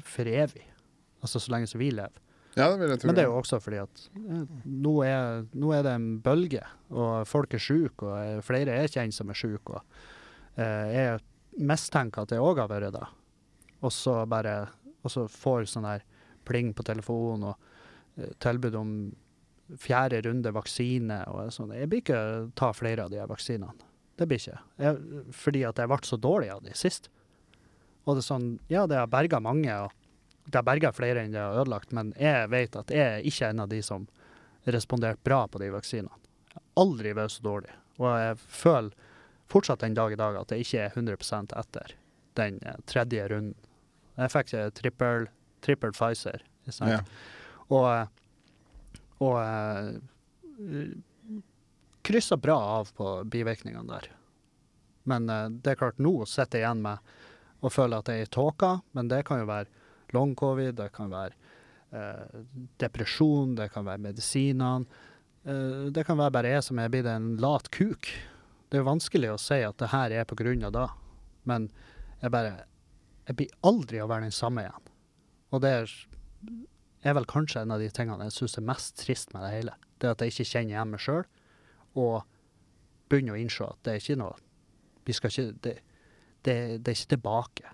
for 0.08 0.30
evig. 0.30 0.68
Altså 1.24 1.42
så 1.42 1.54
lenge 1.54 1.70
som 1.72 1.82
vi 1.82 1.92
lever. 1.94 2.20
ja, 2.56 2.68
det. 2.78 3.00
Men 3.04 3.16
det 3.18 3.24
er 3.24 3.32
jo 3.32 3.40
også 3.40 3.60
fordi 3.64 3.82
at 3.82 4.06
eh, 4.14 4.44
nå, 4.70 4.96
er, 5.08 5.44
nå 5.58 5.74
er 5.76 5.86
det 5.88 5.98
en 5.98 6.10
bølge, 6.24 6.64
og 6.94 7.28
folk 7.30 7.56
er 7.58 7.64
syke, 7.64 8.08
og 8.08 8.44
flere 8.46 8.78
er 8.84 8.92
kjent 8.92 9.16
som 9.16 9.32
er 9.34 9.40
syke. 9.40 9.80
Og 9.80 10.62
eh, 10.62 10.94
jeg 10.94 11.22
mistenker 11.60 12.24
at 12.24 12.34
jeg 12.36 12.44
òg 12.44 12.62
har 12.64 12.72
vært 12.72 12.96
det. 12.96 13.06
Og 13.84 13.92
så 13.92 14.22
bare 14.30 14.70
Og 15.04 15.12
så 15.12 15.26
får 15.28 15.66
sånn 15.68 15.84
her 15.84 16.06
pling 16.48 16.74
på 16.76 16.86
telefonen 16.88 17.52
og 17.52 18.20
eh, 18.20 18.32
tilbud 18.44 18.78
om 18.80 18.94
fjerde 19.80 20.22
runde 20.26 20.52
vaksine 20.54 21.24
og 21.32 21.50
sånn. 21.56 21.74
Jeg 21.78 21.90
blir 21.90 22.04
ikke 22.04 22.22
ta 22.60 22.74
flere 22.76 23.08
av 23.08 23.14
de 23.14 23.24
vaksinene. 23.30 23.90
Det 24.20 24.28
blir 24.30 24.42
ikke. 24.42 24.60
Jeg, 24.78 25.24
fordi 25.34 25.64
at 25.66 25.80
jeg 25.82 25.90
ble 25.90 25.98
så 26.06 26.20
dårlig 26.22 26.52
av 26.54 26.62
de 26.66 26.76
sist. 26.78 27.10
Og 28.04 28.18
det 28.18 28.26
er 28.26 28.30
sånn 28.30 28.48
Ja, 28.70 28.86
det 28.88 29.00
har 29.00 29.10
berga 29.10 29.40
mange. 29.42 29.74
og 29.74 29.92
det 30.46 30.60
har 30.60 30.68
berga 30.68 30.92
flere 30.92 31.24
enn 31.24 31.32
det 31.32 31.40
har 31.40 31.62
ødelagt, 31.62 31.94
men 31.96 32.12
jeg 32.20 32.50
vet 32.52 32.76
at 32.76 32.92
jeg 32.92 33.00
er 33.00 33.28
ikke 33.28 33.50
en 33.50 33.64
av 33.64 33.70
de 33.72 33.80
som 33.82 34.08
responderte 34.66 35.24
bra 35.24 35.46
på 35.48 35.62
de 35.62 35.70
vaksinene. 35.72 36.12
Jeg 36.52 36.60
har 36.60 36.84
aldri 36.84 37.14
vært 37.16 37.36
så 37.38 37.46
dårlig. 37.46 37.72
Og 38.02 38.10
jeg 38.20 38.38
føler 38.38 39.14
fortsatt 39.52 39.84
den 39.86 39.96
dag 39.96 40.12
i 40.12 40.20
dag 40.20 40.36
at 40.40 40.52
jeg 40.52 40.66
ikke 40.66 40.82
er 40.84 40.98
100% 40.98 41.56
etter 41.60 41.96
den 42.40 42.60
eh, 42.66 42.80
tredje 42.90 43.28
runden. 43.32 43.56
Jeg 44.18 44.34
fikk 44.34 44.54
eh, 44.58 44.70
trippel, 44.76 45.28
trippel 45.64 45.94
Pfizer. 45.96 46.44
Ja. 46.80 47.00
Og, 47.74 47.88
eh, 47.90 48.08
og 49.24 49.38
uh, 49.40 50.94
kryssa 52.04 52.38
bra 52.40 52.58
av 52.80 52.92
på 52.96 53.16
bivirkningene 53.32 53.88
der. 53.90 54.10
Men 55.10 55.30
uh, 55.30 55.48
det 55.50 55.74
er 55.74 55.82
klart, 55.82 56.02
nå 56.04 56.26
sitter 56.30 56.62
jeg 56.62 56.68
igjen 56.68 56.84
med 56.86 57.14
og 57.64 57.72
føle 57.72 57.96
at 58.00 58.10
jeg 58.12 58.26
er 58.26 58.28
i 58.28 58.34
tåka, 58.34 58.74
men 58.92 59.08
det 59.12 59.22
kan 59.28 59.40
jo 59.40 59.48
være 59.48 59.72
long 60.16 60.34
covid, 60.36 60.76
det 60.76 60.90
kan 60.96 61.12
være 61.14 61.32
uh, 61.96 62.44
depresjon, 62.84 63.56
det 63.56 63.70
kan 63.74 63.88
være 63.88 64.04
medisinene. 64.04 65.02
Uh, 65.48 65.88
det 65.96 66.04
kan 66.08 66.20
være 66.20 66.36
bare 66.36 66.54
jeg 66.58 66.68
som 66.68 66.80
er 66.80 66.92
blitt 66.92 67.08
en 67.08 67.34
lat 67.44 67.70
kuk. 67.72 68.12
Det 68.68 68.80
er 68.80 68.84
jo 68.84 68.90
vanskelig 68.90 69.32
å 69.32 69.40
si 69.40 69.62
at 69.64 69.80
det 69.80 69.92
her 69.94 70.16
er 70.20 70.28
på 70.28 70.38
grunn 70.40 70.64
av 70.68 70.76
det, 70.76 70.88
men 71.50 71.72
jeg 72.24 72.32
bare 72.32 72.54
Jeg 73.24 73.38
blir 73.40 73.52
aldri 73.64 74.02
å 74.04 74.08
være 74.12 74.26
den 74.26 74.34
samme 74.36 74.66
igjen. 74.66 74.88
Og 75.54 75.62
det 75.62 75.72
er, 75.74 75.94
vel 77.14 77.30
kanskje 77.30 77.62
en 77.62 77.74
av 77.76 77.82
de 77.82 77.90
tingene 77.94 78.28
jeg 78.30 78.38
syns 78.40 78.58
er 78.58 78.66
mest 78.66 78.98
trist 79.04 79.34
med 79.36 79.46
det 79.46 79.52
hele. 79.54 79.76
Det 80.02 80.10
at 80.10 80.24
jeg 80.24 80.34
ikke 80.34 80.50
kjenner 80.50 80.74
igjen 80.74 80.94
meg 80.94 81.04
sjøl, 81.04 81.26
og 82.02 82.16
begynner 83.12 83.36
å 83.36 83.42
innse 83.42 83.68
at 83.68 83.82
det 83.86 83.94
er 83.94 84.02
ikke 84.02 84.18
noe 84.18 84.38
Vi 85.06 85.14
skal 85.14 85.30
ikke 85.30 85.44
Det, 85.62 85.74
det, 86.48 86.56
det 86.82 86.90
er 86.90 86.98
ikke 86.98 87.12
tilbake. 87.12 87.74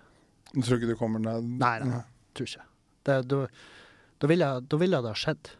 Du 0.52 0.60
tror 0.60 0.76
ikke 0.76 0.90
du 0.90 0.98
kommer 0.98 1.22
ned 1.22 1.46
Nei, 1.62 1.76
nei. 1.86 2.02
Tror 2.36 2.50
ikke. 2.50 2.66
Det, 3.06 3.16
da, 3.30 4.28
ville 4.28 4.50
jeg, 4.50 4.80
ville 4.82 5.00
det 5.00 5.14
ha 5.14 5.16
skjedd. 5.16 5.52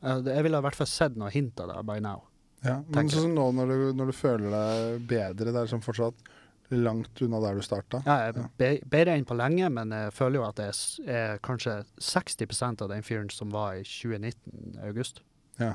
Jeg 0.00 0.46
ville 0.46 0.62
i 0.62 0.64
hvert 0.64 0.78
fall 0.78 0.88
sett 0.88 1.18
noe 1.18 1.30
hint 1.34 1.60
av 1.60 1.72
det 1.74 1.82
by 1.90 1.98
now. 2.02 2.24
Ja, 2.64 2.80
men 2.90 3.10
sånn 3.12 3.36
nå 3.36 3.50
når 3.54 3.70
du, 3.70 3.82
når 4.00 4.10
du 4.10 4.16
føler 4.16 4.54
deg 4.54 5.04
bedre, 5.10 5.52
det 5.52 5.58
er 5.58 5.68
liksom 5.68 5.84
fortsatt 5.84 6.24
langt 6.70 7.20
unna 7.24 7.40
der 7.40 7.54
du 7.54 7.62
starta. 7.62 8.02
Ja, 8.06 8.32
Ja. 8.36 8.48
bedre 8.58 9.14
enn 9.16 9.24
på 9.24 9.36
lenge, 9.36 9.70
men 9.72 9.90
jeg 9.90 10.12
føler 10.12 10.34
jo 10.40 10.44
at 10.48 10.56
det 10.56 10.68
er 11.08 11.38
kanskje 11.38 11.84
60% 11.98 12.82
av 12.82 12.88
den 12.90 13.02
fyren 13.02 13.30
som 13.32 13.50
var 13.50 13.74
i 13.78 13.82
2019, 13.84 14.78
august. 14.84 15.22
Ja. 15.58 15.74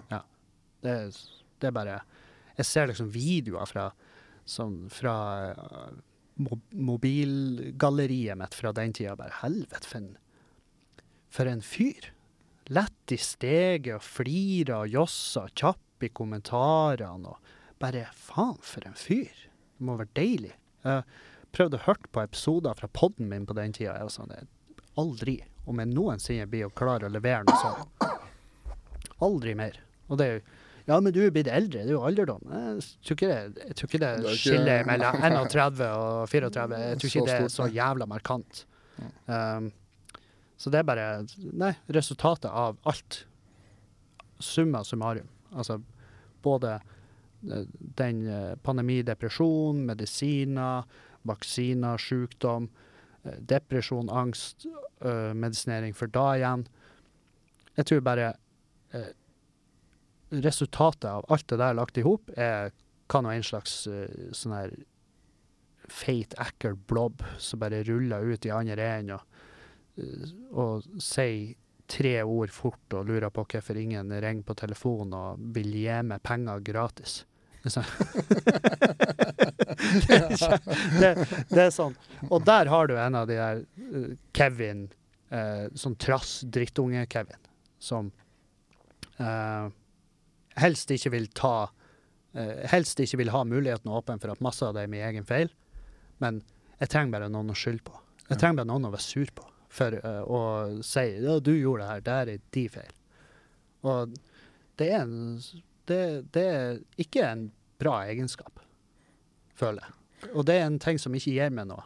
Det, 0.83 0.91
er- 0.91 1.11
det 1.59 1.67
er 1.67 1.71
bare 1.71 2.01
Jeg 2.57 2.65
ser 2.65 2.85
liksom 2.87 3.09
videoer 3.11 3.65
fra, 3.65 3.91
sånn, 4.45 4.87
fra 4.91 5.53
eh, 5.55 5.93
mobilgalleriet 6.73 8.37
mitt 8.37 8.53
fra 8.53 8.71
den 8.71 8.93
tida. 8.93 9.15
Bare 9.15 9.33
helvete, 9.41 9.87
for 9.87 9.97
en, 9.97 10.17
for 11.33 11.49
en 11.49 11.61
fyr. 11.65 12.11
Lett 12.69 13.11
i 13.11 13.17
steget 13.19 13.95
og 13.97 14.03
flirer 14.05 14.83
og 14.85 14.93
josser, 14.93 15.49
kjapp 15.57 16.05
i 16.05 16.09
kommentarene. 16.09 17.33
og 17.33 17.37
Bare 17.81 18.05
faen, 18.15 18.57
for 18.61 18.85
en 18.87 18.93
fyr. 18.95 19.33
Det 19.77 19.83
må 19.87 19.97
være 19.99 20.13
deilig. 20.15 20.53
Jeg 20.83 21.03
prøvde 21.55 21.79
å 21.79 21.85
høre 21.87 22.11
på 22.11 22.23
episoder 22.23 22.77
fra 22.79 22.89
podden 22.91 23.29
min 23.31 23.45
på 23.49 23.55
den 23.57 23.73
tida. 23.75 23.95
Var 24.01 24.11
sånn, 24.13 24.31
det 24.33 24.43
aldri, 24.99 25.37
om 25.69 25.79
jeg 25.81 25.89
noensinne 25.93 26.49
blir 26.49 26.67
å 26.67 26.73
klare 26.75 27.07
å 27.07 27.13
levere 27.13 27.45
noe 27.47 27.61
sånt. 27.61 28.11
Aldri 29.23 29.55
mer. 29.57 29.79
Og 30.09 30.19
det 30.19 30.27
er 30.27 30.37
jo 30.39 30.43
ja, 30.83 30.97
men 30.99 31.13
du 31.15 31.21
er 31.23 31.29
blitt 31.31 31.47
eldre, 31.47 31.85
det 31.85 31.93
er 31.93 31.95
jo 31.95 32.01
alderdom. 32.03 32.41
Jeg 32.51 32.81
tror 33.07 33.15
ikke 33.15 33.27
det, 33.29 33.67
jeg 33.69 33.75
tror 33.79 33.87
ikke 33.87 33.99
det 34.01 34.07
Det 34.17 34.31
ikke- 34.33 34.39
skiller 34.41 34.81
mellom 34.89 35.15
31 35.23 35.85
og 35.87 36.27
34. 36.27 36.79
Jeg 36.81 36.97
tror 36.99 37.09
ikke 37.09 37.25
det 37.29 37.37
er 37.39 37.47
så 37.53 37.67
jævla 37.71 38.07
markant. 38.11 38.65
Um, 39.27 39.69
så 40.59 40.69
det 40.69 40.79
er 40.81 40.83
bare 40.83 41.05
Nei, 41.39 41.71
resultatet 41.87 42.51
av 42.51 42.75
alt. 42.83 43.23
Summa 44.43 44.83
summarum. 44.83 45.29
Altså 45.55 45.79
både 46.43 46.73
eh, 46.75 46.92
den 47.43 48.27
eh, 48.27 48.55
pandemi, 48.55 49.01
depresjon, 49.03 49.85
medisiner, 49.85 50.83
vaksiner, 51.27 51.97
sykdom, 51.97 52.69
eh, 53.23 53.39
depresjon, 53.39 54.09
angst, 54.09 54.65
eh, 55.01 55.33
medisinering 55.33 55.95
for 55.95 56.07
da 56.07 56.27
igjen. 56.37 56.67
Jeg 57.75 57.89
tror 57.89 58.01
bare 58.05 58.33
resultatet 60.29 61.07
av 61.09 61.25
alt 61.33 61.47
det 61.49 61.57
der 61.57 61.73
lagt 61.73 61.97
i 61.97 62.03
hop 62.05 62.29
kan 63.09 63.25
være 63.25 63.39
en 63.39 63.45
slags 63.45 63.71
sånn 64.37 64.53
her 64.53 64.75
feit, 65.89 66.35
ekkel 66.37 66.77
blobb 66.77 67.23
som 67.41 67.63
bare 67.63 67.81
ruller 67.87 68.29
ut 68.29 68.45
i 68.45 68.53
andre 68.53 68.85
enden 68.99 69.15
og, 69.17 70.29
og 70.53 71.01
sier 71.01 71.55
tre 71.89 72.15
ord 72.21 72.53
fort 72.53 72.93
og 72.93 73.09
lurer 73.09 73.33
på 73.33 73.47
hvorfor 73.49 73.81
ingen 73.81 74.13
ringer 74.13 74.45
på 74.45 74.55
telefonen 74.61 75.17
og 75.17 75.53
vil 75.57 75.73
gi 75.73 75.97
meg 76.05 76.21
penger 76.25 76.61
gratis. 76.65 77.23
Det, 79.93 81.09
det, 81.49 81.61
er 81.61 81.69
sånn. 81.73 81.93
Og 82.29 82.43
der 82.47 82.69
har 82.71 82.87
du 82.89 82.95
en 82.97 83.15
av 83.15 83.27
de 83.29 83.35
der 83.37 83.61
eh, 83.61 84.15
Kevin, 84.35 84.87
eh, 85.29 85.67
sånn 85.77 85.95
trass 86.01 86.41
drittunge-Kevin, 86.49 87.41
som 87.83 88.09
eh, 89.21 89.67
helst 90.59 90.91
ikke 90.95 91.13
vil 91.13 91.27
ta 91.35 91.55
eh, 92.33 92.63
Helst 92.71 92.99
ikke 93.03 93.21
vil 93.21 93.33
ha 93.35 93.43
muligheten 93.47 93.91
åpen 93.93 94.21
for 94.23 94.33
at 94.33 94.43
masse 94.45 94.65
av 94.65 94.75
det 94.77 94.85
er 94.85 94.93
min 94.93 95.05
egen 95.05 95.27
feil, 95.29 95.51
men 96.23 96.41
jeg 96.79 96.93
trenger 96.93 97.17
bare 97.17 97.31
noen 97.31 97.53
å 97.53 97.57
skylde 97.57 97.85
på. 97.87 97.97
Jeg 98.29 98.39
trenger 98.39 98.63
bare 98.63 98.71
noen 98.71 98.89
å 98.89 98.93
være 98.95 99.07
sur 99.07 99.35
på 99.35 99.49
for 99.73 99.95
uh, 100.05 100.21
å 100.29 100.39
si 100.85 101.05
ja, 101.17 101.39
du 101.41 101.53
gjorde 101.55 101.83
det 101.83 101.89
her, 101.89 102.03
det 102.05 102.17
her 102.17 102.31
er 102.35 102.43
de 102.55 102.65
feil. 102.75 102.91
Og 103.89 104.17
det 104.79 104.89
er, 104.89 105.05
en, 105.05 105.39
det, 105.89 106.01
det 106.35 106.43
er 106.49 106.77
ikke 107.01 107.25
en 107.27 107.47
bra 107.81 107.97
egenskap, 108.07 108.61
føler 109.59 109.83
jeg. 109.83 110.29
Og 110.33 110.45
det 110.47 110.55
er 110.59 110.67
en 110.69 110.79
ting 110.79 110.99
som 111.01 111.15
ikke 111.17 111.33
gir 111.35 111.49
meg 111.51 111.67
noe. 111.67 111.83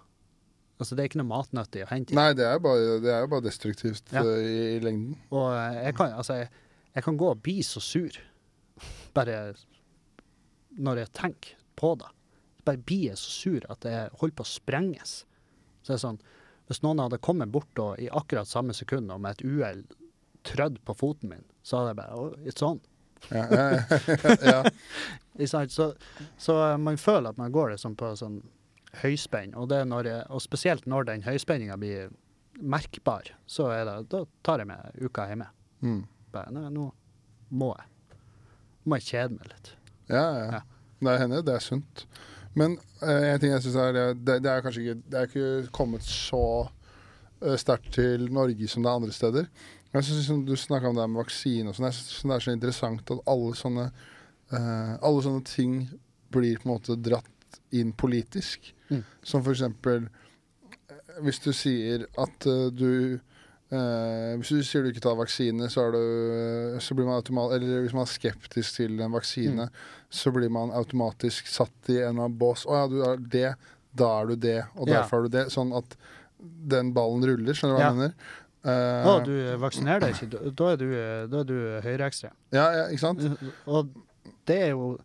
Altså, 0.78 0.94
det 0.94 1.02
er 1.02 1.10
ikke 1.10 1.18
noe 1.24 1.32
matnyttig 1.32 1.82
å 1.82 1.90
hente. 1.90 2.14
Nei, 2.14 2.28
det 2.38 2.45
er, 2.45 2.60
bare, 2.61 2.99
det 3.02 3.10
er 3.10 3.24
jo 3.24 3.30
bare 3.32 3.48
destruktivt 3.48 4.11
Ja. 4.14 4.22
eh, 4.22 4.44
i, 4.45 4.60
i 4.76 4.82
lengden. 4.84 5.15
Og 5.34 5.48
eh, 5.56 5.80
jeg 5.88 5.95
kan, 5.98 6.14
altså, 6.14 6.36
jeg, 6.44 6.52
jeg 6.94 7.06
kan 7.07 7.18
gå 7.18 7.32
og 7.34 7.41
bli 7.41 7.56
så 7.65 7.82
sur, 7.82 8.19
bare 9.18 9.40
når 10.78 11.02
jeg 11.02 11.14
tenker 11.18 11.56
på 11.80 11.95
det. 11.98 12.11
Bare 12.68 12.78
blir 12.86 13.07
jeg 13.10 13.18
så 13.18 13.32
sur 13.34 13.65
at 13.74 13.88
jeg 13.90 14.11
holder 14.22 14.36
på 14.38 14.45
å 14.45 14.52
sprenges. 14.52 15.15
Så 15.82 15.94
det 15.94 15.98
er 15.98 16.03
sånn, 16.03 16.22
hvis 16.69 16.84
noen 16.86 17.02
hadde 17.02 17.18
kommet 17.24 17.49
bort 17.53 17.80
og 17.82 17.98
i 18.03 18.10
akkurat 18.11 18.49
samme 18.49 18.76
sekund 18.78 19.10
og 19.14 19.22
med 19.24 19.38
et 19.40 19.45
uhell 19.48 19.82
trødd 20.48 20.78
på 20.86 20.94
foten 20.99 21.32
min, 21.34 21.45
så 21.65 21.80
hadde 21.82 21.95
jeg 21.95 21.99
bare 22.03 22.45
It's 22.52 22.61
on. 22.65 22.82
Ja, 23.31 23.45
ja, 23.52 23.65
ja. 24.41 24.61
Ikke? 25.38 25.68
Så, 25.69 25.91
så 26.41 26.56
eh, 26.72 26.77
man 26.81 26.98
føler 26.98 27.30
at 27.30 27.38
man 27.38 27.52
går 27.53 27.76
liksom 27.76 27.95
på 27.99 28.14
sånn 28.18 28.39
høyspenn, 29.03 29.53
og, 29.53 29.68
det 29.69 29.84
når 29.85 30.10
jeg, 30.10 30.23
og 30.34 30.41
spesielt 30.41 30.88
når 30.89 31.10
den 31.11 31.26
høyspenninga 31.27 31.77
blir 31.77 32.07
merkbar, 32.57 33.30
så 33.45 33.69
er 33.76 33.84
det, 33.85 33.98
da 34.14 34.23
tar 34.45 34.64
jeg 34.64 34.69
meg 34.72 35.03
uka 35.03 35.27
hjemme. 35.30 35.52
Mm. 35.85 36.02
Bare, 36.34 36.53
nei, 36.56 36.72
nå 36.73 36.88
må 37.53 37.73
jeg. 37.77 38.15
Nå 38.81 38.89
må 38.89 38.99
jeg 38.99 39.10
kjede 39.11 39.38
meg 39.38 39.52
litt. 39.52 39.76
ja, 40.10 40.26
ja. 40.39 40.49
Ja. 40.57 40.64
Det 40.98 41.14
hender, 41.22 41.44
det 41.45 41.53
er 41.53 41.61
sunt. 41.61 42.07
Men 42.57 42.80
eh, 43.06 43.27
en 43.34 43.41
ting 43.41 43.52
jeg 43.53 43.61
synes 43.68 43.77
er 43.77 43.91
det, 43.94 44.39
det, 44.41 44.49
er 44.49 44.64
kanskje 44.65 44.81
ikke 44.81 45.02
Det 45.06 45.19
er 45.19 45.27
ikke 45.30 45.73
kommet 45.76 46.06
så 46.10 46.39
uh, 46.65 47.57
sterkt 47.60 47.91
til 47.94 48.26
Norge 48.34 48.69
som 48.72 48.81
det 48.81 48.89
er 48.89 49.02
andre 49.02 49.14
steder. 49.14 49.49
Jeg 49.94 50.04
synes 50.04 50.18
liksom, 50.20 50.46
Du 50.46 50.56
snakka 50.60 50.90
om 50.90 50.96
det 50.98 51.08
med 51.10 51.22
vaksine 51.24 51.70
og 51.72 51.76
sånn. 51.78 51.88
Jeg 51.90 51.98
synes 52.00 52.24
det 52.28 52.36
er 52.36 52.46
så 52.46 52.56
interessant 52.56 53.12
at 53.16 53.24
alle 53.34 53.54
sånne 53.56 53.86
uh, 54.52 54.94
Alle 55.02 55.24
sånne 55.26 55.44
ting 55.48 55.80
blir 56.34 56.60
på 56.60 56.68
en 56.68 56.74
måte 56.76 56.98
dratt 57.00 57.62
inn 57.72 57.94
politisk. 57.96 58.74
Mm. 58.92 59.04
Som 59.24 59.44
for 59.44 59.52
eksempel 59.56 60.06
eh, 60.08 61.18
Hvis 61.24 61.40
du 61.44 61.52
sier 61.56 62.08
at 62.20 62.48
uh, 62.50 62.68
du 62.72 63.20
Uh, 63.68 64.38
Hvis 64.40 64.48
du 64.48 64.62
sier 64.64 64.86
du 64.86 64.94
ikke 64.94 65.02
tar 65.04 65.18
vaksine, 65.20 65.66
så, 65.68 65.90
du, 65.92 66.78
så 66.80 66.96
blir 66.96 67.04
man 67.04 67.18
automatisk 67.20 67.58
Eller 67.58 67.82
hvis 67.84 67.96
man 67.98 68.06
er 68.06 68.12
skeptisk 68.14 68.78
til 68.78 69.02
en 69.04 69.12
vaksine, 69.12 69.66
så 70.08 70.32
blir 70.32 70.48
man 70.56 70.72
automatisk 70.72 71.50
satt 71.52 71.90
i 71.92 71.98
en 71.98 72.14
eller 72.14 72.30
annen 72.30 72.38
bås. 72.40 72.64
Å 72.64 72.78
ja, 72.78 72.86
du 72.88 73.02
er 73.04 73.20
det, 73.34 73.50
da 73.92 74.22
er 74.22 74.30
du 74.32 74.36
det, 74.40 74.62
og 74.78 74.88
Ja. 74.88 75.02
er 75.04 75.28
du 75.28 75.34
det. 75.36 75.44
Sånn 75.52 75.76
at 75.76 75.98
den 76.40 76.94
ballen 76.96 77.28
ruller, 77.28 77.52
skjønner 77.60 77.76
du 77.76 77.82
hva 77.82 77.84
Ja. 77.84 77.90
jeg 77.92 78.00
mener? 78.00 78.14
Eh, 78.68 79.07
og 79.07 79.23
du 79.27 79.34
vaksinerer 79.61 80.03
deg 80.03 80.15
ikke, 80.18 80.27
da- 80.52 80.72
er 80.73 80.81
du, 80.81 80.88
da 81.31 81.39
er 81.39 81.48
du 81.48 81.57
høyreekstrem. 81.85 82.34
ja, 82.52 82.65
ja, 82.76 82.84
ikke 82.91 83.03
sant? 83.06 83.23
Og 83.65 83.89
det 84.48 84.57
er 84.65 84.69
jo 84.76 84.98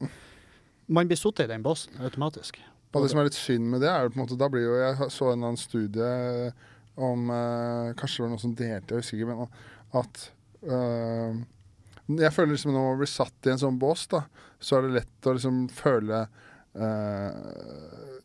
Man 0.89 1.07
blir 1.09 1.17
satt 1.17 1.41
i 1.45 1.47
den 1.47 1.63
båsen 1.63 1.95
automatisk. 2.03 2.59
Og 2.93 3.05
det 3.05 3.11
som 3.13 3.21
er 3.23 3.29
litt 3.29 3.39
synd 3.39 3.71
med 3.71 3.81
det, 3.81 3.89
er 3.89 4.03
jo 4.05 4.11
på 4.13 4.19
en 4.19 4.25
måte 4.27 4.37
Da 4.41 4.49
blir 4.53 4.67
jo 4.67 4.75
Jeg 4.77 5.11
så 5.15 5.31
en 5.33 5.45
annen 5.47 5.61
studie 5.61 6.53
om 7.01 7.31
uh, 7.31 7.95
Kanskje 7.97 8.19
det 8.19 8.25
var 8.27 8.33
noen 8.35 8.43
som 8.43 8.55
delte, 8.59 8.99
jeg 8.99 9.01
husker 9.01 9.17
ikke, 9.23 9.31
men 9.31 9.47
at 10.03 10.25
uh, 10.69 11.39
Jeg 12.19 12.35
føler 12.35 12.53
liksom 12.53 12.75
når 12.75 12.89
man 12.91 13.01
blir 13.01 13.13
satt 13.15 13.49
i 13.49 13.55
en 13.55 13.63
sånn 13.63 13.79
bås, 13.81 14.05
da, 14.13 14.25
så 14.61 14.77
er 14.77 14.89
det 14.89 14.97
lett 14.99 15.31
å 15.31 15.37
liksom 15.39 15.63
føle 15.73 16.25
uh, 16.77 17.33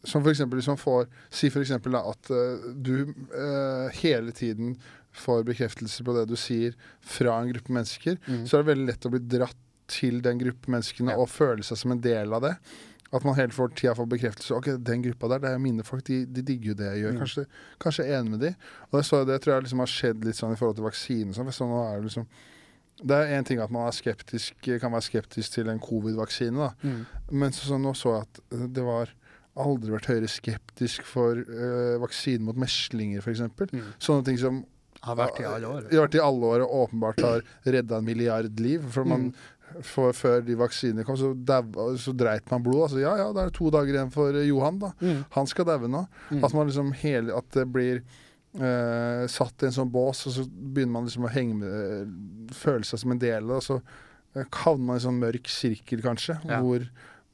Som 0.04 0.24
for 0.26 0.34
eksempel 0.34 0.60
hvis 0.60 0.70
man 0.74 0.82
får 0.82 1.08
Si 1.32 1.50
for 1.54 1.64
eksempel 1.64 1.96
da, 1.96 2.04
at 2.12 2.30
eh, 2.34 2.68
du 2.76 2.94
eh, 3.08 3.88
hele 4.02 4.32
tiden 4.36 4.76
får 5.20 5.46
bekreftelse 5.48 6.04
på 6.08 6.14
det 6.18 6.28
du 6.30 6.36
sier 6.40 6.76
fra 7.02 7.40
en 7.42 7.52
gruppe 7.54 7.74
mennesker, 7.74 8.18
Mm. 8.28 8.44
så 8.48 8.58
er 8.60 8.64
det 8.64 8.72
veldig 8.76 8.88
lett 8.92 9.06
å 9.08 9.12
bli 9.14 9.20
dratt 9.38 9.56
til 9.88 10.22
den 10.22 10.38
gruppe 10.42 10.68
menneskene 10.74 11.12
Ja. 11.14 11.18
og 11.18 11.30
føle 11.30 11.64
seg 11.64 11.78
som 11.78 11.92
en 11.92 12.02
del 12.02 12.34
av 12.34 12.42
det. 12.42 12.58
At 13.14 13.24
man 13.24 13.36
hele 13.36 13.54
får 13.56 13.70
tida 13.74 13.94
får 13.96 14.06
bekreftelse. 14.12 14.52
Ok, 14.58 14.66
den 14.84 15.02
gruppa 15.02 15.30
der, 15.30 15.40
det 15.40 15.50
er 15.56 15.58
mine 15.64 15.84
folk, 15.88 16.04
de, 16.04 16.26
de 16.26 16.42
digger 16.44 16.74
jo 16.74 16.74
det 16.76 16.90
jeg 16.92 17.04
gjør. 17.06 17.14
Mm. 17.14 17.20
Kanskje, 17.22 17.46
kanskje 17.80 18.04
jeg 18.04 18.12
er 18.12 18.20
enig 18.20 18.32
med 18.32 18.40
de. 18.42 18.50
Og 18.92 18.98
det, 19.00 19.06
så, 19.08 19.22
det 19.26 19.38
tror 19.42 19.54
jeg 19.56 19.64
liksom 19.64 19.80
har 19.80 19.88
skjedd 19.94 20.26
litt 20.28 20.36
sånn 20.36 20.52
i 20.52 20.58
forhold 20.60 20.76
til 20.76 20.84
vaksine. 20.90 21.32
Sånn, 21.34 21.48
for 21.48 21.56
sånn, 21.56 21.72
nå 21.72 21.80
er 21.88 22.02
det 22.02 22.10
liksom 22.10 22.28
det 23.06 23.14
er 23.14 23.38
én 23.38 23.46
ting 23.46 23.60
at 23.62 23.70
man 23.70 23.86
er 23.88 23.94
skeptisk, 23.94 24.56
kan 24.82 24.92
være 24.92 25.06
skeptisk 25.06 25.54
til 25.54 25.70
en 25.70 25.80
covid-vaksine. 25.80 26.72
Mm. 26.84 27.06
Men 27.32 27.52
så, 27.54 27.68
så 27.70 27.78
nå 27.78 27.94
så 27.96 28.16
jeg 28.18 28.26
at 28.26 28.74
det 28.74 28.84
var 28.84 29.12
aldri 29.56 29.92
vært 29.94 30.10
høyere 30.10 30.28
skeptisk 30.28 31.06
for 31.06 31.38
øh, 31.38 32.00
vaksine 32.02 32.42
mot 32.44 32.58
meslinger, 32.58 33.22
f.eks. 33.22 33.40
Mm. 33.72 33.84
Sånne 34.02 34.26
ting 34.26 34.38
som 34.42 34.64
Har 35.08 35.20
vært 35.20 35.42
i 35.42 35.46
alle 35.48 35.70
år. 35.74 35.86
har 35.92 36.08
vært 36.08 36.18
i 36.20 36.24
alle 36.24 36.50
år 36.54 36.66
og 36.66 36.74
åpenbart 36.84 37.22
har 37.26 37.46
redda 37.64 38.02
en 38.02 38.08
milliard 38.08 38.60
liv. 38.64 38.86
For 38.94 39.08
man, 39.08 39.30
for, 39.86 40.16
før 40.16 40.46
de 40.46 40.56
vaksinene 40.60 41.06
kom, 41.08 41.18
så, 41.20 41.34
så 42.02 42.14
dreit 42.18 42.48
man 42.52 42.64
blod. 42.66 42.88
Altså, 42.88 43.02
ja, 43.04 43.16
ja, 43.20 43.28
da 43.36 43.44
er 43.44 43.52
det 43.52 43.58
to 43.58 43.72
dager 43.74 43.98
igjen 43.98 44.14
for 44.14 44.36
eh, 44.36 44.48
Johan, 44.50 44.80
da. 44.84 44.94
Mm. 45.02 45.26
Han 45.36 45.50
skal 45.50 45.68
daue 45.70 45.92
nå. 45.92 46.06
Mm. 46.32 46.42
At 46.44 46.56
man 46.58 46.70
liksom 46.70 46.94
hele 47.02 47.36
At 47.38 47.52
det 47.56 47.68
blir 47.74 48.02
eh, 48.02 49.24
satt 49.32 49.64
i 49.64 49.70
en 49.70 49.76
sånn 49.76 49.92
bås, 49.94 50.26
og 50.30 50.38
så 50.38 50.48
begynner 50.48 50.98
man 51.00 51.10
liksom 51.10 51.28
å 51.28 51.34
henge 51.34 51.60
med 51.62 51.74
eh, 51.74 52.56
Føle 52.58 52.88
seg 52.88 53.04
som 53.04 53.14
en 53.16 53.22
del 53.22 53.44
av 53.44 53.58
det, 53.58 53.62
og 53.62 53.68
så 53.68 53.80
kavner 54.38 54.62
havner 54.62 54.86
man 54.86 54.98
i 54.98 55.00
en 55.00 55.06
sånn 55.08 55.22
mørk 55.22 55.48
sirkel, 55.50 56.02
kanskje, 56.06 56.36
Ja. 56.46 56.60
hvor 56.62 56.84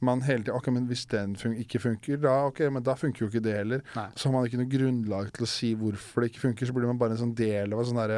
man 0.06 0.22
hele 0.26 0.44
tiden 0.44 0.56
Ok, 0.56 0.68
men 0.74 0.88
hvis 0.90 1.04
den 1.10 1.34
fun 1.38 1.54
ikke 1.58 1.80
funker, 1.82 2.18
da 2.22 2.34
ok, 2.48 2.64
men 2.74 2.84
da 2.84 2.96
funker 2.98 3.24
jo 3.24 3.30
ikke 3.30 3.44
det 3.44 3.56
heller. 3.58 3.84
Nei. 3.96 4.06
Så 4.16 4.28
har 4.28 4.34
man 4.36 4.48
ikke 4.48 4.60
noe 4.60 4.70
grunnlag 4.70 5.30
til 5.34 5.46
å 5.46 5.50
si 5.50 5.72
hvorfor 5.78 6.24
det 6.24 6.32
ikke 6.32 6.44
funker, 6.46 6.68
så 6.68 6.76
blir 6.76 6.90
man 6.90 7.00
bare 7.00 7.16
en 7.16 7.22
sånn 7.24 7.36
del 7.38 7.74
av 7.74 7.82
en 7.82 7.88
sånn 7.90 8.02
der, 8.02 8.16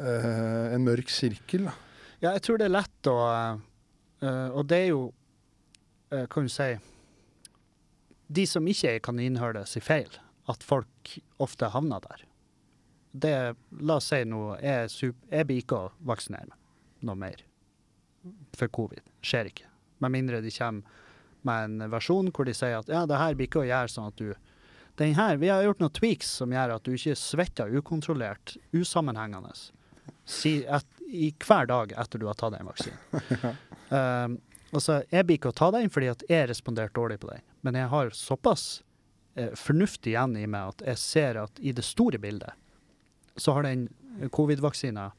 uh, 0.00 0.74
En 0.74 0.86
mørk 0.86 1.12
sirkel, 1.12 1.68
da. 1.70 1.76
Ja, 2.20 2.32
jeg 2.32 2.44
tror 2.46 2.60
det 2.60 2.68
er 2.68 2.76
lett 2.76 3.10
å 3.10 3.14
uh, 3.20 4.50
Og 4.56 4.62
det 4.70 4.78
er 4.78 4.90
jo 4.94 5.00
uh, 5.10 6.24
Kan 6.32 6.46
du 6.46 6.52
si 6.52 6.70
De 8.32 8.46
som 8.48 8.64
ikke 8.70 8.94
er 8.94 9.02
kaninhølet, 9.04 9.68
sier 9.68 9.84
feil. 9.84 10.20
At 10.50 10.64
folk 10.64 11.16
ofte 11.42 11.68
havner 11.72 12.00
der. 12.04 12.24
Det, 13.14 13.34
la 13.84 13.96
oss 14.00 14.08
si 14.10 14.24
nå, 14.26 14.42
jeg, 14.64 15.12
jeg 15.30 15.46
blir 15.46 15.60
ikke 15.62 15.78
å 15.78 15.90
vaksinere 16.08 16.50
meg 16.50 16.60
noe 17.04 17.18
mer 17.18 17.44
for 18.56 18.72
covid. 18.72 19.04
Skjer 19.24 19.50
ikke. 19.50 19.68
Med 20.02 20.14
mindre 20.14 20.40
de 20.44 20.52
kommer 20.54 21.02
med 21.48 21.68
en 21.68 21.92
versjon 21.92 22.30
hvor 22.34 22.48
de 22.48 22.54
sier 22.56 22.78
at 22.78 22.90
ja, 22.90 23.04
det 23.08 23.20
her 23.20 23.36
blir 23.38 23.50
ikke 23.50 23.62
å 23.62 23.68
gjøre 23.68 23.92
sånn 23.92 24.10
at 24.12 24.20
du 24.20 24.34
Den 24.94 25.16
her, 25.18 25.36
Vi 25.36 25.48
har 25.50 25.64
gjort 25.64 25.80
noen 25.82 25.90
tweaks 25.90 26.28
som 26.38 26.52
gjør 26.54 26.76
at 26.76 26.84
du 26.86 26.92
ikke 26.94 27.16
svetter 27.18 27.72
ukontrollert, 27.74 28.56
usammenhengende 28.70 29.50
si, 30.24 30.60
et, 30.62 30.86
i 31.10 31.32
hver 31.34 31.66
dag 31.66 31.94
etter 31.98 32.22
du 32.22 32.28
har 32.28 32.38
tatt 32.38 32.54
en 32.54 32.68
vaksine. 32.68 32.96
um, 33.90 34.36
altså, 34.70 35.00
jeg 35.10 35.26
blir 35.26 35.40
ikke 35.40 35.50
å 35.50 35.56
ta 35.58 35.72
den 35.74 35.90
fordi 35.90 36.12
at 36.12 36.22
jeg 36.30 36.46
responderte 36.50 36.94
dårlig 36.94 37.18
på 37.24 37.32
den, 37.32 37.42
men 37.66 37.80
jeg 37.80 37.90
har 37.90 38.14
såpass 38.14 38.84
eh, 39.34 39.50
fornuft 39.58 40.06
igjen 40.06 40.36
i 40.38 40.46
meg 40.46 40.76
at 40.76 40.86
jeg 40.92 41.02
ser 41.02 41.42
at 41.42 41.58
i 41.58 41.74
det 41.74 41.84
store 41.86 42.20
bildet 42.22 42.54
så 43.34 43.56
har 43.56 43.66
den 43.66 43.88
covid-vaksina 44.30 45.10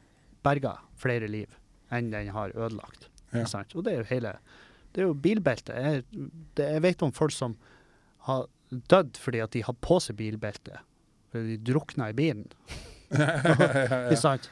berga 0.45 0.77
flere 0.95 1.27
liv 1.27 1.51
enn 1.93 2.11
den 2.13 2.31
har 2.33 2.53
ødelagt. 2.55 3.09
Ja. 3.35 3.45
Sant? 3.49 3.75
Og 3.75 3.83
det 3.85 3.93
er 3.93 4.03
jo 4.03 4.11
hele 4.13 4.37
Det 4.95 5.03
er 5.03 5.09
jo 5.09 5.15
bilbelte. 5.19 5.75
Jeg, 5.75 6.03
det, 6.55 6.67
jeg 6.77 6.83
vet 6.85 7.03
om 7.03 7.11
folk 7.15 7.33
som 7.35 7.57
har 8.29 8.45
dødd 8.69 9.19
fordi 9.19 9.41
at 9.43 9.55
de 9.55 9.63
har 9.67 9.75
på 9.83 9.99
seg 10.03 10.17
bilbelte. 10.19 10.79
Fordi 11.33 11.55
de 11.57 11.71
drukna 11.71 12.09
i 12.11 12.15
bilen. 12.17 12.45
Ikke 13.15 14.21
sant? 14.21 14.47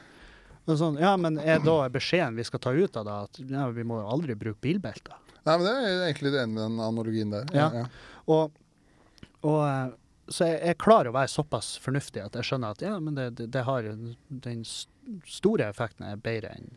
Sånn, 0.64 0.96
ja, 1.00 1.12
men 1.20 1.36
er 1.40 1.60
da 1.60 1.88
beskjeden 1.92 2.38
vi 2.38 2.44
skal 2.46 2.62
ta 2.64 2.72
ut 2.72 2.94
av 2.96 3.04
det, 3.04 3.16
at 3.26 3.40
ja, 3.52 3.66
vi 3.74 3.84
må 3.84 3.98
jo 4.00 4.12
aldri 4.14 4.36
bruke 4.38 4.62
bilbelter? 4.64 5.16
Nei, 5.44 5.58
men 5.58 5.66
det 5.66 5.72
er 5.74 6.04
egentlig 6.06 6.30
litt 6.30 6.38
enig 6.40 6.54
med 6.54 6.62
den 6.62 6.78
analogien 6.80 7.34
der. 7.34 7.50
Ja. 7.52 7.84
Og, 8.32 8.54
og 9.44 9.58
eh, 9.66 9.90
så 10.32 10.48
jeg 10.48 10.60
jeg 10.70 10.80
klarer 10.80 11.10
å 11.10 11.16
være 11.18 11.28
såpass 11.28 11.74
fornuftig 11.84 12.22
at 12.24 12.38
jeg 12.38 12.48
skjønner 12.48 12.72
at 12.72 12.84
ja, 12.84 12.94
men 12.96 13.18
det, 13.18 13.26
det, 13.40 13.50
det 13.52 13.66
har 13.66 13.84
den 13.84 14.64
store 15.28 15.68
effekten 15.68 16.06
er 16.08 16.20
bedre 16.20 16.54
enn 16.56 16.72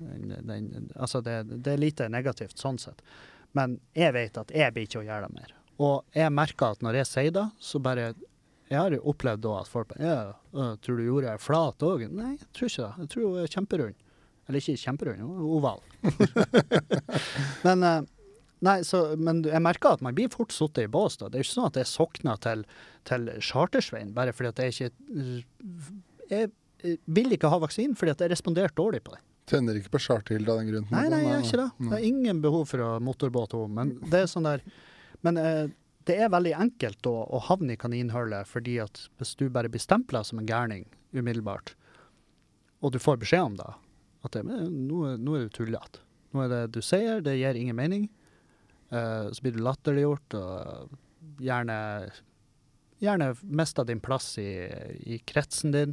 enn 0.00 0.32
den 0.46 0.90
Altså 0.96 1.20
det, 1.24 1.42
det 1.64 1.74
er 1.74 1.82
lite 1.82 2.08
negativt 2.12 2.58
sånn 2.58 2.78
sett. 2.80 3.02
Men 3.56 3.78
jeg 3.96 4.14
vet 4.16 4.40
at 4.40 4.52
jeg 4.54 4.74
blir 4.74 4.88
ikke 4.88 5.02
å 5.02 5.06
gjøre 5.06 5.28
det 5.28 5.38
mer. 5.38 5.54
Og 5.78 6.16
jeg 6.16 6.34
merker 6.34 6.74
at 6.74 6.82
når 6.84 7.00
jeg 7.00 7.10
sier 7.12 7.34
det, 7.34 7.46
så 7.62 7.78
bare 7.82 8.12
Jeg 8.68 8.76
har 8.76 8.92
jo 8.92 9.00
opplevd 9.08 9.40
da 9.46 9.54
at 9.62 9.70
folk 9.70 9.94
Ja, 9.96 10.34
øh, 10.52 10.74
tror 10.84 10.98
du 10.98 11.06
jorda 11.06 11.32
er 11.32 11.40
flat 11.40 11.82
òg? 11.86 12.04
Nei, 12.12 12.34
jeg 12.36 12.50
tror 12.52 12.68
ikke 12.68 12.84
det. 12.84 12.92
Jeg 13.04 13.10
tror 13.14 13.24
hun 13.24 13.40
er 13.40 13.52
kjemperund. 13.54 14.04
Eller 14.48 14.64
ikke 14.64 14.82
kjemperund, 14.82 15.22
er 15.24 15.48
oval. 15.56 15.82
men 17.66 17.84
eh, 17.84 18.00
Nei, 18.64 18.80
så, 18.82 19.14
men 19.14 19.44
jeg 19.46 19.62
merker 19.62 19.94
at 19.94 20.00
man 20.02 20.16
blir 20.16 20.30
fort 20.32 20.50
sittet 20.50 20.88
i 20.88 20.90
bås. 20.90 21.16
da. 21.20 21.28
Det 21.30 21.38
er 21.38 21.46
ikke 21.46 21.54
sånn 21.54 21.68
at 21.70 21.78
jeg 21.78 21.90
sokner 21.92 22.40
til, 22.42 22.64
til 23.06 23.28
Chartersveien 23.44 24.10
bare 24.16 24.34
fordi 24.34 24.50
at 24.50 24.62
jeg 24.64 24.74
ikke 24.74 24.88
Jeg, 26.28 26.50
jeg 26.82 26.98
vil 27.06 27.36
ikke 27.36 27.50
ha 27.52 27.60
vaksinen 27.62 27.94
fordi 27.98 28.16
at 28.16 28.24
jeg 28.24 28.32
responderte 28.34 28.74
dårlig 28.78 29.04
på 29.06 29.14
det. 29.14 29.22
Tenner 29.48 29.78
ikke 29.80 29.90
på 29.96 30.00
charterhilde 30.04 30.52
av 30.52 30.58
den 30.60 30.68
grunn. 30.70 30.86
Nei, 30.92 31.06
nei, 31.08 31.18
jeg 31.24 31.30
gjør 31.32 31.44
ikke 31.46 31.60
det. 31.62 31.68
Nei. 31.78 31.88
Det 31.90 31.98
er 31.98 32.06
ingen 32.10 32.40
behov 32.44 32.66
for 32.70 32.84
å 32.84 32.88
motorbåt 33.00 33.54
henne. 33.56 33.74
Men 33.78 33.92
det 34.12 34.20
er 34.24 34.30
sånn 34.30 34.46
der 34.48 34.62
Men 35.24 35.40
eh, 35.40 35.66
det 36.08 36.16
er 36.24 36.30
veldig 36.32 36.52
enkelt 36.56 37.06
å, 37.10 37.14
å 37.36 37.40
havne 37.48 37.74
i 37.74 37.80
kaninhullet, 37.80 38.46
fordi 38.48 38.78
at 38.80 39.00
hvis 39.18 39.34
du 39.40 39.48
bare 39.52 39.68
blir 39.68 39.82
stempla 39.82 40.22
som 40.24 40.38
en 40.40 40.46
gærning 40.48 40.86
umiddelbart, 41.12 41.74
og 42.80 42.92
du 42.94 42.98
får 43.02 43.18
beskjed 43.24 43.42
om 43.50 43.56
det, 43.58 43.66
at 44.24 44.32
det, 44.36 44.44
nå, 44.46 45.02
er- 45.10 45.18
nå 45.20 45.34
er 45.36 45.44
du 45.48 45.52
tullete. 45.58 46.00
Nå 46.32 46.44
er 46.44 46.48
det 46.52 46.62
du 46.76 46.80
sier, 46.84 47.20
det 47.24 47.34
gir 47.40 47.56
ingen 47.60 47.76
mening. 47.76 48.06
Eh, 48.92 49.28
så 49.34 49.42
blir 49.44 49.56
du 49.58 49.60
latterliggjort, 49.64 50.38
og 50.38 51.42
gjerne 51.44 51.76
Gjerne 52.98 53.28
mista 53.46 53.84
din 53.86 54.00
plass 54.02 54.32
i, 54.42 54.48
i 55.06 55.20
kretsen 55.22 55.70
din. 55.70 55.92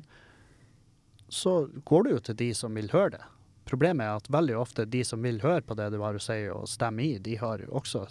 Så 1.29 1.67
går 1.85 2.03
du 2.03 2.09
jo 2.15 2.21
til 2.25 2.37
de 2.39 2.47
som 2.57 2.73
vil 2.73 2.87
høre 2.89 3.11
det. 3.19 3.23
Problemet 3.65 4.05
er 4.05 4.19
at 4.19 4.27
veldig 4.29 4.55
ofte 4.61 4.85
de 4.85 5.01
som 5.07 5.21
vil 5.25 5.39
høre 5.41 5.61
på 5.65 5.75
det 5.77 5.89
du 5.95 5.99
har 6.03 6.13
å 6.17 6.21
si 6.21 6.37
og 6.53 6.67
stemme 6.69 7.01
i, 7.03 7.17
de 7.19 7.35
har 7.41 7.63
jo 7.63 7.71
også 7.81 8.05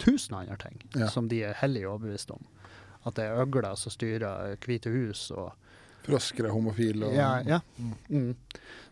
tusen 0.00 0.36
andre 0.38 0.56
ting 0.56 0.78
Ja. 0.96 1.08
som 1.10 1.28
de 1.28 1.42
er 1.44 1.54
hellig 1.58 1.84
overbevist 1.88 2.30
om. 2.30 2.44
At 3.04 3.14
det 3.18 3.24
er 3.28 3.42
øgler 3.42 3.74
som 3.76 3.92
styrer 3.92 4.56
Hvite 4.64 4.90
hus 4.94 5.30
og 5.30 5.52
Frosker 6.08 6.46
er 6.48 6.54
homofile 6.54 7.10
og 7.10 7.14
Ja. 7.14 7.42
ja. 7.44 7.60
Mm. 8.08 8.34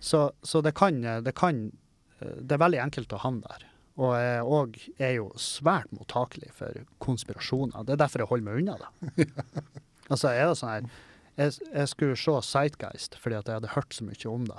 Så, 0.00 0.32
så 0.42 0.60
det 0.62 0.74
kan 0.74 1.00
Det 1.24 1.34
kan 1.34 1.72
Det 2.20 2.52
er 2.52 2.58
veldig 2.58 2.80
enkelt 2.82 3.12
å 3.12 3.18
havne 3.22 3.42
der. 3.48 3.64
Og 3.96 4.76
jeg 4.98 5.08
er 5.08 5.14
jo 5.16 5.30
svært 5.36 5.88
mottakelig 5.92 6.50
for 6.52 6.72
konspirasjoner. 7.00 7.84
Det 7.84 7.92
er 7.94 7.96
derfor 8.04 8.20
jeg 8.20 8.28
holder 8.28 8.44
meg 8.44 8.60
unna 8.60 8.76
det. 8.76 9.26
altså, 10.12 10.28
er 10.28 10.46
det 10.48 10.56
sånn 10.60 10.70
her 10.74 10.88
jeg, 11.36 11.52
jeg 11.72 11.88
skulle 11.88 12.16
se 12.16 12.36
Sightgeist 12.42 13.16
fordi 13.20 13.36
at 13.36 13.46
jeg 13.48 13.54
hadde 13.60 13.74
hørt 13.76 13.92
så 13.96 14.04
mye 14.04 14.28
om 14.32 14.44
det. 14.48 14.58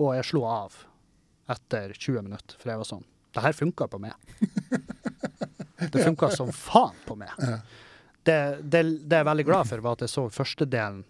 Og 0.00 0.14
jeg 0.16 0.26
slo 0.30 0.44
av 0.48 0.76
etter 1.52 1.92
20 1.92 2.24
minutter, 2.26 2.58
for 2.58 2.72
jeg 2.72 2.80
var 2.80 2.88
sånn 2.88 3.04
Det 3.34 3.42
her 3.44 3.56
funka 3.56 3.88
på 3.90 3.98
meg. 4.02 4.14
Det 5.92 6.04
funka 6.04 6.30
som 6.32 6.52
faen 6.54 6.96
på 7.04 7.16
meg. 7.18 7.32
Det, 8.24 8.36
det, 8.62 8.80
det 9.04 9.18
jeg 9.18 9.20
er 9.20 9.26
veldig 9.26 9.44
glad 9.44 9.68
for, 9.68 9.82
var 9.84 9.98
at 9.98 10.04
jeg 10.06 10.12
så 10.14 10.22
første 10.32 10.64
delen 10.70 11.02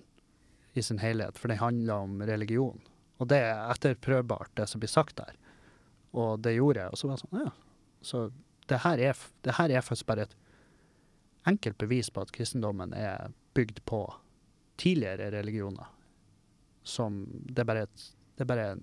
i 0.74 0.82
sin 0.82 0.98
helhet, 0.98 1.38
for 1.38 1.52
den 1.52 1.60
handla 1.60 2.00
om 2.02 2.22
religion. 2.26 2.80
Og 3.22 3.28
det 3.30 3.38
er 3.44 3.60
etterprøvbart, 3.70 4.50
det 4.58 4.66
som 4.70 4.82
blir 4.82 4.90
sagt 4.90 5.20
der. 5.20 5.36
Og 6.16 6.40
det 6.42 6.56
gjorde 6.56 6.82
jeg. 6.82 6.90
Og 6.90 6.98
så 6.98 7.06
var 7.06 7.14
jeg 7.14 7.22
sånn, 7.22 7.44
ja. 7.44 7.52
Så 8.04 8.24
det 8.72 8.80
her 8.82 9.04
er, 9.10 9.22
det 9.46 9.56
her 9.60 9.70
er 9.70 9.84
faktisk 9.84 10.08
bare 10.10 10.26
et 10.26 10.34
enkelt 11.48 11.78
bevis 11.78 12.10
på 12.10 12.24
at 12.24 12.32
kristendommen 12.34 12.94
er 12.96 13.30
bygd 13.54 13.82
på 13.86 14.02
tidligere 14.80 15.30
religioner. 15.36 15.90
Som 16.82 17.24
det 17.46 17.62
er 17.62 17.68
bare, 17.68 17.86
et, 17.86 18.08
det 18.38 18.46
bare 18.48 18.74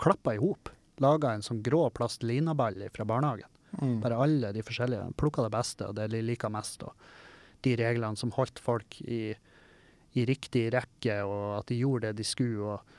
klappa 0.00 0.34
i 0.34 0.40
hop. 0.40 0.70
Laga 1.00 1.32
en 1.34 1.44
sånn 1.44 1.62
grå 1.64 1.86
plastlinaball 1.96 2.82
fra 2.94 3.06
barnehagen. 3.08 3.48
Mm. 3.80 4.00
Bare 4.02 4.18
alle 4.20 4.52
de 4.52 4.64
forskjellige. 4.66 5.12
Plukka 5.20 5.44
det 5.46 5.52
beste, 5.54 5.88
og 5.88 5.96
det 5.98 6.10
de 6.12 6.22
liker 6.24 6.52
mest. 6.52 6.84
Og 6.84 6.94
de 7.64 7.76
reglene 7.80 8.18
som 8.18 8.32
holdt 8.36 8.60
folk 8.62 9.00
i, 9.02 9.34
i 10.16 10.24
riktig 10.28 10.68
rekke, 10.74 11.20
og 11.24 11.60
at 11.60 11.70
de 11.70 11.80
gjorde 11.80 12.10
det 12.10 12.20
de 12.20 12.26
skulle. 12.26 12.74
Og, 12.74 12.96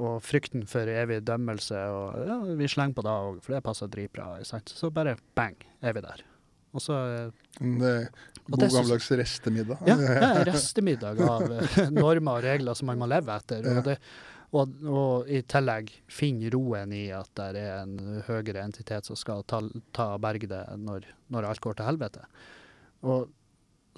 og 0.00 0.20
frykten 0.22 0.66
for 0.70 0.86
evig 0.86 1.22
dømmelse. 1.26 1.78
Og 1.94 2.26
ja, 2.28 2.40
vi 2.58 2.68
slenger 2.70 2.98
på 2.98 3.06
det 3.06 3.14
òg, 3.14 3.40
for 3.44 3.56
det 3.56 3.64
passer 3.66 3.90
dritbra. 3.90 4.32
Så 4.44 4.92
bare 4.94 5.16
bang, 5.38 5.56
er 5.82 5.96
vi 5.96 6.04
der. 6.04 6.26
Og 6.70 6.82
så 6.84 6.96
eh, 7.10 7.30
Det 7.58 7.94
god 8.46 8.62
det 8.62 8.68
gammeldags 8.70 9.10
restemiddag. 9.18 9.80
ja, 9.86 9.96
det 9.98 10.10
er 10.26 10.44
restemiddag 10.52 11.22
av 11.26 11.48
normer 11.96 12.38
og 12.38 12.44
regler 12.44 12.78
som 12.78 12.90
man 12.90 13.00
må 13.00 13.08
leve 13.10 13.34
etter. 13.34 13.66
Og, 13.66 13.80
det, 13.86 13.96
og, 14.50 14.72
og 14.82 15.28
i 15.30 15.42
tillegg 15.46 15.92
finne 16.10 16.50
roen 16.50 16.94
i 16.96 17.04
at 17.14 17.30
det 17.38 17.62
er 17.62 17.84
en 17.84 18.22
høyere 18.26 18.64
entitet 18.64 19.06
som 19.06 19.18
skal 19.18 19.44
ta, 19.46 19.60
ta 19.94 20.14
berge 20.22 20.48
det 20.50 20.64
når, 20.80 21.06
når 21.30 21.46
alt 21.52 21.62
går 21.62 21.78
til 21.78 21.86
helvete. 21.86 22.24
Og, 23.06 23.28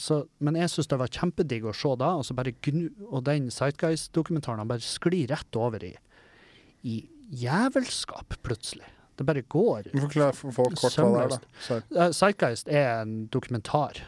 så, 0.00 0.22
men 0.44 0.58
jeg 0.60 0.72
syns 0.72 0.90
det 0.92 1.00
var 1.00 1.12
kjempedigg 1.12 1.68
å 1.68 1.74
se 1.76 1.94
da, 2.00 2.12
og, 2.20 2.52
gnu, 2.68 2.84
og 3.08 3.24
den 3.28 3.48
Sightguys-dokumentaren 3.52 4.68
bare 4.68 4.84
sklir 4.84 5.32
rett 5.32 5.58
over 5.60 5.84
i, 5.88 5.94
i 6.84 7.00
jævelskap, 7.42 8.36
plutselig. 8.44 8.88
Det 9.16 9.26
bare 9.28 9.42
går. 9.42 9.90
Forklar 9.92 10.36
for 10.36 10.56
folk 10.56 10.76
kort 10.80 10.96
hva 10.98 11.08
det 11.08 11.22
er, 11.22 11.34
da. 11.34 11.52
Så, 11.64 11.80
Eh, 11.96 12.76
er 12.76 13.02
en 13.02 13.16
dokumentar 13.32 14.00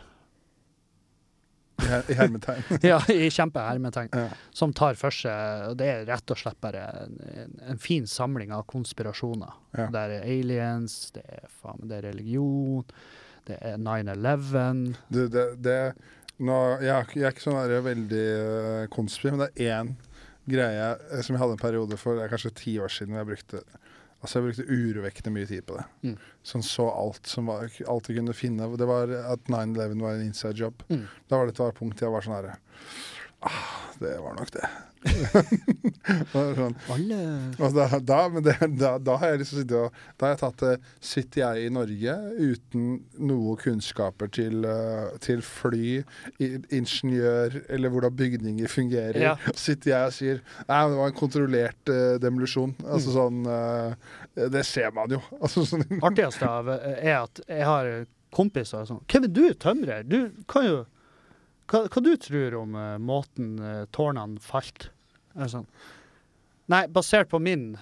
I, 1.83 1.87
her, 1.91 2.05
I 2.09 2.17
hermetegn. 2.19 2.63
ja, 2.91 3.01
i 3.11 3.31
kjempehermetegn. 3.31 4.13
Ja. 4.13 4.29
som 4.55 4.73
tar 4.77 4.95
for 4.99 5.15
seg 5.15 5.75
Det 5.79 5.89
er 5.91 6.07
rett 6.09 6.31
og 6.31 6.39
slett 6.39 6.61
bare 6.63 6.85
en, 7.03 7.19
en, 7.35 7.55
en 7.75 7.83
fin 7.83 8.07
samling 8.07 8.55
av 8.55 8.67
konspirasjoner. 8.71 9.57
Ja. 9.75 9.89
Det 9.93 10.05
er 10.05 10.27
aliens, 10.37 10.99
det 11.17 11.25
er, 11.27 11.47
faen, 11.63 11.83
det 11.91 11.99
er 11.99 12.09
religion, 12.13 12.85
det 13.49 13.59
er 13.61 13.79
9-11 13.81 14.95
Du, 15.09 15.27
det, 15.29 15.47
det 15.65 15.79
nå, 16.43 16.57
jeg, 16.83 17.15
jeg 17.15 17.29
er 17.29 17.35
ikke 17.35 17.45
sånn 17.45 17.61
der 17.61 17.85
veldig 17.85 18.27
konspir, 18.91 18.95
konspirativ, 18.97 19.37
men 19.37 19.45
det 19.45 19.69
er 19.69 19.79
én 19.79 19.95
greie 20.51 20.89
eh, 20.93 21.23
som 21.23 21.35
jeg 21.35 21.43
hadde 21.43 21.57
en 21.57 21.63
periode 21.63 21.99
for 22.01 22.19
det 22.19 22.27
er 22.27 22.33
kanskje 22.33 22.55
ti 22.59 22.77
år 22.83 22.93
siden 22.93 23.15
hvor 23.15 23.23
jeg 23.23 23.31
brukte 23.33 23.63
Altså 24.25 24.41
jeg 24.41 24.47
brukte 24.47 24.65
urovekkende 24.73 25.33
mye 25.35 25.49
tid 25.51 25.67
på 25.69 25.77
det. 25.77 25.85
Mm. 26.07 26.15
Sånn 26.49 26.63
så 26.65 26.87
alt 26.89 27.29
som 27.29 27.51
var, 27.51 27.69
alt 27.93 28.09
jeg 28.09 28.17
kunne 28.17 28.37
finne. 28.37 28.71
Det 28.81 28.89
var 28.89 29.13
at 29.21 29.51
9-11 29.53 30.01
var 30.01 30.17
en 30.17 30.25
inside 30.25 30.57
job. 30.65 30.81
Mm. 30.89 31.03
Da 31.29 31.37
var 31.41 31.51
det 31.51 31.59
et 31.61 31.77
punkt 31.77 32.01
jeg 32.01 32.15
var 32.15 32.25
sånn 32.25 32.39
herre 32.39 32.55
ah, 33.45 33.67
Det 34.01 34.15
var 34.25 34.39
nok 34.39 34.55
det. 34.57 34.71
Sånn, 36.35 36.75
Alle 36.93 37.19
da, 37.75 37.87
da, 38.01 38.19
det, 38.41 38.55
da, 38.79 38.93
da 38.99 39.17
har 39.21 39.35
jeg 39.35 39.41
liksom 39.43 39.61
sittet 39.61 39.77
og 39.79 39.99
Da 40.19 40.27
har 40.27 40.33
jeg 40.35 40.41
tatt 40.43 40.63
det 40.65 40.73
Sitter 41.05 41.43
jeg 41.43 41.67
i 41.67 41.73
Norge 41.75 42.15
uten 42.41 42.87
noe 43.29 43.57
kunnskaper 43.61 44.31
til, 44.35 44.65
eh, 44.69 45.13
til 45.25 45.43
fly, 45.45 45.91
ingeniør 46.75 47.59
eller 47.73 47.93
hvordan 47.95 48.17
bygninger 48.19 48.71
fungerer, 48.73 49.21
Ja. 49.21 49.35
sitter 49.55 49.91
jeg 49.95 50.07
og 50.11 50.17
sier 50.17 50.41
Nei, 50.69 50.79
men 50.81 50.95
det 50.95 50.99
var 51.01 51.13
en 51.13 51.19
kontrollert 51.19 51.93
uh, 51.93 52.17
demolusjon. 52.23 52.75
Altså 52.85 53.13
Mm. 53.15 53.17
sånn 53.19 53.47
uh, 53.47 54.49
Det 54.51 54.65
ser 54.67 54.91
man 54.97 55.11
jo. 55.15 55.21
Altså 55.43 55.65
sånn 55.69 55.85
artigste 56.03 56.49
av 56.49 56.69
eh, 56.75 56.99
er 57.13 57.21
at 57.23 57.41
jeg 57.49 57.65
har 57.69 57.93
kompiser 58.35 58.87
som 58.89 59.01
Kevin, 59.09 59.33
du 59.33 59.45
er 59.49 59.55
tømrer. 59.55 60.03
Du 60.09 60.31
kan 60.51 60.65
jo 60.67 60.81
Hva, 61.71 61.87
hva 61.89 62.03
du 62.05 62.11
tror 62.21 62.55
om 62.61 62.75
uh, 62.77 62.99
måten 63.01 63.55
uh, 63.63 63.85
tårnene 63.95 64.37
falt? 64.45 64.91
Sånn? 65.51 65.67
Nei, 66.71 66.87
basert 66.89 67.29
på 67.33 67.41
min 67.43 67.75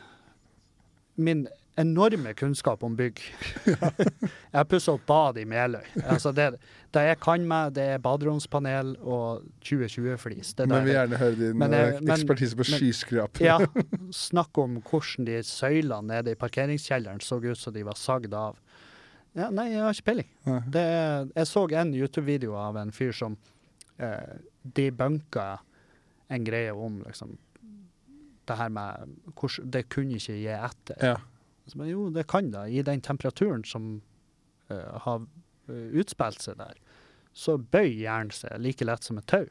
min 1.17 1.45
enorme 1.77 2.35
kunnskap 2.37 2.83
om 2.85 2.95
bygg. 2.97 3.21
jeg 3.65 4.55
har 4.55 4.65
pussa 4.69 4.93
opp 4.93 5.05
bad 5.09 5.39
i 5.41 5.45
Meløy. 5.49 5.85
Altså 6.05 6.33
det, 6.37 6.51
det 6.93 7.05
jeg 7.07 7.19
kan 7.25 7.47
med, 7.49 7.73
det 7.79 7.87
er 7.95 8.03
baderomspanel 8.05 8.95
og 9.01 9.47
2020-flis. 9.65 10.53
Men 10.67 10.85
vi 10.85 10.93
gjerne 10.97 11.21
høre 11.21 11.39
din 11.39 11.65
jeg- 11.65 11.95
eh, 11.95 12.13
ekspertise 12.17 12.59
på 12.59 12.67
skyskrap. 12.69 13.41
Ja, 13.45 13.59
snakk 14.29 14.59
om 14.61 14.81
hvordan 14.83 15.29
de 15.29 15.39
søylene 15.49 16.13
nede 16.13 16.35
i 16.35 16.41
parkeringskjelleren 16.41 17.23
så 17.25 17.41
ut 17.41 17.59
som 17.59 17.73
de 17.77 17.85
var 17.89 17.97
sagd 17.97 18.35
av. 18.37 18.61
Ja, 19.33 19.49
nei, 19.49 19.71
jeg 19.73 19.81
har 19.81 19.97
ikke 19.97 20.11
peiling. 20.11 20.29
Jeg 21.33 21.49
så 21.49 21.65
en 21.73 21.95
YouTube-video 21.97 22.53
av 22.61 22.77
en 22.77 22.93
fyr 22.93 23.15
som 23.17 23.39
eh, 23.97 24.37
debunka 24.77 25.55
en 26.33 26.45
greie 26.47 26.73
om 26.73 27.01
liksom 27.07 27.37
det 28.49 28.57
her 28.59 28.73
med 28.75 29.19
hvordan 29.39 29.71
Det 29.71 29.85
kunne 29.93 30.19
ikke 30.19 30.39
gi 30.41 30.55
etter. 30.57 31.05
Ja. 31.13 31.19
Men 31.79 31.89
jo, 31.89 32.09
det 32.11 32.27
kan 32.31 32.51
det. 32.51 32.67
I 32.75 32.83
den 32.83 33.01
temperaturen 33.01 33.63
som 33.65 34.03
uh, 34.71 34.99
har 35.05 35.23
eh, 35.71 35.93
utspilt 36.03 36.43
seg 36.43 36.59
der, 36.59 36.81
så 37.33 37.55
bøyer 37.57 38.01
hjernen 38.01 38.35
seg 38.35 38.59
like 38.61 38.85
lett 38.85 39.07
som 39.07 39.21
et 39.21 39.29
tau. 39.31 39.47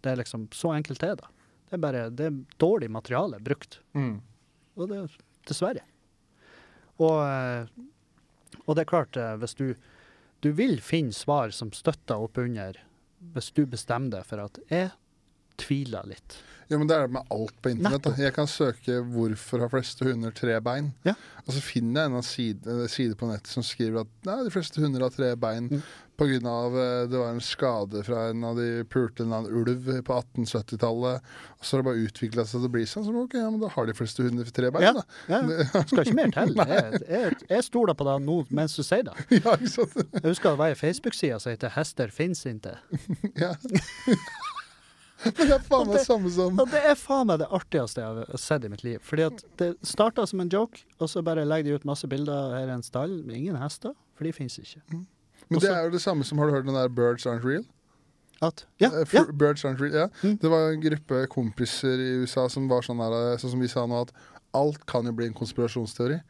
Det 0.00 0.12
er 0.12 0.20
liksom 0.20 0.46
Så 0.54 0.70
enkelt 0.76 1.02
er 1.02 1.18
det. 1.18 1.26
Det 1.66 1.74
er 1.74 1.82
bare 1.82 2.06
det 2.14 2.30
er 2.30 2.38
dårlig 2.62 2.90
materiale 2.94 3.42
brukt. 3.42 3.80
Mm. 3.98 4.20
Og 4.76 4.92
det 4.92 5.02
Dessverre. 5.46 5.82
Og, 7.02 7.18
eh, 7.22 7.66
og 8.64 8.74
det 8.74 8.82
er 8.82 8.90
klart, 8.94 9.18
hvis 9.38 9.54
du 9.54 9.74
Du 10.42 10.52
vil 10.52 10.80
finne 10.80 11.12
svar 11.12 11.50
som 11.50 11.72
støtter 11.72 12.20
opp 12.20 12.38
under 12.38 12.76
hvis 13.34 13.50
du 13.56 13.64
bestemmer 13.66 14.12
deg 14.12 14.26
for 14.28 14.42
at 14.44 14.58
jeg 14.70 14.90
tviler 15.58 16.06
litt. 16.06 16.38
Ja, 16.68 16.78
men 16.80 16.88
det 16.90 16.96
er 16.96 17.04
det 17.06 17.12
med 17.14 17.28
alt 17.30 17.54
på 17.62 17.70
internett. 17.70 18.08
Jeg 18.18 18.34
kan 18.34 18.48
søke 18.50 18.96
'hvorfor 19.06 19.60
har 19.62 19.68
fleste 19.70 20.02
hunder 20.04 20.32
tre 20.34 20.58
bein'? 20.60 20.90
Ja. 21.04 21.14
Og 21.46 21.54
så 21.54 21.60
finner 21.62 22.00
jeg 22.02 22.10
en 22.10 22.22
side, 22.22 22.88
side 22.90 23.14
på 23.14 23.28
nettet 23.30 23.46
som 23.46 23.62
skriver 23.62 24.00
at 24.00 24.08
nei, 24.26 24.42
de 24.42 24.50
fleste 24.50 24.80
hunder 24.82 25.00
har 25.00 25.10
tre 25.10 25.36
bein 25.36 25.68
Mm. 25.70 25.82
av 26.48 26.74
eh, 26.74 27.06
det 27.06 27.18
var 27.20 27.28
en 27.30 27.40
skade 27.40 28.02
fra 28.02 28.30
en 28.30 28.42
av 28.42 28.56
de 28.56 28.82
pulte 28.84 29.20
en 29.22 29.32
annen 29.32 29.52
ulv 29.52 30.02
på 30.02 30.12
1870-tallet. 30.16 31.20
Og 31.22 31.62
så 31.62 31.76
har 31.76 31.82
det 31.82 31.86
bare 31.86 32.04
utvikla 32.08 32.44
seg 32.44 32.60
til 32.60 32.68
å 32.68 32.72
bli 32.72 32.82
sånn. 32.82 33.04
Så 33.04 33.14
ok, 33.14 33.34
ja, 33.34 33.50
men 33.50 33.60
da 33.60 33.68
har 33.68 33.86
de 33.86 33.92
fleste 33.94 34.22
hunder 34.24 34.44
tre 34.50 34.70
bein, 34.70 34.82
Ja. 34.82 34.92
da. 34.92 35.02
Ja, 35.28 35.40
ja. 35.46 35.82
skal 35.86 36.02
ikke 36.04 36.14
mer 36.14 36.30
til. 36.32 36.54
Jeg, 36.66 37.00
jeg, 37.08 37.36
jeg 37.48 37.62
stoler 37.64 37.94
på 37.94 38.04
deg 38.04 38.26
nå 38.26 38.44
mens 38.50 38.74
du 38.74 38.82
sier 38.82 39.04
det. 39.04 39.14
ja, 39.44 39.54
ikke 39.54 39.68
sant? 39.68 39.94
Jeg 39.94 40.22
husker 40.32 40.50
det 40.50 40.58
var 40.58 40.66
ei 40.66 40.74
Facebook-side 40.74 41.38
som 41.38 41.50
heter 41.52 41.68
'Hester 41.70 42.08
fins 42.10 42.44
ikke'. 42.44 42.74
Ja. 43.36 43.54
Men 45.24 45.32
det 45.48 45.54
er 45.56 45.62
faen 45.64 45.88
meg 45.88 46.02
samme 46.04 46.30
som 46.30 46.58
det 46.72 46.80
er 46.84 46.96
faen 47.00 47.26
meg 47.30 47.40
det 47.40 47.48
artigste 47.56 48.02
jeg 48.02 48.24
har 48.28 48.40
sett 48.40 48.64
i 48.64 48.70
mitt 48.72 48.82
liv. 48.84 48.98
Fordi 49.02 49.24
at 49.30 49.44
det 49.60 49.70
starta 49.86 50.26
som 50.28 50.40
en 50.44 50.50
joke, 50.52 50.84
og 51.00 51.08
så 51.10 51.22
bare 51.24 51.46
legger 51.48 51.70
de 51.70 51.78
ut 51.80 51.86
masse 51.88 52.08
bilder. 52.10 52.52
Her 52.56 52.68
i 52.68 52.76
en 52.76 52.84
stall 52.84 53.22
med 53.24 53.36
ingen 53.40 53.56
hester, 53.56 53.94
for 54.16 54.28
de 54.28 54.32
fins 54.36 54.58
ikke. 54.60 54.82
Men 55.48 55.62
det 55.62 55.70
er 55.70 55.86
jo 55.86 55.94
det 55.94 56.02
samme 56.02 56.24
som 56.26 56.38
Har 56.38 56.46
du 56.48 56.52
hørt 56.56 56.66
den 56.66 56.74
der 56.74 56.88
'Birds 56.88 57.26
Aren't 57.26 57.44
Real'? 57.46 57.66
At 58.42 58.66
Ja, 58.80 58.90
Eh, 58.92 59.06
ja. 59.12 59.24
Birds 59.32 59.64
Aren't 59.64 59.80
Real, 59.80 59.94
ja. 59.94 60.08
Mm. 60.22 60.38
Det 60.38 60.50
var 60.50 60.70
en 60.70 60.80
gruppe 60.80 61.26
kompiser 61.26 61.96
i 61.96 62.10
USA 62.20 62.48
som 62.48 62.68
var 62.68 62.82
sånn 62.82 62.98
der, 62.98 63.38
sånn 63.38 63.50
som 63.50 63.60
vi 63.60 63.68
sa 63.68 63.86
nå, 63.86 64.00
at 64.02 64.12
alt 64.52 64.84
kan 64.86 65.06
jo 65.06 65.12
bli 65.12 65.26
en 65.26 65.34
konspirasjonsteori. 65.34 66.20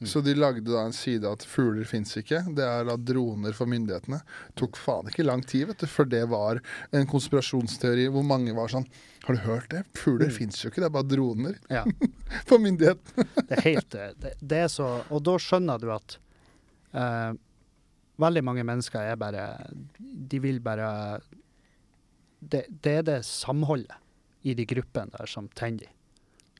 Mm. 0.00 0.06
Så 0.10 0.20
de 0.26 0.34
lagde 0.34 0.64
da 0.66 0.82
en 0.84 0.92
side 0.96 1.28
at 1.30 1.44
fugler 1.46 1.86
fins 1.86 2.16
ikke. 2.18 2.40
Det 2.56 2.64
er 2.66 2.84
da 2.88 2.96
droner 2.98 3.54
for 3.56 3.70
myndighetene. 3.70 4.18
Tok 4.58 4.76
faen 4.80 5.08
ikke 5.10 5.24
lang 5.26 5.44
tid, 5.46 5.68
vet 5.70 5.84
du, 5.84 5.86
før 5.90 6.08
det 6.10 6.24
var 6.32 6.60
en 6.90 7.06
konspirasjonsteori 7.10 8.08
hvor 8.12 8.26
mange 8.26 8.54
var 8.56 8.72
sånn 8.72 8.88
Har 9.24 9.38
du 9.38 9.40
hørt 9.46 9.70
det? 9.72 9.84
Fugler 9.96 10.28
Mm. 10.28 10.34
fins 10.36 10.58
jo 10.60 10.68
ikke, 10.68 10.82
det 10.82 10.88
er 10.90 10.96
bare 10.98 11.08
droner 11.08 11.54
ja. 11.72 11.84
for 12.48 12.58
myndighetene. 12.60 13.24
Det 13.48 13.56
er 13.56 13.64
helt 13.70 13.94
eh, 13.94 14.10
det, 14.20 14.34
det 14.42 14.58
er 14.66 14.68
så 14.68 14.88
Og 15.08 15.22
da 15.24 15.38
skjønner 15.40 15.80
du 15.80 15.88
at 15.94 16.18
uh, 16.92 17.32
veldig 18.20 18.42
mange 18.44 18.66
mennesker 18.66 19.00
er 19.00 19.16
bare 19.16 19.46
De 20.04 20.38
vil 20.44 20.60
bare 20.60 21.20
det, 22.44 22.66
det 22.68 22.98
er 22.98 23.06
det 23.06 23.18
samholdet 23.24 23.96
i 24.44 24.52
de 24.52 24.66
gruppene 24.68 25.08
der 25.14 25.30
som 25.30 25.48
tenner 25.56 25.86
de. 25.86 25.90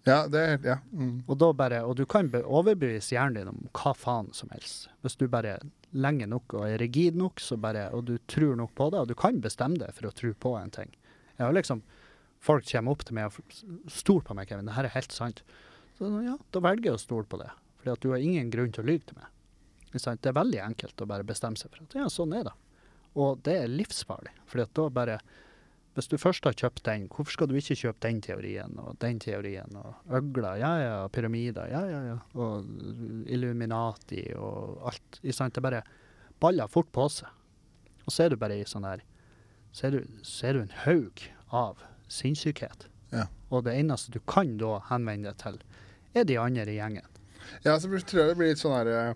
Ja, 0.05 0.27
det 0.29 0.61
Ja. 0.65 0.79
Mm. 0.93 1.25
Og, 1.27 1.39
da 1.39 1.53
bare, 1.53 1.83
og 1.85 1.97
du 1.97 2.05
kan 2.07 2.29
overbevise 2.29 3.15
hjernen 3.17 3.35
din 3.39 3.49
om 3.49 3.69
hva 3.73 3.95
faen 3.97 4.33
som 4.37 4.51
helst. 4.53 4.89
Hvis 5.03 5.17
du 5.17 5.29
bare 5.29 5.59
lenge 5.93 6.27
nok 6.27 6.55
og 6.55 6.67
er 6.69 6.79
rigid 6.79 7.17
nok, 7.17 7.41
bare, 7.59 7.89
og 7.93 8.05
du 8.05 8.19
tror 8.27 8.57
nok 8.57 8.75
på 8.75 8.91
det, 8.91 9.01
og 9.01 9.09
du 9.09 9.15
kan 9.15 9.41
bestemme 9.41 9.79
deg 9.81 9.95
for 9.95 10.09
å 10.11 10.13
tro 10.13 10.33
på 10.35 10.57
en 10.59 10.71
ting. 10.71 10.93
Jeg 11.39 11.47
har 11.47 11.53
liksom, 11.53 11.83
Folk 12.45 12.67
kommer 12.69 12.93
opp 12.93 13.05
til 13.09 13.15
meg 13.17 13.33
og 13.33 13.89
stoler 13.89 14.25
på 14.29 14.35
meg, 14.37 14.51
Kevin. 14.51 14.67
Det 14.69 14.75
her 14.77 14.85
er 14.85 14.93
helt 14.93 15.15
sant. 15.17 15.39
Så 15.97 16.11
ja, 16.21 16.35
da 16.53 16.61
velger 16.61 16.91
jeg 16.91 16.99
å 16.99 17.01
stole 17.01 17.25
på 17.25 17.39
det. 17.41 17.49
Fordi 17.81 17.93
at 17.95 18.03
du 18.05 18.11
har 18.13 18.21
ingen 18.21 18.51
grunn 18.53 18.75
til 18.75 18.85
å 18.85 18.89
lyve 18.91 19.07
til 19.09 19.17
meg. 19.17 19.31
Det 19.95 20.29
er 20.29 20.37
veldig 20.37 20.61
enkelt 20.61 21.01
å 21.01 21.07
bare 21.09 21.25
bestemme 21.25 21.57
seg 21.57 21.73
for 21.73 21.87
at 21.87 21.97
ja, 21.97 22.11
sånn 22.13 22.35
er 22.37 22.45
det. 22.51 22.53
Og 23.17 23.41
det 23.47 23.55
er 23.63 23.73
livsfarlig. 23.73 24.35
Fordi 24.51 24.67
at 24.67 24.75
da 24.77 24.87
bare 24.93 25.17
Hvis 25.95 26.09
du 26.11 26.17
først 26.19 26.47
har 26.49 26.57
kjøpt 26.59 26.83
den, 26.89 27.07
hvorfor 27.07 27.37
skal 27.37 27.49
du 27.51 27.55
ikke 27.55 27.77
kjøpe 27.79 28.03
den 28.03 28.21
teorien 28.25 28.73
og 28.83 28.97
den 29.03 29.21
teorien 29.23 29.77
og 29.79 29.95
øgler? 30.11 30.59
Ja, 30.59 30.73
ja, 30.83 30.97
pyramider, 31.15 31.71
ja, 31.71 31.85
ja, 31.87 32.01
ja. 32.09 32.17
Og 32.35 32.67
Illuminati 33.31 34.25
og 34.35 34.83
alt. 34.91 35.21
Det 35.23 35.63
bare 35.63 35.85
baller 36.43 36.67
fort 36.71 36.91
på 36.93 37.07
seg. 37.09 37.31
Og 38.05 38.13
så 38.13 38.25
er 38.25 38.35
du 38.35 38.41
bare 38.41 38.59
i 38.59 38.67
sånn 38.69 38.85
her 38.85 39.01
Så 39.73 39.87
er 39.87 39.95
du, 39.95 40.19
så 40.23 40.49
er 40.49 40.55
du 40.55 40.65
en 40.65 40.75
haug 40.85 41.23
av 41.55 41.81
sinnssykhet. 42.11 42.89
Ja. 43.15 43.29
Og 43.51 43.65
det 43.67 43.75
eneste 43.79 44.13
du 44.15 44.21
kan 44.31 44.57
da 44.59 44.77
henvende 44.91 45.31
deg 45.31 45.41
til, 45.41 45.63
er 46.15 46.27
de 46.27 46.39
andre 46.39 46.67
i 46.71 46.77
gjengen. 46.79 47.07
Ja, 47.65 47.79
så 47.79 47.89
tror 47.89 48.21
jeg 48.21 48.31
det 48.33 48.37
blir 48.39 48.53
litt 48.53 48.63
sånn 48.63 48.77
her 48.77 49.15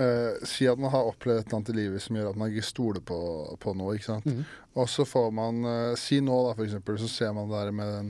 eh, 0.00 0.40
Si 0.48 0.68
at 0.70 0.80
man 0.80 0.92
har 0.94 1.08
opplevd 1.10 1.40
et 1.40 1.46
eller 1.46 1.60
annet 1.60 1.72
i 1.72 1.78
livet 1.78 2.04
som 2.04 2.18
gjør 2.18 2.32
at 2.32 2.40
man 2.40 2.52
ikke 2.52 2.66
stoler 2.66 3.04
på, 3.04 3.20
på 3.60 3.76
noe. 3.78 3.96
ikke 3.96 4.10
sant? 4.10 4.28
Mm. 4.28 4.44
Og 4.80 4.86
så 4.90 5.06
får 5.08 5.28
man 5.34 5.64
uh, 5.66 5.98
Si 5.98 6.20
nå, 6.24 6.36
da, 6.48 6.56
for 6.56 6.66
eksempel, 6.66 7.00
så 7.00 7.08
ser 7.10 7.34
man 7.36 7.50
det 7.50 7.58
der 7.58 7.76
med 7.76 7.92
den, 7.96 8.08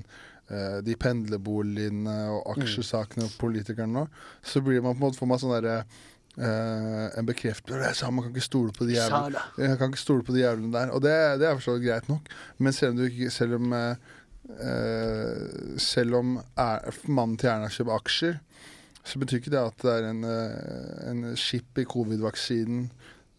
uh, 0.53 0.79
de 0.87 0.95
pendlerboligene 1.01 2.17
og 2.37 2.55
aksjesakene 2.57 3.27
og 3.27 3.37
politikerne 3.41 4.01
nå, 4.01 4.07
så 4.43 4.63
blir 4.65 4.85
man 4.85 4.95
på 4.95 5.01
en 5.01 5.07
måte 5.09 5.21
får 5.21 5.31
man 5.31 5.43
sånn 5.43 5.59
derre 5.59 5.83
Uh, 6.39 7.11
en 7.19 7.27
bekreftelse. 7.27 8.07
Man 8.15 8.23
kan 8.23 8.31
ikke 8.31 8.45
stole 8.45 8.73
på 8.73 8.85
de 8.87 8.95
jævlene. 8.95 9.41
Jeg 9.59 9.79
kan 9.81 9.91
ikke 9.91 10.01
stole 10.01 10.23
på 10.25 10.33
de 10.33 10.41
jævlene 10.45 10.73
der. 10.73 10.91
Og 10.95 11.03
det, 11.03 11.41
det 11.43 11.49
er 11.49 11.59
for 11.59 11.79
greit 11.83 12.09
nok. 12.09 12.23
Men 12.57 12.73
selv 12.73 12.91
om, 12.95 13.01
du 13.01 13.05
ikke, 13.09 13.31
selv 13.35 13.55
om, 13.59 13.73
uh, 13.75 13.95
selv 15.77 16.15
om 16.21 16.39
er, 16.39 16.79
mannen 17.11 17.37
til 17.37 17.49
Erna 17.51 17.69
kjøper 17.75 17.99
aksjer, 17.99 18.39
så 19.05 19.19
betyr 19.23 19.41
ikke 19.41 19.53
det 19.55 19.63
at 19.63 19.79
det 19.85 19.93
er 19.97 20.09
en, 20.11 20.25
eh, 20.25 21.09
en 21.11 21.23
chip 21.41 21.79
i 21.81 21.85
covid-vaksinen 21.89 22.91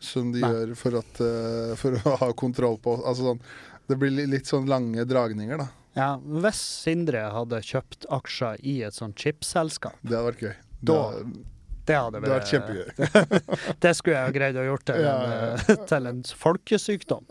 som 0.01 0.31
de 0.33 0.41
Nei. 0.41 0.49
gjør 0.49 0.71
for, 0.79 0.97
at, 0.97 1.19
eh, 1.21 1.75
for 1.77 1.97
å 2.01 2.15
ha 2.23 2.31
kontroll 2.33 2.79
på 2.81 2.95
Altså 3.05 3.27
sånn 3.27 3.41
Det 3.88 3.97
blir 4.01 4.09
litt 4.25 4.49
sånn 4.49 4.65
lange 4.71 5.03
dragninger, 5.05 5.57
da. 5.61 5.67
Ja, 5.93 6.09
hvis 6.17 6.57
Sindre 6.85 7.25
hadde 7.35 7.59
kjøpt 7.67 8.07
aksjer 8.09 8.61
i 8.63 8.79
et 8.88 8.95
sånt 8.95 9.15
chipselskap, 9.19 9.97
Det 10.01 10.15
hadde 10.15 10.29
vært 10.31 10.45
gøy. 10.47 10.53
Da- 10.81 10.99
Det, 11.21 11.45
det 11.85 11.95
hadde 11.97 12.21
det 12.21 12.31
vært 12.31 12.51
kjempegøy. 12.53 12.88
det 13.83 13.91
skulle 13.97 14.15
jeg 14.15 14.25
ha 14.29 14.31
greid 14.31 14.55
å 14.61 14.65
gjort 14.69 14.85
til, 14.88 15.01
Ja, 15.03 15.15
ja, 15.27 15.53
eh, 15.57 15.81
til 15.91 16.07
en 16.07 16.21
folkesykdom. 16.23 17.25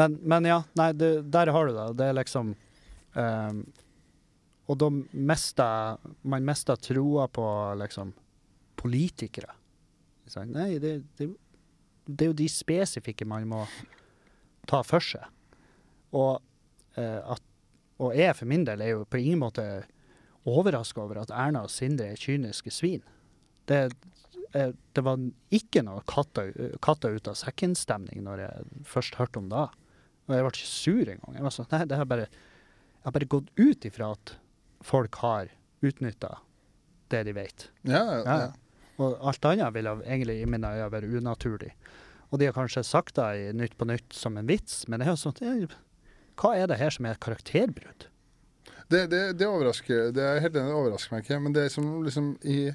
Men, 0.00 0.18
men 0.22 0.48
ja, 0.50 0.62
nei, 0.80 0.90
det, 0.98 1.10
der 1.30 1.52
har 1.54 1.68
du 1.70 1.76
det. 1.76 1.86
Det 2.00 2.08
er 2.10 2.16
liksom 2.18 2.54
ehm, 3.20 3.62
Og 4.70 4.78
da 4.78 4.90
mista 5.12 5.68
man 6.22 6.46
mista 6.46 6.76
troa 6.78 7.26
på 7.28 7.46
liksom 7.80 8.12
politikere. 8.78 9.50
Nei, 10.46 10.78
det, 10.78 10.92
det, 11.18 11.26
det 12.06 12.24
er 12.24 12.30
jo 12.30 12.38
de 12.38 12.46
spesifikke 12.50 13.26
man 13.28 13.48
må 13.50 13.64
ta 14.70 14.82
for 14.86 15.02
seg. 15.02 15.26
Og, 16.14 16.38
eh, 16.98 17.18
at, 17.18 17.42
og 17.98 18.14
jeg 18.16 18.36
for 18.38 18.50
min 18.50 18.64
del 18.66 18.82
er 18.84 18.94
jo 18.94 19.08
på 19.10 19.20
ingen 19.20 19.42
måte 19.42 19.64
overraska 20.48 21.02
over 21.02 21.22
at 21.24 21.32
Erna 21.34 21.64
og 21.66 21.72
Sindre 21.72 22.12
er 22.12 22.20
kyniske 22.20 22.72
svin. 22.74 23.02
Det, 23.68 23.82
eh, 24.54 24.70
det 24.70 25.04
var 25.06 25.20
ikke 25.54 25.82
noe 25.86 26.04
katta, 26.08 26.46
katta 26.82 27.10
ut 27.10 27.30
av 27.30 27.38
sekken-stemning 27.38 28.22
når 28.26 28.46
jeg 28.46 28.84
først 28.88 29.18
hørte 29.20 29.42
om 29.42 29.50
det. 29.50 29.66
Og 30.28 30.36
jeg 30.36 30.46
ble 30.46 30.54
ikke 30.54 30.70
sur 30.70 31.10
engang. 31.10 31.36
Jeg 31.36 31.54
sånn, 31.56 31.74
har 31.74 32.06
bare, 32.08 32.30
jeg 32.30 33.08
har 33.08 33.18
bare 33.18 33.32
gått 33.34 33.50
ut 33.58 33.90
ifra 33.90 34.14
at 34.14 34.36
folk 34.84 35.14
har 35.22 35.50
utnytta 35.84 36.38
det 37.10 37.24
de 37.26 37.34
vet. 37.36 37.70
Ja, 37.82 38.04
ja, 38.04 38.18
Ja. 38.24 38.38
ja. 38.46 38.50
Og 39.00 39.16
alt 39.24 39.44
annet 39.48 39.72
ville 39.74 39.94
egentlig 40.04 40.42
i 40.42 40.46
mine 40.46 40.68
øyne 40.76 40.90
være 40.92 41.08
unaturlig. 41.08 41.70
Og 42.30 42.38
de 42.38 42.46
har 42.46 42.52
kanskje 42.52 42.82
sagt 42.84 43.16
det 43.16 43.28
i 43.40 43.52
Nytt 43.56 43.78
på 43.80 43.86
Nytt 43.88 44.12
som 44.14 44.36
en 44.36 44.46
vits, 44.46 44.84
men 44.88 45.00
det 45.00 45.06
er 45.08 45.14
jo 45.16 45.22
sånn 45.22 45.70
Hva 46.36 46.54
er 46.56 46.66
det 46.68 46.76
her 46.78 46.90
som 46.90 47.06
er 47.06 47.16
et 47.16 47.20
karakterbrudd? 47.24 48.06
Det, 48.90 49.06
det, 49.10 49.38
det 49.38 49.46
overrasker 49.46 50.10
Det 50.12 50.22
er 50.22 50.40
helt 50.42 50.56
enig, 50.56 50.68
det 50.68 50.76
overrasker 50.76 51.14
meg 51.14 51.24
ikke. 51.24 51.40
Men 51.40 51.52
det 51.56 51.70
som 51.72 52.02
liksom 52.04 52.36
i 52.44 52.70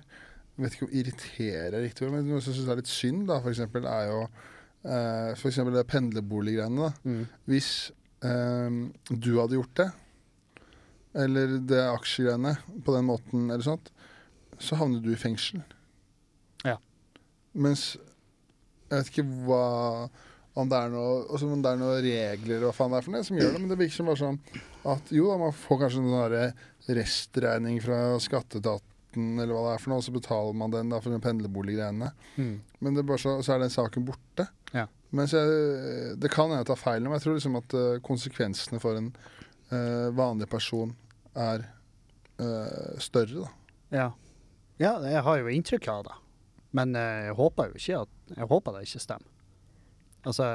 jeg 0.56 0.64
vet 0.64 0.76
ikke 0.77 0.86
om 0.88 0.94
irriterer 0.95 1.73
er 1.76 1.82
riktig 1.84 2.07
men 2.07 2.27
noe 2.30 2.40
som 2.40 2.53
jeg 2.53 2.61
syns 2.61 2.69
er 2.72 2.77
litt 2.80 2.88
synd, 2.88 3.26
da, 3.27 3.41
for 3.44 3.52
eksempel, 3.52 3.84
er 3.91 4.06
jo 4.07 4.19
eh, 4.23 5.32
for 5.36 5.49
eksempel 5.49 5.76
det 5.76 5.84
pendlerboliggreiene. 5.91 6.86
da. 6.88 7.15
Hvis 7.52 7.91
eh, 8.23 8.77
du 9.11 9.32
hadde 9.36 9.57
gjort 9.57 9.73
det, 9.82 9.90
eller 11.15 11.57
det 11.63 11.81
aksjegreiene 11.87 12.55
på 12.83 12.95
den 12.95 13.07
måten, 13.07 13.47
eller 13.49 13.63
sånt, 13.65 13.91
så 14.59 14.77
havner 14.79 15.03
du 15.03 15.11
i 15.13 15.19
fengsel. 15.19 15.63
Ja. 16.65 16.77
Mens 17.55 17.93
jeg 18.85 18.99
vet 18.99 19.11
ikke 19.11 19.27
hva 19.47 19.65
om 20.55 20.69
det 20.71 20.79
er 20.79 20.91
noe, 20.93 21.23
altså 21.25 21.49
om 21.51 21.63
det 21.63 21.71
er 21.71 21.79
noen 21.81 22.01
regler 22.05 22.63
og 22.63 22.75
faen 22.77 22.93
det 22.93 23.01
er 23.01 23.05
for 23.05 23.15
noe 23.15 23.27
som 23.27 23.39
gjør 23.39 23.49
det, 23.51 23.59
men 23.59 23.71
det 23.71 23.77
virker 23.79 23.97
som 23.97 24.07
bare 24.07 24.21
sånn 24.21 24.37
at 24.87 25.09
jo 25.11 25.25
da, 25.27 25.37
man 25.41 25.55
får 25.55 25.81
kanskje 25.81 26.03
en 26.03 26.95
restregning 26.95 27.79
fra 27.83 27.97
skatteetaten 28.23 29.41
eller 29.41 29.51
hva 29.51 29.65
det 29.65 29.73
er 29.73 29.83
for 29.83 29.91
noe, 29.91 29.99
og 29.99 30.05
så 30.05 30.13
betaler 30.15 30.55
man 30.59 30.71
den 30.71 30.93
da 30.93 31.01
for 31.03 31.11
den 31.11 31.23
pendlerboliggreiene. 31.23 32.11
Mm. 32.35 32.55
Men 32.83 32.95
det 32.95 33.03
er 33.03 33.09
bare 33.09 33.23
så, 33.23 33.35
så 33.43 33.55
er 33.55 33.63
den 33.63 33.73
saken 33.73 34.07
borte. 34.07 34.47
Ja. 34.75 34.85
Mens 35.15 35.35
jeg, 35.35 36.15
det 36.19 36.31
kan 36.31 36.49
hende 36.49 36.61
jeg 36.61 36.69
tar 36.71 36.79
feil, 36.79 37.03
men 37.03 37.17
jeg 37.17 37.25
tror 37.25 37.37
liksom 37.37 37.59
at 37.59 37.75
eh, 37.79 38.01
konsekvensene 38.03 38.81
for 38.83 38.99
en 38.99 39.11
uh, 39.71 40.11
vanlig 40.15 40.49
person 40.51 40.91
er 41.35 41.65
uh, 42.41 42.99
større, 43.03 43.45
da. 43.45 43.49
Ja. 43.95 44.07
ja, 44.81 44.93
jeg 45.05 45.23
har 45.27 45.39
jo 45.39 45.51
inntrykk 45.53 45.87
av 45.93 46.03
det. 46.07 46.17
Men 46.75 46.95
uh, 46.97 47.29
jeg 47.29 47.37
håper 47.37 47.71
jo 47.71 47.79
ikke 47.79 48.01
at 48.03 48.35
Jeg 48.35 48.49
håper 48.49 48.75
det 48.75 48.87
ikke 48.87 49.03
stemmer. 49.03 49.31
Altså, 50.25 50.47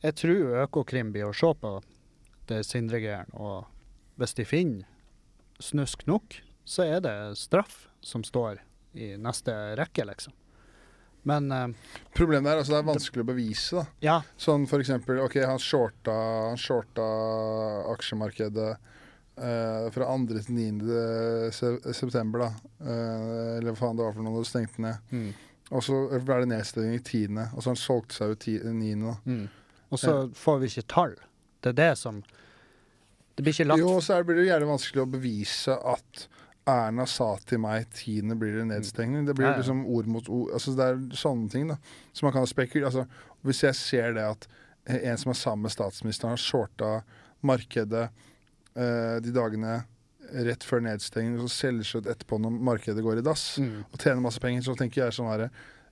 jeg 0.00 0.16
tror 0.16 0.62
Økokrim 0.64 1.12
blir 1.12 1.28
å 1.28 1.36
se 1.36 1.50
på 1.60 1.74
det 2.48 2.62
Sindre-greiene, 2.64 3.32
og 3.36 3.68
hvis 4.20 4.34
de 4.36 4.46
finner 4.48 4.88
snusk 5.62 6.06
nok, 6.08 6.38
så 6.64 6.86
er 6.88 7.04
det 7.04 7.14
straff 7.40 7.86
som 8.04 8.24
står 8.24 8.62
i 8.96 9.14
neste 9.20 9.52
rekke, 9.78 10.06
liksom. 10.08 10.32
Men 11.24 11.48
uh, 11.52 11.68
Problemet 12.16 12.52
er 12.52 12.60
altså 12.60 12.74
det 12.74 12.80
er 12.82 12.88
vanskelig 12.90 13.24
å 13.24 13.28
bevise, 13.30 13.80
da. 13.80 13.84
ja, 14.04 14.16
Sånn 14.40 14.66
for 14.68 14.84
eksempel, 14.84 15.22
ok, 15.24 15.38
han 15.48 15.60
shorta, 15.60 16.16
han 16.50 16.60
shorta 16.60 17.06
aksjemarkedet 17.94 18.74
eh, 19.36 19.90
fra 19.94 20.06
2. 20.16 20.26
til 20.44 20.54
9. 20.54 21.92
September, 21.94 22.38
da. 22.46 22.50
Uh, 22.84 23.56
eller 23.58 23.72
hva 23.72 23.78
faen 23.80 23.96
det 23.98 24.04
var 24.06 24.14
for 24.16 24.22
noe, 24.26 24.42
det 24.42 24.50
stengte 24.50 24.82
ned. 24.84 24.96
mm, 25.10 25.32
Og 25.72 25.82
så 25.82 25.98
ble 26.24 26.40
det 26.44 26.48
nedstenging 26.52 26.94
i 26.98 27.02
10., 27.02 27.38
og 27.56 27.62
så 27.62 27.70
han 27.72 27.76
solgte 27.80 28.14
seg 28.18 28.34
ut 28.34 28.40
ti- 28.44 28.58
9., 28.62 28.94
da. 29.06 29.14
mm. 29.24 29.44
Og 29.94 29.98
så 30.00 30.14
får 30.34 30.58
vi 30.60 30.66
ikke 30.72 30.88
tall. 30.90 31.14
Det 31.62 31.70
er 31.70 31.76
det 31.78 31.98
som 31.98 32.22
Det 33.36 33.42
blir 33.44 33.52
ikke 33.54 33.64
lagt 33.68 33.78
Jo, 33.80 33.88
og 33.96 34.02
så 34.02 34.16
blir 34.26 34.36
det 34.40 34.46
jævlig 34.48 34.66
vanskelig 34.68 35.02
å 35.02 35.10
bevise 35.10 35.74
at 35.94 36.26
Erna 36.66 37.04
sa 37.06 37.36
til 37.46 37.58
meg 37.60 37.86
10. 37.92 38.34
blir 38.40 38.54
det 38.60 38.66
nedstengning. 38.70 39.26
Det 39.26 39.34
blir 39.36 39.46
Ja, 39.46 39.52
ja. 39.52 39.58
liksom 39.58 39.84
ord 39.86 40.06
mot 40.06 40.28
ord. 40.28 40.50
Altså, 40.54 40.72
det 40.76 40.84
er 40.84 41.00
sånne 41.16 41.50
ting 41.50 41.68
da, 41.68 41.76
som 42.12 42.26
man 42.26 42.32
kan 42.32 42.46
spekulere 42.46 42.86
altså, 42.86 43.04
Hvis 43.44 43.62
jeg 43.62 43.74
ser 43.74 44.12
det 44.14 44.22
at 44.24 44.46
eh, 44.86 45.10
en 45.10 45.18
som 45.18 45.30
er 45.30 45.34
sammen 45.34 45.62
med 45.62 45.70
statsministeren, 45.74 46.30
har 46.30 46.36
shorta 46.40 47.02
markedet 47.42 48.08
eh, 48.76 49.16
de 49.24 49.34
dagene 49.34 49.82
rett 50.32 50.64
før 50.64 50.82
nedstengning, 50.84 51.38
og 51.38 51.48
så 51.48 51.66
selger 51.66 52.00
ut 52.00 52.10
etterpå 52.10 52.38
når 52.40 52.58
markedet 52.70 53.04
går 53.04 53.20
i 53.20 53.24
dass, 53.24 53.44
mm. 53.60 53.86
og 53.90 53.98
tjener 54.00 54.22
masse 54.24 54.42
penger, 54.42 54.64
så 54.66 54.76
tenker 54.78 55.04
jeg 55.04 55.16
sånn 55.16 55.30
herre 55.30 55.50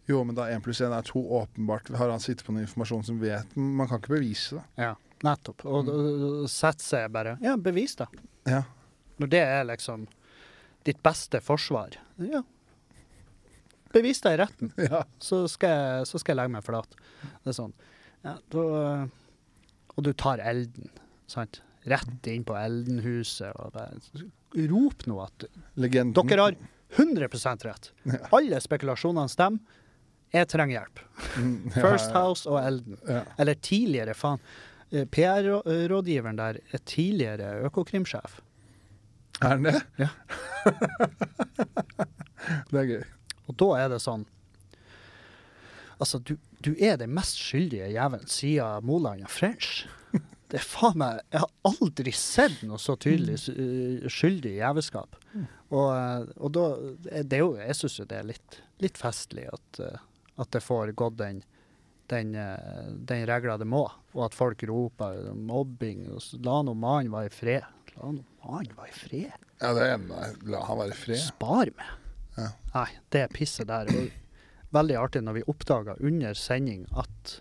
Jo, 0.09 0.23
men 0.27 0.35
da 0.35 0.49
én 0.51 0.63
pluss 0.65 0.81
én 0.83 0.95
er 0.95 1.05
to. 1.07 1.21
Åpenbart 1.39 1.93
har 1.95 2.11
han 2.11 2.23
sittet 2.23 2.43
på 2.47 2.55
noe 2.55 2.65
informasjon 2.65 3.05
som 3.07 3.21
vet 3.23 3.53
Man 3.55 3.87
kan 3.87 4.01
ikke 4.01 4.17
bevise 4.17 4.59
det. 4.59 4.65
Ja, 4.83 4.97
nettopp. 5.23 5.63
Og 5.69 5.87
mm. 5.87 6.49
sette 6.51 6.83
seg 6.83 7.13
bare 7.15 7.37
Ja, 7.45 7.55
bevis 7.55 7.95
det. 8.01 8.09
Ja. 8.51 8.65
Når 9.23 9.31
det 9.31 9.45
er 9.47 9.69
liksom 9.69 10.09
ditt 10.83 10.99
beste 11.05 11.39
forsvar, 11.45 11.95
ja. 12.19 12.43
Bevis 13.93 14.23
det 14.25 14.33
i 14.35 14.39
retten, 14.41 14.73
ja. 14.91 15.05
så 15.23 15.45
skal, 15.53 15.77
jeg, 15.77 16.07
så 16.11 16.19
skal 16.19 16.35
jeg 16.35 16.41
legge 16.41 16.55
meg 16.57 16.65
flat. 16.67 16.97
Det 17.45 17.53
er 17.53 17.59
sånn. 17.61 17.75
Ja, 18.25 18.39
da, 18.55 18.65
og 19.93 20.07
du 20.07 20.11
tar 20.17 20.43
elden, 20.43 20.91
sant? 21.31 21.61
Rett 21.85 22.27
inn 22.31 22.45
på 22.47 22.55
Eldenhuset 22.55 23.57
og 23.59 23.73
bare 23.75 23.97
Rop 24.71 25.07
nå 25.09 25.17
at 25.25 25.47
Legenden. 25.81 26.29
dere 26.29 26.47
har 26.47 26.57
100 26.93 27.29
rett. 27.65 27.89
Ja. 28.05 28.19
Alle 28.37 28.61
spekulasjonene 28.61 29.31
stemmer. 29.33 29.81
Jeg 30.33 30.49
trenger 30.49 30.79
hjelp. 30.79 31.01
Mm, 31.37 31.71
First. 31.75 32.13
House 32.17 32.49
og 32.49 32.61
Elden. 32.61 32.97
Ja. 33.09 33.25
Eller 33.41 33.55
tidligere, 33.55 34.15
faen. 34.17 34.41
Eh, 34.93 35.05
PR-rådgiveren 35.05 36.37
der 36.37 36.61
er 36.73 36.81
tidligere 36.89 37.67
økokrimsjef. 37.69 38.41
Er 39.43 39.57
han 39.57 39.67
det? 39.67 39.81
Ja. 39.99 40.09
det 42.71 42.81
er 42.81 42.89
gøy. 42.89 43.03
Og 43.49 43.59
da 43.61 43.69
er 43.83 43.93
det 43.93 44.01
sånn 44.05 44.25
Altså, 46.03 46.19
du, 46.19 46.35
du 46.65 46.73
er 46.83 46.97
den 46.99 47.13
mest 47.15 47.37
skyldige 47.39 47.93
jævelen 47.93 48.27
siden 48.27 48.87
Moland 48.89 49.23
og 49.23 49.31
French. 49.31 49.85
Det 50.53 50.59
er 50.61 50.65
faen 50.69 50.99
meg 51.01 51.23
Jeg 51.33 51.41
har 51.41 51.53
aldri 51.65 52.13
sett 52.13 52.59
noe 52.69 52.77
så 52.83 52.93
tydelig 53.01 53.39
uh, 53.49 54.05
skyldig 54.13 54.53
jævelskap. 54.59 55.17
Og, 55.73 55.89
eh, 55.97 56.27
og 56.37 56.53
da 56.53 56.65
det 57.25 57.39
er 57.39 57.41
jo, 57.41 57.55
Jeg 57.57 57.79
syns 57.79 57.95
jo 58.03 58.05
det 58.05 58.19
er 58.19 58.27
litt, 58.29 58.59
litt 58.85 58.99
festlig 59.01 59.47
at, 59.49 59.81
eh, 59.81 60.03
at 60.43 60.51
det 60.53 60.61
får 60.61 60.93
gått 61.01 61.17
den 61.23 61.41
den, 62.13 62.35
eh, 62.37 62.91
den 63.09 63.23
regla 63.27 63.55
det 63.57 63.65
må, 63.65 63.87
og 64.13 64.25
at 64.27 64.35
folk 64.37 64.61
roper 64.69 65.31
mobbing. 65.33 66.03
La 66.45 66.59
nå 66.61 66.75
mannen 66.77 67.13
være 67.15 67.31
i 67.31 67.33
fred. 67.33 67.69
La 67.97 68.11
nå 68.11 68.25
mannen 68.45 68.75
være 68.77 68.91
i 68.91 68.97
fred. 68.99 69.47
Ja, 69.63 69.71
det 69.79 69.87
er 69.87 70.35
La 70.51 70.61
han 70.67 70.81
være 70.83 70.93
i 70.93 70.99
fred. 70.99 71.23
Spar 71.23 71.71
meg. 71.79 71.95
Ja. 72.37 72.51
Nei, 72.75 72.89
det 73.15 73.23
pisset 73.33 73.71
der. 73.71 73.89
Og 73.89 74.11
veldig 74.77 74.99
artig 75.01 75.23
når 75.25 75.39
vi 75.39 75.47
oppdaga 75.55 75.97
under 76.05 76.37
sending 76.37 76.85
at, 77.01 77.39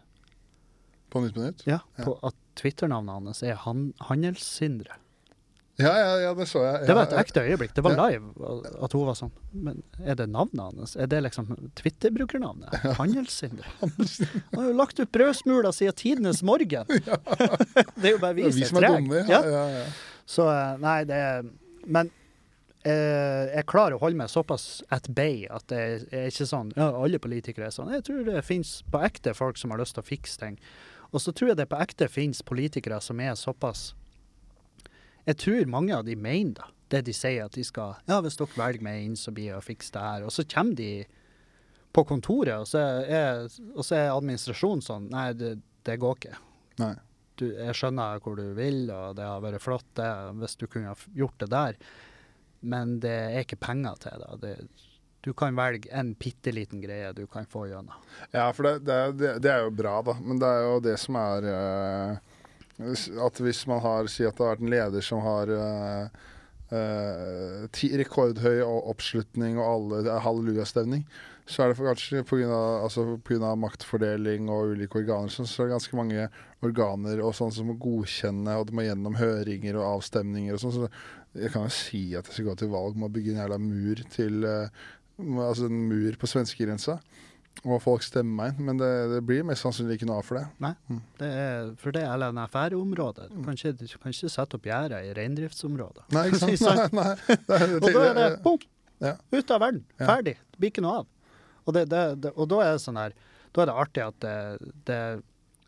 På 1.12 1.20
Nytt 1.26 1.36
på 1.36 1.44
Nytt? 1.44 1.66
ja, 1.68 1.82
Ja. 1.98 2.06
på, 2.06 2.16
at 2.24 2.36
Twitter-navnet 2.56 3.14
hans 3.16 3.44
er 3.44 3.56
han, 3.66 3.94
Handelssindre. 4.08 4.98
Ja, 5.82 5.92
ja, 5.98 6.10
ja, 6.20 6.32
det 6.38 6.46
så 6.52 6.62
jeg. 6.62 6.86
Det 6.86 6.94
var 6.94 7.08
et 7.08 7.14
ekte 7.18 7.42
øyeblikk. 7.48 7.72
Det 7.74 7.82
var 7.84 7.96
Ja. 7.96 8.08
live 8.10 8.28
at- 8.84 8.92
hun 8.94 9.06
var 9.08 9.16
sånn. 9.18 9.32
Men 9.54 9.82
er 10.06 10.16
det 10.16 10.28
navnet 10.30 10.76
hans? 10.78 10.96
Er 10.96 11.08
det 11.08 11.24
liksom 11.24 11.48
Twitter-brukernavnet? 11.76 12.76
Handelssindre. 13.00 13.66
Han 13.82 14.60
har 14.60 14.68
jo 14.68 14.74
lagt 14.78 15.00
ut 15.00 15.12
brødsmuler 15.12 15.72
siden 15.74 15.96
tidenes 15.96 16.44
morgen! 16.44 16.86
det 17.98 18.06
er 18.06 18.12
jo 18.12 18.20
bare 18.22 18.36
vi 18.36 18.52
som 18.52 18.78
er 18.78 18.88
trege. 18.90 19.24
Ja. 19.28 19.42
Ja, 19.42 19.42
ja, 19.50 19.66
ja. 19.80 19.86
Så 20.28 20.46
eh, 20.52 20.78
nei, 20.84 21.04
det 21.10 21.16
er 21.18 21.50
Men 21.88 22.12
eh, 22.86 23.50
jeg 23.56 23.66
klarer 23.66 23.96
å 23.98 24.02
holde 24.04 24.18
meg 24.22 24.30
såpass 24.30 24.84
at 24.94 25.08
bay 25.16 25.48
at 25.50 25.66
det 25.72 25.82
er 26.12 26.28
ikke 26.30 26.46
sånn 26.52 26.72
Ja, 26.78 26.92
alle 26.94 27.18
politikere 27.22 27.66
er 27.72 27.74
sånn. 27.74 27.90
Jeg 27.96 28.04
tror 28.06 28.24
det 28.28 28.44
fins 28.46 28.84
på 28.92 29.02
ekte 29.02 29.34
folk 29.38 29.58
som 29.58 29.72
har 29.74 29.82
lyst 29.82 29.96
til 29.98 30.04
å 30.04 30.10
fikse 30.12 30.38
ting. 30.44 30.60
Og 31.12 31.22
så 31.22 31.34
tror 31.36 31.52
jeg 31.52 31.60
det 31.60 31.70
på 31.72 31.80
ekte 31.84 32.08
finnes 32.12 32.44
politikere 32.48 33.02
som 33.04 33.20
er 33.20 33.36
såpass 33.40 33.92
Jeg 35.28 35.38
tror 35.38 35.68
mange 35.70 35.96
av 35.96 36.06
de 36.08 36.16
mener 36.16 36.56
da, 36.58 36.70
det 36.92 37.06
de 37.08 37.16
sier 37.16 37.46
at 37.46 37.56
de 37.56 37.64
skal 37.68 37.98
Ja, 38.08 38.22
hvis 38.24 38.40
dere 38.40 38.56
velger 38.56 38.86
meg 38.86 39.06
inn, 39.06 39.18
så 39.20 39.34
blir 39.36 39.52
jeg 39.52 39.60
å 39.60 39.66
fikse 39.66 39.94
det 39.96 40.06
her. 40.06 40.26
Og 40.28 40.34
så 40.36 40.48
kommer 40.48 40.78
de 40.80 40.92
på 41.92 42.04
kontoret, 42.08 42.56
og 42.56 42.68
så 42.72 42.82
er, 43.04 43.48
og 43.76 43.84
så 43.84 43.98
er 43.98 44.14
administrasjonen 44.14 44.84
sånn 44.86 45.10
Nei, 45.12 45.32
det, 45.36 45.58
det 45.88 45.98
går 46.00 46.20
ikke 46.20 46.38
Nei. 46.80 46.94
du, 47.42 47.50
jeg 47.50 47.76
skjønner 47.76 48.22
hvor 48.24 48.40
du 48.40 48.54
vil, 48.56 48.86
og 48.96 49.18
det 49.20 49.28
har 49.28 49.44
vært 49.44 49.64
flott 49.64 49.90
det, 50.00 50.08
hvis 50.40 50.56
du 50.62 50.70
kunne 50.72 50.96
gjort 51.18 51.44
det 51.44 51.50
der, 51.52 51.82
men 52.62 53.00
det 53.04 53.18
er 53.34 53.44
ikke 53.44 53.60
penger 53.60 54.00
til 54.06 54.24
det. 54.24 54.40
det 54.46 54.56
du 55.22 55.34
kan 55.38 55.56
velge 55.56 55.90
en 55.94 56.14
bitte 56.18 56.52
liten 56.52 56.82
greie 56.82 57.14
du 57.14 57.28
kan 57.30 57.46
få 57.46 57.68
gjennom. 57.70 57.94
Ja, 58.32 58.50
for 58.54 58.66
det, 58.68 58.80
det, 58.90 59.38
det, 59.44 59.52
er 59.52 59.66
jo 59.68 59.74
bra, 59.74 60.00
da. 60.06 60.18
Men 60.22 60.42
det 60.42 60.50
er 60.50 60.66
jo 60.66 60.80
det 60.84 60.98
som 61.02 61.18
er 61.22 61.48
uh, 61.48 62.38
At 63.28 63.42
hvis 63.44 63.66
man 63.70 63.84
har 63.84 64.10
Si 64.10 64.26
at 64.26 64.38
det 64.38 64.46
har 64.46 64.56
vært 64.56 64.64
en 64.66 64.74
leder 64.74 65.06
som 65.06 65.22
har 65.22 65.52
uh, 65.54 66.24
uh, 66.74 67.84
rekordhøy 68.02 68.64
oppslutning 68.66 69.60
og 69.62 69.68
alle 69.68 70.18
hallelujastemning, 70.26 71.06
så 71.46 71.64
er 71.64 71.72
det 71.72 71.82
kanskje 71.82 72.24
pga. 72.26 72.60
Altså, 72.82 73.06
på 73.18 73.36
grunn 73.36 73.46
av 73.46 73.60
maktfordeling 73.62 74.50
og 74.50 74.74
ulike 74.76 75.02
organer, 75.04 75.30
så 75.30 75.46
er 75.46 75.70
det 75.70 75.76
ganske 75.76 76.00
mange 76.00 76.28
organer 76.66 77.22
og 77.22 77.36
sånn 77.38 77.54
som 77.54 77.70
må 77.70 77.78
godkjenne, 77.82 78.56
og 78.58 78.70
det 78.70 78.78
må 78.78 78.86
gjennom 78.86 79.18
høringer 79.20 79.78
og 79.78 79.98
avstemninger 79.98 80.58
og 80.58 80.64
sånn. 80.64 80.78
Så 80.80 81.42
jeg 81.42 81.54
kan 81.54 81.68
jo 81.68 81.76
si 81.76 82.02
at 82.18 82.28
jeg 82.28 82.38
skal 82.38 82.50
gå 82.50 82.58
til 82.62 82.72
valg 82.74 82.98
med 82.98 83.10
å 83.10 83.14
bygge 83.16 83.36
en 83.36 83.44
jævla 83.44 83.60
mur 83.62 84.02
til 84.16 84.48
Altså 85.42 85.68
en 85.70 85.84
mur 85.90 86.18
på 86.20 86.30
svenskegrensa. 86.30 87.00
Og 87.68 87.82
folk 87.84 88.04
stemmer 88.06 88.32
meg 88.54 88.60
men 88.64 88.78
det, 88.80 88.90
det 89.12 89.18
blir 89.28 89.44
mest 89.46 89.66
sannsynlig 89.66 89.98
ikke 89.98 90.08
noe 90.08 90.22
av 90.22 90.28
for 90.28 90.40
det. 90.40 90.76
Det 91.20 91.28
er, 91.30 91.72
for 91.82 91.94
det 91.94 92.06
er 92.08 92.22
LNFR-området. 92.22 93.28
Du 93.34 93.42
kan 93.44 93.58
ikke, 93.58 93.74
du 93.78 93.84
kan 94.02 94.14
ikke 94.16 94.32
sette 94.32 94.58
opp 94.58 94.70
gjerder 94.70 95.10
i 95.10 95.12
reindriftsområdet. 95.18 96.06
Nei, 96.16 96.28
ikke 96.32 96.40
sant? 96.46 96.62
Sant? 96.64 96.96
Nei, 96.96 97.10
nei. 97.50 97.58
Det 97.76 97.82
Og 97.82 97.90
da 97.90 98.06
er 98.06 98.16
det 98.22 98.30
bom! 98.46 98.64
Ja. 99.02 99.16
Ut 99.34 99.52
av 99.52 99.64
verden. 99.64 99.84
Ferdig. 100.00 100.38
Det 100.54 100.62
blir 100.62 100.72
ikke 100.72 100.86
noe 100.86 101.02
av. 101.02 101.10
Og, 101.68 101.76
det, 101.76 102.32
og 102.32 102.48
da 102.50 102.62
er 102.64 102.72
det 102.74 102.82
sånn 102.82 102.98
her 102.98 103.14
Da 103.54 103.62
er 103.62 103.70
det 103.70 103.74
artig 103.84 104.02
at 104.02 104.16
det, 104.24 104.72
det 104.88 105.02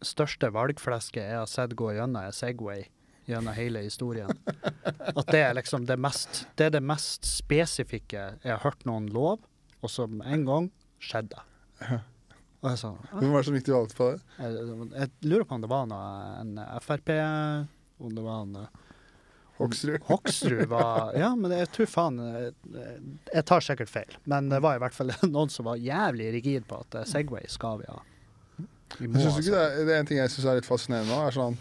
største 0.07 0.49
valgflesket 0.55 1.21
jeg 1.21 1.37
har 1.37 1.49
sett 1.51 1.75
gå 1.77 1.91
gjennom, 1.93 2.23
er 2.23 2.33
Segway 2.35 2.87
gjennom 3.29 3.55
hele 3.55 3.83
historien. 3.85 4.31
At 4.83 5.27
det 5.31 5.41
er 5.41 5.53
liksom 5.57 5.85
det 5.89 5.97
mest 6.01 6.45
Det 6.57 6.67
er 6.67 6.75
det 6.77 6.83
mest 6.83 7.27
spesifikke 7.27 8.23
jeg 8.43 8.51
har 8.51 8.63
hørt 8.65 8.85
noen 8.89 9.07
lov, 9.13 9.43
og 9.83 9.91
som 9.91 10.21
en 10.21 10.45
gang 10.47 10.71
skjedde. 11.03 11.39
Og 12.63 12.69
jeg 12.71 12.79
sa 12.79 12.93
Hvem 13.11 13.33
var 13.33 13.41
det 13.41 13.47
som 13.49 13.57
gikk 13.57 13.67
til 13.67 13.75
valg 13.75 13.97
på 13.97 14.09
det? 14.13 14.21
jeg, 14.39 14.79
jeg 14.95 15.11
lurer 15.27 15.47
på 15.49 15.57
om 15.57 15.63
det 15.65 15.71
var 15.71 15.89
noe, 15.91 16.15
en 16.39 16.55
Frp 16.83 17.11
Om 18.03 18.15
det 18.15 18.23
var 18.23 18.45
en 18.47 18.57
Hoksrud. 19.59 19.99
Hoksrud 20.07 20.65
var 20.71 21.13
Ja, 21.19 21.35
men 21.35 21.51
jeg 21.53 21.69
tror 21.75 21.89
faen 21.91 22.17
Jeg 22.23 23.45
tar 23.45 23.61
sikkert 23.63 23.91
feil, 23.91 24.15
men 24.23 24.49
det 24.49 24.61
var 24.63 24.79
i 24.79 24.81
hvert 24.81 24.95
fall 24.95 25.13
noen 25.35 25.51
som 25.53 25.67
var 25.69 25.81
jævlig 25.81 26.31
rigid 26.39 26.65
på 26.69 26.79
at 26.81 27.03
Segway 27.09 27.45
skal 27.51 27.83
vi 27.83 27.91
ha. 27.91 27.99
Vi 28.99 29.09
må 29.09 29.19
Jeg 29.19 29.29
synes 29.29 29.43
ikke 29.43 29.53
det, 29.55 29.61
er, 29.67 29.85
det 29.85 29.93
er 29.93 30.01
en 30.01 30.09
ting 30.09 30.19
jeg 30.21 30.33
syns 30.33 30.47
er 30.49 30.59
litt 30.59 30.69
fascinerende 30.69 31.13
nå, 31.13 31.21
er 31.27 31.35
sånn 31.35 31.59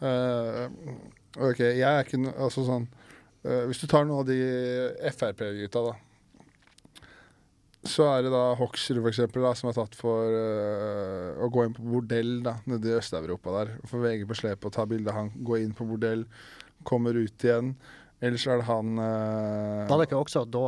OK, 0.00 1.60
jeg 1.60 1.84
er 1.84 2.06
ikke 2.06 2.20
noe 2.20 2.32
Altså 2.40 2.64
sånn 2.64 2.86
eh, 3.44 3.66
Hvis 3.68 3.82
du 3.82 3.88
tar 3.90 4.06
noen 4.08 4.22
av 4.22 4.30
de 4.30 4.38
Frp-gutta, 5.12 5.82
da. 5.90 5.96
Så 7.88 8.04
er 8.10 8.24
det 8.24 8.32
da 8.32 8.42
Hoksrud, 8.60 8.98
for 9.00 9.08
eksempel, 9.08 9.44
da, 9.44 9.54
som 9.56 9.70
er 9.70 9.76
tatt 9.78 9.94
for 9.96 10.28
uh, 10.28 11.38
å 11.40 11.46
gå 11.52 11.62
inn 11.64 11.72
på 11.72 11.84
bordell 11.88 12.34
da, 12.44 12.58
nede 12.68 12.90
i 12.90 12.96
Øst-Europa 12.98 13.54
der. 13.54 13.70
Få 13.88 14.02
VG 14.02 14.26
på 14.28 14.36
slep 14.36 14.66
og 14.68 14.74
ta 14.76 14.84
bilde 14.88 15.08
av 15.08 15.16
han 15.16 15.30
gå 15.48 15.62
inn 15.62 15.72
på 15.76 15.86
bordell, 15.88 16.26
kommer 16.84 17.16
ut 17.16 17.46
igjen. 17.46 17.72
Ellers 18.20 18.44
er 18.44 18.60
det 18.60 18.68
han 18.68 19.00
Da 19.00 19.88
Var 19.88 20.02
det 20.02 20.10
ikke 20.10 20.20
også 20.20 20.44
da 20.52 20.66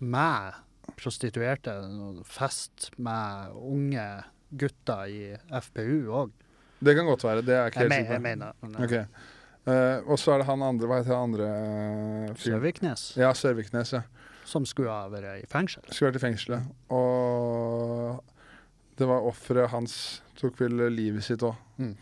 med 0.00 0.56
prostituerte, 0.96 1.76
fest 2.24 2.88
med 2.96 3.52
unge 3.60 4.08
gutter 4.56 5.12
i 5.12 5.22
FPU 5.60 6.08
òg? 6.22 6.32
Det 6.80 6.94
kan 6.96 7.06
godt 7.08 7.24
være. 7.24 7.42
Det 7.46 7.54
er 7.56 7.70
ikke 7.70 7.80
Jeg, 7.80 7.90
helt 7.90 8.00
sikker 8.02 8.16
på. 8.16 8.22
mener 8.22 8.52
men, 8.62 8.74
eh, 8.74 8.84
Ok. 8.84 8.92
Eh, 9.66 9.98
og 10.06 10.18
så 10.18 10.32
er 10.34 10.38
det 10.38 10.46
han 10.46 10.62
andre 10.62 10.86
Hva 10.86 11.00
heter 11.00 11.16
han 11.16 11.32
andre 11.32 11.46
uh, 12.30 12.34
fyren? 12.38 12.60
Søviknes, 12.60 13.16
Ja, 13.18 13.32
Sørviknes. 13.34 13.92
ja. 13.92 14.02
som 14.46 14.62
skulle 14.64 14.90
ha 14.90 15.08
vært 15.10 15.42
i 15.42 15.46
fengsel. 15.50 15.82
Skulle 15.90 16.12
vært 16.12 16.20
i 16.20 16.24
fengselet. 16.26 16.68
Og 16.94 18.22
det 18.96 19.08
var 19.10 19.26
offeret 19.26 19.72
hans 19.72 20.22
tok 20.38 20.60
vel 20.60 20.84
livet 20.94 21.24
sitt 21.24 21.42
òg. 21.42 21.56
Mm. 21.78 21.96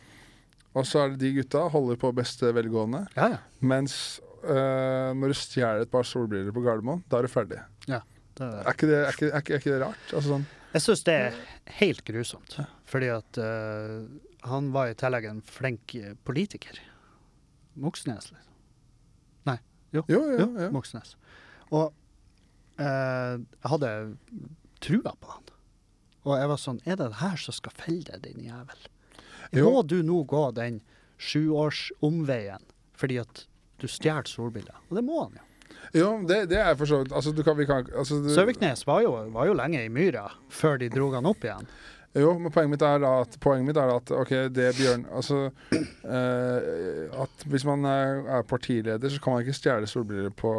Og 0.75 0.85
så 0.85 1.05
er 1.05 1.15
det 1.15 1.23
de 1.23 1.31
gutta 1.39 1.63
holder 1.73 1.97
på 1.97 2.11
beste 2.13 2.51
velgående. 2.53 3.07
Ja, 3.17 3.31
ja. 3.37 3.39
Mens 3.61 4.21
uh, 4.45 5.15
når 5.17 5.33
du 5.33 5.39
stjeler 5.39 5.87
et 5.87 5.91
par 5.91 6.05
solbriller 6.05 6.53
på 6.53 6.61
Gardermoen, 6.67 7.01
da 7.09 7.23
er 7.23 7.23
du 7.29 7.33
ferdig. 7.33 7.63
Det, 8.35 8.43
Er 8.43 8.73
ikke 8.75 8.87
det, 8.91 8.97
er 8.99 9.13
ikke, 9.15 9.27
er 9.31 9.41
ikke, 9.41 9.53
er 9.55 9.61
ikke 9.63 9.71
det 9.73 9.81
rart? 9.85 10.07
Altså 10.11 10.33
sånn 10.35 10.47
jeg 10.75 10.83
syns 10.83 11.05
det 11.07 11.13
er 11.15 11.35
helt 11.79 12.01
grusomt, 12.03 12.57
fordi 12.91 13.07
at 13.15 13.39
eh, 13.39 14.01
han 14.45 14.73
var 14.75 14.91
i 14.93 14.97
tillegg 14.99 15.29
en 15.29 15.43
flink 15.45 15.95
eh, 15.99 16.15
politiker. 16.27 16.81
Moxnes, 17.81 18.31
liksom. 18.31 18.59
Nei, 19.49 19.59
jo. 19.97 20.05
Jo, 20.09 20.21
jo, 20.31 20.49
jo. 20.61 20.69
Moxnes. 20.75 21.15
Og 21.71 21.89
eh, 22.79 23.39
jeg 23.41 23.73
hadde 23.73 23.95
trua 24.85 25.15
på 25.21 25.33
han. 25.33 25.51
Og 26.25 26.39
jeg 26.41 26.49
var 26.49 26.61
sånn 26.61 26.79
Er 26.89 26.97
det 26.97 27.11
det 27.13 27.21
her 27.21 27.41
som 27.41 27.57
skal 27.57 27.75
felle 27.77 28.05
deg, 28.09 28.23
din 28.25 28.47
jævel? 28.47 28.87
Må 29.55 29.83
du 29.87 29.99
nå 30.03 30.23
gå 30.29 30.45
den 30.57 30.81
sjuårsomveien 31.21 32.65
fordi 32.97 33.19
at 33.23 33.45
du 33.83 33.89
stjal 33.91 34.25
solbriller? 34.29 34.79
Og 34.89 34.99
det 34.99 35.05
må 35.07 35.19
han 35.27 35.37
jo. 35.39 35.45
Jo, 35.95 36.09
det, 36.27 36.39
det 36.51 36.61
er 36.63 36.77
for 36.79 36.89
så 36.89 37.03
vidt 37.03 37.13
Altså, 37.13 37.33
du 37.35 37.43
kan, 37.45 37.57
vi 37.59 37.67
kan 37.69 37.85
altså, 37.93 38.21
du, 38.23 38.31
Søviknes 38.33 38.87
var 38.89 39.03
jo, 39.05 39.13
var 39.35 39.51
jo 39.51 39.57
lenge 39.59 39.83
i 39.85 39.91
myra 39.93 40.29
før 40.53 40.79
de 40.81 40.89
dro 40.93 41.11
han 41.15 41.29
opp 41.29 41.45
igjen. 41.45 41.69
Jo, 42.15 42.31
men 42.39 42.53
poenget 42.55 42.71
mitt 42.71 42.85
er 42.87 43.01
da 43.03 43.11
at, 43.25 43.37
mitt 43.67 43.79
er 43.81 43.91
at 43.91 44.11
OK, 44.15 44.33
det 44.55 44.69
Bjørn 44.79 45.03
Altså 45.19 45.39
eh, 45.75 47.09
At 47.25 47.43
hvis 47.51 47.65
man 47.67 47.83
er, 47.91 48.21
er 48.37 48.47
partileder, 48.47 49.11
så 49.11 49.19
kan 49.23 49.35
man 49.35 49.43
ikke 49.43 49.57
stjele 49.57 49.89
solbriller 49.91 50.31
på, 50.31 50.53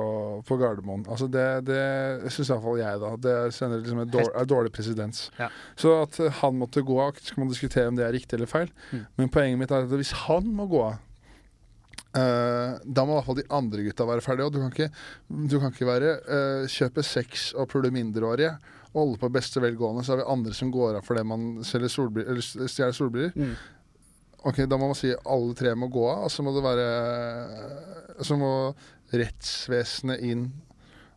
på 0.47 0.57
Gardermoen. 0.59 1.05
Altså 1.07 1.29
det, 1.31 1.47
det 1.69 2.33
syns 2.35 2.51
iallfall 2.51 2.81
jeg, 2.81 2.99
da. 2.99 3.13
Det 3.23 3.37
sender 3.55 3.79
liksom 3.79 4.03
et 4.03 4.11
dårlig, 4.11 4.33
er 4.35 4.51
dårlig 4.51 4.75
presedens. 4.75 5.29
Ja. 5.39 5.47
Så 5.79 5.95
at 6.01 6.19
han 6.41 6.59
måtte 6.59 6.83
gå 6.83 6.99
av, 6.99 7.15
så 7.21 7.35
kan 7.35 7.45
man 7.45 7.55
diskutere 7.55 7.87
om 7.91 7.95
det 7.99 8.07
er 8.07 8.15
riktig 8.17 8.35
eller 8.35 8.51
feil. 8.51 8.71
Mm. 8.91 9.05
Men 9.15 9.31
poenget 9.31 9.61
mitt 9.63 9.71
er 9.71 9.87
at 9.87 9.95
hvis 9.95 10.15
han 10.25 10.51
må 10.55 10.69
gå 10.71 10.85
av 10.91 11.01
Uh, 12.15 12.79
da 12.87 13.03
må 13.03 13.11
i 13.11 13.15
hvert 13.17 13.25
fall 13.27 13.35
de 13.41 13.43
andre 13.51 13.81
gutta 13.89 14.05
være 14.07 14.23
ferdige. 14.23 14.45
Og 14.47 14.53
du 14.55 14.61
kan 14.61 14.69
ikke, 14.71 14.87
du 15.51 15.55
kan 15.59 15.73
ikke 15.73 15.87
være 15.89 16.13
uh, 16.23 16.67
kjøpe 16.71 17.03
sex 17.03 17.49
og 17.59 17.67
pule 17.73 17.91
mindreårige 17.91 18.53
og 18.95 19.01
holde 19.01 19.19
på 19.19 19.29
beste 19.35 19.59
velgående, 19.59 20.05
så 20.07 20.13
har 20.15 20.21
vi 20.23 20.27
andre 20.31 20.53
som 20.55 20.69
går 20.71 20.95
av 21.01 21.03
fordi 21.03 21.23
man 21.27 21.41
selger 21.67 21.91
solbriller, 21.91 22.31
eller 22.31 22.67
stjeler 22.71 22.95
solbriller. 22.95 23.33
Mm. 23.35 23.55
Ok, 24.47 24.61
Da 24.69 24.77
må 24.79 24.87
man 24.87 24.95
si 24.95 25.09
alle 25.25 25.55
tre 25.57 25.73
må 25.75 25.89
gå 25.91 26.03
av, 26.07 26.23
og 26.27 26.31
så 26.31 26.43
må 26.45 26.53
det 26.55 26.63
være 26.63 26.85
Så 28.23 28.37
må 28.39 28.51
rettsvesenet 29.11 30.21
inn 30.23 30.45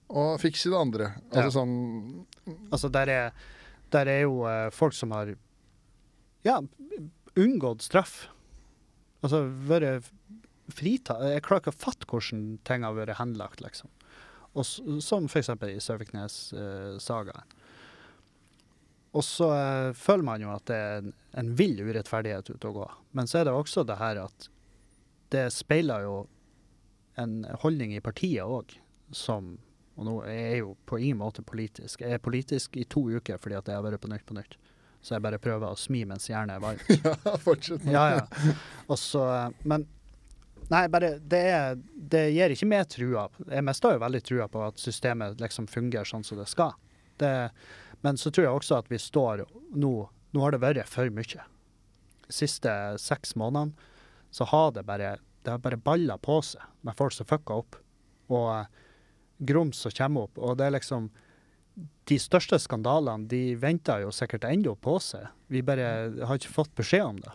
og 0.09 0.39
fikse 0.41 0.71
det 0.73 0.79
andre. 0.81 1.11
Altså 1.31 1.45
Ja. 1.45 1.51
sånn 1.53 2.27
Altså, 2.73 2.89
der 2.91 3.09
er, 3.13 3.33
der 3.93 4.07
er 4.09 4.21
jo 4.23 4.43
eh, 4.49 4.71
folk 4.73 4.95
som 4.97 5.11
har 5.13 5.35
ja, 6.45 6.61
unngått 7.37 7.83
straff. 7.85 8.29
Altså 9.23 9.43
vært 9.69 10.09
fritatt 10.73 11.21
Jeg 11.29 11.43
klarer 11.45 11.61
ikke 11.61 11.75
å 11.75 11.81
fatte 11.85 12.07
hvordan 12.09 12.59
ting 12.65 12.83
har 12.87 12.97
vært 12.97 13.19
henlagt, 13.21 13.61
liksom. 13.61 13.91
Og, 14.57 14.65
som 15.05 15.29
f.eks. 15.29 15.51
i 15.69 15.77
Sørviknes-sagaen. 15.85 17.45
Og 19.17 19.25
så 19.25 19.49
eh, 19.55 19.93
føler 19.97 20.27
man 20.27 20.43
jo 20.45 20.51
at 20.53 20.67
det 20.69 20.77
er 20.77 20.99
en, 21.03 21.13
en 21.41 21.53
vill 21.57 21.79
urettferdighet 21.81 22.51
ute 22.51 22.69
å 22.69 22.75
gå. 22.77 22.89
Men 23.17 23.31
så 23.31 23.41
er 23.41 23.49
det 23.49 23.55
også 23.57 23.87
det 23.89 23.97
her 24.01 24.21
at 24.27 24.49
det 25.33 25.49
speiler 25.53 26.05
jo 26.05 26.19
en 27.19 27.41
holdning 27.65 27.97
i 27.97 28.05
partiet 28.05 28.45
òg, 28.47 28.77
som 29.11 29.57
Og 29.99 30.05
nå 30.07 30.13
er 30.31 30.37
jeg 30.37 30.59
jo 30.61 30.75
på 30.87 30.99
ingen 31.03 31.19
måte 31.19 31.43
politisk. 31.43 32.05
Jeg 32.05 32.15
er 32.15 32.21
politisk 32.23 32.77
i 32.79 32.85
to 32.87 33.01
uker 33.11 33.41
fordi 33.43 33.57
at 33.59 33.67
jeg 33.67 33.75
har 33.75 33.83
vært 33.83 33.99
på 34.05 34.11
Nytt 34.13 34.27
på 34.29 34.37
Nytt. 34.37 34.55
Så 35.03 35.17
jeg 35.17 35.25
bare 35.25 35.41
prøver 35.43 35.73
å 35.73 35.79
smi 35.79 36.05
mens 36.07 36.29
jernet 36.31 36.55
er 36.55 36.63
varmt. 36.63 36.85
Ja, 37.27 37.33
fortsett 37.43 37.83
nå. 37.83 37.91
Ja, 37.97 38.05
ja. 38.15 38.53
Og 38.87 38.99
så, 38.99 39.25
men 39.67 39.89
Nei, 40.69 40.85
bare 40.93 41.15
det, 41.19 41.41
er, 41.49 41.79
det 42.13 42.27
gir 42.35 42.53
ikke 42.53 42.69
meg 42.69 42.89
trua. 42.93 43.25
Jeg 43.49 43.65
mister 43.65 43.95
jo 43.95 44.03
veldig 44.03 44.21
trua 44.27 44.49
på 44.53 44.63
at 44.67 44.83
systemet 44.83 45.41
liksom 45.41 45.67
fungerer 45.71 46.07
sånn 46.09 46.27
som 46.27 46.39
det 46.39 46.49
skal. 46.51 46.75
Det, 47.19 47.31
men 48.03 48.17
så 48.21 48.31
tror 48.31 48.45
jeg 48.47 48.55
også 48.61 48.79
at 48.79 48.91
vi 48.93 48.99
står 49.03 49.45
nå 49.75 49.93
Nå 50.37 50.43
har 50.45 50.53
det 50.53 50.59
vært 50.61 50.89
for 50.93 51.09
mye. 51.09 51.41
De 52.29 52.35
siste 52.37 52.69
seks 53.01 53.31
månedene 53.41 53.73
så 54.31 54.45
har 54.51 54.75
det 54.77 54.83
bare 54.85 55.15
det 55.47 55.55
har 55.55 55.63
bare 55.65 55.79
balla 55.81 56.19
på 56.21 56.35
seg 56.45 56.61
med 56.85 56.97
folk 56.99 57.15
som 57.17 57.25
fucker 57.31 57.63
opp. 57.63 57.79
Og 58.29 58.51
eh, 58.53 58.67
grums 59.49 59.81
som 59.81 59.95
kommer 59.97 60.27
opp. 60.29 60.37
Og 60.37 60.59
det 60.61 60.67
er 60.67 60.75
liksom 60.77 61.09
De 62.11 62.19
største 62.21 62.59
skandalene 62.61 63.25
de 63.31 63.55
venter 63.57 64.03
jo 64.05 64.11
sikkert 64.13 64.45
ennå 64.51 64.75
på 64.77 64.99
seg. 65.01 65.25
Vi 65.49 65.63
bare 65.65 65.89
har 66.27 66.37
ikke 66.37 66.53
fått 66.59 66.75
beskjed 66.77 67.05
om 67.07 67.21
det. 67.25 67.33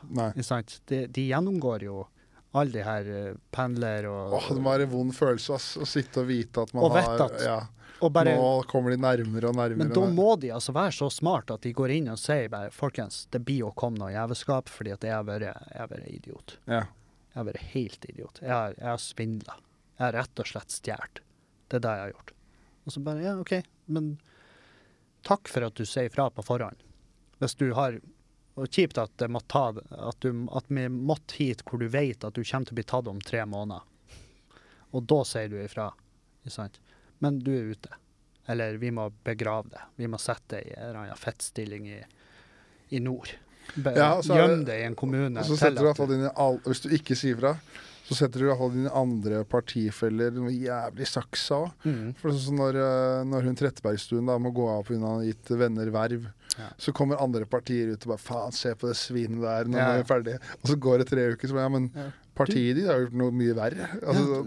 De, 0.86 1.06
de 1.08 1.28
gjennomgår 1.32 1.86
jo 1.88 2.04
alle 2.54 2.76
de 2.78 2.84
her 2.86 3.10
eh, 3.10 3.36
pendler 3.56 4.06
og, 4.12 4.36
Åh, 4.38 4.52
det 4.54 4.62
må 4.62 4.70
være 4.76 4.86
en 4.86 4.94
vond 4.94 5.16
følelse 5.18 5.56
ass, 5.58 5.72
å 5.82 5.88
sitte 5.90 6.22
og 6.22 6.30
vite 6.30 6.62
at 6.68 6.74
man 6.78 6.86
Og 6.86 6.94
har 7.00 7.24
at- 7.26 7.42
ja, 7.42 7.58
bare, 8.12 8.36
Nå 8.36 8.64
kommer 8.68 8.92
de 8.92 8.98
nærmere 8.98 9.50
og 9.50 9.56
nærmere. 9.56 9.80
Men 9.80 9.94
da 9.96 10.04
må 10.10 10.36
de 10.42 10.52
altså 10.52 10.74
være 10.76 10.92
så 10.98 11.10
smart 11.14 11.52
at 11.54 11.64
de 11.64 11.74
går 11.76 11.94
inn 11.96 12.10
og 12.12 12.20
sier 12.20 12.50
bare 12.52 12.72
Folkens, 12.74 13.24
det 13.32 13.44
blir 13.46 13.68
å 13.68 13.74
komme 13.78 14.02
noe 14.02 14.12
jævelskap 14.12 14.72
fordi 14.72 14.94
at 14.96 15.06
jeg 15.08 15.14
har 15.14 15.28
vært, 15.28 16.08
idiot. 16.10 16.58
Ja. 16.66 16.84
Jeg 17.34 17.40
har 17.40 17.48
vært 17.50 17.70
helt 17.74 18.08
idiot. 18.10 18.42
Jeg 18.42 18.54
har, 18.54 18.76
jeg 18.78 18.90
har 18.90 19.02
svindla. 19.02 19.58
Jeg 19.98 20.06
har 20.06 20.16
rett 20.20 20.44
og 20.44 20.50
slett 20.50 20.76
stjålet. 20.76 21.24
Det 21.70 21.80
er 21.80 21.86
det 21.86 21.94
jeg 21.96 22.06
har 22.06 22.14
gjort. 22.16 22.34
Og 22.84 22.96
så 22.96 23.04
bare 23.06 23.24
Ja, 23.24 23.38
OK, 23.40 23.54
men 23.86 24.10
takk 25.24 25.48
for 25.50 25.66
at 25.66 25.80
du 25.80 25.86
sier 25.88 26.12
fra 26.14 26.28
på 26.34 26.44
forhånd. 26.46 26.84
Hvis 27.40 27.56
du 27.60 27.72
har 27.78 28.02
Og 28.54 28.70
kjipt 28.70 29.00
at, 29.02 29.10
det 29.18 29.32
måtte 29.34 29.50
ta, 29.50 29.82
at, 29.98 30.20
du, 30.22 30.44
at 30.54 30.68
vi 30.70 30.84
måtte 30.94 31.40
hit 31.40 31.64
hvor 31.66 31.82
du 31.82 31.88
vet 31.90 32.22
at 32.22 32.36
du 32.38 32.44
kommer 32.44 32.68
til 32.70 32.76
å 32.76 32.78
bli 32.78 32.84
tatt 32.86 33.08
om 33.10 33.22
tre 33.26 33.42
måneder. 33.50 33.82
Og 34.94 35.08
da 35.10 35.24
sier 35.26 35.50
du 35.50 35.56
ifra. 35.58 35.88
Ikke 36.44 36.54
sant? 36.54 36.78
Men 37.24 37.40
du 37.44 37.52
er 37.56 37.72
ute. 37.74 37.90
Eller 38.52 38.76
vi 38.82 38.90
må 38.92 39.08
begrave 39.24 39.70
det. 39.72 39.82
Vi 40.02 40.10
må 40.12 40.20
sette 40.20 40.58
det 40.58 40.66
i 40.68 40.74
en 40.76 40.90
eller 40.90 41.00
annen 41.06 41.20
fettstilling 41.22 41.88
i, 41.96 42.02
i 42.98 43.00
nord. 43.00 43.32
Be, 43.80 43.94
Ja, 43.96 44.10
og 44.20 44.26
så 44.28 44.36
er 44.36 44.58
det- 44.68 44.82
i 44.82 44.84
en 44.90 44.96
kommune. 45.00 45.40
Og 45.40 45.46
så 45.48 45.56
setter 45.58 45.80
du 45.80 45.86
i 45.86 45.88
hvert 45.88 45.98
fall 46.02 46.12
dine 46.12 46.32
Hvis 46.68 46.82
du 46.84 46.90
ikke 46.92 47.16
sier 47.16 47.38
fra, 47.40 47.54
så 48.04 48.18
setter 48.20 48.40
du 48.42 48.46
i 48.46 48.50
hvert 48.50 48.60
fall 48.60 48.74
dine 48.76 48.92
andre 48.92 49.46
partifeller 49.48 50.32
noe 50.36 50.52
jævlig 50.52 51.08
saksa 51.08 51.62
òg. 51.64 51.72
Mm. 51.88 52.10
For 52.20 52.36
sånn 52.36 52.60
når, 52.60 52.76
eh, 52.84 53.24
når 53.32 53.48
hun 53.48 53.56
Trettebergstuen 53.56 54.28
da 54.28 54.36
må 54.38 54.52
gå 54.54 54.68
av 54.68 54.84
pga. 54.90 55.24
gitt 55.24 55.48
venner 55.58 55.90
verv, 55.90 56.28
Ja. 56.60 56.68
så 56.78 56.92
kommer 56.94 57.16
andre 57.24 57.46
partier 57.46 57.94
ut 57.94 58.06
og 58.06 58.18
bare 58.18 58.18
faen, 58.20 58.52
se 58.54 58.76
på 58.76 58.88
det 58.92 58.98
svinet 59.00 59.42
der, 59.42 59.64
nå 59.72 59.78
Ja, 59.78 59.94
er 59.96 60.04
vi 60.04 60.10
ferdige. 60.12 60.40
Og 60.62 60.70
så 60.70 60.76
går 60.76 60.98
det 61.00 61.08
tre 61.08 61.32
uker, 61.32 61.48
så 61.48 61.54
bare 61.54 61.64
ja, 61.64 61.70
men 61.70 61.92
Ja. 61.96 62.12
Partiet 62.36 62.76
ditt 62.80 62.88
har 62.90 63.04
gjort 63.04 63.18
noe 63.20 63.32
mye 63.36 63.54
verre. 63.58 63.90
Altså, 64.02 64.24
Ja. 64.24 64.44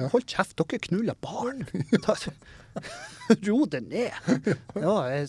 sånn. 0.00 0.10
Hold 0.12 0.26
kjeft, 0.30 0.56
dere 0.60 0.78
knuller 0.86 1.16
barn! 1.20 1.64
Ro 3.46 3.64
det 3.70 3.80
ned. 3.88 4.54
Ja, 4.78 4.94
jeg, 5.10 5.28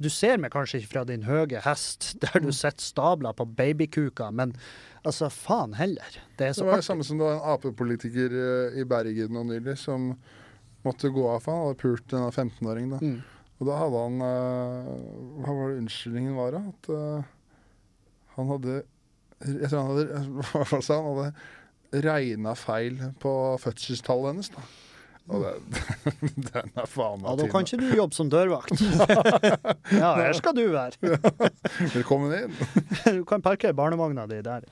du 0.00 0.08
ser 0.12 0.38
meg 0.40 0.52
kanskje 0.54 0.80
ikke 0.80 0.92
fra 0.94 1.02
din 1.08 1.24
høye 1.26 1.60
hest, 1.64 2.12
der 2.22 2.40
du 2.42 2.50
sitter 2.54 2.82
stabla 2.84 3.32
på 3.36 3.44
babykuka, 3.58 4.30
men 4.34 4.54
altså, 5.04 5.28
faen 5.32 5.74
heller. 5.78 6.16
Det 6.38 6.46
er 6.48 6.54
Det 6.54 6.56
så 6.60 6.64
var 6.66 6.72
det 6.78 6.78
artig. 6.80 6.88
samme 6.90 7.04
som 7.08 7.18
det 7.20 7.26
var 7.26 7.36
en 7.38 7.48
Ap-politiker 7.54 8.36
eh, 8.44 8.78
i 8.80 8.86
Bergen 8.88 9.34
nå 9.36 9.44
nylig 9.50 9.76
som 9.78 10.12
måtte 10.86 11.10
gå 11.12 11.26
av, 11.28 11.42
for 11.44 11.52
han 11.52 11.66
hadde 11.68 11.80
pult 11.82 12.14
en 12.16 12.30
15-åring. 12.32 12.88
da. 12.94 13.02
Mm. 13.04 13.18
Og 13.60 13.68
da 13.68 13.76
hadde 13.76 13.98
han 14.06 14.22
eh, 14.24 14.86
Hva 15.44 15.52
var 15.58 15.68
det 15.74 15.82
unnskyldningen 15.82 16.38
var, 16.38 16.54
da? 16.56 16.62
At 16.72 16.88
eh, 16.96 17.28
han 18.38 18.48
hadde 18.54 18.78
Jeg 19.46 19.70
tror 19.70 19.80
han 19.80 19.90
hadde 19.96 20.04
han? 20.92 21.10
hadde 21.10 21.32
regna 22.06 22.54
feil 22.54 23.00
på 23.22 23.32
fødselstallet 23.62 24.34
hennes. 24.34 24.52
da. 24.54 24.64
Og 25.30 25.44
det, 25.44 25.80
den 26.50 26.72
er 26.74 26.88
faen 26.90 27.22
Ja, 27.22 27.34
da 27.38 27.46
kan 27.50 27.66
ikke 27.66 27.78
du 27.80 27.90
jobbe 27.94 28.16
som 28.16 28.30
dørvakt. 28.32 28.80
ja, 30.02 30.14
her 30.18 30.32
skal 30.38 30.56
du 30.56 30.64
være. 30.72 31.18
Velkommen 31.94 32.34
inn. 32.34 32.56
Du 33.04 33.24
kan 33.28 33.42
parkere 33.44 33.76
barnevogna 33.76 34.26
di 34.30 34.40
der. 34.46 34.66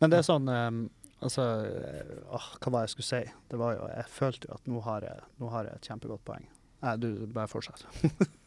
Men 0.00 0.12
det 0.12 0.22
er 0.22 0.28
sånn 0.28 0.48
um, 0.48 0.86
Altså, 1.18 1.42
eh, 1.66 2.10
åh, 2.30 2.44
hva 2.62 2.70
var 2.70 2.84
det 2.84 2.86
jeg 2.86 2.92
skulle 2.92 3.08
si? 3.08 3.30
Det 3.50 3.58
var 3.58 3.72
jo, 3.74 3.88
Jeg 3.90 4.04
følte 4.14 4.46
jo 4.46 4.54
at 4.54 4.68
nå 4.70 4.82
har 4.84 5.02
jeg, 5.02 5.24
nå 5.42 5.48
har 5.50 5.66
jeg 5.66 5.80
et 5.80 5.88
kjempegodt 5.90 6.22
poeng. 6.28 6.44
Nei, 6.86 6.92
du, 7.02 7.08
bare 7.34 7.50
fortsett. 7.50 7.82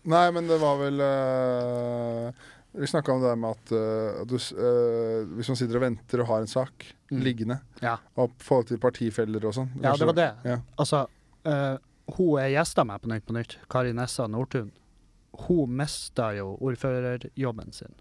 Nei, 0.08 0.24
men 0.32 0.48
det 0.48 0.56
var 0.62 0.78
vel 0.80 1.04
eh, 1.04 2.46
Vi 2.74 2.88
snakka 2.88 3.12
om 3.12 3.22
det 3.22 3.28
der 3.34 3.36
med 3.36 3.52
at, 3.52 3.72
uh, 3.76 4.22
du, 4.26 4.36
eh, 4.36 5.26
hvis 5.36 5.50
man 5.52 5.58
sitter 5.60 5.76
og 5.76 5.82
venter 5.84 6.22
og 6.24 6.28
har 6.30 6.42
en 6.46 6.48
sak 6.48 6.86
Mm. 7.12 7.20
liggende, 7.26 7.58
Ja. 7.82 7.98
og 8.16 8.32
forhold 8.40 8.68
til 8.70 8.78
partifeller 8.80 9.44
og 9.46 9.54
sånn 9.54 9.70
Ja, 9.84 9.92
det 9.98 10.06
var 10.08 10.14
det. 10.16 10.36
Ja. 10.46 10.58
Altså, 10.80 11.02
uh, 11.46 11.78
hun 12.16 12.40
er 12.40 12.48
gjesta 12.54 12.86
meg 12.88 13.02
på 13.02 13.10
Nytt 13.12 13.26
på 13.26 13.34
Nytt, 13.36 13.58
Kari 13.70 13.92
Nessa 13.94 14.28
Nordtun. 14.28 14.72
Hun 15.48 15.76
mista 15.76 16.32
jo 16.38 16.58
ordførerjobben 16.62 17.74
sin 17.74 17.94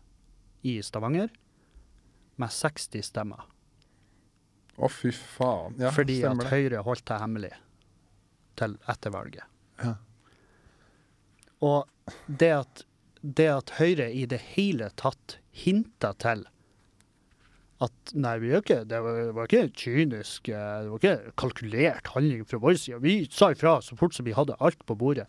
i 0.62 0.78
Stavanger 0.82 1.28
med 2.38 2.48
60 2.50 3.02
stemmer. 3.02 3.42
Å, 4.78 4.88
fy 4.88 5.10
faen. 5.10 5.74
Ja, 5.78 5.90
fordi 5.90 6.22
at 6.24 6.38
det. 6.38 6.46
Høyre 6.50 6.82
holdt 6.84 7.04
det 7.10 7.18
hemmelig 7.20 7.52
til 8.56 8.78
etter 8.88 9.10
valget. 9.10 9.42
Ja. 9.82 9.94
Og 11.60 11.88
det 12.28 12.50
at, 12.60 12.84
det 13.22 13.48
at 13.52 13.74
Høyre 13.78 14.08
i 14.12 14.24
det 14.28 14.40
hele 14.54 14.90
tatt 15.00 15.38
hinta 15.52 16.14
til 16.22 16.46
at 17.80 18.12
nei, 18.12 18.34
vi 18.42 18.50
er 18.52 18.60
ikke, 18.60 18.82
det 18.88 18.98
var, 19.00 19.46
ikke 19.46 19.70
kynisk, 19.72 20.50
eh, 20.52 20.82
det 20.84 20.90
var 20.92 21.00
ikke 21.00 21.32
kalkulert 21.40 22.10
handling 22.12 22.44
fra 22.48 22.60
vår 22.60 22.76
side. 22.76 23.00
Vi 23.00 23.22
sa 23.32 23.54
ifra 23.54 23.78
så 23.84 23.96
fort 23.96 24.16
som 24.16 24.28
vi 24.28 24.36
hadde 24.36 24.58
alt 24.60 24.82
på 24.84 24.96
bordet. 25.00 25.24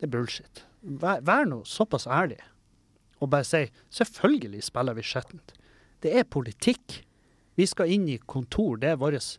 Det 0.00 0.08
er 0.08 0.14
bullshit. 0.14 0.62
Vær, 0.80 1.20
vær 1.28 1.44
nå 1.48 1.60
såpass 1.68 2.08
ærlig 2.08 2.40
og 3.20 3.28
bare 3.32 3.44
si 3.44 3.66
selvfølgelig 3.92 4.62
spiller 4.64 4.96
vi 4.96 5.04
skjettent. 5.04 5.52
Det 6.00 6.14
er 6.16 6.24
politikk. 6.24 7.02
Vi 7.60 7.66
skal 7.68 7.92
inn 7.92 8.06
i 8.08 8.16
kontor. 8.24 8.78
Det 8.80 8.94
er 8.94 9.00
vårt 9.00 9.36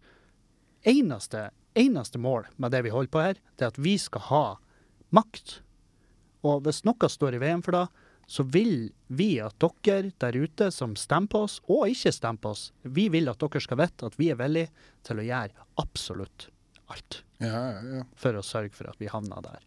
eneste, 0.85 1.49
eneste 1.73 2.21
mål 2.21 2.45
med 2.61 2.75
det 2.75 2.83
vi 2.85 2.93
holder 2.93 3.13
på 3.13 3.25
her. 3.25 3.41
Det 3.57 3.65
er 3.65 3.73
at 3.73 3.81
vi 3.81 3.95
skal 3.97 4.27
ha 4.29 4.43
makt. 5.09 5.61
Og 6.47 6.63
hvis 6.65 6.83
noe 6.87 7.09
står 7.11 7.37
i 7.37 7.41
veien 7.43 7.61
for 7.65 7.77
det, 7.77 7.85
så 8.31 8.43
vil 8.47 8.91
vi 9.11 9.33
at 9.43 9.57
dere 9.59 10.13
der 10.21 10.37
ute 10.39 10.69
som 10.71 10.93
stemmer 10.95 11.27
på 11.33 11.41
oss, 11.47 11.57
og 11.67 11.89
ikke 11.91 12.13
stemmer 12.15 12.41
på 12.45 12.53
oss, 12.55 12.63
vi 12.83 13.09
vil 13.11 13.27
at 13.31 13.41
dere 13.41 13.61
skal 13.63 13.79
vite 13.81 14.07
at 14.07 14.15
vi 14.19 14.29
er 14.31 14.39
villige 14.39 14.71
til 15.07 15.19
å 15.19 15.25
gjøre 15.27 15.65
absolutt 15.81 16.47
alt 16.91 17.21
Ja, 17.41 17.51
ja, 17.73 17.81
ja. 17.97 18.05
for 18.15 18.37
å 18.37 18.43
sørge 18.45 18.75
for 18.77 18.87
at 18.91 18.99
vi 19.01 19.09
havner 19.11 19.43
der. 19.45 19.61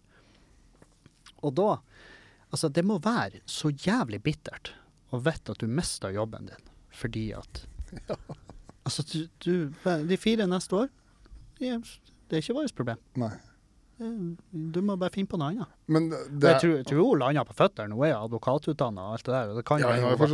Og 1.44 1.54
da 1.58 1.70
Altså, 2.54 2.68
det 2.70 2.84
må 2.86 3.00
være 3.02 3.40
så 3.50 3.72
jævlig 3.72 4.20
bittert 4.22 4.68
å 5.10 5.18
vite 5.18 5.56
at 5.56 5.58
du 5.58 5.66
mister 5.66 6.12
jobben 6.14 6.46
din 6.46 6.68
fordi 6.94 7.32
at 7.34 7.64
Altså, 8.84 9.02
du, 9.10 9.26
du 9.42 9.72
De 10.06 10.16
fire 10.20 10.46
neste 10.46 10.76
år, 10.84 10.92
det 11.58 11.72
er 12.38 12.42
ikke 12.42 12.54
vårt 12.56 12.74
problem. 12.76 13.00
Nei. 13.18 13.32
Det- 13.98 14.72
Du 14.74 14.80
må 14.82 14.96
bare 14.98 15.10
finne 15.14 15.28
på 15.30 15.38
noe 15.38 15.52
annet. 15.52 15.68
Men 15.86 16.08
det 16.10 16.42
Jeg 16.42 16.60
tror, 16.60 16.82
tror 16.88 17.10
hun 17.10 17.18
landa 17.20 17.44
på 17.44 17.54
føttene. 17.54 17.94
Hun 17.94 18.06
er 18.06 18.14
advokatutdanna 18.16 19.00
og 19.00 19.12
alt 19.14 19.24
det 19.24 19.32
der. 19.34 19.54
Det 19.54 19.64
kan 19.64 19.78
jo 19.80 19.86
hende 19.94 20.02
hun 20.10 20.18
var- 20.18 20.26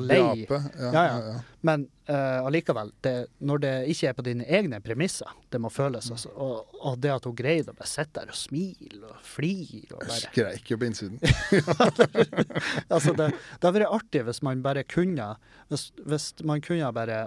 lei. 0.00 0.46
Ja, 0.92 1.02
Ja. 1.06 1.40
Men 1.62 1.88
uh, 2.08 2.46
allikevel, 2.46 2.92
det, 3.02 3.26
når 3.40 3.58
det 3.60 3.72
ikke 3.88 4.08
er 4.08 4.12
på 4.14 4.22
dine 4.22 4.44
egne 4.46 4.80
premisser, 4.80 5.26
det 5.50 5.60
må 5.60 5.68
føles. 5.68 6.10
Altså, 6.10 6.30
og, 6.36 6.66
og 6.80 7.00
det 7.00 7.10
at 7.10 7.24
hun 7.24 7.34
greide 7.36 7.72
å 7.72 7.76
bare 7.76 7.86
sitte 7.90 8.20
der 8.20 8.28
og 8.28 8.34
smile 8.38 9.04
og 9.10 9.16
flire 9.22 9.92
og 9.92 10.00
bare 10.06 10.20
skreik 10.22 10.70
jo 10.70 10.76
på 10.78 10.86
innsiden. 10.86 11.18
altså 12.90 13.12
det, 13.16 13.30
det 13.34 13.66
hadde 13.66 13.80
vært 13.80 13.92
artig 13.98 14.22
hvis 14.28 14.42
man 14.46 14.62
bare 14.64 14.84
kunne 14.88 15.34
Hvis, 15.68 15.88
hvis 16.06 16.32
man 16.46 16.60
kunne 16.64 16.92
bare 16.94 17.26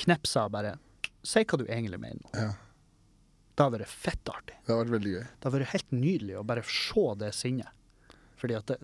knepsa 0.00 0.46
og 0.48 0.52
bare 0.56 0.76
Si 1.22 1.42
hva 1.44 1.58
du 1.60 1.66
egentlig 1.66 1.98
mener. 2.00 2.30
Ja, 2.32 2.46
Det 3.60 3.66
hadde 3.66 3.78
vært 3.82 3.92
fett 3.92 4.30
artig. 4.32 4.54
det 4.56 4.72
hadde 4.72 4.80
vært 4.86 4.94
veldig 4.96 5.10
gøy. 5.12 5.22
Det 5.28 5.44
hadde 5.44 5.58
vært 5.58 5.72
helt 5.74 5.90
nydelig 5.92 6.36
å 6.40 6.44
bare 6.48 6.62
se 6.64 7.02
det 7.20 7.30
sinnet. 7.36 7.76
Fordi 8.40 8.54
at 8.56 8.70
det, 8.72 8.78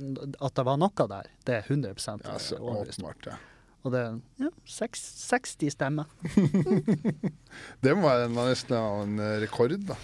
at 0.45 0.57
det 0.59 0.65
var 0.69 0.77
noe 0.77 1.07
der, 1.09 1.31
det 1.49 1.55
er 1.57 1.63
100% 1.73 2.27
Ja, 2.29 2.35
så 2.45 2.59
åpenbart, 2.61 3.31
ja. 3.31 3.39
Og 3.87 3.93
det 3.95 4.03
ja, 4.43 4.51
60 4.69 5.71
stemmer. 5.73 6.11
Det 7.81 7.95
må 7.97 8.03
være 8.05 8.27
en 8.27 8.37
nesten 8.37 8.75
en 8.77 9.19
eh, 9.23 9.37
rekord, 9.45 9.77
da. 9.87 9.97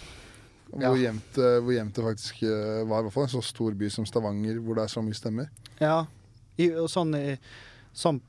Hvor, 0.73 0.83
Ja. 0.87 0.93
jevnt, 0.97 1.37
eh, 1.37 1.59
hvor 1.61 1.75
jevnt 1.75 1.99
det 1.99 2.05
faktisk 2.07 2.43
eh, 2.49 2.81
var. 2.89 3.03
I 3.03 3.09
hvert 3.09 3.13
fall 3.17 3.27
en 3.27 3.35
så 3.35 3.43
stor 3.45 3.75
by 3.77 3.91
som 3.93 4.07
Stavanger, 4.09 4.61
hvor 4.63 4.79
det 4.79 4.87
er 4.87 4.93
så 4.95 5.03
mye 5.05 5.19
stemmer. 5.19 5.51
Ja. 5.83 6.07
I, 6.57 6.71
sånn, 6.89 7.13
i, 7.19 7.37
sånn 7.93 8.23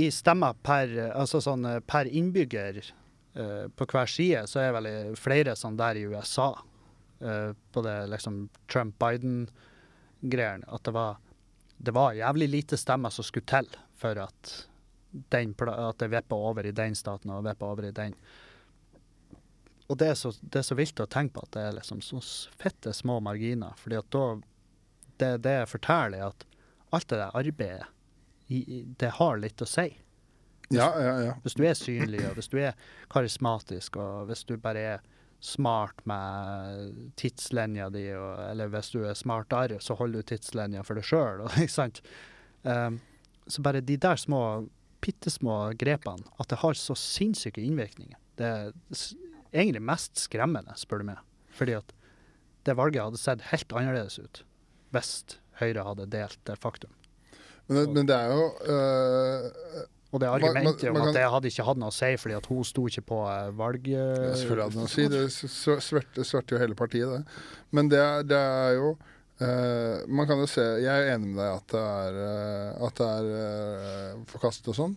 i 0.00 0.08
stemmer 0.10 0.56
per, 0.66 0.90
altså 1.14 1.38
sånn 1.44 1.66
per 1.86 2.08
innbygger 2.10 2.82
eh, 3.36 3.68
på 3.68 3.86
hver 3.92 4.08
side, 4.10 4.46
så 4.50 4.60
er 4.62 4.72
vel 4.76 4.88
flere 5.20 5.56
sånn 5.58 5.76
der 5.78 5.94
i 6.00 6.06
USA. 6.08 6.54
eh, 7.20 7.52
på 7.72 7.82
det 7.82 8.06
liksom 8.12 8.48
Trump-Biden-greiene. 8.72 10.64
At 10.68 10.84
det 10.84 10.90
var, 10.96 11.16
det 11.76 11.90
var 11.96 12.12
jævlig 12.12 12.48
lite 12.48 12.76
stemmer 12.76 13.10
som 13.10 13.24
skulle 13.24 13.46
til 13.48 13.68
for 13.96 14.18
at, 14.20 14.68
at 15.32 15.98
det 15.98 16.08
vippa 16.12 16.36
over 16.36 16.66
i 16.66 16.74
den 16.76 16.94
staten 16.94 17.30
og 17.32 17.44
vippa 17.46 17.66
over 17.72 17.84
i 17.88 17.94
den. 17.96 18.14
Og 19.86 19.96
det 19.98 20.08
er, 20.10 20.14
så, 20.18 20.32
det 20.42 20.58
er 20.60 20.66
så 20.66 20.74
vilt 20.74 21.00
å 21.00 21.06
tenke 21.06 21.34
på 21.36 21.46
at 21.46 21.52
det 21.54 21.62
er 21.62 21.76
liksom 21.78 22.00
så 22.02 22.20
fitte 22.58 22.92
små 22.92 23.20
marginer. 23.22 23.72
fordi 23.78 23.96
at 23.96 24.10
da 24.10 24.40
det, 25.16 25.36
det 25.46 25.68
forteller 25.70 26.26
at 26.26 26.46
alt 26.90 27.08
det 27.08 27.16
der 27.16 27.36
arbeidet, 27.38 27.86
det 29.00 29.10
har 29.18 29.38
litt 29.40 29.62
å 29.62 29.66
si. 29.68 29.88
Ja, 30.74 30.88
ja, 30.98 31.12
ja. 31.22 31.34
Hvis 31.44 31.54
du 31.54 31.62
er 31.66 31.76
synlig, 31.78 32.22
og 32.26 32.38
hvis 32.38 32.50
du 32.50 32.56
er 32.58 32.74
karismatisk, 33.12 33.98
og 34.02 34.26
hvis 34.30 34.42
du 34.48 34.56
bare 34.58 34.86
er 34.96 35.04
smart 35.44 36.00
med 36.08 37.12
tidslinja 37.20 37.90
di, 37.94 38.08
og, 38.16 38.40
eller 38.50 38.72
hvis 38.72 38.90
du 38.94 39.02
er 39.06 39.14
smartere, 39.18 39.78
så 39.80 39.94
holder 39.98 40.24
du 40.24 40.30
tidslinja 40.32 40.82
for 40.86 40.98
deg 40.98 41.06
sjøl, 41.06 41.44
ikke 41.62 41.76
sant. 41.76 42.02
Um, 42.66 42.98
så 43.46 43.62
bare 43.62 43.84
de 43.84 43.98
der 44.02 44.18
små, 44.18 44.66
bitte 45.04 45.30
små 45.30 45.70
grepene, 45.78 46.26
at 46.40 46.50
det 46.50 46.60
har 46.64 46.78
så 46.80 46.96
sinnssyke 46.98 47.62
innvirkninger. 47.62 48.18
Det 48.36 48.48
er 48.48 48.74
egentlig 49.54 49.84
mest 49.86 50.18
skremmende, 50.18 50.74
spør 50.80 51.04
du 51.04 51.10
meg. 51.12 51.22
Fordi 51.56 51.78
at 51.78 51.94
det 52.66 52.74
valget 52.74 53.04
hadde 53.04 53.22
sett 53.22 53.48
helt 53.52 53.72
annerledes 53.72 54.18
ut 54.18 54.42
hvis 54.94 55.38
Høyre 55.60 55.84
hadde 55.86 56.06
delt 56.12 56.38
det 56.48 56.56
faktum. 56.60 56.92
Men, 57.66 57.90
men 57.92 58.06
det 58.08 58.14
er 58.14 58.32
jo 58.32 58.42
øh, 58.70 59.46
Og 60.16 60.22
det 60.22 60.30
argumentet 60.32 60.88
om 60.88 60.96
at 61.02 61.12
det 61.12 61.24
hadde 61.28 61.50
ikke 61.50 61.66
hatt 61.66 61.80
noe 61.80 61.92
å 61.92 61.94
si 61.94 62.08
fordi 62.20 62.36
at 62.38 62.46
hun 62.48 62.64
sto 62.64 62.86
ikke 62.88 63.04
på 63.10 63.18
eh, 63.28 63.50
valg... 63.58 63.90
Ja, 63.92 64.06
selvfølgelig 64.32 64.64
hadde 64.64 64.80
noe 64.80 64.88
å 64.88 64.94
si. 64.94 65.04
Det 65.12 65.24
svarte 65.84 66.24
sverte 66.24 66.56
jo 66.56 66.62
hele 66.62 66.78
partiet, 66.78 67.12
det. 67.12 67.42
Men 67.76 67.90
det, 67.92 68.02
det 68.30 68.38
er 68.40 68.78
jo 68.78 68.94
uh, 68.96 70.06
Man 70.08 70.28
kan 70.28 70.38
jo 70.38 70.46
se 70.48 70.62
Jeg 70.80 70.88
er 70.88 71.10
enig 71.16 71.32
med 71.32 71.40
deg 71.42 71.50
at 71.50 71.74
det 71.74 71.82
er, 71.82 72.20
uh, 72.22 72.86
at 72.88 73.02
det 73.02 73.10
er 73.18 74.24
forkastet 74.32 74.72
og 74.72 74.78
sånn. 74.78 74.96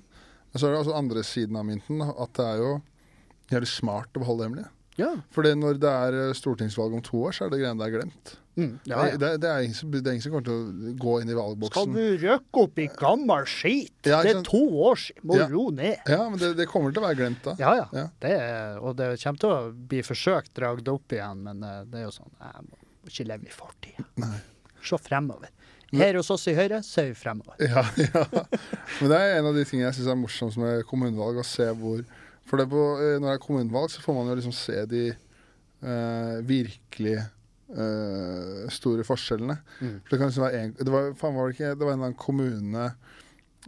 Men 0.49 0.61
så 0.61 0.69
er 0.69 0.73
det 0.73 0.81
altså 0.85 0.97
andre 0.97 1.25
siden 1.27 1.59
av 1.59 1.67
mynten. 1.67 2.03
At 2.07 2.33
det 2.39 2.47
er 2.47 2.63
jo 2.63 2.73
jævlig 3.51 3.71
smart 3.73 4.15
å 4.15 4.23
beholde 4.23 4.45
det 4.45 4.49
hemmelig. 4.49 4.69
Ja. 4.99 5.13
Fordi 5.35 5.55
når 5.57 5.79
det 5.81 5.95
er 6.03 6.19
eh, 6.25 6.35
stortingsvalg 6.37 6.99
om 6.99 7.03
to 7.05 7.23
år, 7.29 7.35
så 7.37 7.47
er 7.47 7.53
det 7.53 7.61
greiene 7.63 7.79
der 7.81 7.93
glemt. 7.95 8.35
Mm, 8.59 8.73
ja, 8.89 9.05
ja. 9.07 9.17
Det, 9.21 9.27
det, 9.39 9.47
er 9.49 9.63
ingen 9.63 9.77
som, 9.77 9.91
det 9.93 10.01
er 10.03 10.17
ingen 10.17 10.23
som 10.25 10.33
kommer 10.33 10.47
til 10.49 10.57
å 10.91 10.93
gå 10.99 11.13
inn 11.23 11.29
i 11.31 11.35
valgboksen. 11.37 11.93
Skal 11.93 11.95
du 11.95 12.25
røkke 12.25 12.63
opp 12.65 12.81
i 12.83 12.87
gammel 12.99 13.45
skit? 13.47 13.93
Ja, 14.09 14.19
det 14.25 14.33
er 14.33 14.41
to 14.43 14.59
år 14.89 14.99
siden. 14.99 15.23
Må 15.29 15.37
Ja. 15.39 15.45
ro 15.51 15.69
ned. 15.71 16.01
Ja, 16.11 16.25
men 16.27 16.41
det, 16.41 16.49
det 16.59 16.67
kommer 16.67 16.91
til 16.91 16.99
å 16.99 17.07
være 17.07 17.19
glemt 17.21 17.45
da. 17.45 17.53
Ja, 17.61 17.71
ja. 17.95 18.03
Det 18.19 18.33
er, 18.35 18.81
og 18.83 18.97
det 18.99 19.13
kommer 19.23 19.39
til 19.45 19.53
å 19.55 19.61
bli 19.93 20.03
forsøkt 20.03 20.51
dragd 20.59 20.91
opp 20.91 21.15
igjen, 21.15 21.45
men 21.47 21.63
eh, 21.63 21.79
det 21.87 22.01
er 22.01 22.09
jo 22.09 22.15
sånn 22.19 22.35
Jeg 22.35 22.67
må 22.67 23.13
ikke 23.13 23.29
leve 23.31 23.47
i 23.47 23.55
fortida. 23.55 24.33
Se 24.83 24.99
fremover. 25.07 25.55
Her 25.89 26.19
hos 26.19 26.27
oss 26.29 26.43
i 26.51 26.53
Høyre 26.53 26.83
ser 26.85 27.07
vi 27.09 27.15
fremover. 27.17 27.55
Ja, 27.63 27.81
ja. 28.11 28.25
Men 28.99 29.09
det 29.09 29.17
er 29.23 29.37
en 29.39 29.47
av 29.49 29.55
de 29.57 29.63
tingene 29.65 29.87
jeg 29.87 29.97
syns 30.01 30.11
er 30.11 30.19
morsomst 30.19 30.59
med 30.61 30.83
kommunevalg. 30.89 31.39
Å 31.41 31.47
se 31.47 31.65
hvor 31.79 32.03
For 32.49 32.57
det 32.57 32.69
på, 32.71 32.83
eh, 32.97 33.17
når 33.19 33.27
det 33.27 33.35
er 33.35 33.43
kommunevalg, 33.43 33.91
så 33.93 34.01
får 34.01 34.17
man 34.17 34.31
jo 34.31 34.37
liksom 34.39 34.55
se 34.57 34.79
de 34.89 35.03
eh, 35.09 36.37
virkelig 36.49 37.17
eh, 37.19 38.65
store 38.73 39.05
forskjellene. 39.05 39.59
Mm. 39.79 39.95
For 40.03 40.15
det 40.15 40.21
kan 40.21 40.31
liksom 40.31 40.45
være 40.47 40.63
en, 40.63 40.75
det 40.79 40.93
var, 40.93 41.11
faen 41.19 41.37
var 41.37 41.49
det, 41.49 41.57
ikke, 41.57 41.73
det 41.75 41.85
var 41.85 41.93
en 41.93 41.99
eller 41.99 42.11
annen 42.11 42.23
kommune 42.23 42.91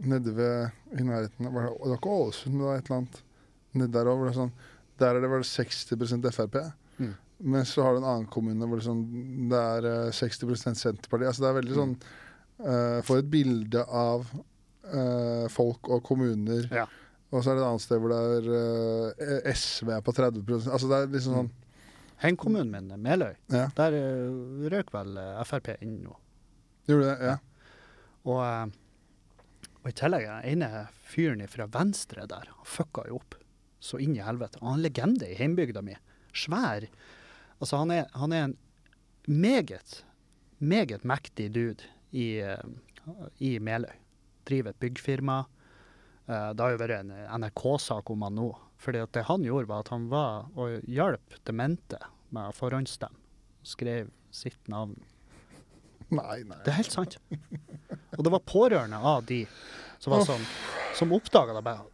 nede 0.02 0.34
ved 0.34 0.98
i 0.98 1.04
nærheten 1.04 1.50
var 1.52 1.68
det, 1.68 1.74
det 1.76 1.90
var 1.90 1.98
ikke 1.98 2.14
Ålesund, 2.16 2.56
det 2.58 2.64
var 2.66 2.78
et 2.78 2.88
eller 2.88 3.02
annet 3.02 3.18
nede 3.78 3.92
der 3.94 4.10
òg. 4.10 4.24
sånn, 4.36 4.54
Der 5.00 5.16
er 5.16 5.24
det 5.24 5.30
vel 5.30 5.44
60 5.46 6.32
Frp. 6.32 6.58
Mm. 6.98 7.12
Men 7.52 7.66
så 7.66 7.84
har 7.84 7.94
du 7.94 8.02
en 8.02 8.08
annen 8.08 8.30
kommune 8.30 8.66
hvor 8.66 8.80
det, 8.80 8.86
sånn, 8.86 9.04
det 9.50 9.60
er 9.60 9.88
eh, 9.90 10.16
60 10.16 10.56
Senterpartiet. 10.58 11.28
Altså 11.28 11.44
det 11.44 11.50
er 11.50 11.60
veldig 11.60 11.78
sånn 11.78 11.94
uh, 12.62 12.98
Får 13.06 13.22
et 13.22 13.30
bilde 13.30 13.84
av 13.86 14.26
uh, 14.32 15.46
folk 15.52 15.90
og 15.90 16.04
kommuner 16.06 16.68
Ja. 16.70 16.86
Og 17.32 17.40
så 17.40 17.52
er 17.52 17.56
det 17.56 17.62
et 17.62 17.68
annet 17.70 17.84
sted 17.84 18.00
hvor 18.02 18.12
det 18.12 18.20
er 18.36 18.48
uh, 18.52 19.52
SV 19.56 19.92
er 19.96 20.02
på 20.04 20.12
30 20.12 20.42
Altså 20.68 20.90
det 20.90 20.98
er 20.98 21.12
liksom 21.14 21.38
sånn 21.38 21.52
Heimkommunen 22.22 22.70
min, 22.70 23.00
Meløy, 23.02 23.32
Ja, 23.50 23.64
der 23.74 23.96
eh, 23.98 24.66
røk 24.70 24.92
vel 24.94 25.16
eh, 25.18 25.40
Frp 25.48 25.72
inn 25.82 25.96
nå. 26.04 26.12
gjorde 26.86 27.08
det? 27.08 27.30
Ja. 27.32 27.38
Og, 28.30 28.38
eh, 28.46 29.72
og 29.82 29.88
i 29.90 29.94
tillegg, 29.98 30.28
den 30.28 30.62
ene 30.62 30.84
fyren 31.10 31.42
fra 31.50 31.66
Venstre 31.74 32.28
der, 32.30 32.46
han 32.52 32.68
fucka 32.68 33.08
jo 33.08 33.18
opp 33.18 33.34
så 33.82 33.98
inn 33.98 34.14
i 34.14 34.22
helvete. 34.22 34.60
Han 34.62 34.68
er 34.70 34.78
en 34.78 34.84
legende 34.84 35.26
i 35.32 35.34
heimbygda 35.40 35.82
mi. 35.82 35.96
Svær. 36.30 36.86
Altså, 37.58 37.80
han 37.82 37.90
er, 37.90 38.06
han 38.14 38.32
er 38.36 38.44
en 38.46 38.54
meget, 39.26 40.04
meget 40.62 41.02
mektig 41.02 41.48
dude 41.56 41.90
i, 42.14 42.36
eh, 42.38 42.62
i 43.42 43.56
Meløy. 43.58 43.96
Driver 44.46 44.70
et 44.70 44.78
byggfirma. 44.82 45.40
Eh, 46.26 46.50
det 46.54 46.62
har 46.64 46.74
jo 46.74 46.80
vært 46.82 46.98
en 47.00 47.12
NRK-sak 47.42 48.10
om 48.14 48.26
han 48.26 48.36
nå. 48.38 48.48
Fordi 48.82 49.02
at 49.02 49.12
det 49.14 49.26
han 49.28 49.44
gjorde, 49.46 49.68
var 49.70 49.84
at 49.84 49.92
han 49.94 50.08
var 50.10 50.48
og 50.58 50.82
hjalp 50.90 51.36
demente 51.46 51.98
med 52.34 52.50
å 52.50 52.56
forhåndsstemme. 52.56 53.18
Skrev 53.62 54.08
sitt 54.34 54.58
navn 54.66 54.96
Nei, 56.12 56.42
nei. 56.44 56.56
det 56.64 56.72
er 56.72 56.80
helt 56.80 56.92
sant. 56.92 57.14
Og 58.18 58.24
det 58.26 58.32
var 58.34 58.42
pårørende 58.44 58.98
av 58.98 59.22
de 59.28 59.44
som 60.02 60.12
var 60.12 60.24
sånn, 60.26 60.42
som 60.98 61.14
oppdaga 61.14 61.54
det 61.56 61.62
bare 61.64 61.86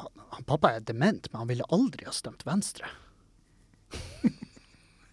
han, 0.00 0.22
han 0.34 0.46
Pappa 0.48 0.72
er 0.74 0.82
dement, 0.88 1.28
men 1.30 1.44
han 1.44 1.50
ville 1.52 1.68
aldri 1.74 2.08
ha 2.08 2.14
stemt 2.16 2.42
Venstre. 2.48 2.88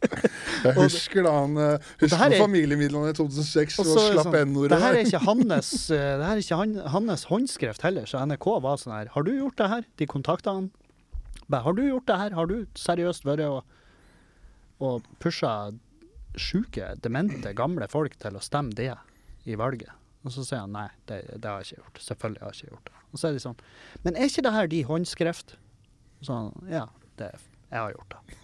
Jeg 0.02 0.74
husker 0.78 1.26
da 1.26 1.32
han 1.36 1.58
eh, 1.62 1.90
Husker 2.02 2.24
er- 2.34 2.42
familiemidlene 2.42 3.12
i 3.12 3.16
2006 3.18 3.80
Og 3.82 3.86
så 3.90 4.04
slapp 4.12 4.28
sånn, 4.30 4.38
N-ordet 4.52 4.72
det 4.74 4.80
her 4.82 4.98
er 4.98 5.06
ikke 5.06 5.22
hans, 5.28 5.70
eh, 5.96 6.24
er 6.26 6.42
ikke 6.42 6.58
han, 6.60 6.74
hans 6.96 7.26
håndskrift 7.30 7.86
heller, 7.86 8.08
så 8.10 8.22
NRK 8.26 8.48
var 8.66 8.82
sånn 8.82 8.96
her 8.98 9.12
Har 9.14 9.28
du 9.28 9.32
gjort 9.36 9.58
det 9.62 9.70
her? 9.76 9.86
De 10.02 10.08
kontakta 10.10 10.56
han. 10.58 10.72
Har 11.52 11.74
du 11.78 11.84
gjort 11.86 12.08
det 12.10 12.18
her? 12.22 12.36
Har 12.38 12.48
du 12.50 12.58
seriøst 12.80 13.26
vært 13.28 13.44
og, 13.46 13.62
og 14.82 15.08
pusha 15.22 15.54
sjuke, 16.40 16.94
demente, 17.04 17.52
gamle 17.58 17.90
folk 17.92 18.14
til 18.22 18.38
å 18.40 18.44
stemme 18.44 18.72
det 18.78 18.94
i 19.50 19.58
valget? 19.60 19.92
Og 20.24 20.32
så 20.32 20.46
sier 20.48 20.62
han 20.64 20.72
nei, 20.76 20.88
det, 21.10 21.24
det 21.42 21.50
har 21.50 21.60
jeg 21.64 21.74
ikke 21.74 21.82
gjort. 21.84 22.02
Selvfølgelig 22.06 22.44
har 22.46 22.54
jeg 22.56 22.62
ikke 22.62 22.76
gjort 22.76 22.90
det. 22.92 22.98
Og 23.12 23.20
så 23.20 23.28
er 23.28 23.34
de 23.36 23.42
sånn 23.44 23.62
Men 24.06 24.16
er 24.22 24.30
ikke 24.30 24.44
det 24.46 24.54
her 24.56 24.70
de 24.72 24.82
håndskrift? 24.88 25.56
Sånn, 26.24 26.52
ja, 26.72 26.86
det, 27.20 27.32
jeg 27.72 27.82
har 27.82 27.96
gjort 27.98 28.16
det. 28.16 28.40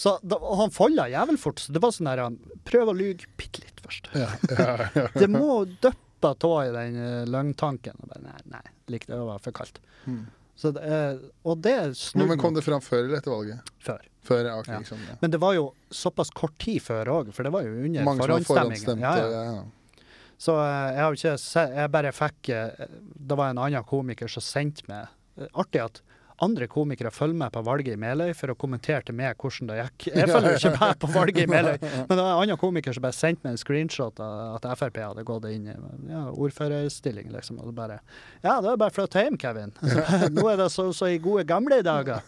Så 0.00 0.14
da, 0.24 0.38
og 0.40 0.56
han 0.62 0.72
folda 0.72 1.06
jævel 1.12 1.36
fort. 1.40 1.60
Så 1.60 1.74
det 1.76 1.82
var 1.84 1.92
sånn 1.92 2.08
der 2.08 2.22
Prøv 2.68 2.92
å 2.92 2.96
lyge 2.96 3.28
bitte 3.36 3.64
litt 3.64 3.80
først. 3.84 4.10
Ja, 4.16 4.30
ja, 4.48 4.68
ja. 4.96 5.06
Det 5.20 5.28
må 5.28 5.64
dyppe 5.68 6.34
tå 6.40 6.52
i 6.64 6.70
den 6.72 6.96
uh, 6.96 7.24
løgntanken. 7.28 7.98
Og 8.00 8.12
bare, 8.12 8.22
nei, 8.24 8.38
nei, 8.56 8.62
likte 8.92 9.12
det 9.12 9.24
var 9.28 9.42
for 9.44 9.56
kaldt. 9.56 9.82
Mm. 10.06 10.22
Så 10.60 10.70
det, 10.76 10.84
eh, 10.84 11.20
og 11.48 11.60
det 11.64 11.72
Men, 11.72 11.94
snudde 11.96 12.28
men 12.34 12.40
kom 12.40 12.56
det 12.56 12.62
fram 12.66 12.82
før 12.84 13.06
eller 13.06 13.16
etter 13.16 13.32
valget? 13.32 13.68
før. 13.80 14.02
Før, 14.28 14.42
ja. 14.44 14.56
ok, 14.60 14.66
Ja. 14.68 14.80
Liksom, 14.82 15.04
ja. 15.08 15.14
Men 15.22 15.32
det 15.32 15.40
var 15.40 15.54
jo 15.56 15.70
såpass 15.88 16.28
kort 16.36 16.58
tid 16.60 16.82
før 16.84 17.08
òg, 17.14 17.30
for 17.32 17.48
det 17.48 17.52
var 17.54 17.64
jo 17.64 17.72
under 17.80 18.04
Mange 18.04 18.26
forhåndstemt. 18.26 19.00
Ja, 19.00 19.14
ja. 19.16 19.30
Ja, 19.32 19.44
ja. 19.56 20.04
Så 20.40 20.56
eh, 20.60 20.90
jeg 20.96 21.00
har 21.04 21.16
ikke 21.16 21.72
Jeg 21.76 21.92
bare 21.92 22.12
fikk 22.16 22.48
eh, 22.56 22.84
Det 23.28 23.36
var 23.36 23.52
en 23.52 23.60
annen 23.60 23.84
komiker 23.88 24.30
som 24.32 24.44
sendte 24.44 24.86
meg 24.88 25.08
eh, 25.40 25.48
Artig 25.52 25.82
at 25.84 26.00
andre 26.44 26.66
komikere 26.70 27.10
følger 27.12 27.36
med 27.42 27.52
på 27.52 27.62
valget 27.66 27.94
i 27.94 28.00
Meløy 28.00 28.32
for 28.36 28.52
å 28.52 28.56
kommentere 28.58 29.04
til 29.06 29.16
meg 29.18 29.36
hvordan 29.40 29.70
det 29.70 29.78
gikk. 29.80 30.06
Jeg 30.14 30.28
følger 30.30 30.54
jo 30.54 30.60
ikke 30.60 30.72
med 30.76 31.00
på 31.02 31.10
valget 31.14 31.40
i 31.42 31.50
Meløy, 31.50 31.76
men 32.08 32.12
det 32.12 32.18
var 32.18 32.30
en 32.30 32.42
annen 32.44 32.60
komiker 32.60 32.96
som 32.96 33.04
bare 33.04 33.16
sendte 33.16 33.44
meg 33.44 33.56
en 33.56 33.60
screenshot 33.60 34.22
av 34.24 34.56
at 34.56 34.68
Frp 34.80 35.00
hadde 35.04 35.24
gått 35.28 35.48
inn 35.50 35.68
i 35.68 35.76
ja, 36.10 36.22
ordførerstilling, 36.30 37.28
liksom. 37.34 37.60
Og 37.60 37.74
bare 37.76 38.00
Ja, 38.44 38.56
det 38.62 38.72
er 38.72 38.80
bare 38.80 38.92
å 38.92 38.96
flytte 38.96 39.24
hjem, 39.26 39.36
Kevin. 39.40 39.74
Så, 39.82 40.04
Nå 40.36 40.46
er 40.52 40.62
det 40.62 40.70
så, 40.72 40.88
så 40.96 41.10
i 41.12 41.20
gode 41.22 41.44
gamle 41.48 41.82
dager. 41.84 42.24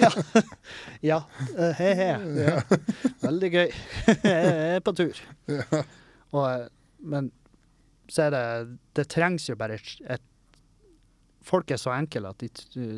Ja. 0.00 0.10
ja. 1.04 1.20
eh, 1.56 1.80
He-he. 1.80 2.10
Ja. 2.44 2.60
Veldig 3.24 3.50
gøy. 3.54 3.72
Jeg 4.10 4.76
er 4.76 4.84
på 4.84 4.94
tur. 4.96 5.24
Og, 6.34 6.44
eh, 6.50 6.68
men 7.04 7.32
så 8.10 8.26
er 8.26 8.34
det 8.34 8.44
Det 8.96 9.06
trengs 9.12 9.48
jo 9.48 9.56
bare 9.56 9.78
et 9.80 10.24
Folk 11.44 11.70
er 11.70 11.80
så 11.80 11.92
enkle 11.94 12.32
at 12.32 12.40
de, 12.40 12.50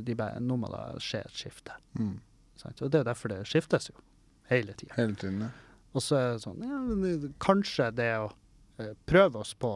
de 0.07 0.15
bare 0.19 0.41
Nå 0.43 0.59
må 0.61 0.71
det 0.71 1.03
skje 1.05 1.23
et 1.27 1.39
skifte. 1.45 1.77
Mm. 1.99 2.17
Og 2.71 2.91
det 2.91 3.01
er 3.01 3.09
derfor 3.09 3.33
det 3.33 3.43
skiftes 3.51 3.91
jo. 3.91 3.97
Hele 4.51 4.77
tida. 4.79 4.95
Hele 4.97 5.17
tiden, 5.19 5.43
ja. 5.49 5.53
Og 5.97 6.05
så 6.05 6.19
er 6.19 6.27
det 6.35 6.43
sånn 6.45 6.63
ja, 6.63 7.31
Kanskje 7.43 7.91
det 7.97 8.11
å 8.21 8.29
eh, 8.83 8.93
prøve 9.09 9.43
oss 9.43 9.55
på 9.59 9.73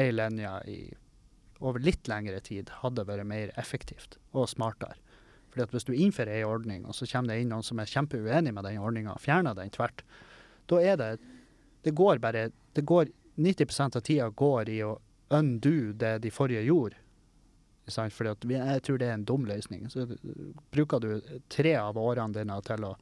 ei 0.00 0.10
linje 0.12 0.52
i 0.70 0.80
over 1.60 1.82
litt 1.84 2.08
lengre 2.08 2.38
tid 2.40 2.70
hadde 2.80 3.04
vært 3.04 3.28
mer 3.28 3.50
effektivt 3.60 4.16
og 4.32 4.48
smartere. 4.48 4.96
Fordi 5.50 5.66
at 5.66 5.74
Hvis 5.74 5.84
du 5.84 5.92
innfører 5.92 6.38
ei 6.38 6.46
ordning, 6.46 6.86
og 6.86 6.94
så 6.96 7.08
kommer 7.10 7.34
det 7.34 7.42
inn 7.42 7.50
noen 7.52 7.66
som 7.66 7.80
er 7.82 7.90
kjempeuenig 7.90 8.54
med 8.54 8.64
den 8.64 8.78
ordninga, 8.80 9.12
og 9.12 9.20
fjerner 9.20 9.56
den 9.58 9.72
tvert, 9.74 10.04
da 10.70 10.80
er 10.80 10.96
det 10.96 11.18
Det 11.82 11.94
går 11.96 12.18
bare 12.18 12.50
det 12.74 12.84
går 12.84 13.08
90% 13.38 13.96
av 13.96 14.02
tida 14.04 14.28
går 14.28 14.68
i 14.68 14.82
å 14.84 14.98
undo 15.30 15.92
det 15.92 16.18
de 16.20 16.30
forrige 16.30 16.66
gjorde. 16.66 16.96
Sant? 17.92 18.14
Fordi 18.14 18.34
at 18.34 18.46
jeg 18.50 18.84
tror 18.86 19.00
det 19.00 19.08
er 19.08 19.18
en 19.18 19.26
dum 19.28 19.48
løsning. 19.48 19.88
Så 19.92 20.06
uh, 20.06 20.14
bruker 20.74 21.02
du 21.02 21.10
tre 21.52 21.74
av 21.80 21.98
årene 21.98 22.36
dine 22.36 22.60
til 22.66 22.88
å 22.88 22.94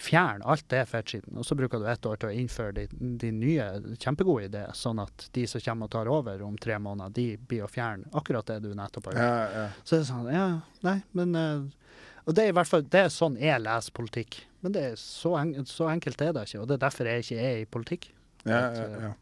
fjerne 0.00 0.46
alt 0.48 0.64
det 0.72 0.86
fettskitten, 0.88 1.36
og 1.36 1.44
så 1.44 1.54
bruker 1.58 1.80
du 1.80 1.84
ett 1.90 2.06
år 2.08 2.16
til 2.20 2.30
å 2.30 2.36
innføre 2.42 2.72
de, 2.72 2.84
din 3.20 3.40
nye 3.42 3.66
kjempegode 4.00 4.46
ideer, 4.48 4.70
sånn 4.76 5.02
at 5.02 5.26
de 5.36 5.44
som 5.50 5.60
kommer 5.60 5.90
og 5.90 5.92
tar 5.92 6.08
over 6.08 6.40
om 6.46 6.56
tre 6.60 6.78
måneder, 6.80 7.12
de 7.16 7.26
blir 7.50 7.66
å 7.66 7.68
fjerne 7.68 8.08
akkurat 8.16 8.48
det 8.48 8.62
du 8.64 8.70
nettopp 8.76 9.10
har 9.10 9.18
gjort. 9.18 9.26
Ja, 9.26 9.58
ja. 9.58 9.66
Så 9.84 9.98
det 9.98 10.00
er 10.00 10.08
sånn, 10.08 10.30
ja, 10.32 10.46
nei, 10.86 10.96
men 11.16 11.36
eh, 11.36 11.98
Og 12.24 12.36
det 12.36 12.46
er 12.46 12.52
i 12.52 12.56
hvert 12.56 12.68
fall 12.68 12.84
det 12.84 13.04
er 13.06 13.12
sånn 13.12 13.36
jeg 13.40 13.60
leser 13.60 13.96
politikk. 13.96 14.40
Men 14.64 14.74
det 14.76 14.86
er 14.90 14.96
så, 15.00 15.34
en, 15.40 15.66
så 15.68 15.88
enkelt 15.92 16.20
er 16.24 16.32
det 16.36 16.46
ikke, 16.48 16.62
og 16.62 16.70
det 16.70 16.78
er 16.78 16.84
derfor 16.86 17.10
jeg 17.10 17.26
ikke 17.26 17.44
er 17.50 17.60
i 17.60 17.68
politikk. 17.76 18.10
ja, 18.48 18.64
ja, 18.76 18.88
ja. 19.08 19.12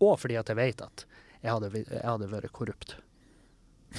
Og 0.00 0.18
fordi 0.20 0.36
at 0.36 0.48
jeg 0.50 0.58
vet 0.58 0.82
at 0.84 1.06
jeg 1.42 1.52
hadde, 1.52 1.70
jeg 1.78 2.04
hadde 2.04 2.28
vært 2.32 2.52
korrupt. 2.56 2.96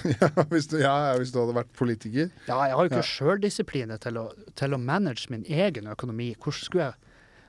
ja, 0.22 0.30
hvis 0.52 0.68
du, 0.72 0.78
ja, 0.82 0.94
hvis 1.20 1.32
du 1.34 1.40
hadde 1.42 1.56
vært 1.58 1.72
politiker. 1.78 2.30
Ja, 2.48 2.58
jeg 2.68 2.76
har 2.78 2.86
jo 2.86 2.90
ikke 2.92 3.02
Ja. 3.04 3.10
sjøldisiplin 3.10 3.94
til, 4.04 4.20
til 4.60 4.74
å 4.76 4.80
manage 4.82 5.30
min 5.34 5.44
egen 5.48 5.88
økonomi. 5.92 6.34
Hvordan 6.38 6.64
skulle 6.70 6.90
jeg 6.92 7.04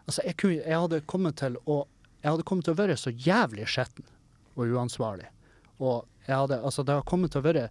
Altså, 0.09 0.23
jeg, 0.25 0.37
kunne, 0.41 0.63
jeg 0.65 0.79
hadde 0.81 1.03
kommet 1.05 1.37
til 1.37 1.59
å 1.69 1.83
Jeg 2.23 2.31
hadde 2.33 2.45
kommet 2.49 2.65
til 2.65 2.73
å 2.73 2.79
være 2.79 2.95
så 2.97 3.11
jævlig 3.13 3.67
skjetten 3.69 4.07
og 4.57 4.73
uansvarlig. 4.73 5.27
Og 5.79 6.07
jeg 6.27 6.35
hadde 6.37 6.61
Altså, 6.65 6.83
det 6.83 6.95
har 6.97 7.05
kommet 7.07 7.31
til 7.35 7.43
å 7.43 7.47
være 7.49 7.67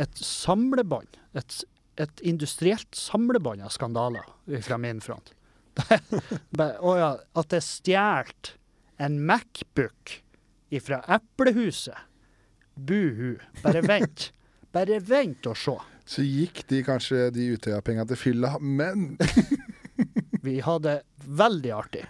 et 0.00 0.16
samlebånd. 0.24 1.18
Et, 1.38 1.58
et 2.00 2.20
industrielt 2.26 2.90
samlebånd 2.96 3.62
av 3.62 3.70
skandaler 3.74 4.26
fra 4.66 4.78
min 4.82 5.00
front. 5.04 5.32
og 6.82 6.94
ja, 6.98 7.12
at 7.38 7.48
det 7.52 7.60
er 7.60 7.66
stjålet 7.66 8.52
en 9.00 9.20
Macbook 9.24 10.18
fra 10.84 11.00
Eplehuset. 11.16 11.96
Buhu. 12.86 13.34
Bare 13.64 13.82
vent. 13.86 14.30
Bare 14.72 15.00
vent 15.02 15.46
og 15.50 15.58
se. 15.58 15.76
Så 16.10 16.24
gikk 16.26 16.64
de 16.70 16.80
kanskje 16.86 17.28
de 17.34 17.52
Utøya-penga 17.54 18.06
til 18.10 18.18
fylla, 18.18 18.56
men 18.58 19.12
Vi 20.46 20.56
hadde 20.64 21.00
veldig 21.26 21.72
artig. 21.76 22.04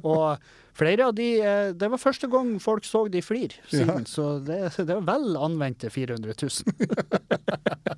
Og 0.00 0.38
flere 0.78 1.08
av 1.08 1.14
de 1.16 1.26
eh, 1.44 1.70
Det 1.76 1.90
var 1.92 2.00
første 2.00 2.30
gang 2.32 2.54
folk 2.62 2.86
så 2.88 3.04
de 3.12 3.20
flir 3.22 3.54
siden, 3.68 4.06
så 4.08 4.38
det, 4.40 4.62
det 4.78 4.94
var 4.94 5.04
vel 5.10 5.36
anvendte 5.36 5.90
400 5.92 6.34
000. 6.40 6.48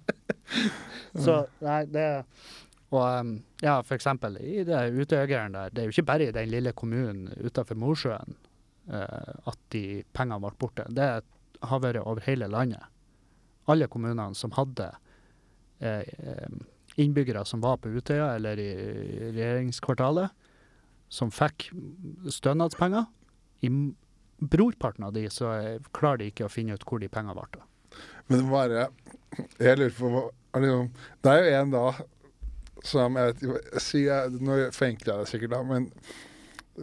så 1.24 1.37
nei, 1.62 1.85
det 1.91 2.09
Og 2.91 3.05
um, 3.05 3.35
ja, 3.62 3.78
for 3.87 3.95
eksempel 3.95 4.41
i 4.43 4.65
det 4.66 4.82
Utøyageren 4.97 5.55
der, 5.55 5.70
det 5.70 5.82
er 5.82 5.89
jo 5.89 5.95
ikke 5.95 6.09
bare 6.11 6.28
i 6.28 6.35
den 6.35 6.51
lille 6.51 6.74
kommunen 6.74 7.31
utafor 7.39 7.78
Mosjøen 7.78 8.35
eh, 8.91 9.35
at 9.53 9.61
de 9.70 9.85
pengene 10.16 10.43
ble 10.43 10.57
borte. 10.59 10.89
Det 10.91 11.12
har 11.61 11.82
vært 11.82 12.03
over 12.05 12.24
hele 12.27 12.49
landet. 12.51 12.82
Alle 13.70 13.89
kommunene 13.91 14.35
som 14.35 14.53
hadde 14.57 14.91
eh, 15.81 16.05
innbyggere 17.01 17.45
som 17.47 17.62
var 17.62 17.78
på 17.82 17.93
Utøya 17.93 18.35
eller 18.37 18.61
i 18.61 18.70
regjeringskvartalet, 19.31 20.31
som 21.11 21.32
fikk 21.35 21.70
stønadspenger. 22.31 23.07
I 23.66 23.70
brorparten 24.41 25.05
av 25.05 25.12
de 25.12 25.27
så 25.31 25.53
eh, 25.59 25.91
klarer 25.97 26.23
de 26.23 26.31
ikke 26.32 26.49
å 26.49 26.53
finne 26.53 26.77
ut 26.77 26.87
hvor 26.87 27.03
de 27.03 27.11
pengene 27.12 27.37
ble. 27.37 27.66
Men 28.31 28.47
bare 28.47 28.89
Jeg 29.59 29.78
lurer 29.78 29.95
på 29.97 30.11
er 30.55 30.62
det, 30.62 30.70
er 31.31 31.45
jo 31.45 31.61
en 31.61 31.73
da 31.74 31.85
som 32.87 33.16
jeg 33.19 33.31
vet 33.31 33.43
ikke 33.43 33.99
jeg, 34.01 34.73
forenkler 34.74 35.12
jeg 35.12 35.24
det 35.24 35.31
sikkert, 35.31 35.53
da, 35.53 35.61
men 35.66 35.91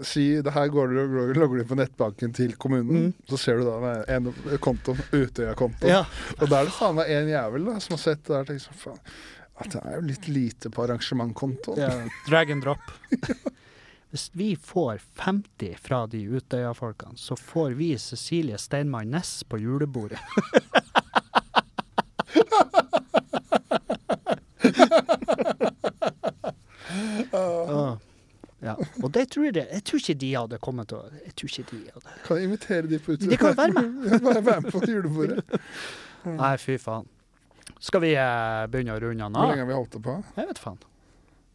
si 0.06 0.42
det 0.42 0.52
her 0.54 0.68
går 0.74 0.88
du, 0.94 1.00
og 1.04 1.36
logger 1.38 1.58
du 1.62 1.66
på 1.70 1.78
nettbanken 1.80 2.34
til 2.36 2.54
kommunen, 2.60 3.08
Mm. 3.08 3.14
så 3.30 3.38
ser 3.40 3.58
du 3.58 3.64
da 3.66 4.04
en 4.16 4.30
konto, 4.60 4.94
Utøya-konto. 5.12 5.88
Ja. 5.88 6.04
Og 6.42 6.50
da 6.50 6.60
er 6.62 6.66
det 6.70 6.74
faen 6.78 6.96
meg 7.00 7.10
en 7.10 7.30
jævel 7.32 7.66
da, 7.66 7.80
som 7.80 7.96
har 7.98 8.04
sett 8.04 8.24
det 8.28 8.34
der 8.36 8.46
tenkt 8.52 8.66
sånn 8.68 8.82
faen 8.84 9.00
at 9.58 9.72
det 9.74 9.80
er 9.90 9.96
jo 9.96 10.02
litt 10.06 10.28
lite 10.30 10.70
på 10.70 10.84
arrangementkontoen. 10.84 11.80
Ja, 11.82 11.90
drag 12.28 12.52
and 12.54 12.62
drop. 12.62 12.92
Hvis 14.12 14.30
vi 14.38 14.52
får 14.56 15.00
50 15.18 15.76
fra 15.82 16.04
de 16.08 16.22
Utøya-folkene, 16.30 17.18
så 17.18 17.36
får 17.36 17.74
vi 17.76 17.90
Cecilie 17.98 18.58
Steinmann 18.62 19.10
Næss 19.12 19.42
på 19.50 19.58
julebordet. 19.60 20.20
Og 29.04 29.14
det 29.14 29.28
tror 29.34 29.46
jeg, 29.50 29.68
jeg 29.72 29.84
tror 29.86 30.02
ikke 30.02 30.18
de 30.24 30.32
hadde 30.34 30.58
kommet 30.64 30.90
til 30.90 31.20
Jeg 31.26 31.36
tror 31.38 31.52
ikke 31.52 31.66
de 31.72 31.80
hadde 31.94 32.16
Kan 32.26 32.40
jeg 32.40 32.50
invitere 32.50 32.90
de 32.90 33.00
på 33.00 33.14
utover? 33.14 33.32
De 33.32 33.38
kan 33.38 33.58
være 33.58 33.74
med. 33.76 34.20
Bare 34.28 34.46
være 34.46 34.62
med 34.62 34.72
på 34.72 34.82
julebordet. 34.88 35.62
Nei, 36.42 36.54
fy 36.62 36.78
faen. 36.82 37.08
Skal 37.84 38.02
vi 38.02 38.14
eh, 38.18 38.66
begynne 38.72 38.96
å 38.96 39.02
runde 39.04 39.28
den 39.28 39.38
Hvor 39.38 39.52
lenge 39.52 39.66
har 39.66 39.70
vi 39.70 39.78
holdt 39.78 39.98
det 39.98 40.04
på? 40.08 40.18
Jeg 40.40 40.50
vet 40.50 40.62
faen. 40.62 40.80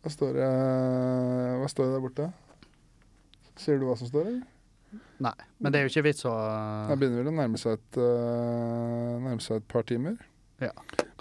Hva 0.03 0.13
står 0.13 0.39
det 0.39 0.49
Hva 1.63 1.69
står 1.71 1.89
det 1.89 1.95
der 1.97 2.05
borte? 2.07 2.31
Ser 3.63 3.79
du 3.79 3.87
hva 3.87 3.97
som 3.99 4.09
står, 4.09 4.31
eller? 4.31 4.43
Nei. 5.23 5.35
Men 5.63 5.73
det 5.73 5.79
er 5.79 5.87
jo 5.87 5.93
ikke 5.93 6.07
vits 6.09 6.27
å 6.29 6.33
Det 6.91 6.99
begynner 7.01 7.23
vel 7.23 7.33
å 7.33 7.37
nærme 7.37 7.61
seg 7.61 7.79
et, 7.79 7.99
uh, 8.01 9.19
nærme 9.23 9.41
seg 9.45 9.61
et 9.61 9.69
par 9.71 9.87
timer. 9.89 10.17
Ja. 10.63 10.73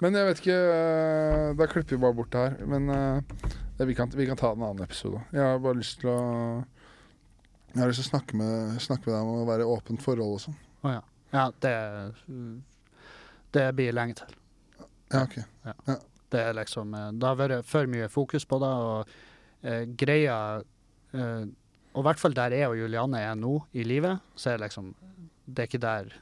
Men 0.02 0.16
jeg 0.18 0.26
vet 0.28 0.40
ikke 0.42 0.54
øh, 0.54 1.48
Da 1.58 1.66
klipper 1.70 1.96
vi 1.96 2.02
bare 2.02 2.16
bort 2.18 2.32
det 2.34 2.42
her. 2.44 2.66
Men 2.66 2.88
det, 3.78 3.86
vi, 3.88 3.94
kan, 3.98 4.10
vi 4.14 4.26
kan 4.28 4.38
ta 4.38 4.52
en 4.52 4.62
annen 4.62 4.84
episode. 4.84 5.22
Jeg 5.34 5.42
har 5.42 5.58
bare 5.62 5.80
lyst 5.80 6.00
til 6.02 6.12
å 6.12 6.20
Jeg 7.72 7.80
har 7.80 7.90
lyst 7.90 8.02
til 8.02 8.08
å 8.08 8.12
snakke 8.12 8.38
med, 8.38 8.78
snakke 8.84 9.08
med 9.08 9.16
deg 9.16 9.26
om 9.26 9.42
å 9.42 9.48
være 9.48 9.66
i 9.66 9.72
åpent 9.74 10.04
forhold 10.04 10.38
og 10.38 10.44
sånn. 10.46 10.58
Å 10.86 10.94
ja. 10.98 11.02
Ja, 11.32 11.48
det 11.64 11.74
Det 13.52 13.68
blir 13.76 13.94
lenge 13.96 14.20
til. 14.20 14.34
Ja, 15.12 15.24
OK. 15.24 15.38
Det 16.32 16.40
er 16.40 16.56
liksom 16.56 16.94
eh, 16.96 17.10
Det 17.12 17.28
har 17.28 17.40
vært 17.40 17.68
for 17.68 17.88
mye 17.90 18.08
fokus 18.12 18.46
på 18.48 18.58
det, 18.62 18.70
og 18.70 19.66
eh, 19.68 19.82
greia 19.98 20.36
eh, 21.12 21.44
Og 21.92 22.00
i 22.00 22.06
hvert 22.08 22.22
fall 22.22 22.36
der 22.36 22.56
jeg 22.56 22.70
og 22.70 22.78
Julianne 22.80 23.20
er 23.20 23.36
nå 23.36 23.58
i 23.76 23.84
livet, 23.84 24.22
så 24.34 24.52
er 24.52 24.58
det 24.58 24.68
liksom 24.68 24.94
Det 25.44 25.64
er 25.64 25.70
ikke 25.70 25.82
der 25.86 26.14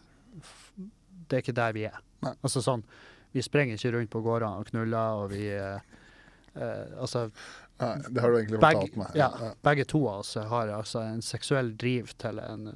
Det 1.30 1.38
er 1.38 1.44
ikke 1.44 1.58
der 1.60 1.76
vi 1.76 1.86
er. 1.90 2.02
Nei. 2.24 2.34
Altså 2.42 2.62
sånn 2.64 2.82
Vi 3.32 3.42
sprenger 3.42 3.78
ikke 3.78 3.96
rundt 3.96 4.10
på 4.12 4.22
gårdene 4.24 4.60
og 4.62 4.70
knuller, 4.70 5.24
og 5.24 5.34
vi 5.34 5.48
eh, 5.54 5.80
eh, 6.56 6.86
Altså 7.00 7.28
Nei, 7.80 7.94
det 8.10 8.20
har 8.20 8.28
du 8.32 8.36
egentlig 8.36 8.58
fortalt 8.60 8.96
meg. 9.00 9.14
ja. 9.16 9.28
begge 9.64 9.86
to 9.88 10.02
av 10.10 10.18
oss 10.20 10.34
har 10.50 10.68
altså 10.76 11.00
en 11.00 11.22
seksuell 11.24 11.70
driv 11.80 12.10
til 12.20 12.42
en 12.42 12.66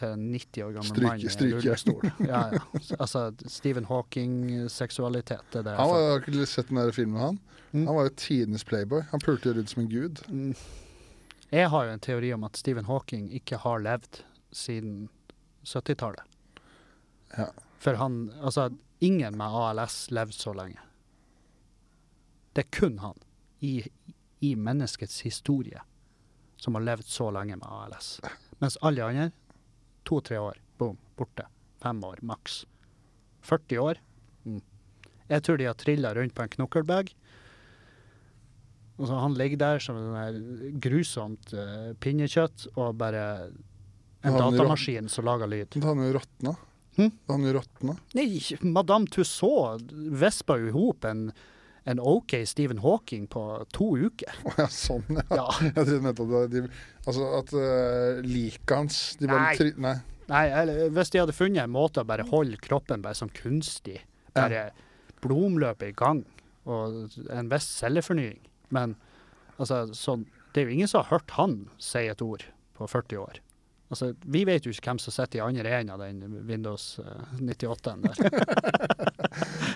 til 0.00 0.14
en 0.14 0.26
90 0.32 0.64
år 0.64 0.74
gammel 0.76 1.02
mann 1.04 1.20
i 1.20 1.52
rullestol. 1.54 2.10
Ja, 2.32 2.42
ja. 2.54 2.60
Altså 2.98 3.22
Stephen 3.46 3.84
Hawking-seksualitet. 3.88 5.52
Det. 5.52 5.64
Han 5.76 5.76
var, 5.76 5.96
føler. 5.96 6.10
har 6.10 6.22
ikke 6.24 6.46
sett 6.48 6.68
den 6.70 6.80
der 6.80 6.92
filmen 6.96 7.20
han? 7.20 7.40
Mm. 7.72 7.86
Han 7.86 7.96
var 7.96 8.08
jo 8.08 8.14
tidenes 8.16 8.64
playboy. 8.64 9.02
Han 9.10 9.20
pulte 9.20 9.52
rundt 9.54 9.70
som 9.70 9.82
en 9.84 9.90
gud. 9.90 10.22
Mm. 10.28 10.54
Jeg 11.50 11.70
har 11.70 11.86
jo 11.86 11.94
en 11.94 12.02
teori 12.02 12.32
om 12.34 12.44
at 12.46 12.56
Stephen 12.56 12.86
Hawking 12.86 13.28
ikke 13.34 13.58
har 13.62 13.82
levd 13.82 14.22
siden 14.54 15.08
70-tallet. 15.66 16.22
Ja. 17.36 17.50
For 17.80 17.98
han 18.00 18.32
Altså, 18.40 18.70
ingen 19.00 19.36
med 19.38 19.46
ALS 19.46 20.10
levde 20.10 20.36
så 20.36 20.54
lenge. 20.56 20.80
Det 22.52 22.66
er 22.66 22.70
kun 22.74 22.98
han 22.98 23.18
i, 23.60 23.80
i 24.40 24.54
menneskets 24.56 25.20
historie 25.26 25.82
som 26.60 26.76
har 26.76 26.84
levd 26.84 27.08
så 27.08 27.30
lenge 27.32 27.56
med 27.56 27.68
ALS. 27.68 28.18
Mens 28.60 28.76
alle 28.84 29.06
andre 29.06 29.30
to-tre 30.04 30.38
år, 30.40 30.58
boom, 30.78 30.98
borte. 31.16 31.46
Fem 31.80 32.02
år, 32.04 32.18
maks. 32.26 32.64
40 33.48 33.80
år. 33.80 34.00
Mm. 34.44 34.60
Jeg 35.30 35.44
tror 35.46 35.60
de 35.60 35.68
har 35.70 35.78
trilla 35.80 36.12
rundt 36.14 36.34
på 36.36 36.44
en 36.44 36.52
knokkelbag. 36.56 37.14
Og 39.00 39.08
så 39.08 39.16
han 39.22 39.36
ligger 39.38 39.60
der 39.62 39.80
som 39.80 39.96
en 39.96 40.80
grusomt 40.82 41.54
uh, 41.56 41.92
pinnekjøtt 42.04 42.66
og 42.74 42.98
bare 43.00 43.22
en 44.20 44.34
Han 44.34 44.58
datamaskin 44.58 45.08
som 45.08 45.24
lager 45.24 45.48
lyd. 45.48 45.78
Han 45.80 46.02
jo 46.04 46.12
råtna. 46.18 46.52
Hm? 47.00 47.14
Da 47.26 47.36
han 47.36 47.48
råtna. 47.56 47.96
Nei, 48.18 48.28
Madame 48.60 49.08
Tussaud 49.08 49.94
vispa 50.20 50.58
jo 50.60 50.68
i 50.68 50.74
hop 50.74 51.06
en, 51.08 51.30
en 51.88 52.02
OK 52.12 52.34
Stephen 52.48 52.82
Hawking 52.84 53.26
på 53.32 53.44
to 53.72 53.90
uker. 53.96 54.36
Å 54.44 54.54
ja, 54.58 54.68
sånn, 54.74 55.06
ja. 55.16 55.26
Ja. 55.32 55.48
Jeg 55.64 55.74
trodde 55.78 56.00
nettopp 56.04 56.34
de, 56.52 56.64
altså 57.06 57.30
at 57.40 57.54
uh, 57.56 58.20
liket 58.26 58.76
hans 58.76 59.02
de 59.20 59.30
bare 59.30 59.46
Nei. 59.48 59.58
Tri 59.58 59.74
nei. 59.80 59.96
Nei, 60.30 60.44
eller 60.60 60.92
hvis 60.94 61.10
de 61.10 61.18
hadde 61.18 61.34
funnet 61.34 61.64
en 61.64 61.72
måte 61.74 62.04
å 62.04 62.06
bare 62.06 62.28
holde 62.28 62.60
kroppen 62.62 63.02
bare 63.02 63.18
sånn 63.18 63.32
kunstig, 63.34 63.96
bare 64.36 64.68
blodomløpet 65.24 65.90
i 65.90 65.96
gang, 65.96 66.20
og 66.70 67.16
en 67.34 67.50
viss 67.50 67.66
cellefornying. 67.80 68.38
Men 68.70 68.94
altså, 69.56 69.88
sånn, 69.96 70.28
det 70.52 70.62
er 70.62 70.68
jo 70.68 70.76
ingen 70.76 70.90
som 70.90 71.02
har 71.02 71.16
hørt 71.16 71.34
han 71.34 71.56
si 71.82 72.04
et 72.06 72.22
ord 72.22 72.46
på 72.78 72.86
40 72.86 73.24
år. 73.24 73.40
Altså, 73.90 74.12
vi 74.22 74.44
vet 74.46 74.66
jo 74.66 74.70
ikke 74.70 74.92
hvem 74.92 75.00
som 75.02 75.14
sitter 75.14 75.40
i 75.40 75.42
andre 75.42 75.70
enden 75.80 75.94
av 75.96 76.02
den 76.04 76.44
Windows 76.46 77.00
eh, 77.02 77.38
98-en 77.42 78.04
der. 78.06 78.20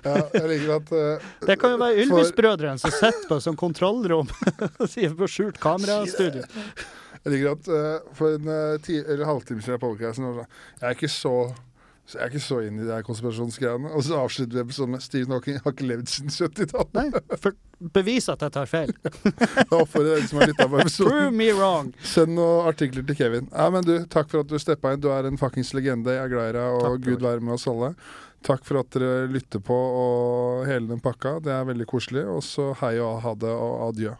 Ja, 0.04 0.18
jeg 0.34 0.48
liker 0.50 0.70
at 0.74 0.90
uh, 0.92 1.26
Det 1.48 1.54
kan 1.60 1.72
jo 1.72 1.78
være 1.80 2.02
Ylvis-brødrene 2.02 2.80
som 2.82 2.92
sitter 2.92 3.24
på 3.30 3.38
et 3.38 3.44
sånt 3.46 3.56
kontrollrom 3.56 4.28
og 4.82 4.88
sier 4.90 5.14
på 5.16 5.28
skjult 5.30 5.60
kamerastudio. 5.62 6.42
Jeg 7.24 7.32
liker 7.32 7.54
at 7.54 7.68
uh, 7.72 8.10
for 8.18 8.36
en 8.36 8.50
uh, 8.50 8.74
ti 8.84 8.98
eller 9.00 9.24
halvtime 9.24 9.64
siden 9.64 10.12
sånn, 10.18 10.42
Jeg 10.42 10.84
er 10.90 10.98
ikke 10.98 11.08
så 11.08 11.36
så 12.04 12.18
jeg 12.18 12.24
er 12.26 12.32
ikke 12.34 12.40
så 12.44 12.58
inn 12.66 12.80
i 12.82 12.84
de 12.84 12.96
konspirasjonsgreiene. 13.06 13.88
Og 13.96 14.02
så 14.04 14.18
avslutter 14.20 14.58
vi 14.58 14.64
episoden 14.66 14.92
med 14.92 15.00
Stephen 15.04 15.32
Hawking 15.32 15.56
har 15.64 15.72
ikke 15.72 15.86
levd 15.88 16.10
siden 16.12 16.34
70-tallet. 16.34 17.56
Bevis 17.94 18.28
at 18.32 18.44
jeg 18.44 18.52
tar 18.52 18.68
feil. 18.68 18.92
Da 19.70 19.78
oppfordrer 19.80 20.18
jeg 20.20 20.28
som 20.28 20.40
har 20.42 20.50
lytta 20.52 20.66
på 20.66 20.74
Prove 20.74 20.84
episoden. 20.84 21.38
me 21.38 21.48
wrong. 21.56 21.88
Send 22.04 22.36
noen 22.36 22.68
artikler 22.68 23.06
til 23.08 23.16
Kevin. 23.18 23.48
Ja, 23.52 23.70
men 23.72 23.86
du, 23.88 23.94
Takk 24.12 24.28
for 24.32 24.44
at 24.44 24.52
du 24.52 24.58
steppa 24.60 24.92
inn. 24.92 25.00
Du 25.00 25.08
er 25.12 25.30
en 25.30 25.40
fuckings 25.40 25.72
legende. 25.76 26.12
Jeg 26.12 26.26
er 26.28 26.34
glad 26.34 26.52
i 26.52 26.58
deg, 26.58 26.78
Takk, 26.84 27.00
Gud 27.08 27.24
være 27.24 27.40
med 27.44 27.56
oss 27.56 27.66
alle. 27.72 27.94
Takk 28.44 28.66
for 28.68 28.82
at 28.82 28.92
dere 28.92 29.24
lytter 29.32 29.64
på 29.64 29.72
og 30.04 30.66
hele 30.68 30.90
den 30.92 31.00
pakka. 31.00 31.38
Det 31.40 31.52
er 31.56 31.64
veldig 31.72 31.88
koselig. 31.88 32.26
Og 32.28 32.44
så 32.44 32.74
hei 32.84 32.98
og 33.00 33.22
ha 33.24 33.32
det 33.40 33.52
og 33.56 33.88
adjø. 33.88 34.12